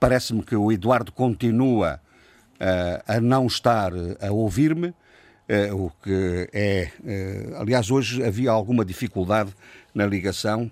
parece-me 0.04 0.44
que 0.44 0.56
o 0.56 0.70
Eduardo 0.70 1.12
continua 1.12 2.02
a 3.08 3.22
não 3.22 3.48
estar 3.48 3.92
a 4.22 4.32
ouvir-me, 4.32 4.94
o 5.74 5.90
que 6.02 6.50
é. 6.54 6.90
aliás, 7.58 7.90
hoje 7.90 8.22
havia 8.24 8.52
alguma 8.52 8.84
dificuldade 8.84 9.54
na 9.96 10.06
ligação 10.06 10.70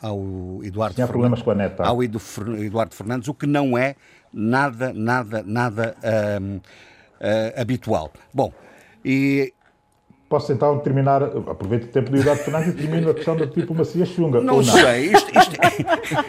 ao 0.00 0.60
Eduardo 0.62 0.94
Tinha 0.94 1.06
problemas 1.06 1.42
com 1.42 1.50
a 1.50 1.54
neta. 1.54 1.84
Ao 1.84 2.02
Eduardo 2.02 2.94
Fernandes, 2.94 3.28
o 3.28 3.34
que 3.34 3.46
não 3.46 3.76
é 3.76 3.94
nada, 4.32 4.92
nada, 4.92 5.42
nada 5.42 5.96
uh, 6.02 6.56
uh, 6.56 7.60
habitual. 7.60 8.12
Bom, 8.32 8.52
e 9.04 9.52
Posso 10.32 10.50
então 10.50 10.78
terminar, 10.78 11.22
aproveito 11.22 11.84
o 11.84 11.88
tempo 11.88 12.08
do 12.08 12.16
Eduardo 12.16 12.42
Fernandes 12.42 12.70
e 12.70 12.72
termino 12.72 13.10
a 13.10 13.12
questão 13.12 13.36
da 13.36 13.44
diplomacia 13.44 14.06
chunga. 14.06 14.40
Não, 14.40 14.56
não? 14.56 14.64
sei, 14.64 15.12
isto, 15.12 15.30
isto, 15.38 15.56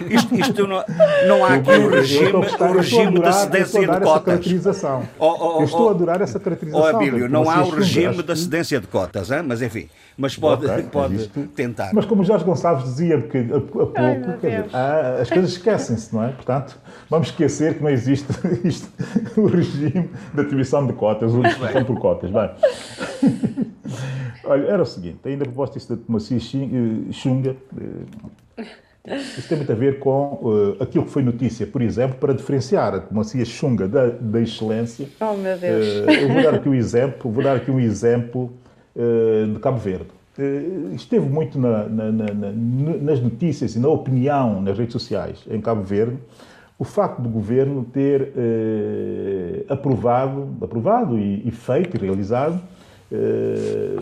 isto, 0.10 0.36
isto 0.36 0.68
não, 0.68 0.84
não, 1.26 1.46
há 1.46 1.54
aqui 1.54 1.70
o 1.70 1.90
regime, 1.90 2.34
o 2.34 2.74
regime 2.74 3.22
da 3.22 3.32
cedência 3.32 3.80
de 3.80 4.02
cotas. 4.02 4.84
Oh, 5.18 5.26
oh, 5.26 5.38
oh, 5.40 5.60
eu 5.62 5.64
estou 5.64 5.88
a 5.88 5.92
adorar 5.92 6.22
essa 6.22 6.38
caracterização. 6.38 6.86
Oh, 6.86 6.98
Abílio, 6.98 7.30
não 7.30 7.50
há 7.50 7.64
o 7.64 7.70
regime 7.70 8.22
da 8.22 8.36
cedência 8.36 8.82
de 8.82 8.88
cotas, 8.88 9.32
hein? 9.32 9.42
mas 9.42 9.62
enfim, 9.62 9.88
mas 10.18 10.36
pode, 10.36 10.66
okay, 10.66 10.84
pode 10.84 11.16
isto, 11.16 11.48
tentar. 11.48 11.92
Mas 11.94 12.06
como 12.06 12.24
Jorge 12.24 12.46
Gonçalves 12.46 12.86
dizia 12.86 13.22
que, 13.22 13.38
a, 13.38 13.58
a 13.58 13.62
pouco, 13.62 13.94
Ai, 13.96 14.22
dizer, 14.22 14.66
ah, 14.74 15.18
as 15.22 15.30
coisas 15.30 15.52
esquecem-se, 15.52 16.14
não 16.14 16.24
é? 16.24 16.30
Portanto, 16.30 16.78
vamos 17.10 17.30
esquecer 17.30 17.76
que 17.76 17.84
não 17.84 17.90
existe 17.90 18.28
isto, 18.64 18.90
o 19.38 19.48
regime 19.48 20.10
de 20.34 20.42
atribuição 20.42 20.86
de 20.86 20.94
cotas, 20.94 21.34
ou 21.34 21.42
discussão 21.42 21.84
por 21.84 22.00
cotas. 22.00 22.30
Bem. 22.32 22.50
Olha, 24.46 24.68
era 24.68 24.82
o 24.82 24.86
seguinte, 24.86 25.20
ainda 25.26 25.46
a 25.46 25.66
disso 25.66 25.90
da 25.90 25.96
diplomacia 25.96 26.38
chunga, 27.12 27.56
isto 29.06 29.50
tem 29.50 29.58
muito 29.58 29.72
a 29.72 29.76
ver 29.76 30.00
com 30.00 30.40
uh, 30.42 30.84
aquilo 30.84 31.04
que 31.04 31.12
foi 31.12 31.22
notícia, 31.22 31.68
por 31.68 31.82
exemplo, 31.82 32.18
para 32.18 32.34
diferenciar 32.34 32.94
a 32.94 32.98
diplomacia 33.00 33.44
chunga 33.44 33.86
da, 33.86 34.08
da 34.08 34.40
excelência. 34.40 35.10
Oh, 35.20 35.34
meu 35.34 35.58
Deus. 35.58 35.88
Uh, 35.88 36.10
eu 36.10 36.34
vou 36.34 36.42
dar 36.42 36.56
aqui 36.56 36.70
um 36.70 36.74
exemplo, 36.74 37.32
vou 37.32 37.44
dar 37.44 37.58
aqui 37.58 37.70
um 37.70 37.82
exemplo 37.82 38.46
uh, 38.46 38.63
de 38.96 39.60
Cabo 39.60 39.78
Verde. 39.78 40.08
esteve 40.94 41.28
muito 41.28 41.60
na, 41.60 41.84
na, 41.90 42.12
na, 42.12 42.52
nas 43.02 43.20
notícias 43.20 43.76
e 43.76 43.80
na 43.80 43.88
opinião 43.88 44.62
nas 44.62 44.78
redes 44.78 44.94
sociais 44.94 45.44
em 45.50 45.60
Cabo 45.60 45.84
Verde 45.84 46.18
o 46.78 46.84
facto 46.84 47.22
do 47.22 47.30
governo 47.30 47.86
ter 47.86 48.34
aprovado, 49.70 50.50
aprovado 50.62 51.18
e, 51.18 51.48
e 51.48 51.52
feito 51.52 51.98
e 51.98 52.00
realizado 52.00 52.60
eh, 53.14 53.96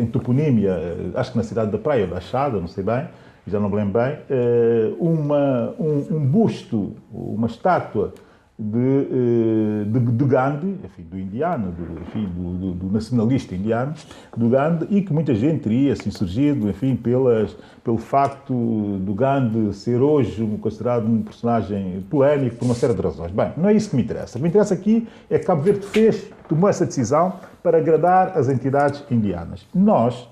em 0.00 0.06
toponímia, 0.06 0.78
acho 1.16 1.32
que 1.32 1.36
na 1.36 1.42
cidade 1.42 1.72
da 1.72 1.78
Praia, 1.78 2.06
da 2.06 2.18
Achada, 2.18 2.60
não 2.60 2.68
sei 2.68 2.84
bem, 2.84 3.08
já 3.44 3.58
não 3.58 3.68
me 3.68 3.74
lembro 3.74 4.00
bem, 4.00 4.18
eh, 4.30 4.92
uma, 5.00 5.74
um, 5.80 6.16
um 6.16 6.24
busto, 6.24 6.92
uma 7.12 7.48
estátua 7.48 8.14
de, 8.62 9.08
eh, 9.10 9.84
de, 9.86 10.00
de, 10.00 10.24
Gandhi, 10.24 10.78
enfim, 10.84 11.02
do 11.02 11.18
indiano, 11.18 11.72
do, 11.72 12.00
enfim, 12.00 12.24
do, 12.26 12.72
do, 12.72 12.92
nacionalista 12.92 13.54
indiano, 13.54 13.92
do 14.36 14.48
Gandhi, 14.48 14.86
e 14.90 15.02
que 15.02 15.12
muita 15.12 15.34
gente 15.34 15.62
teria 15.62 15.92
assim, 15.92 16.10
surgido 16.10 16.68
enfim, 16.68 16.94
pelas, 16.94 17.56
pelo 17.82 17.98
facto 17.98 18.52
do 19.00 19.14
Gandhi 19.14 19.74
ser 19.74 20.00
hoje 20.00 20.46
considerado 20.60 21.06
um 21.06 21.22
personagem 21.22 22.04
polémico 22.08 22.56
por 22.56 22.66
uma 22.66 22.74
série 22.74 22.94
de 22.94 23.02
razões. 23.02 23.32
Bem, 23.32 23.52
não 23.56 23.68
é 23.68 23.74
isso 23.74 23.90
que 23.90 23.96
me 23.96 24.02
interessa. 24.02 24.38
O 24.38 24.38
que 24.38 24.42
me 24.42 24.48
interessa 24.48 24.74
aqui 24.74 25.08
é 25.28 25.38
que 25.38 25.44
Cabo 25.44 25.62
Verde 25.62 25.86
fez, 25.86 26.30
tomou 26.48 26.68
essa 26.68 26.86
decisão 26.86 27.34
para 27.62 27.78
agradar 27.78 28.38
as 28.38 28.48
entidades 28.48 29.02
indianas. 29.10 29.66
Nós, 29.74 30.28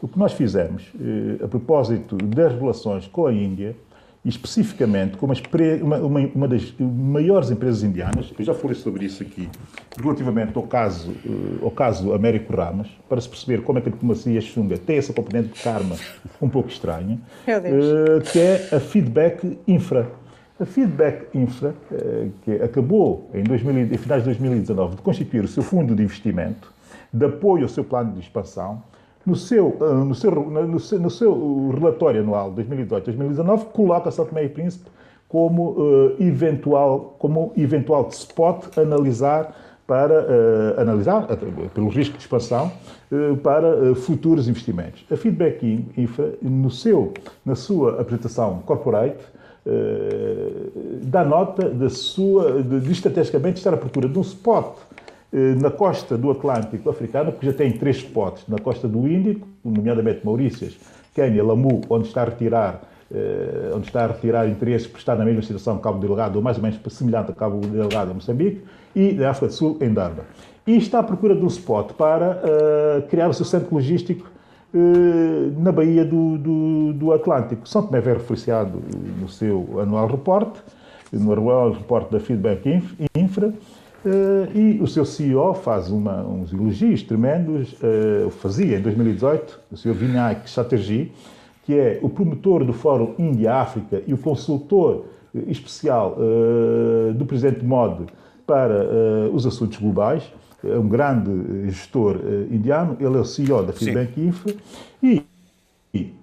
o 0.00 0.06
que 0.06 0.18
nós 0.18 0.32
fizemos, 0.32 0.92
eh, 1.00 1.44
a 1.44 1.48
propósito 1.48 2.16
das 2.16 2.52
relações 2.52 3.06
com 3.08 3.26
a 3.26 3.32
Índia, 3.32 3.74
especificamente 4.24 5.16
como 5.16 5.32
uma, 5.82 5.96
uma, 5.98 6.20
uma, 6.20 6.48
das 6.48 6.74
maiores 6.78 7.50
empresas 7.50 7.82
indianas, 7.82 8.32
eu 8.38 8.44
já 8.44 8.52
falei 8.52 8.76
sobre 8.76 9.04
isso 9.06 9.22
aqui, 9.22 9.48
relativamente 10.00 10.56
ao 10.56 10.64
caso, 10.64 11.12
eh, 11.24 11.62
ao 11.62 11.70
caso 11.70 12.12
Américo 12.12 12.54
Ramos, 12.54 12.88
para 13.08 13.20
se 13.20 13.28
perceber 13.28 13.62
como 13.62 13.78
é 13.78 13.82
que 13.82 13.88
a 13.88 13.92
diplomacia 13.92 14.40
chunga 14.40 14.76
tem 14.76 14.98
essa 14.98 15.12
componente 15.12 15.48
de 15.48 15.62
karma 15.62 15.96
um 16.42 16.48
pouco 16.48 16.68
estranha, 16.68 17.18
eh, 17.46 18.20
que 18.32 18.38
é 18.38 18.68
a 18.72 18.80
Feedback 18.80 19.58
Infra. 19.66 20.10
A 20.60 20.66
Feedback 20.66 21.28
Infra, 21.38 21.74
eh, 21.92 22.28
que 22.42 22.52
acabou 22.62 23.30
em, 23.32 23.44
2000, 23.44 23.94
em 23.94 23.96
finais 23.96 24.22
de 24.22 24.28
2019 24.30 24.96
de 24.96 25.02
constituir 25.02 25.44
o 25.44 25.48
seu 25.48 25.62
fundo 25.62 25.94
de 25.94 26.02
investimento, 26.02 26.72
de 27.12 27.24
apoio 27.24 27.62
ao 27.62 27.68
seu 27.68 27.84
plano 27.84 28.12
de 28.12 28.20
expansão, 28.20 28.82
no 29.28 29.36
seu, 29.36 29.76
ah, 29.80 30.04
no 30.04 30.14
seu, 30.14 30.30
no 30.30 30.80
seu, 30.80 30.98
no 30.98 31.10
seu 31.10 31.70
relatório 31.70 32.22
anual 32.22 32.52
2018-2019, 32.54 33.66
coloca 33.66 34.10
São 34.10 34.24
Tomé 34.24 34.44
e 34.44 34.48
Príncipe 34.48 34.86
como 35.28 35.72
uh, 35.72 36.16
eventual, 36.18 37.14
como 37.18 37.52
eventual 37.54 38.08
spot 38.10 38.78
analisar 38.78 39.54
para 39.86 40.22
uh, 40.22 40.80
analisar, 40.80 41.26
pelo 41.74 41.88
risco 41.88 42.16
de 42.16 42.22
expansão, 42.22 42.72
uh, 43.12 43.36
para 43.36 43.94
futuros 43.94 44.48
investimentos. 44.48 45.04
A 45.10 45.16
Feedback 45.16 45.86
Infra, 45.98 46.32
no 46.40 46.70
seu, 46.70 47.12
na 47.44 47.54
sua 47.54 48.00
apresentação 48.00 48.62
corporate, 48.64 49.18
dá 51.02 51.22
nota 51.22 51.68
da 51.68 51.90
sua, 51.90 52.62
de, 52.62 52.80
de 52.80 52.90
estrategicamente 52.90 53.58
estar 53.58 53.74
à 53.74 53.76
procura 53.76 54.08
de 54.08 54.18
um 54.18 54.22
spot 54.22 54.78
na 55.30 55.70
costa 55.70 56.16
do 56.16 56.30
Atlântico 56.30 56.88
africano, 56.88 57.32
porque 57.32 57.46
já 57.46 57.52
tem 57.52 57.72
três 57.72 57.96
spots, 57.98 58.44
na 58.48 58.58
costa 58.58 58.88
do 58.88 59.06
Índico, 59.06 59.46
nomeadamente 59.62 60.24
Maurícias, 60.24 60.78
Quênia, 61.14 61.44
Lamu, 61.44 61.82
onde 61.90 62.08
está 62.08 62.22
a 62.22 62.24
retirar 62.24 62.80
eh, 63.10 63.72
onde 63.74 63.86
está 63.86 64.04
a 64.04 64.08
retirar 64.08 64.46
interesses 64.46 64.86
por 64.86 64.98
estar 64.98 65.16
na 65.16 65.24
mesma 65.24 65.40
situação 65.40 65.78
que 65.78 65.82
Cabo 65.82 65.98
Delgado, 65.98 66.36
ou 66.36 66.42
mais 66.42 66.58
ou 66.58 66.62
menos 66.62 66.78
semelhante 66.90 67.30
a 67.30 67.34
Cabo 67.34 67.58
Delgado 67.66 68.10
em 68.10 68.14
Moçambique, 68.14 68.62
e 68.94 69.12
na 69.12 69.30
África 69.30 69.46
do 69.46 69.52
Sul, 69.54 69.78
em 69.80 69.94
Darba. 69.94 70.24
E 70.66 70.76
está 70.76 70.98
à 70.98 71.02
procura 71.02 71.34
de 71.34 71.42
um 71.42 71.46
spot 71.46 71.92
para 71.94 72.32
uh, 72.32 73.08
criar 73.08 73.28
o 73.28 73.32
seu 73.32 73.46
centro 73.46 73.74
logístico 73.74 74.30
uh, 74.74 75.58
na 75.58 75.72
Baía 75.72 76.04
do, 76.04 76.36
do, 76.36 76.92
do, 76.92 77.12
Atlântico. 77.14 77.66
São 77.66 77.82
Tomé 77.86 77.98
é 77.98 78.12
referenciado 78.12 78.82
no 79.18 79.26
seu 79.26 79.80
anual 79.80 80.06
reporte, 80.06 80.60
no 81.10 81.32
anual 81.32 81.72
reporte 81.72 82.12
da 82.12 82.20
Feedback 82.20 82.82
Infra, 83.16 83.54
Uh, 84.08 84.56
e 84.56 84.80
o 84.80 84.86
seu 84.86 85.04
CEO 85.04 85.52
faz 85.52 85.90
uma, 85.90 86.22
uns 86.22 86.50
elogios 86.50 87.02
tremendos, 87.02 87.74
uh, 87.74 88.30
fazia 88.30 88.78
em 88.78 88.80
2018, 88.80 89.60
o 89.70 89.76
Sr. 89.76 89.92
Vinayak 89.92 90.48
Chatterjee, 90.48 91.12
que 91.66 91.78
é 91.78 91.98
o 92.00 92.08
promotor 92.08 92.64
do 92.64 92.72
Fórum 92.72 93.14
Índia-África 93.18 94.02
e 94.06 94.14
o 94.14 94.16
consultor 94.16 95.04
uh, 95.34 95.50
especial 95.50 96.16
do 97.14 97.26
Presidente 97.26 97.62
Modi 97.62 98.06
para 98.46 99.28
os 99.30 99.46
assuntos 99.46 99.78
globais, 99.78 100.22
é 100.64 100.78
um 100.78 100.88
grande 100.88 101.70
gestor 101.70 102.16
indiano, 102.50 102.96
ele 102.98 103.14
é 103.14 103.20
o 103.20 103.24
CEO 103.24 103.62
da 103.62 103.74
Feedback 103.74 104.18
Infra, 104.18 104.54
e, 105.02 105.22
e 105.92 106.14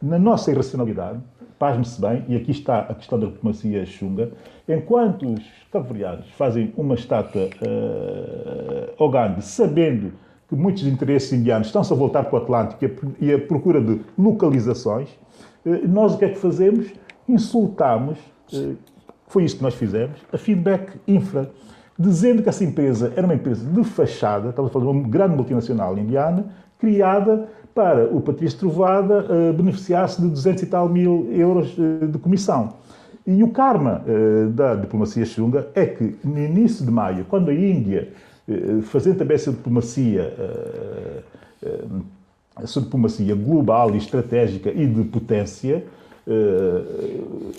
na 0.00 0.18
nossa 0.18 0.52
irracionalidade, 0.52 1.18
pasme-se 1.62 2.00
bem, 2.00 2.24
e 2.26 2.34
aqui 2.34 2.50
está 2.50 2.80
a 2.80 2.94
questão 2.94 3.20
da 3.20 3.26
diplomacia 3.26 3.86
chunga, 3.86 4.32
enquanto 4.68 5.32
os 5.32 5.44
cabo-verdianos 5.70 6.28
fazem 6.32 6.74
uma 6.76 6.96
estátua 6.96 7.42
uh, 7.42 8.92
ao 8.98 9.08
Gandhi, 9.08 9.42
sabendo 9.42 10.12
que 10.48 10.56
muitos 10.56 10.84
interesses 10.84 11.32
indianos 11.32 11.68
estão-se 11.68 11.92
a 11.92 11.94
voltar 11.94 12.24
para 12.24 12.36
o 12.36 12.42
Atlântico 12.42 13.14
e 13.20 13.32
a, 13.32 13.38
procura 13.38 13.80
de 13.80 14.00
localizações, 14.18 15.08
uh, 15.64 15.86
nós 15.86 16.14
o 16.14 16.18
que 16.18 16.24
é 16.24 16.30
que 16.30 16.38
fazemos? 16.38 16.92
Insultamos, 17.28 18.18
uh, 18.52 18.76
foi 19.28 19.44
isso 19.44 19.58
que 19.58 19.62
nós 19.62 19.74
fizemos, 19.74 20.18
a 20.32 20.38
Feedback 20.38 20.98
Infra, 21.06 21.48
dizendo 21.96 22.42
que 22.42 22.48
essa 22.48 22.64
empresa 22.64 23.12
era 23.14 23.24
uma 23.24 23.36
empresa 23.36 23.64
de 23.64 23.84
fachada, 23.84 24.48
estamos 24.48 24.68
a 24.68 24.72
falar 24.72 24.86
de 24.86 24.90
uma 24.90 25.08
grande 25.08 25.36
multinacional 25.36 25.96
indiana, 25.96 26.44
criada 26.76 27.48
para 27.74 28.04
o 28.04 28.20
Patrício 28.20 28.58
Trovada 28.58 29.24
uh, 29.24 29.52
beneficiar-se 29.52 30.20
de 30.20 30.28
200 30.28 30.62
e 30.62 30.66
tal 30.66 30.88
mil 30.88 31.28
euros 31.32 31.76
uh, 31.78 32.06
de 32.06 32.18
comissão. 32.18 32.74
E 33.26 33.42
o 33.42 33.48
karma 33.48 34.02
uh, 34.06 34.50
da 34.50 34.74
diplomacia 34.74 35.24
chunga 35.24 35.68
é 35.74 35.86
que, 35.86 36.16
no 36.24 36.38
início 36.38 36.84
de 36.84 36.90
maio, 36.90 37.24
quando 37.28 37.50
a 37.50 37.54
Índia, 37.54 38.08
fazendo 38.82 39.18
também 39.18 39.36
essa 39.36 39.52
diplomacia, 39.52 40.34
essa 42.60 42.80
diplomacia 42.80 43.34
global 43.36 43.94
e 43.94 43.98
estratégica 43.98 44.68
e 44.70 44.84
de 44.84 45.04
potência, 45.04 45.84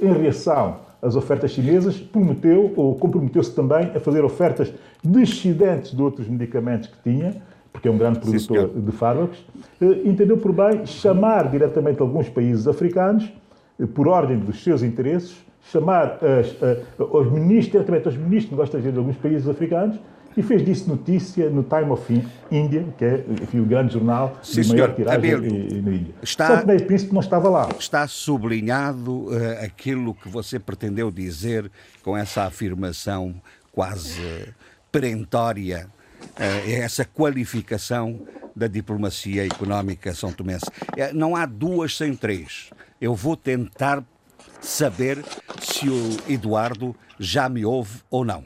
em 0.02 0.22
reação 0.22 0.76
às 1.02 1.16
ofertas 1.16 1.52
chinesas, 1.52 1.98
prometeu 1.98 2.74
ou 2.76 2.96
comprometeu-se 2.96 3.56
também 3.56 3.92
a 3.96 4.00
fazer 4.00 4.26
ofertas 4.26 4.74
descendentes 5.02 5.96
de 5.96 6.02
outros 6.02 6.28
medicamentos 6.28 6.90
que 6.90 7.02
tinha, 7.02 7.42
porque 7.74 7.88
é 7.88 7.92
um 7.92 7.98
grande 7.98 8.20
produtor 8.20 8.70
Sim, 8.74 8.82
de 8.82 8.92
fármacos, 8.94 9.44
eh, 9.82 10.02
entendeu 10.06 10.38
por 10.38 10.54
bem 10.54 10.86
chamar 10.86 11.50
diretamente 11.50 12.00
alguns 12.02 12.30
países 12.30 12.68
africanos, 12.68 13.30
eh, 13.80 13.86
por 13.88 14.08
ordem 14.08 14.38
dos 14.38 14.64
seus 14.64 14.82
interesses, 14.84 15.36
chamar 15.72 16.20
as, 16.24 16.56
os 17.00 17.32
ministros, 17.32 17.72
diretamente 17.72 18.08
aos 18.08 18.16
ministros 18.18 18.46
de 18.50 18.52
negócios 18.52 18.84
de 18.84 18.98
alguns 18.98 19.16
países 19.18 19.48
africanos, 19.50 20.00
e 20.36 20.42
fez 20.42 20.66
disso 20.66 20.90
notícia 20.90 21.48
no 21.50 21.62
Time 21.64 21.92
of 21.92 22.24
India, 22.52 22.86
que 22.98 23.06
é 23.06 23.24
enfim, 23.42 23.60
o 23.60 23.66
grande 23.66 23.94
jornal 23.94 24.36
Sim, 24.42 24.62
de 24.62 24.70
maior 24.70 24.86
senhor. 24.94 24.96
tiragem 24.96 25.34
Abel, 25.34 25.42
na 25.42 25.92
Índia. 25.92 26.14
está- 26.24 26.48
Só 26.48 26.62
Tomé 26.62 26.76
e 26.76 26.82
Príncipe 26.82 27.14
não 27.14 27.22
estava 27.22 27.50
lá. 27.50 27.70
Está 27.80 28.08
sublinhado 28.08 29.28
eh, 29.32 29.64
aquilo 29.66 30.14
que 30.16 30.28
você 30.28 30.58
pretendeu 30.60 31.10
dizer 31.12 31.72
com 32.04 32.18
essa 32.18 32.44
afirmação 32.44 33.36
quase 33.72 34.22
perentória, 34.92 35.88
eh, 35.88 36.03
essa 36.38 37.06
qualificação 37.06 38.20
da 38.56 38.68
diplomacia 38.68 39.46
económica 39.46 40.14
são 40.14 40.32
tomense. 40.32 40.66
Eh, 40.96 41.12
Não 41.14 41.36
há 41.36 41.46
duas 41.46 41.98
sem 41.98 42.16
três. 42.16 42.70
Eu 43.02 43.16
vou 43.16 43.36
tentar 43.36 44.04
saber 44.62 45.24
se 45.62 45.90
o 45.90 46.18
Eduardo 46.28 46.96
já 47.20 47.50
me 47.50 47.66
ouve 47.66 48.02
ou 48.10 48.24
não. 48.24 48.46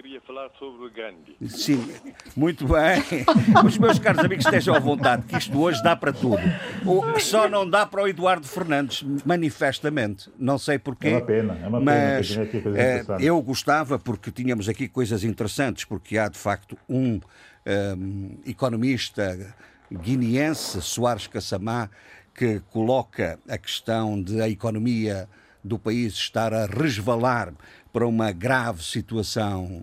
Queria 0.00 0.20
falar 0.22 0.48
sobre 0.58 0.86
o 0.86 0.90
Gandhi. 0.90 1.36
Sim, 1.46 1.86
muito 2.34 2.66
bem. 2.66 3.02
Os 3.66 3.76
meus 3.76 3.98
caros 3.98 4.24
amigos 4.24 4.46
estejam 4.46 4.74
à 4.74 4.78
vontade, 4.78 5.26
que 5.26 5.36
isto 5.36 5.60
hoje 5.60 5.82
dá 5.82 5.94
para 5.94 6.10
tudo. 6.10 6.40
O 6.86 7.12
que 7.12 7.20
só 7.20 7.46
não 7.50 7.68
dá 7.68 7.84
para 7.84 8.04
o 8.04 8.08
Eduardo 8.08 8.46
Fernandes, 8.46 9.02
manifestamente. 9.26 10.30
Não 10.38 10.56
sei 10.56 10.78
porquê. 10.78 11.08
É 11.08 11.16
uma 11.16 11.20
pena, 11.20 11.58
é 11.62 11.68
uma 11.68 11.78
pena, 11.80 11.84
mas 11.84 12.28
que 12.28 12.32
a 12.32 12.36
gente 12.36 12.56
aqui 12.56 12.62
coisas 12.62 12.80
eh, 12.80 13.16
eu 13.20 13.42
gostava, 13.42 13.98
porque 13.98 14.30
tínhamos 14.30 14.70
aqui 14.70 14.88
coisas 14.88 15.22
interessantes, 15.22 15.84
porque 15.84 16.16
há 16.16 16.28
de 16.28 16.38
facto 16.38 16.78
um 16.88 17.20
ehm, 17.66 18.38
economista 18.46 19.54
guineense, 19.92 20.80
Soares 20.80 21.26
Cassamá, 21.26 21.90
que 22.34 22.60
coloca 22.70 23.38
a 23.46 23.58
questão 23.58 24.22
de 24.22 24.40
a 24.40 24.48
economia 24.48 25.28
do 25.62 25.78
país 25.78 26.14
estar 26.14 26.54
a 26.54 26.64
resvalar 26.64 27.52
para 27.92 28.06
uma 28.06 28.32
grave 28.32 28.82
situação 28.82 29.82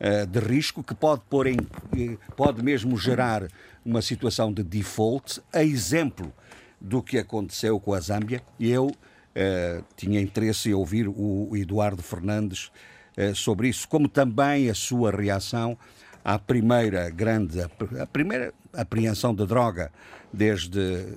eh, 0.00 0.26
de 0.26 0.38
risco 0.40 0.82
que 0.82 0.94
pode 0.94 1.22
pôr 1.28 1.46
em 1.46 1.56
eh, 1.96 2.16
pode 2.36 2.62
mesmo 2.62 2.96
gerar 2.96 3.48
uma 3.84 4.00
situação 4.00 4.52
de 4.52 4.62
default, 4.62 5.40
a 5.52 5.62
exemplo 5.62 6.32
do 6.80 7.02
que 7.02 7.18
aconteceu 7.18 7.78
com 7.78 7.92
a 7.92 8.00
Zâmbia. 8.00 8.42
Eu 8.58 8.90
eh, 9.34 9.82
tinha 9.96 10.20
interesse 10.20 10.70
em 10.70 10.74
ouvir 10.74 11.08
o, 11.08 11.50
Eduardo 11.56 12.02
Fernandes 12.02 12.70
eh, 13.16 13.34
sobre 13.34 13.68
isso, 13.68 13.88
como 13.88 14.08
também 14.08 14.70
a 14.70 14.74
sua 14.74 15.10
reação 15.10 15.76
à 16.24 16.38
primeira 16.38 17.10
grande, 17.10 17.60
a 17.60 18.06
primeira 18.06 18.54
apreensão 18.72 19.34
de 19.34 19.46
droga 19.46 19.90
desde 20.32 21.16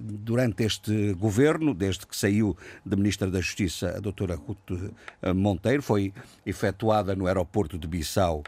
durante 0.00 0.64
este 0.64 1.14
governo, 1.14 1.74
desde 1.74 2.06
que 2.06 2.16
saiu 2.16 2.56
de 2.84 2.96
Ministra 2.96 3.30
da 3.30 3.40
Justiça 3.40 3.96
a 3.96 4.00
doutora 4.00 4.34
Ruth 4.34 4.58
eh, 5.22 5.32
Monteiro, 5.32 5.82
foi 5.82 6.12
efetuada 6.44 7.14
no 7.14 7.26
aeroporto 7.26 7.78
de 7.78 7.86
Bissau. 7.86 8.42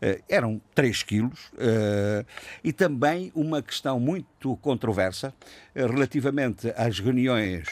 Eh, 0.00 0.22
eram 0.28 0.60
3 0.74 1.02
quilos 1.02 1.50
eh, 1.58 2.24
e 2.64 2.72
também 2.72 3.30
uma 3.34 3.60
questão 3.60 4.00
muito 4.00 4.56
controversa 4.56 5.34
eh, 5.74 5.86
relativamente 5.86 6.72
às 6.74 6.98
reuniões 6.98 7.68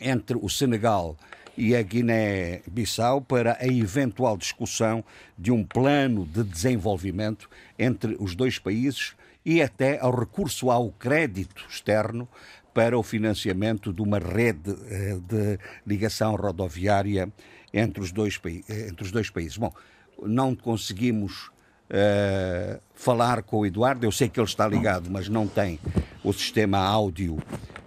entre 0.00 0.36
o 0.36 0.48
Senegal 0.48 1.16
e 1.56 1.74
a 1.74 1.82
Guiné-Bissau 1.82 3.20
para 3.20 3.56
a 3.60 3.66
eventual 3.66 4.36
discussão 4.36 5.04
de 5.38 5.52
um 5.52 5.64
plano 5.64 6.26
de 6.26 6.42
desenvolvimento 6.42 7.48
entre 7.78 8.16
os 8.18 8.34
dois 8.34 8.58
países 8.58 9.14
e 9.46 9.62
até 9.62 10.00
ao 10.00 10.10
recurso 10.10 10.72
ao 10.72 10.90
crédito 10.90 11.64
externo 11.70 12.28
para 12.74 12.98
o 12.98 13.02
financiamento 13.02 13.92
de 13.92 14.02
uma 14.02 14.18
rede 14.18 14.76
eh, 14.90 15.18
de 15.26 15.58
ligação 15.86 16.34
rodoviária 16.34 17.32
entre 17.72 18.02
os 18.02 18.10
dois, 18.10 18.40
eh, 18.44 18.88
entre 18.88 19.04
os 19.04 19.12
dois 19.12 19.30
países. 19.30 19.56
Bom, 19.56 19.72
não 20.20 20.54
conseguimos 20.54 21.50
eh, 21.88 22.80
falar 22.94 23.44
com 23.44 23.58
o 23.60 23.66
Eduardo, 23.66 24.04
eu 24.04 24.10
sei 24.10 24.28
que 24.28 24.40
ele 24.40 24.48
está 24.48 24.66
ligado, 24.66 25.08
mas 25.08 25.28
não 25.28 25.46
tem 25.46 25.78
o 26.24 26.32
sistema 26.32 26.78
áudio 26.78 27.38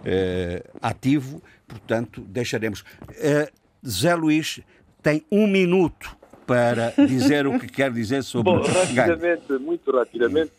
eh, 0.02 0.64
ativo, 0.80 1.42
portanto, 1.68 2.22
deixaremos. 2.22 2.82
Eh, 3.18 3.52
Zé 3.86 4.14
Luís 4.14 4.60
tem 5.02 5.22
um 5.30 5.46
minuto 5.46 6.16
para 6.46 6.94
dizer 7.06 7.46
o 7.46 7.60
que 7.60 7.68
quer 7.68 7.92
dizer 7.92 8.24
sobre 8.24 8.52
Bom, 8.52 8.62
rapidamente, 8.62 9.52
muito 9.58 9.90
rapidamente, 9.90 10.52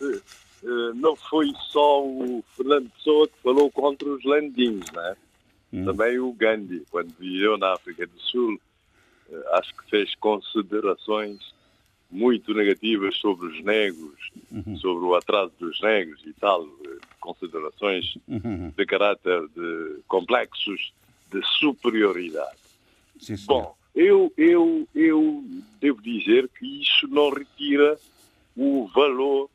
não 0.96 1.16
foi 1.16 1.52
só 1.70 2.04
o 2.06 2.44
Fernando 2.56 2.90
Pessoa 2.92 3.28
que 3.28 3.42
falou 3.42 3.72
contra 3.72 4.08
os 4.08 4.24
landins, 4.24 4.86
né? 4.92 5.16
Também 5.86 6.20
o 6.20 6.34
Gandhi, 6.34 6.84
quando 6.92 7.14
viveu 7.18 7.58
na 7.58 7.74
África 7.74 8.06
do 8.06 8.20
Sul, 8.20 8.60
eh, 9.32 9.44
acho 9.54 9.74
que 9.74 9.90
fez 9.90 10.14
considerações 10.16 11.54
muito 12.10 12.54
negativas 12.54 13.16
sobre 13.16 13.48
os 13.48 13.64
negros, 13.64 14.32
sobre 14.82 15.06
o 15.06 15.16
atraso 15.16 15.54
dos 15.58 15.80
negros 15.80 16.22
e 16.26 16.34
tal, 16.34 16.66
eh, 16.66 16.98
considerações 17.22 18.18
de 18.28 18.86
caráter 18.86 19.48
de 19.56 20.02
complexos 20.10 20.92
de 21.32 21.42
superioridade. 21.58 22.58
Sim. 23.18 23.36
Bom, 23.46 23.74
eu, 23.96 24.34
eu, 24.36 24.86
eu 24.94 25.42
devo 25.80 26.02
dizer 26.02 26.50
que 26.50 26.82
isso 26.82 27.08
não 27.08 27.30
retira 27.30 27.98
o 28.58 28.88
valor 28.94 29.50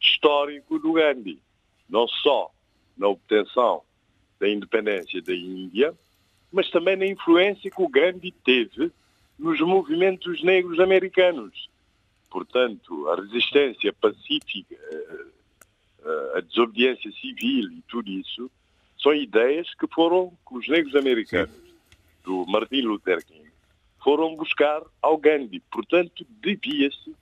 histórico 0.00 0.78
do 0.78 0.92
Gandhi. 0.92 1.40
Não 1.88 2.06
só 2.08 2.50
na 2.96 3.08
obtenção 3.08 3.82
da 4.38 4.48
independência 4.48 5.20
da 5.20 5.34
Índia, 5.34 5.94
mas 6.52 6.70
também 6.70 6.96
na 6.96 7.06
influência 7.06 7.70
que 7.70 7.82
o 7.82 7.88
Gandhi 7.88 8.32
teve 8.44 8.90
nos 9.38 9.60
movimentos 9.60 10.42
negros 10.42 10.80
americanos. 10.80 11.68
Portanto, 12.30 13.08
a 13.08 13.16
resistência 13.16 13.92
pacífica, 13.92 14.74
eh, 14.74 15.24
eh, 16.04 16.32
a 16.36 16.40
desobediência 16.40 17.10
civil 17.12 17.70
e 17.72 17.82
tudo 17.88 18.10
isso 18.10 18.50
são 19.02 19.14
ideias 19.14 19.72
que 19.74 19.86
foram 19.88 20.32
que 20.46 20.56
os 20.56 20.68
negros 20.68 20.94
americanos 20.94 21.54
do 22.22 22.44
Martin 22.46 22.82
Luther 22.82 23.24
King 23.24 23.50
foram 24.02 24.36
buscar 24.36 24.82
ao 25.02 25.16
Gandhi. 25.16 25.60
Portanto, 25.70 26.26
devia-se 26.40 27.14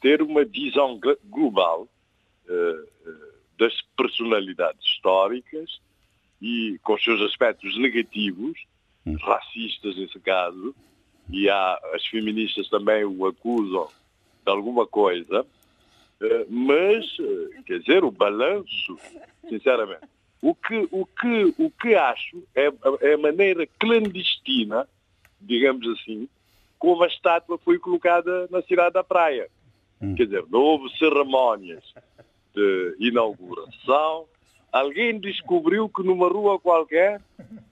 ter 0.00 0.22
uma 0.22 0.44
visão 0.44 0.98
glo- 0.98 1.18
global 1.24 1.88
das 3.58 3.72
personalidades 3.96 4.84
históricas 4.84 5.80
e 6.42 6.78
com 6.82 6.94
os 6.94 7.02
seus 7.04 7.20
aspectos 7.22 7.76
negativos, 7.78 8.58
racistas 9.20 9.96
nesse 9.96 10.18
caso, 10.20 10.74
e 11.30 11.48
há, 11.48 11.80
as 11.94 12.04
feministas 12.06 12.68
também 12.68 13.04
o 13.04 13.26
acusam 13.26 13.88
de 14.44 14.50
alguma 14.50 14.86
coisa, 14.86 15.46
eh, 16.20 16.46
mas, 16.50 17.04
eh, 17.18 17.62
quer 17.66 17.78
dizer, 17.80 18.04
o 18.04 18.10
balanço, 18.10 18.98
sinceramente, 19.48 20.02
o 20.42 20.54
que, 20.54 20.86
o 20.90 21.06
que, 21.06 21.54
o 21.58 21.70
que 21.70 21.94
acho 21.94 22.42
é, 22.54 22.66
a- 22.68 22.72
é 23.00 23.14
a 23.14 23.18
maneira 23.18 23.66
clandestina, 23.78 24.86
digamos 25.40 25.86
assim, 25.88 26.28
como 26.78 27.02
a 27.04 27.06
estátua 27.06 27.56
foi 27.58 27.78
colocada 27.78 28.46
na 28.50 28.60
cidade 28.62 28.92
da 28.94 29.02
praia. 29.04 29.48
Quer 30.16 30.24
dizer, 30.26 30.44
não 30.50 30.60
houve 30.60 30.94
cerimónias 30.98 31.82
de 32.54 32.96
inauguração. 33.00 34.26
Alguém 34.72 35.18
descobriu 35.20 35.88
que 35.88 36.02
numa 36.02 36.28
rua 36.28 36.58
qualquer, 36.58 37.20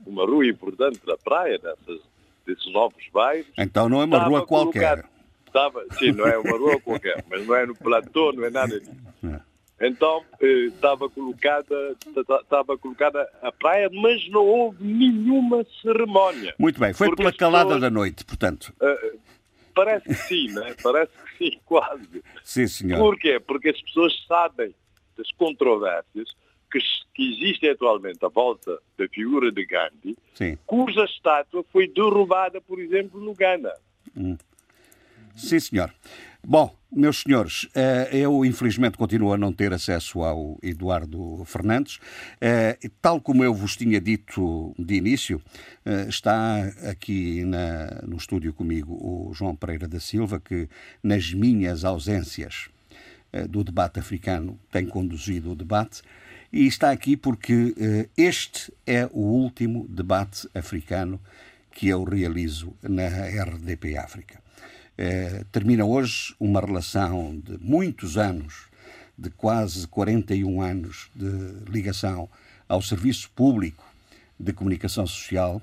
uma 0.06 0.24
rua 0.24 0.46
importante 0.46 1.00
da 1.04 1.16
praia, 1.16 1.58
dessas, 1.58 2.00
desses 2.46 2.72
novos 2.72 3.02
bairros, 3.12 3.46
Então 3.58 3.88
não 3.88 4.00
é 4.02 4.04
uma 4.04 4.18
rua 4.18 4.46
qualquer. 4.46 4.80
colocado- 5.02 5.12
Estava, 5.46 5.84
sim, 5.98 6.12
não 6.12 6.26
é 6.26 6.38
uma 6.38 6.56
rua 6.56 6.80
qualquer, 6.80 7.22
mas 7.28 7.46
não 7.46 7.54
é 7.54 7.66
no 7.66 7.74
platô, 7.74 8.32
não 8.32 8.44
é 8.44 8.50
nada 8.50 8.80
disso. 8.80 8.92
Então, 9.80 10.22
eh, 10.40 10.66
estava 10.66 11.10
colocada, 11.10 11.96
ta- 12.24 12.40
estava 12.40 12.78
colocada 12.78 13.28
a 13.42 13.50
praia, 13.50 13.90
mas 13.92 14.26
não 14.30 14.46
houve 14.46 14.82
nenhuma 14.84 15.66
cerimónia. 15.82 16.54
Muito 16.58 16.78
bem, 16.80 16.92
foi 16.94 17.14
pela 17.16 17.32
calada 17.32 17.64
pessoas- 17.64 17.80
da 17.82 17.90
noite, 17.90 18.24
portanto. 18.24 18.72
Parece 19.74 20.04
que 20.04 20.14
sim, 20.14 20.52
né? 20.52 20.74
Parece 20.82 21.12
que 21.12 21.38
sim, 21.38 21.60
quase. 21.64 22.22
Sim, 22.44 22.66
senhor. 22.66 22.98
Porquê? 22.98 23.40
Porque 23.40 23.70
as 23.70 23.80
pessoas 23.80 24.12
sabem 24.26 24.74
das 25.16 25.30
controvérsias 25.32 26.28
que, 26.70 26.78
que 27.14 27.34
existem 27.34 27.70
atualmente 27.70 28.24
à 28.24 28.28
volta 28.28 28.78
da 28.96 29.06
figura 29.08 29.52
de 29.52 29.64
Gandhi, 29.66 30.16
Sim. 30.34 30.56
cuja 30.66 31.04
estátua 31.04 31.64
foi 31.70 31.86
derrubada, 31.86 32.60
por 32.60 32.80
exemplo, 32.80 33.20
no 33.20 33.34
Ghana. 33.34 33.72
Sim, 35.36 35.60
senhor. 35.60 35.92
Bom, 36.44 36.74
meus 36.90 37.22
senhores, 37.22 37.68
eh, 37.72 38.08
eu 38.12 38.44
infelizmente 38.44 38.98
continuo 38.98 39.32
a 39.32 39.38
não 39.38 39.52
ter 39.52 39.72
acesso 39.72 40.22
ao 40.24 40.58
Eduardo 40.60 41.44
Fernandes. 41.46 42.00
Eh, 42.40 42.76
Tal 43.00 43.20
como 43.20 43.44
eu 43.44 43.54
vos 43.54 43.76
tinha 43.76 44.00
dito 44.00 44.74
de 44.76 44.94
início, 44.96 45.40
eh, 45.86 46.06
está 46.08 46.64
aqui 46.90 47.44
na- 47.44 48.02
no 48.06 48.16
estúdio 48.16 48.52
comigo 48.52 48.92
o 48.94 49.32
João 49.32 49.54
Pereira 49.54 49.86
da 49.86 50.00
Silva, 50.00 50.40
que 50.40 50.68
nas 51.02 51.32
minhas 51.32 51.84
ausências 51.84 52.68
do 53.48 53.64
debate 53.64 53.98
africano 53.98 54.58
tem 54.70 54.84
conduzido 54.84 55.52
o 55.52 55.56
debate. 55.56 56.02
E 56.52 56.66
está 56.66 56.90
aqui 56.90 57.16
porque 57.16 57.74
este 58.14 58.70
é 58.86 59.06
o 59.10 59.20
último 59.20 59.86
debate 59.88 60.46
africano 60.54 61.18
que 61.70 61.88
eu 61.88 62.04
realizo 62.04 62.74
na 62.82 63.04
RDP 63.04 63.96
África. 63.96 64.41
Eh, 65.04 65.44
termina 65.50 65.84
hoje 65.84 66.32
uma 66.38 66.60
relação 66.60 67.36
de 67.36 67.58
muitos 67.60 68.16
anos, 68.16 68.66
de 69.18 69.30
quase 69.30 69.88
41 69.88 70.62
anos 70.62 71.10
de 71.12 71.26
ligação 71.68 72.28
ao 72.68 72.80
serviço 72.80 73.28
público 73.34 73.84
de 74.38 74.52
comunicação 74.52 75.04
social 75.04 75.60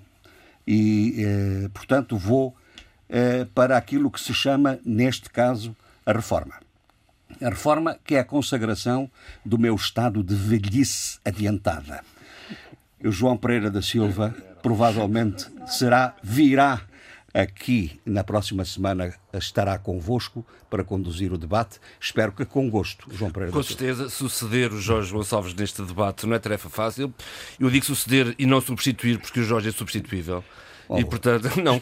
e, 0.67 1.15
eh, 1.19 1.69
portanto, 1.73 2.17
vou 2.17 2.53
eh, 3.07 3.47
para 3.55 3.77
aquilo 3.77 4.11
que 4.11 4.19
se 4.19 4.33
chama, 4.33 4.77
neste 4.83 5.29
caso, 5.29 5.73
a 6.05 6.11
reforma. 6.11 6.55
A 7.41 7.47
reforma 7.47 7.97
que 8.03 8.15
é 8.15 8.19
a 8.19 8.25
consagração 8.25 9.09
do 9.45 9.57
meu 9.57 9.73
estado 9.73 10.21
de 10.21 10.35
velhice 10.35 11.17
adiantada. 11.23 12.03
O 13.01 13.09
João 13.09 13.37
Pereira 13.37 13.71
da 13.71 13.81
Silva 13.81 14.35
provavelmente 14.61 15.47
será, 15.65 16.13
virá 16.21 16.88
aqui 17.33 17.99
na 18.05 18.23
próxima 18.23 18.65
semana 18.65 19.13
estará 19.33 19.77
convosco 19.77 20.45
para 20.69 20.83
conduzir 20.83 21.31
o 21.31 21.37
debate. 21.37 21.79
Espero 21.99 22.31
que 22.31 22.45
com 22.45 22.69
gosto, 22.69 23.07
João 23.13 23.31
Pereira. 23.31 23.53
Com 23.53 23.63
certeza, 23.63 24.09
suceder 24.09 24.71
o 24.71 24.79
Jorge 24.79 25.11
Gonçalves 25.11 25.53
neste 25.53 25.81
debate 25.81 26.25
não 26.25 26.35
é 26.35 26.39
tarefa 26.39 26.69
fácil. 26.69 27.13
Eu 27.59 27.69
digo 27.69 27.85
suceder 27.85 28.35
e 28.37 28.45
não 28.45 28.61
substituir, 28.61 29.19
porque 29.19 29.39
o 29.39 29.43
Jorge 29.43 29.69
é 29.69 29.71
substituível. 29.71 30.43
Oh. 30.89 30.99
E 30.99 31.05
portanto, 31.05 31.47
não. 31.61 31.79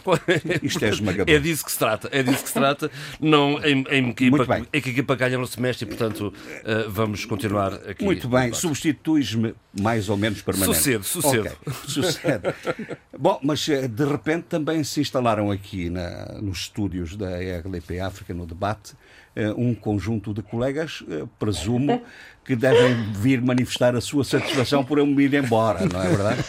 Isto 0.62 0.84
é 0.84 0.90
esmagador. 0.90 1.34
É 1.34 1.40
disso 1.40 1.64
que 1.64 1.72
se 1.72 1.80
trata. 1.80 2.10
É 2.12 2.22
disso 2.22 2.44
que 2.44 2.50
se 2.50 2.54
trata. 2.54 2.92
Não, 3.22 3.58
em, 3.64 3.86
em 3.90 4.10
equipa, 4.10 4.38
Muito 4.38 4.50
bem. 4.50 4.68
em 4.74 4.82
que 4.82 4.90
equipa 4.90 5.16
ganha 5.16 5.38
no 5.38 5.48
semestre 5.48 5.86
e, 5.86 5.88
portanto, 5.88 6.28
uh, 6.28 6.90
vamos 6.90 7.24
continuar 7.24 7.74
aqui. 7.74 8.04
Muito 8.04 8.28
bem. 8.28 8.52
Substituis-me 8.52 9.56
mais 9.80 10.10
ou 10.10 10.18
menos 10.18 10.42
permanente. 10.42 10.76
Sucede, 10.76 11.06
sucede. 11.06 11.48
Okay. 11.48 11.74
Sucede. 11.88 12.54
Bom, 13.18 13.40
mas 13.42 13.68
eh, 13.70 13.88
de 13.88 14.06
repente 14.06 14.44
também 14.44 14.84
se 14.84 15.00
instalaram 15.00 15.52
aqui 15.52 15.90
na, 15.90 16.40
nos 16.42 16.60
estúdios 16.60 17.16
da 17.16 17.38
RDP 17.38 18.02
África, 18.02 18.34
no 18.34 18.46
debate, 18.46 18.94
uh, 19.38 19.54
um 19.58 19.74
conjunto 19.74 20.34
de 20.34 20.42
colegas, 20.42 21.02
uh, 21.02 21.28
presumo, 21.40 22.02
que 22.48 22.56
devem 22.56 23.12
vir 23.12 23.42
manifestar 23.42 23.94
a 23.94 24.00
sua 24.00 24.24
satisfação 24.24 24.82
por 24.82 24.98
eu 24.98 25.06
me 25.06 25.26
ir 25.26 25.34
embora, 25.34 25.86
não 25.86 26.02
é 26.02 26.08
verdade? 26.08 26.46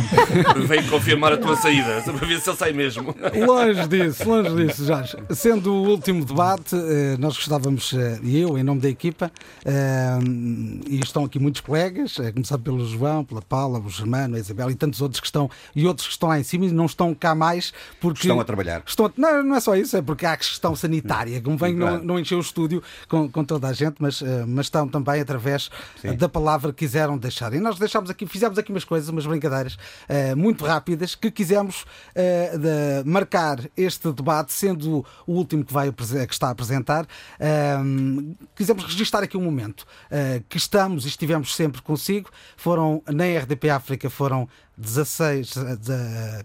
Vem 0.66 0.82
confirmar 0.86 1.34
a 1.34 1.36
tua 1.36 1.54
saída, 1.56 2.00
para 2.00 2.26
ver 2.26 2.40
se 2.40 2.48
ele 2.48 2.56
sai 2.56 2.72
mesmo. 2.72 3.14
Longe 3.46 3.86
disso, 3.86 4.26
longe 4.26 4.66
disso, 4.66 4.86
Jorge. 4.86 5.14
Sendo 5.28 5.74
o 5.74 5.88
último 5.90 6.24
debate, 6.24 6.74
eh, 6.74 7.16
nós 7.18 7.36
gostávamos, 7.36 7.92
eh, 7.92 8.18
e 8.22 8.40
eu, 8.40 8.56
em 8.56 8.62
nome 8.62 8.80
da 8.80 8.88
equipa, 8.88 9.30
eh, 9.62 10.18
e 10.88 11.00
estão 11.00 11.22
aqui 11.24 11.38
muitos 11.38 11.60
colegas, 11.60 12.18
a 12.18 12.32
começar 12.32 12.56
pelo 12.56 12.86
João, 12.86 13.22
pela 13.22 13.42
Paula, 13.42 13.78
o 13.78 13.90
Germano, 13.90 14.36
a 14.36 14.38
Isabel 14.38 14.70
e 14.70 14.74
tantos 14.74 15.02
outros 15.02 15.20
que 15.20 15.26
estão, 15.26 15.50
e 15.76 15.86
outros 15.86 16.06
que 16.06 16.14
estão 16.14 16.30
lá 16.30 16.40
em 16.40 16.44
cima 16.44 16.64
e 16.64 16.72
não 16.72 16.86
estão 16.86 17.14
cá 17.14 17.34
mais 17.34 17.74
porque. 18.00 18.20
Estão 18.20 18.40
a 18.40 18.44
trabalhar. 18.44 18.82
Estão 18.86 19.04
a, 19.04 19.12
não, 19.14 19.42
não 19.42 19.56
é 19.56 19.60
só 19.60 19.76
isso, 19.76 19.98
é 19.98 20.00
porque 20.00 20.24
há 20.24 20.34
questão 20.34 20.74
sanitária. 20.74 21.42
Como 21.42 21.58
vem, 21.58 21.76
claro. 21.76 21.98
não, 21.98 22.04
não 22.04 22.18
encheu 22.18 22.38
o 22.38 22.40
estúdio 22.40 22.82
com, 23.06 23.28
com 23.28 23.44
toda 23.44 23.68
a 23.68 23.72
gente, 23.74 23.96
mas, 23.98 24.22
mas 24.46 24.66
estão 24.66 24.88
também 24.88 25.20
através 25.42 25.70
Sim. 26.00 26.14
da 26.16 26.28
palavra 26.28 26.72
quiseram 26.72 27.18
deixar. 27.18 27.52
E 27.52 27.60
nós 27.60 27.78
deixámos 27.78 28.08
aqui, 28.08 28.26
fizemos 28.26 28.58
aqui 28.58 28.70
umas 28.70 28.84
coisas, 28.84 29.08
umas 29.08 29.26
brincadeiras 29.26 29.74
uh, 29.74 30.36
muito 30.36 30.64
rápidas 30.64 31.14
que 31.14 31.30
quisemos 31.30 31.82
uh, 31.82 33.04
marcar 33.04 33.58
este 33.76 34.10
debate, 34.12 34.52
sendo 34.52 35.04
o 35.26 35.32
último 35.32 35.64
que, 35.64 35.72
vai, 35.72 35.92
que 35.92 36.32
está 36.32 36.48
a 36.48 36.50
apresentar. 36.50 37.04
Uh, 37.04 38.36
quisemos 38.54 38.84
registrar 38.84 39.22
aqui 39.22 39.36
um 39.36 39.42
momento 39.42 39.84
que 40.48 40.56
estamos 40.56 41.04
e 41.04 41.08
estivemos 41.08 41.54
sempre 41.54 41.82
consigo. 41.82 42.30
Foram 42.56 43.02
na 43.06 43.24
RDP 43.24 43.70
África, 43.70 44.08
foram 44.08 44.48
16, 44.76 45.54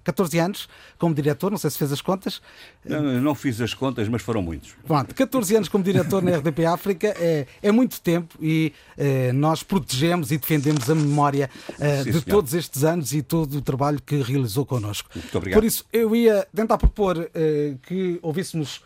14 0.03 0.39
anos 0.39 0.69
como 0.97 1.13
diretor, 1.13 1.49
não 1.49 1.57
sei 1.57 1.69
se 1.69 1.77
fez 1.77 1.91
as 1.91 2.01
contas. 2.01 2.41
Não, 2.83 3.01
não 3.21 3.35
fiz 3.35 3.61
as 3.61 3.73
contas, 3.73 4.07
mas 4.09 4.21
foram 4.21 4.41
muitos. 4.41 4.75
Pronto, 4.85 5.13
14 5.15 5.55
anos 5.55 5.69
como 5.69 5.83
diretor 5.83 6.21
na 6.21 6.37
RDP 6.37 6.65
África 6.65 7.07
é, 7.19 7.47
é 7.61 7.71
muito 7.71 8.01
tempo 8.01 8.37
e 8.41 8.73
eh, 8.97 9.31
nós 9.31 9.63
protegemos 9.63 10.31
e 10.31 10.37
defendemos 10.37 10.89
a 10.89 10.95
memória 10.95 11.49
eh, 11.79 12.03
Sim, 12.03 12.11
de 12.11 12.19
senhor. 12.19 12.25
todos 12.25 12.53
estes 12.53 12.83
anos 12.83 13.13
e 13.13 13.21
todo 13.21 13.57
o 13.57 13.61
trabalho 13.61 14.01
que 14.01 14.21
realizou 14.21 14.65
connosco. 14.65 15.09
Muito 15.15 15.37
obrigado. 15.37 15.59
Por 15.59 15.65
isso, 15.65 15.85
eu 15.93 16.15
ia 16.15 16.47
tentar 16.53 16.77
propor 16.77 17.29
eh, 17.33 17.75
que 17.83 18.19
ouvíssemos 18.21 18.81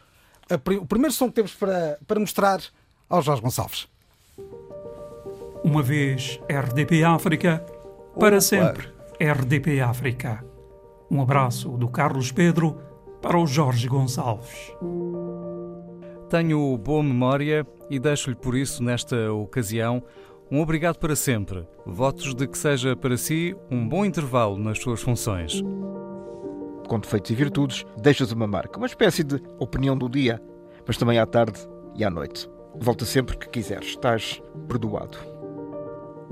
a, 0.50 0.56
o 0.76 0.86
primeiro 0.86 1.14
som 1.14 1.28
que 1.30 1.36
temos 1.36 1.54
para, 1.54 1.98
para 2.08 2.20
mostrar 2.20 2.62
ao 3.10 3.22
Jorge 3.22 3.42
Gonçalves. 3.42 3.88
Uma 5.64 5.84
vez 5.84 6.40
RDP 6.50 7.04
África, 7.04 7.64
para 8.20 8.38
Opa. 8.38 8.42
sempre. 8.42 9.01
RDP 9.24 9.80
África. 9.82 10.44
Um 11.08 11.22
abraço 11.22 11.70
do 11.78 11.88
Carlos 11.88 12.32
Pedro 12.32 12.82
para 13.22 13.38
o 13.38 13.46
Jorge 13.46 13.88
Gonçalves. 13.88 14.74
Tenho 16.28 16.76
boa 16.80 17.04
memória 17.04 17.64
e 17.88 18.00
deixo-lhe 18.00 18.36
por 18.36 18.56
isso, 18.56 18.84
nesta 18.84 19.32
ocasião, 19.32 20.02
um 20.50 20.60
obrigado 20.60 20.98
para 20.98 21.16
sempre. 21.16 21.68
Votos 21.86 22.34
de 22.34 22.48
que 22.48 22.58
seja 22.58 22.96
para 22.96 23.16
si 23.16 23.56
um 23.70 23.88
bom 23.88 24.04
intervalo 24.04 24.58
nas 24.58 24.80
suas 24.80 25.04
funções. 25.04 25.62
Com 26.88 27.00
defeitos 27.00 27.30
e 27.30 27.36
virtudes, 27.36 27.86
deixas 28.02 28.32
uma 28.32 28.48
marca, 28.48 28.80
uma 28.80 28.88
espécie 28.88 29.24
de 29.24 29.40
opinião 29.60 29.96
do 29.96 30.10
dia, 30.10 30.42
mas 30.88 30.98
também 30.98 31.20
à 31.20 31.28
tarde 31.28 31.60
e 31.96 32.04
à 32.04 32.10
noite. 32.10 32.50
Volta 32.76 33.06
sempre 33.06 33.38
que 33.38 33.50
quiseres, 33.50 33.90
estás 33.90 34.42
perdoado 34.68 35.31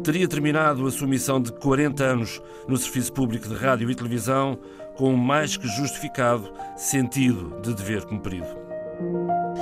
teria 0.03 0.27
terminado 0.27 0.85
a 0.87 0.91
sua 0.91 1.07
missão 1.07 1.41
de 1.41 1.51
40 1.51 2.03
anos 2.03 2.41
no 2.67 2.77
Serviço 2.77 3.13
Público 3.13 3.47
de 3.47 3.55
Rádio 3.55 3.89
e 3.89 3.95
Televisão 3.95 4.57
com 4.95 5.13
um 5.13 5.17
mais 5.17 5.55
que 5.55 5.67
justificado 5.67 6.51
sentido 6.75 7.59
de 7.61 7.73
dever 7.73 8.05
cumprido. 8.05 8.47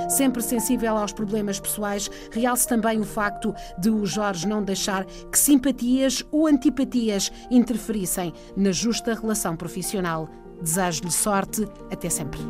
Sempre 0.08 0.42
sensível 0.42 0.96
aos 0.96 1.12
problemas 1.12 1.60
pessoais, 1.60 2.10
realce 2.32 2.66
também 2.66 3.00
o 3.00 3.04
facto 3.04 3.54
de 3.78 3.88
o 3.90 4.04
Jorge 4.04 4.48
não 4.48 4.62
deixar 4.62 5.04
que 5.04 5.38
simpatias 5.38 6.24
ou 6.30 6.46
antipatias 6.46 7.30
interferissem 7.50 8.32
na 8.56 8.72
justa 8.72 9.14
relação 9.14 9.56
profissional. 9.56 10.28
Desejo-lhe 10.60 11.12
sorte, 11.12 11.68
até 11.90 12.10
sempre. 12.10 12.40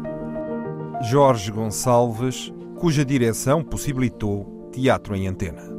Jorge 1.03 1.51
Gonçalves, 1.51 2.53
cuja 2.79 3.05
direção 3.05 3.63
possibilitou 3.63 4.71
Teatro 4.73 5.15
em 5.15 5.29
Antena. 5.29 5.78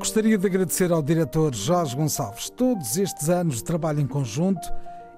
Gostaria 0.00 0.38
de 0.38 0.46
agradecer 0.46 0.90
ao 0.90 1.02
diretor 1.02 1.54
Jorge 1.54 1.94
Gonçalves 1.94 2.48
todos 2.48 2.96
estes 2.96 3.28
anos 3.28 3.56
de 3.56 3.64
trabalho 3.64 4.00
em 4.00 4.06
conjunto 4.06 4.66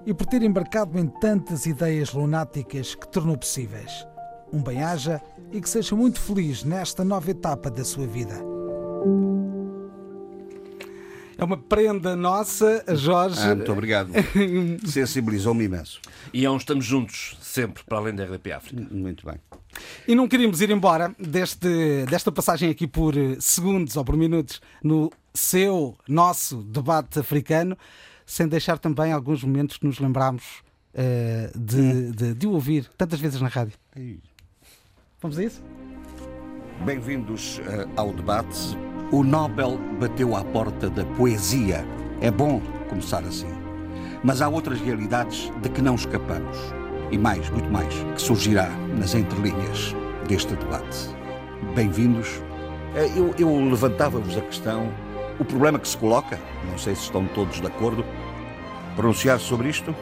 e 0.05 0.13
por 0.13 0.27
ter 0.27 0.41
embarcado 0.43 0.99
em 0.99 1.07
tantas 1.07 1.65
ideias 1.65 2.11
lunáticas 2.11 2.93
que 2.93 3.07
tornou 3.07 3.37
possíveis. 3.37 4.05
Um 4.51 4.61
bem-aja 4.61 5.21
e 5.53 5.61
que 5.61 5.69
seja 5.69 5.95
muito 5.95 6.19
feliz 6.19 6.65
nesta 6.65 7.05
nova 7.05 7.31
etapa 7.31 7.71
da 7.71 7.85
sua 7.85 8.05
vida. 8.05 8.35
É 11.37 11.43
uma 11.45 11.55
prenda 11.55 12.13
nossa, 12.13 12.83
Jorge. 12.89 13.39
Ah, 13.39 13.55
muito 13.55 13.71
obrigado. 13.71 14.11
Sensibilizou-me 14.85 15.63
imenso. 15.63 16.01
E 16.33 16.43
é 16.43 16.51
um 16.51 16.57
estamos 16.57 16.83
juntos, 16.83 17.37
sempre, 17.41 17.85
para 17.85 17.99
além 17.99 18.13
da 18.13 18.25
RDP 18.25 18.51
África. 18.51 18.85
Muito 18.91 19.25
bem. 19.25 19.39
E 20.07 20.15
não 20.15 20.27
queríamos 20.27 20.61
ir 20.61 20.69
embora 20.69 21.13
deste, 21.19 22.05
desta 22.09 22.31
passagem 22.31 22.69
aqui 22.69 22.87
por 22.87 23.13
segundos 23.39 23.95
ou 23.95 24.03
por 24.03 24.15
minutos 24.15 24.61
no 24.83 25.11
seu, 25.33 25.95
nosso 26.07 26.57
debate 26.63 27.19
africano, 27.19 27.77
sem 28.25 28.47
deixar 28.47 28.77
também 28.77 29.11
alguns 29.11 29.43
momentos 29.43 29.77
que 29.77 29.85
nos 29.85 29.99
lembramos 29.99 30.43
uh, 30.93 31.57
de, 31.57 32.11
de, 32.11 32.33
de, 32.33 32.47
ouvir 32.47 32.89
tantas 32.97 33.19
vezes 33.19 33.41
na 33.41 33.47
rádio. 33.47 33.73
Vamos 35.21 35.37
a 35.37 35.43
isso? 35.43 35.63
Bem-vindos 36.85 37.59
uh, 37.59 37.89
ao 37.95 38.13
debate. 38.13 38.77
O 39.11 39.23
Nobel 39.23 39.77
bateu 39.99 40.35
à 40.35 40.43
porta 40.43 40.89
da 40.89 41.05
poesia. 41.05 41.85
É 42.21 42.31
bom 42.31 42.61
começar 42.89 43.23
assim. 43.23 43.47
Mas 44.23 44.41
há 44.41 44.47
outras 44.47 44.79
realidades 44.79 45.51
de 45.61 45.69
que 45.69 45.81
não 45.81 45.95
escapamos 45.95 46.57
e 47.13 47.17
mais, 47.17 47.47
muito 47.51 47.69
mais, 47.69 47.93
que 48.15 48.21
surgirá 48.21 48.67
nas 48.97 49.13
entrelinhas 49.13 49.95
deste 50.27 50.55
debate. 50.55 51.09
Bem-vindos. 51.75 52.41
Eh, 52.95 53.11
eu, 53.15 53.35
eu 53.37 53.69
levantava-vos 53.69 54.35
a 54.35 54.41
questão, 54.41 54.91
o 55.39 55.45
problema 55.45 55.77
que 55.77 55.87
se 55.87 55.95
coloca, 55.95 56.39
não 56.71 56.75
sei 56.75 56.95
se 56.95 57.03
estão 57.03 57.27
todos 57.27 57.61
de 57.61 57.67
acordo, 57.67 58.03
pronunciar 58.95 59.39
sobre 59.39 59.69
isto. 59.69 59.95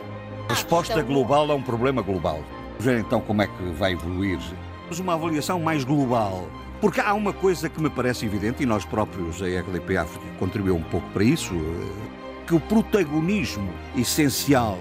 A 0.47 0.53
resposta 0.53 1.01
global 1.03 1.51
a 1.51 1.55
um 1.55 1.61
problema 1.61 2.01
global. 2.01 2.41
Vamos 2.69 2.85
ver 2.85 2.99
então 2.99 3.19
como 3.19 3.41
é 3.41 3.47
que 3.47 3.63
vai 3.73 3.91
evoluir. 3.91 4.39
Mas 4.88 4.99
uma 4.99 5.13
avaliação 5.15 5.59
mais 5.59 5.83
global. 5.83 6.47
Porque 6.79 7.01
há 7.01 7.13
uma 7.13 7.33
coisa 7.33 7.67
que 7.67 7.81
me 7.81 7.89
parece 7.89 8.25
evidente, 8.25 8.63
e 8.63 8.65
nós 8.65 8.85
próprios, 8.85 9.41
a 9.41 9.47
RDP 9.47 9.97
África, 9.97 10.25
contribuiu 10.39 10.77
um 10.77 10.83
pouco 10.83 11.09
para 11.09 11.25
isso, 11.25 11.53
eh, 11.53 12.47
que 12.47 12.55
o 12.55 12.59
protagonismo 12.61 13.69
essencial 13.97 14.79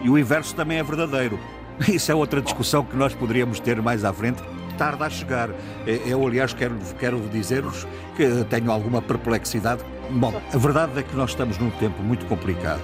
e 0.00 0.08
o 0.08 0.16
inverso 0.16 0.54
também 0.54 0.78
é 0.78 0.82
verdadeiro. 0.84 1.36
Isso 1.88 2.10
é 2.10 2.14
outra 2.14 2.40
discussão 2.40 2.84
que 2.84 2.96
nós 2.96 3.14
poderíamos 3.14 3.60
ter 3.60 3.80
mais 3.80 4.04
à 4.04 4.12
frente, 4.12 4.42
tarde 4.78 5.02
a 5.02 5.10
chegar. 5.10 5.50
Eu, 5.86 6.26
aliás, 6.26 6.52
quero, 6.52 6.76
quero 6.98 7.20
dizer-vos 7.28 7.86
que 8.16 8.44
tenho 8.48 8.70
alguma 8.70 9.02
perplexidade. 9.02 9.82
Bom, 10.10 10.32
a 10.52 10.58
verdade 10.58 10.98
é 10.98 11.02
que 11.02 11.14
nós 11.16 11.30
estamos 11.30 11.58
num 11.58 11.70
tempo 11.72 12.02
muito 12.02 12.26
complicado. 12.26 12.82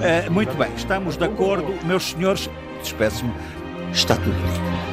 É, 0.00 0.28
muito 0.28 0.54
bem, 0.54 0.72
estamos 0.76 1.16
de 1.16 1.24
acordo, 1.24 1.74
meus 1.84 2.10
senhores, 2.10 2.48
despeço-me. 2.80 3.32
Está 3.92 4.14
tudo 4.16 4.32
bem. 4.32 4.88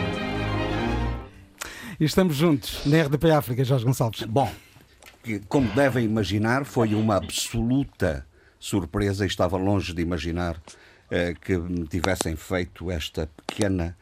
E 2.00 2.06
estamos 2.06 2.36
juntos 2.36 2.86
na 2.86 3.02
RDP 3.04 3.32
África, 3.32 3.64
Jorge 3.64 3.86
Gonçalves. 3.86 4.24
Bom, 4.24 4.50
como 5.48 5.68
devem 5.70 6.06
imaginar, 6.06 6.66
foi 6.66 6.94
uma 6.94 7.16
absoluta 7.16 8.26
surpresa 8.60 9.26
e 9.26 9.28
estava 9.28 9.58
longe 9.58 9.94
de 9.94 10.02
imaginar 10.02 10.56
uh, 10.56 10.62
que 11.42 11.58
me 11.58 11.88
tivessem 11.88 12.36
feito 12.36 12.90
esta 12.90 13.28
pequena 13.28 13.96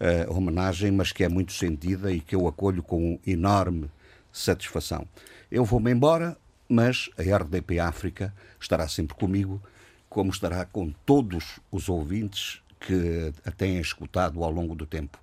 uh, 0.00 0.32
homenagem, 0.34 0.90
mas 0.90 1.12
que 1.12 1.24
é 1.24 1.28
muito 1.28 1.52
sentida 1.52 2.12
e 2.12 2.20
que 2.20 2.34
eu 2.34 2.46
acolho 2.46 2.82
com 2.82 3.18
enorme 3.26 3.90
satisfação. 4.32 5.06
Eu 5.50 5.64
vou-me 5.64 5.90
embora, 5.90 6.36
mas 6.68 7.10
a 7.18 7.22
RDP 7.22 7.78
África 7.80 8.34
estará 8.60 8.88
sempre 8.88 9.16
comigo, 9.16 9.62
como 10.08 10.30
estará 10.30 10.64
com 10.64 10.92
todos 11.04 11.60
os 11.70 11.88
ouvintes 11.88 12.60
que 12.78 13.32
a 13.44 13.50
têm 13.50 13.78
escutado 13.78 14.42
ao 14.42 14.50
longo 14.50 14.74
do 14.74 14.86
tempo. 14.86 15.18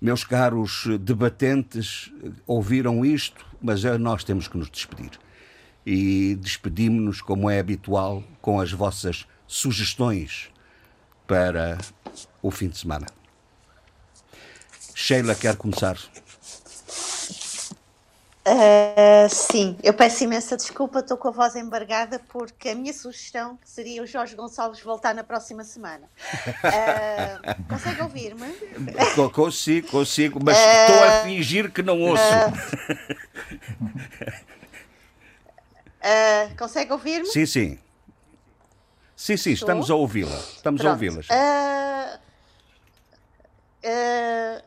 Meus 0.00 0.24
caros 0.24 0.86
debatentes, 1.00 2.12
ouviram 2.46 3.04
isto, 3.04 3.46
mas 3.60 3.84
nós 4.00 4.24
temos 4.24 4.48
que 4.48 4.58
nos 4.58 4.68
despedir. 4.68 5.10
E 5.86 6.36
despedimos-nos, 6.40 7.20
como 7.20 7.48
é 7.48 7.60
habitual, 7.60 8.22
com 8.40 8.60
as 8.60 8.72
vossas 8.72 9.26
sugestões 9.46 10.51
para 11.26 11.78
o 12.42 12.50
fim 12.50 12.68
de 12.68 12.78
semana. 12.78 13.06
Sheila 14.94 15.34
quer 15.34 15.56
começar. 15.56 15.96
Uh, 18.44 19.28
sim, 19.28 19.76
eu 19.84 19.94
peço 19.94 20.24
imensa 20.24 20.56
desculpa, 20.56 20.98
estou 20.98 21.16
com 21.16 21.28
a 21.28 21.30
voz 21.30 21.54
embargada 21.54 22.20
porque 22.28 22.70
a 22.70 22.74
minha 22.74 22.92
sugestão 22.92 23.56
seria 23.64 24.02
o 24.02 24.06
Jorge 24.06 24.34
Gonçalves 24.34 24.80
voltar 24.80 25.14
na 25.14 25.22
próxima 25.22 25.62
semana. 25.62 26.08
Uh, 26.64 27.64
consegue 27.70 28.02
ouvir-me? 28.02 28.52
Consigo, 29.32 29.88
consigo, 29.88 30.40
mas 30.44 30.58
uh, 30.58 30.60
estou 30.60 31.04
a 31.04 31.10
fingir 31.22 31.70
que 31.70 31.82
não 31.82 32.00
ouço. 32.00 32.22
consegue 36.58 36.92
ouvir-me? 36.92 37.26
Sim, 37.26 37.46
sim. 37.46 37.78
Sim, 39.22 39.36
sim, 39.36 39.52
Estou? 39.52 39.68
estamos 39.68 39.88
a 39.88 39.94
ouvi-la. 39.94 40.36
Estamos 40.36 40.80
Pronto. 40.80 40.90
a 40.90 40.94
ouvi-las. 40.94 41.28
Uh, 43.84 44.62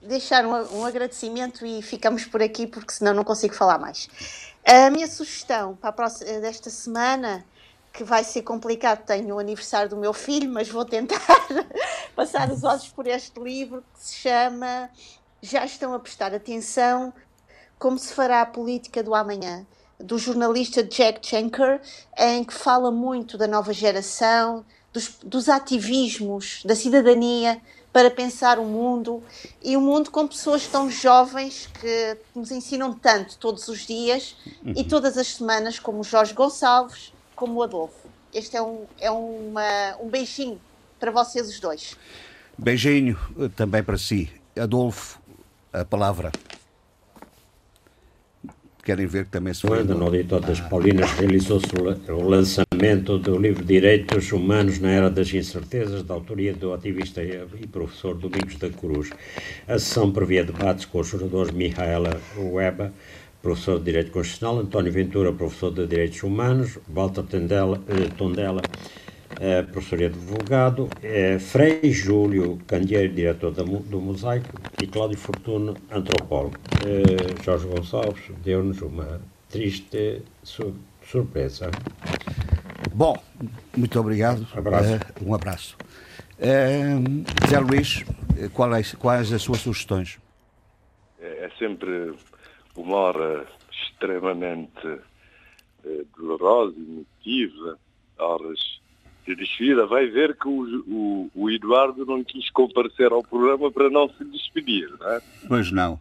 deixar 0.00 0.46
um, 0.46 0.78
um, 0.78 0.86
agradecimento 0.86 1.66
e 1.66 1.82
ficamos 1.82 2.24
por 2.24 2.40
aqui, 2.40 2.64
porque 2.64 2.92
senão 2.92 3.12
não 3.12 3.24
consigo 3.24 3.56
falar 3.56 3.76
mais. 3.76 4.08
A 4.64 4.88
minha 4.88 5.08
sugestão 5.08 5.74
para 5.74 5.90
a 5.90 5.92
próxima, 5.92 6.38
desta 6.38 6.70
semana, 6.70 7.44
que 7.92 8.04
vai 8.04 8.22
ser 8.22 8.42
complicado, 8.42 9.04
tenho 9.04 9.34
o 9.34 9.38
aniversário 9.40 9.90
do 9.90 9.96
meu 9.96 10.12
filho, 10.12 10.48
mas 10.48 10.68
vou 10.68 10.84
tentar 10.84 11.18
passar 12.14 12.52
os 12.52 12.62
olhos 12.62 12.86
por 12.86 13.04
este 13.08 13.40
livro 13.40 13.82
que 13.94 14.00
se 14.00 14.14
chama 14.14 14.88
Já 15.42 15.64
estão 15.64 15.92
a 15.92 15.98
prestar 15.98 16.32
atenção 16.32 17.12
como 17.80 17.98
se 17.98 18.14
fará 18.14 18.42
a 18.42 18.46
política 18.46 19.02
do 19.02 19.12
amanhã, 19.12 19.66
do 19.98 20.18
jornalista 20.18 20.82
Jack 20.82 21.26
Schenker, 21.26 21.80
em 22.16 22.44
que 22.44 22.54
fala 22.54 22.90
muito 22.90 23.36
da 23.36 23.46
nova 23.46 23.72
geração, 23.72 24.64
dos, 24.92 25.18
dos 25.24 25.48
ativismos, 25.48 26.62
da 26.64 26.74
cidadania, 26.74 27.60
para 27.92 28.10
pensar 28.10 28.58
o 28.58 28.64
mundo 28.64 29.22
e 29.62 29.76
o 29.76 29.80
mundo 29.80 30.10
com 30.10 30.26
pessoas 30.28 30.66
tão 30.66 30.90
jovens 30.90 31.68
que 31.80 32.16
nos 32.34 32.50
ensinam 32.50 32.92
tanto 32.92 33.36
todos 33.38 33.66
os 33.68 33.86
dias 33.86 34.36
uhum. 34.64 34.74
e 34.76 34.84
todas 34.84 35.16
as 35.16 35.34
semanas, 35.34 35.78
como 35.78 36.00
o 36.00 36.04
Jorge 36.04 36.34
Gonçalves, 36.34 37.12
como 37.34 37.54
o 37.54 37.62
Adolfo. 37.62 38.08
Este 38.32 38.56
é 38.56 38.62
um, 38.62 38.84
é 39.00 39.10
uma, 39.10 39.96
um 40.00 40.08
beijinho 40.08 40.60
para 41.00 41.10
vocês 41.10 41.48
os 41.48 41.58
dois. 41.58 41.96
Beijinho 42.56 43.18
eh, 43.38 43.48
também 43.56 43.82
para 43.82 43.96
si. 43.96 44.30
Adolfo, 44.56 45.18
a 45.72 45.84
palavra 45.84 46.30
querem 48.88 49.06
ver 49.06 49.26
que 49.26 49.32
também 49.32 49.52
se 49.52 49.60
foi. 49.60 49.84
No 49.84 50.02
Auditório 50.02 50.46
das 50.46 50.60
Paulinas 50.60 51.10
realizou-se 51.10 51.66
o 51.76 52.22
lançamento 52.26 53.18
do 53.18 53.36
livro 53.36 53.62
Direitos 53.62 54.32
Humanos 54.32 54.78
na 54.78 54.90
Era 54.90 55.10
das 55.10 55.30
Incertezas, 55.34 56.02
da 56.02 56.14
autoria 56.14 56.54
do 56.54 56.72
ativista 56.72 57.22
e 57.22 57.66
professor 57.66 58.14
Domingos 58.14 58.56
da 58.56 58.70
Cruz. 58.70 59.10
A 59.66 59.78
sessão 59.78 60.10
previa 60.10 60.42
debates 60.42 60.86
com 60.86 61.00
os 61.00 61.06
juradores 61.06 61.52
Mihaela 61.52 62.18
Weba, 62.38 62.90
professor 63.42 63.78
de 63.78 63.84
Direito 63.84 64.10
Constitucional, 64.10 64.60
António 64.60 64.90
Ventura, 64.90 65.34
professor 65.34 65.70
de 65.70 65.86
Direitos 65.86 66.22
Humanos, 66.22 66.78
Walter 66.88 67.24
Tondela, 67.24 67.78
eh, 67.88 68.08
Tondela 68.16 68.62
é, 69.40 69.62
professor 69.62 70.00
e 70.00 70.06
advogado, 70.06 70.88
é, 71.02 71.38
Frei 71.38 71.92
Júlio 71.92 72.58
Candeeiro, 72.66 73.14
diretor 73.14 73.52
da, 73.52 73.62
do 73.62 74.00
Mosaico, 74.00 74.48
e 74.82 74.86
Cláudio 74.86 75.18
Fortuno, 75.18 75.76
antropólogo. 75.90 76.56
É, 76.84 77.42
Jorge 77.44 77.66
Gonçalves 77.66 78.24
deu-nos 78.42 78.82
uma 78.82 79.20
triste 79.48 80.22
su 80.42 80.74
surpresa. 81.02 81.70
Bom, 82.92 83.16
muito 83.76 83.98
obrigado. 83.98 84.46
Abraço. 84.54 84.94
Uh, 84.94 85.28
um 85.28 85.34
abraço. 85.34 85.76
Uh, 86.38 87.48
Zé 87.48 87.58
Luís, 87.60 88.04
quais, 88.52 88.94
quais 88.94 89.32
as 89.32 89.40
suas 89.40 89.60
sugestões? 89.60 90.18
É, 91.20 91.46
é 91.46 91.50
sempre 91.58 92.14
uma 92.76 92.96
hora 92.96 93.46
extremamente 93.70 94.86
uh, 94.86 96.06
dolorosa, 96.16 96.76
emotiva, 96.76 97.78
horas 98.18 98.77
de 99.34 99.74
vai 99.86 100.06
ver 100.06 100.36
que 100.36 100.48
o, 100.48 100.82
o, 100.86 101.30
o, 101.34 101.50
Eduardo 101.50 102.04
não 102.06 102.22
quis 102.24 102.50
comparecer 102.50 103.12
ao 103.12 103.22
programa 103.22 103.70
para 103.70 103.90
não 103.90 104.08
se 104.08 104.24
despedir, 104.24 104.90
não 104.98 105.10
é? 105.10 105.20
Pois 105.46 105.70
não. 105.70 106.00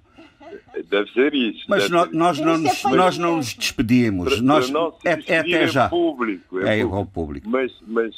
Deve 0.90 1.12
ser 1.12 1.34
isso. 1.34 1.66
Mas 1.68 1.90
nós, 1.90 2.12
nós, 2.12 2.40
não 2.40 2.58
nos, 2.58 2.84
nós 2.84 3.18
não 3.18 3.38
nos 3.38 3.54
despedimos. 3.54 4.34
Para, 4.34 4.42
nós, 4.42 4.70
para 4.70 4.80
não 4.80 4.92
se 4.92 5.08
é, 5.08 5.36
é 5.36 5.40
até 5.40 5.68
já. 5.68 5.90
Público, 5.90 6.60
é, 6.60 6.80
é 6.80 6.84
público. 6.84 7.12
público. 7.12 7.50
Mas, 7.50 7.74
mas, 7.86 8.16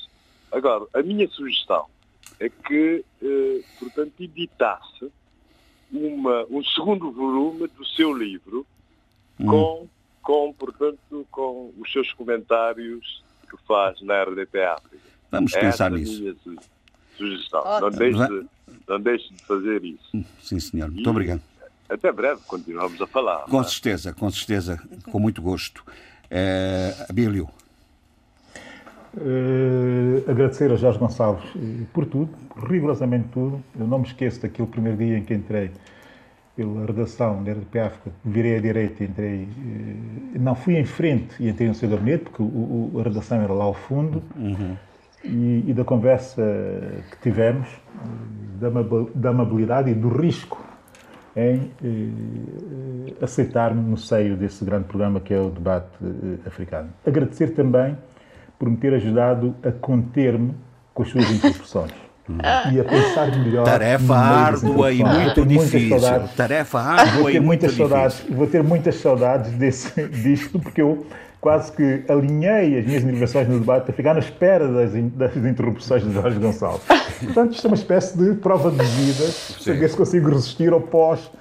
agora, 0.51 0.85
a 0.93 1.01
minha 1.01 1.27
sugestão 1.29 1.85
é 2.39 2.49
que, 2.49 3.03
eh, 3.21 3.61
portanto, 3.79 4.13
editasse 4.19 5.11
uma, 5.91 6.45
um 6.49 6.63
segundo 6.63 7.11
volume 7.11 7.67
do 7.67 7.85
seu 7.85 8.13
livro 8.13 8.65
hum. 9.39 9.45
com, 9.45 9.87
com, 10.21 10.53
portanto, 10.53 11.27
com 11.31 11.73
os 11.79 11.91
seus 11.91 12.13
comentários 12.13 13.23
que 13.49 13.67
faz 13.67 14.01
na 14.01 14.23
RDP 14.23 14.63
África. 14.63 14.97
Vamos 15.31 15.53
é 15.53 15.59
pensar 15.59 15.91
nisso. 15.91 16.21
Minha 16.21 16.35
sugestão. 17.17 17.63
Não 17.81 17.89
deixe, 17.89 18.27
de, 18.27 18.45
não 18.87 19.01
deixe 19.01 19.33
de 19.33 19.43
fazer 19.43 19.83
isso. 19.83 20.09
Hum, 20.13 20.23
sim, 20.41 20.59
senhor. 20.59 20.89
Muito 20.89 21.07
e, 21.07 21.09
obrigado. 21.09 21.41
Até 21.89 22.11
breve, 22.11 22.41
continuamos 22.47 23.01
a 23.01 23.07
falar. 23.07 23.45
Com 23.45 23.63
certeza, 23.63 24.13
com 24.13 24.29
certeza, 24.29 24.81
com 25.11 25.19
muito 25.19 25.41
gosto. 25.41 25.83
É, 26.29 26.93
Abílio. 27.09 27.49
Uh, 29.17 30.29
agradecer 30.29 30.71
a 30.71 30.75
Jorge 30.75 30.99
Gonçalves 30.99 31.43
uh, 31.55 31.87
por 31.91 32.05
tudo, 32.05 32.31
rigorosamente 32.69 33.29
tudo. 33.29 33.63
Eu 33.77 33.87
não 33.87 33.99
me 33.99 34.05
esqueço 34.05 34.39
daquele 34.39 34.67
primeiro 34.67 34.99
dia 34.99 35.17
em 35.17 35.25
que 35.25 35.33
entrei 35.33 35.71
pela 36.59 36.85
redação 36.85 37.41
da 37.41 37.53
RDP 37.53 37.79
África, 37.79 38.11
virei 38.25 38.57
à 38.57 38.59
direita, 38.59 39.01
entrei, 39.01 39.47
eh, 39.47 40.37
não 40.37 40.53
fui 40.55 40.75
em 40.75 40.83
frente 40.83 41.33
e 41.39 41.47
entrei 41.47 41.69
no 41.69 41.73
seu 41.73 41.87
gabinete, 41.87 42.25
porque 42.25 42.43
o, 42.43 42.45
o, 42.45 42.99
a 42.99 43.03
redação 43.03 43.41
era 43.41 43.53
lá 43.53 43.63
ao 43.63 43.73
fundo, 43.73 44.21
uhum. 44.35 44.75
e, 45.23 45.63
e, 45.67 45.73
da 45.73 45.85
conversa 45.85 46.43
que 47.11 47.17
tivemos, 47.21 47.69
da, 48.59 48.69
da 49.15 49.29
amabilidade 49.29 49.89
e 49.89 49.93
do 49.93 50.09
risco 50.09 50.61
em 51.33 51.71
eh, 51.81 53.23
aceitar-me 53.23 53.81
no 53.81 53.95
seio 53.95 54.35
desse 54.35 54.65
grande 54.65 54.83
programa 54.83 55.21
que 55.21 55.33
é 55.33 55.39
o 55.39 55.49
debate 55.49 55.87
eh, 56.03 56.45
africano. 56.45 56.89
Agradecer 57.07 57.51
também 57.51 57.97
por 58.57 58.69
me 58.69 58.75
ter 58.75 58.93
ajudado 58.95 59.55
a 59.63 59.71
conter-me 59.71 60.53
com 60.93 61.03
as 61.03 61.09
suas 61.09 61.31
interrupções 61.31 62.08
e 62.71 62.79
a 62.79 62.83
pensar 62.83 63.37
melhor. 63.37 63.65
Tarefa 63.65 64.15
árdua 64.15 64.91
e 64.91 65.03
muito 65.03 65.45
difícil. 65.45 65.99
Tarefa 66.35 66.79
árdua 66.79 67.31
e 67.31 67.39
muito 67.39 67.69
saudades, 67.71 68.17
difícil. 68.17 68.37
Vou 68.37 68.47
ter 68.47 68.63
muitas 68.63 68.95
saudades 68.95 69.51
desse, 69.53 70.07
disto, 70.07 70.59
porque 70.59 70.81
eu 70.81 71.05
quase 71.41 71.71
que 71.71 72.03
alinhei 72.09 72.79
as 72.79 72.85
minhas 72.85 73.03
intervenções 73.03 73.47
no 73.47 73.59
debate 73.59 73.89
a 73.89 73.93
ficar 73.93 74.13
na 74.13 74.19
espera 74.19 74.67
das, 74.67 74.91
das 75.13 75.35
interrupções 75.37 76.03
de 76.03 76.11
Jorge 76.11 76.37
Gonçalves. 76.37 76.85
Portanto, 77.23 77.53
isto 77.53 77.65
é 77.65 77.69
uma 77.69 77.75
espécie 77.75 78.17
de 78.17 78.35
prova 78.35 78.69
de 78.71 78.83
vida, 78.83 79.23
saber 79.23 79.89
se 79.89 79.95
consigo 79.95 80.29
resistir 80.29 80.71
ao 80.71 80.81
pós 80.81 81.31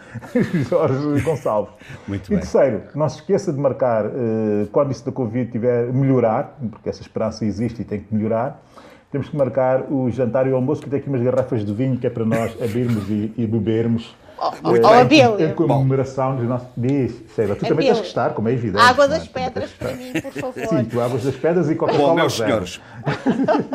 Jorge 0.70 1.20
Gonçalves. 1.22 1.72
Muito 2.06 2.26
e 2.26 2.30
bem. 2.30 2.38
terceiro, 2.38 2.82
não 2.94 3.08
se 3.08 3.16
esqueça 3.16 3.52
de 3.52 3.58
marcar, 3.58 4.06
uh, 4.06 4.66
quando 4.70 4.92
isso 4.92 5.04
da 5.04 5.12
Covid 5.12 5.50
tiver 5.50 5.92
melhorar, 5.92 6.56
porque 6.70 6.88
essa 6.88 7.02
esperança 7.02 7.44
existe 7.44 7.82
e 7.82 7.84
tem 7.84 8.00
que 8.00 8.14
melhorar, 8.14 8.62
temos 9.10 9.28
que 9.28 9.36
marcar 9.36 9.90
o 9.90 10.10
jantar 10.10 10.46
e 10.46 10.50
o 10.50 10.56
almoço, 10.56 10.82
que 10.82 10.90
tem 10.90 10.98
aqui 10.98 11.08
umas 11.08 11.22
garrafas 11.22 11.64
de 11.64 11.72
vinho 11.72 11.96
que 11.96 12.06
é 12.06 12.10
para 12.10 12.24
nós 12.24 12.52
abrirmos 12.62 13.08
e, 13.08 13.32
e 13.36 13.46
bebermos 13.46 14.14
oh, 14.38 14.52
em, 14.84 15.44
em 15.44 15.54
comemoração 15.54 16.36
dos 16.36 16.46
nossos. 16.46 16.68
Diz, 16.76 17.14
Sheila, 17.34 17.56
tu 17.56 17.66
também 17.66 17.86
tens 17.86 18.00
que 18.00 18.06
estar, 18.06 18.34
como 18.34 18.48
é 18.48 18.52
evidente. 18.52 18.84
Água 18.84 19.06
é? 19.06 19.08
das 19.08 19.26
pedras 19.26 19.70
para 19.70 19.94
mim, 19.94 20.12
por 20.12 20.32
favor. 20.32 20.66
Sim, 20.66 20.84
tu 20.84 21.00
águas 21.00 21.24
das 21.24 21.34
pedras 21.36 21.70
e 21.70 21.74
Coca-Cola. 21.74 22.08
Bom, 22.08 22.14
meus 22.14 22.36
senhores, 22.36 22.80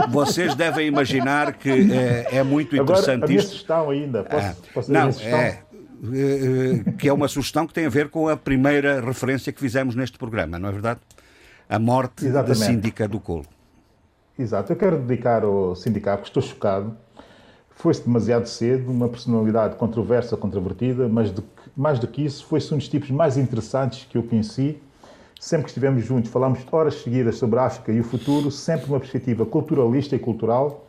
vocês 0.10 0.54
devem 0.56 0.88
imaginar 0.88 1.54
que 1.54 1.70
é, 1.70 2.38
é 2.38 2.44
muito 2.44 2.76
interessante 2.76 3.10
Agora, 3.10 3.26
a 3.26 3.28
minha 3.28 3.40
isto. 3.40 3.50
sugestão 3.50 3.90
ainda, 3.90 4.24
posso, 4.24 4.46
Ah, 4.46 4.56
posso 4.74 4.92
não, 4.92 5.10
é, 5.10 5.60
eh, 6.14 6.92
que 6.98 7.08
é 7.08 7.14
uma 7.14 7.28
sugestão 7.28 7.66
que 7.66 7.74
tem 7.74 7.86
a 7.86 7.90
ver 7.90 8.10
com 8.10 8.28
a 8.30 8.38
primeira 8.38 9.02
referência 9.02 9.52
que 9.52 9.60
fizemos 9.60 9.96
neste 9.96 10.18
programa, 10.18 10.60
não 10.60 10.70
é 10.70 10.72
verdade? 10.72 11.00
A 11.68 11.80
morte 11.80 12.24
da 12.24 12.30
Exatamente. 12.30 12.66
síndica 12.66 13.08
do 13.08 13.20
Colo. 13.20 13.46
Exato, 14.38 14.72
eu 14.72 14.76
quero 14.76 14.98
dedicar 14.98 15.44
ao 15.44 15.76
sindicato, 15.76 16.24
estou 16.24 16.42
chocado. 16.42 16.96
Foi-se 17.76 18.04
demasiado 18.04 18.46
cedo, 18.48 18.92
uma 18.92 19.10
personalidade 19.10 19.76
controversa, 19.76 20.38
controvertida, 20.38 21.08
mas 21.08 21.32
de 21.32 21.42
mais 21.76 21.98
do 22.00 22.08
que 22.08 22.24
isso, 22.24 22.46
foi-se 22.46 22.72
um 22.74 22.78
dos 22.78 22.88
tipos 22.88 23.10
mais 23.10 23.38
interessantes 23.38 24.06
que 24.10 24.18
eu 24.18 24.24
conheci. 24.24 24.78
Sempre 25.40 25.66
que 25.66 25.70
estivemos 25.72 26.06
juntos, 26.06 26.32
falámos 26.32 26.60
horas 26.72 26.96
seguidas 27.02 27.36
sobre 27.38 27.60
a 27.60 27.64
África 27.66 27.92
e 27.92 28.00
o 28.00 28.04
futuro, 28.04 28.50
sempre 28.50 28.88
uma 28.88 29.00
perspectiva 29.00 29.46
culturalista 29.46 30.16
e 30.16 30.20
cultural, 30.20 30.88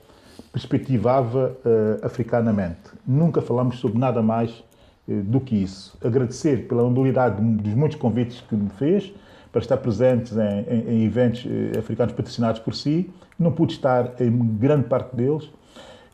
perspectivava 0.52 1.56
eh, 1.64 2.00
africanamente. 2.06 2.78
Nunca 3.06 3.42
falámos 3.42 3.78
sobre 3.80 3.98
nada 3.98 4.22
mais 4.22 4.62
eh, 5.08 5.14
do 5.22 5.40
que 5.40 5.56
isso. 5.56 5.96
Agradecer 6.04 6.68
pela 6.68 6.82
mobilidade 6.84 7.40
dos 7.42 7.74
muitos 7.74 7.96
convites 7.98 8.40
que 8.42 8.54
me 8.54 8.70
fez 8.70 9.12
para 9.50 9.60
estar 9.60 9.76
presentes 9.78 10.36
em, 10.36 10.60
em- 10.68 10.88
em 11.00 11.04
eventos 11.04 11.44
eh, 11.46 11.78
africanos 11.78 12.14
patrocinados 12.14 12.60
por 12.60 12.74
si. 12.74 13.10
Não 13.38 13.52
pude 13.52 13.72
estar 13.74 14.14
em 14.20 14.30
grande 14.58 14.84
parte 14.88 15.14
deles. 15.16 15.50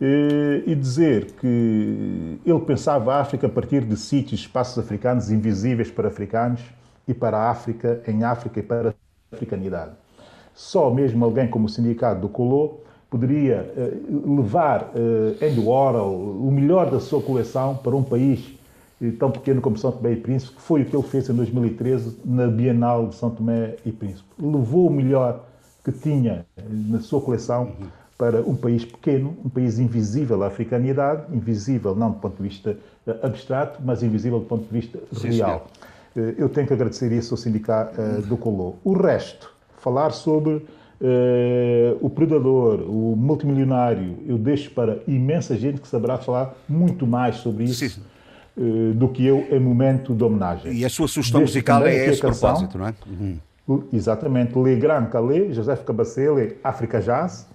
Eh, 0.01 0.63
E 0.67 0.75
dizer 0.75 1.33
que 1.33 2.41
ele 2.45 2.61
pensava 2.61 3.15
a 3.15 3.21
África 3.21 3.47
a 3.47 3.51
partir 3.51 3.85
de 3.85 3.97
sítios, 3.97 4.41
espaços 4.41 4.79
africanos 4.79 5.31
invisíveis 5.31 5.91
para 5.91 6.09
africanos 6.09 6.63
e 7.07 7.15
para 7.15 7.37
a 7.39 7.51
África, 7.51 8.03
em 8.07 8.25
África 8.25 8.61
e 8.61 8.63
para 8.63 8.91
a 8.91 8.95
africanidade. 9.37 9.93
Só 10.55 10.91
mesmo 10.93 11.25
alguém 11.25 11.49
como 11.49 11.67
o 11.67 11.69
Sindicato 11.69 12.21
do 12.21 12.29
Colô 12.29 12.81
poderia 13.11 13.73
eh, 13.77 13.93
levar 14.11 14.91
eh, 14.95 15.47
Andy 15.49 15.61
Warhol, 15.61 16.15
o 16.47 16.51
melhor 16.53 16.91
da 16.91 17.01
sua 17.01 17.23
coleção, 17.23 17.77
para 17.77 17.97
um 17.97 18.03
país 18.05 18.59
tão 19.19 19.31
pequeno 19.31 19.61
como 19.63 19.79
São 19.79 19.91
Tomé 19.93 20.13
e 20.13 20.17
Príncipe, 20.17 20.55
que 20.57 20.63
foi 20.63 20.83
o 20.83 20.87
que 20.87 20.95
ele 20.95 21.03
fez 21.03 21.29
em 21.29 21.35
2013 21.35 22.19
na 22.25 22.47
Bienal 22.49 23.09
de 23.09 23.15
São 23.15 23.31
Tomé 23.31 23.77
e 23.85 23.93
Príncipe. 23.93 24.29
Levou 24.39 24.89
o 24.89 24.91
melhor 24.93 25.47
que 25.85 25.93
tinha 25.93 26.47
na 26.69 27.01
sua 27.01 27.21
coleção 27.21 27.73
para 28.19 28.43
um 28.43 28.55
país 28.55 28.85
pequeno, 28.85 29.37
um 29.45 29.49
país 29.49 29.79
invisível 29.79 30.43
à 30.43 30.49
africanidade, 30.49 31.23
invisível 31.35 31.95
não 31.97 32.11
do 32.11 32.19
ponto 32.19 32.37
de 32.37 32.49
vista 32.49 32.77
eh, 33.07 33.17
abstrato, 33.23 33.81
mas 33.83 34.03
invisível 34.03 34.39
do 34.41 34.45
ponto 34.45 34.67
de 34.67 34.81
vista 34.81 34.99
Sim, 35.13 35.31
real. 35.31 35.67
Eh, 36.15 36.35
Eu 36.37 36.51
tenho 36.51 36.67
que 36.67 36.75
agradecer 36.75 37.11
isso 37.13 37.33
ao 37.33 37.39
Sindicato 37.39 37.99
eh, 37.99 38.21
do 38.21 38.37
Colô. 38.37 38.75
O 38.85 38.93
resto, 38.93 39.51
falar 39.79 40.11
sobre 40.11 40.67
eh, 41.01 41.97
o 42.03 42.11
predador, 42.11 42.83
o 42.83 43.17
multimilionário, 43.17 44.19
eu 44.27 44.37
deixo 44.37 44.71
para 44.73 44.99
imensa 45.09 45.57
gente 45.57 45.81
que 45.81 45.89
saberá 45.89 46.19
falar 46.19 46.55
muito 46.69 47.07
mais 47.07 47.37
sobre 47.37 47.65
isso 47.65 48.03
eh, 48.59 48.93
do 48.95 49.09
que 49.09 49.25
eu 49.25 49.47
em 49.51 49.59
momento 49.61 50.15
de 50.15 50.23
homenagem. 50.23 50.73
E 50.75 50.85
a 50.85 50.91
sua 50.91 51.09
sugestão 51.09 51.41
musical 51.41 51.87
é 51.87 52.07
esse 52.07 52.21
canção, 52.21 52.51
propósito, 52.51 52.77
não 52.77 52.87
é? 52.87 52.95
Uhum. 53.07 53.39
Exatamente. 53.93 54.59
Le 54.59 54.77
Grand 54.77 55.07
Calais, 55.07 55.53
José 55.53 55.77
Cabacele, 55.77 56.57
África 56.63 57.01
Jazz, 57.01 57.47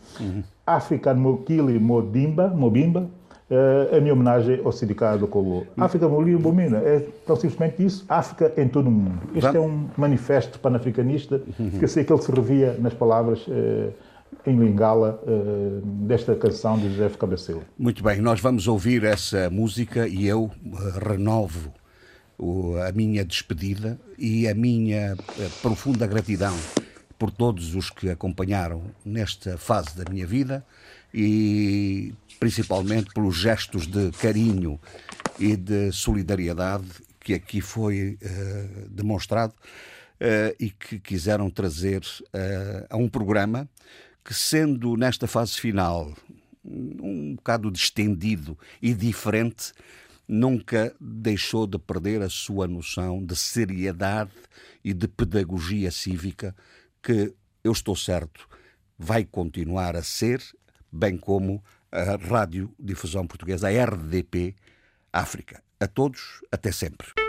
África 0.66 1.14
Mokili 1.14 1.80
Modimba, 1.80 2.48
Mobimba, 2.48 3.10
eh, 3.50 3.98
a 3.98 4.00
minha 4.00 4.14
homenagem 4.14 4.62
ao 4.64 4.72
Sindicato 4.72 5.20
do 5.20 5.28
Colô. 5.28 5.66
África 5.78 6.08
Mokili 6.08 6.36
Mobimba 6.36 6.78
é 6.78 7.06
tão 7.26 7.36
simplesmente 7.36 7.86
isso, 7.86 8.06
África 8.10 8.52
em 8.58 8.68
todo 8.68 8.88
o 8.88 8.92
mundo. 8.92 9.20
Este 9.36 9.58
é 9.58 9.60
um 9.60 9.88
manifesto 9.98 10.60
panafricanista 10.60 11.42
que 11.78 11.84
eu 11.84 11.88
sei 11.88 12.04
que 12.04 12.12
ele 12.12 12.22
se 12.22 12.32
revia 12.32 12.76
nas 12.80 12.94
palavras 12.94 13.46
eh, 13.50 13.90
em 14.48 14.58
Lingala 14.58 15.22
eh, 15.28 15.82
desta 15.84 16.36
canção 16.36 16.78
de 16.78 16.90
José 16.90 17.10
Cabacele. 17.18 17.62
Muito 17.78 18.04
bem, 18.04 18.22
nós 18.22 18.40
vamos 18.40 18.68
ouvir 18.68 19.04
essa 19.04 19.50
música 19.50 20.08
e 20.08 20.28
eu 20.28 20.50
renovo 21.08 21.72
a 22.88 22.92
minha 22.92 23.24
despedida 23.24 24.00
e 24.18 24.48
a 24.48 24.54
minha 24.54 25.16
eh, 25.40 25.50
profunda 25.62 26.06
gratidão 26.06 26.56
por 27.18 27.32
todos 27.32 27.76
os 27.76 27.90
que 27.90 28.10
acompanharam 28.10 28.84
nesta 29.06 29.58
fase 29.58 29.96
da 29.96 30.10
minha 30.10 30.28
vida 30.28 30.66
e 31.14 32.14
principalmente 32.40 33.14
pelos 33.14 33.38
gestos 33.38 33.88
de 33.88 34.12
carinho 34.12 34.80
e 35.40 35.56
de 35.56 35.92
solidariedade 35.92 36.88
que 37.20 37.34
aqui 37.34 37.62
foi 37.62 38.18
eh, 38.22 38.68
demonstrado 38.90 39.54
eh, 40.20 40.56
e 40.60 40.70
que 40.70 41.00
quiseram 41.00 41.50
trazer 41.50 42.02
eh, 42.34 42.86
a 42.90 42.98
um 42.98 43.10
programa 43.10 43.68
que, 44.24 44.34
sendo 44.34 44.96
nesta 44.96 45.28
fase 45.28 45.60
final 45.60 46.14
um 46.64 47.36
bocado 47.36 47.70
distendido 47.70 48.58
e 48.82 48.94
diferente, 48.94 49.72
nunca 50.28 50.96
deixou 51.00 51.68
de 51.68 51.78
perder 51.78 52.22
a 52.22 52.30
sua 52.30 52.68
noção 52.68 53.24
de 53.24 53.36
seriedade 53.36 54.32
e 54.84 54.94
de 54.94 55.08
pedagogia 55.08 55.92
cívica 55.92 56.56
que, 57.02 57.34
eu 57.64 57.72
estou 57.72 57.96
certo, 57.96 58.48
vai 58.98 59.26
continuar 59.26 59.96
a 59.96 60.04
ser, 60.04 60.42
bem 60.92 61.18
como 61.18 61.64
a 61.92 62.16
Radiodifusão 62.16 63.28
Portuguesa, 63.28 63.68
a 63.68 63.86
RDP 63.86 64.56
África. 65.12 65.64
A 65.80 65.88
todos, 65.88 66.42
até 66.52 66.72
sempre. 66.72 67.25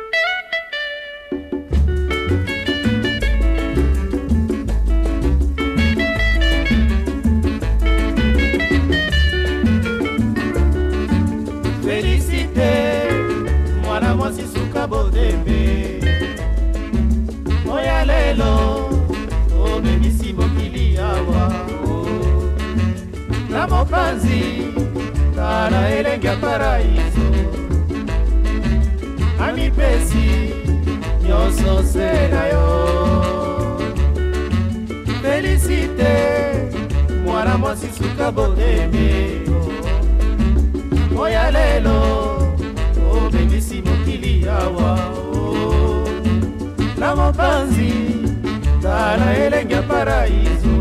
Mwasi 14.27 14.43
suka 14.55 14.87
bodembe 14.87 16.01
oya 17.73 18.05
lelo 18.05 18.91
obebisi 19.75 20.33
mokili 20.33 20.99
awa. 20.99 21.53
Na 23.51 23.67
mopanzi 23.69 24.43
tala 25.37 25.91
elenge 25.91 26.27
ya 26.27 26.37
paraiso. 26.37 27.27
Amipesi 29.49 30.51
nyonso 31.29 31.83
se 31.93 32.29
na 32.29 32.47
yo. 32.47 33.79
Felicite 35.23 36.15
mwana 37.25 37.59
mwasi 37.59 37.87
suka 37.99 38.33
bodembe 38.33 39.41
oya 41.19 41.51
lelo 41.51 41.99
obebisi 43.27 43.76
mokili 44.47 44.49
awa 44.49 44.99
o. 45.15 46.09
na 46.99 47.17
mopanzi 47.17 47.93
tala 48.83 49.37
elenge 49.37 49.77
paraiso 49.83 50.75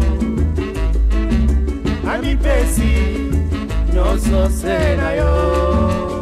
amipesi 2.13 2.93
nyonso 3.93 4.49
se 4.49 4.95
na 4.95 5.11
yo 5.11 6.14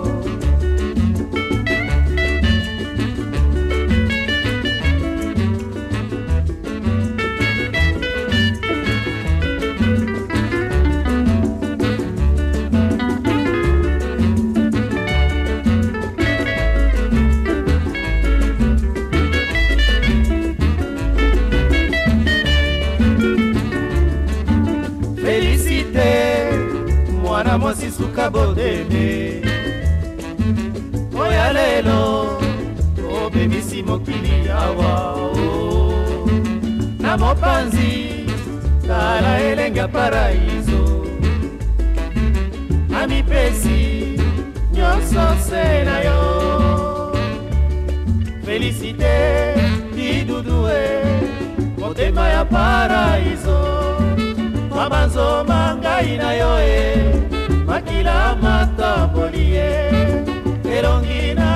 mwana 28.00 28.02
mwasi 28.02 28.04
suka 28.04 28.30
bodeme. 28.30 29.42
Oya 31.20 31.54
lelo 31.54 32.40
obebisi 33.26 33.84
mokili 33.84 34.50
awa 34.50 35.14
o. 35.16 35.94
na 37.00 37.18
mopanzi 37.18 38.26
tala 38.88 39.40
elenge 39.42 39.80
ya 39.80 39.88
paraiso 39.88 41.06
amipesi 43.02 44.20
nyonso 44.74 45.36
se 45.50 45.84
na 45.86 46.00
yo. 46.02 47.14
Felicite 48.46 49.56
didudue 49.96 51.02
motema 51.78 52.28
ya 52.30 52.46
paraiso. 52.46 53.60
Mabanzoma 54.76 55.76
ngai 55.80 56.18
na 56.18 56.34
yo 56.34 56.60
e 56.60 57.14
makila 57.74 58.36
matamboli 58.36 59.52
ye 59.56 59.70
elongi 60.78 61.34
na 61.34 61.54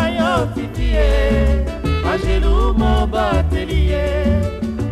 pelo 2.38 2.73
mobatelier 2.73 4.26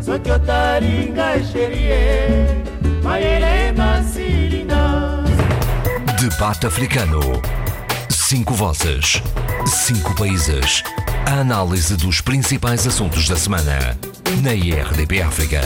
Só 0.02 0.20
que 0.20 0.32
otaringa 0.32 1.40
xerie 1.52 2.64
Maele 3.04 3.72
masilina 3.72 5.24
Debate 6.20 6.68
africano. 6.68 7.20
Cinco 8.10 8.54
vozes. 8.54 9.22
Cinco 9.66 10.14
países. 10.16 10.84
A 11.26 11.42
análise 11.42 11.96
dos 11.96 12.22
principais 12.22 12.86
assuntos 12.88 13.28
da 13.28 13.36
semana. 13.36 13.98
Na 14.42 14.54
IRDP 14.54 15.22
África. 15.22 15.62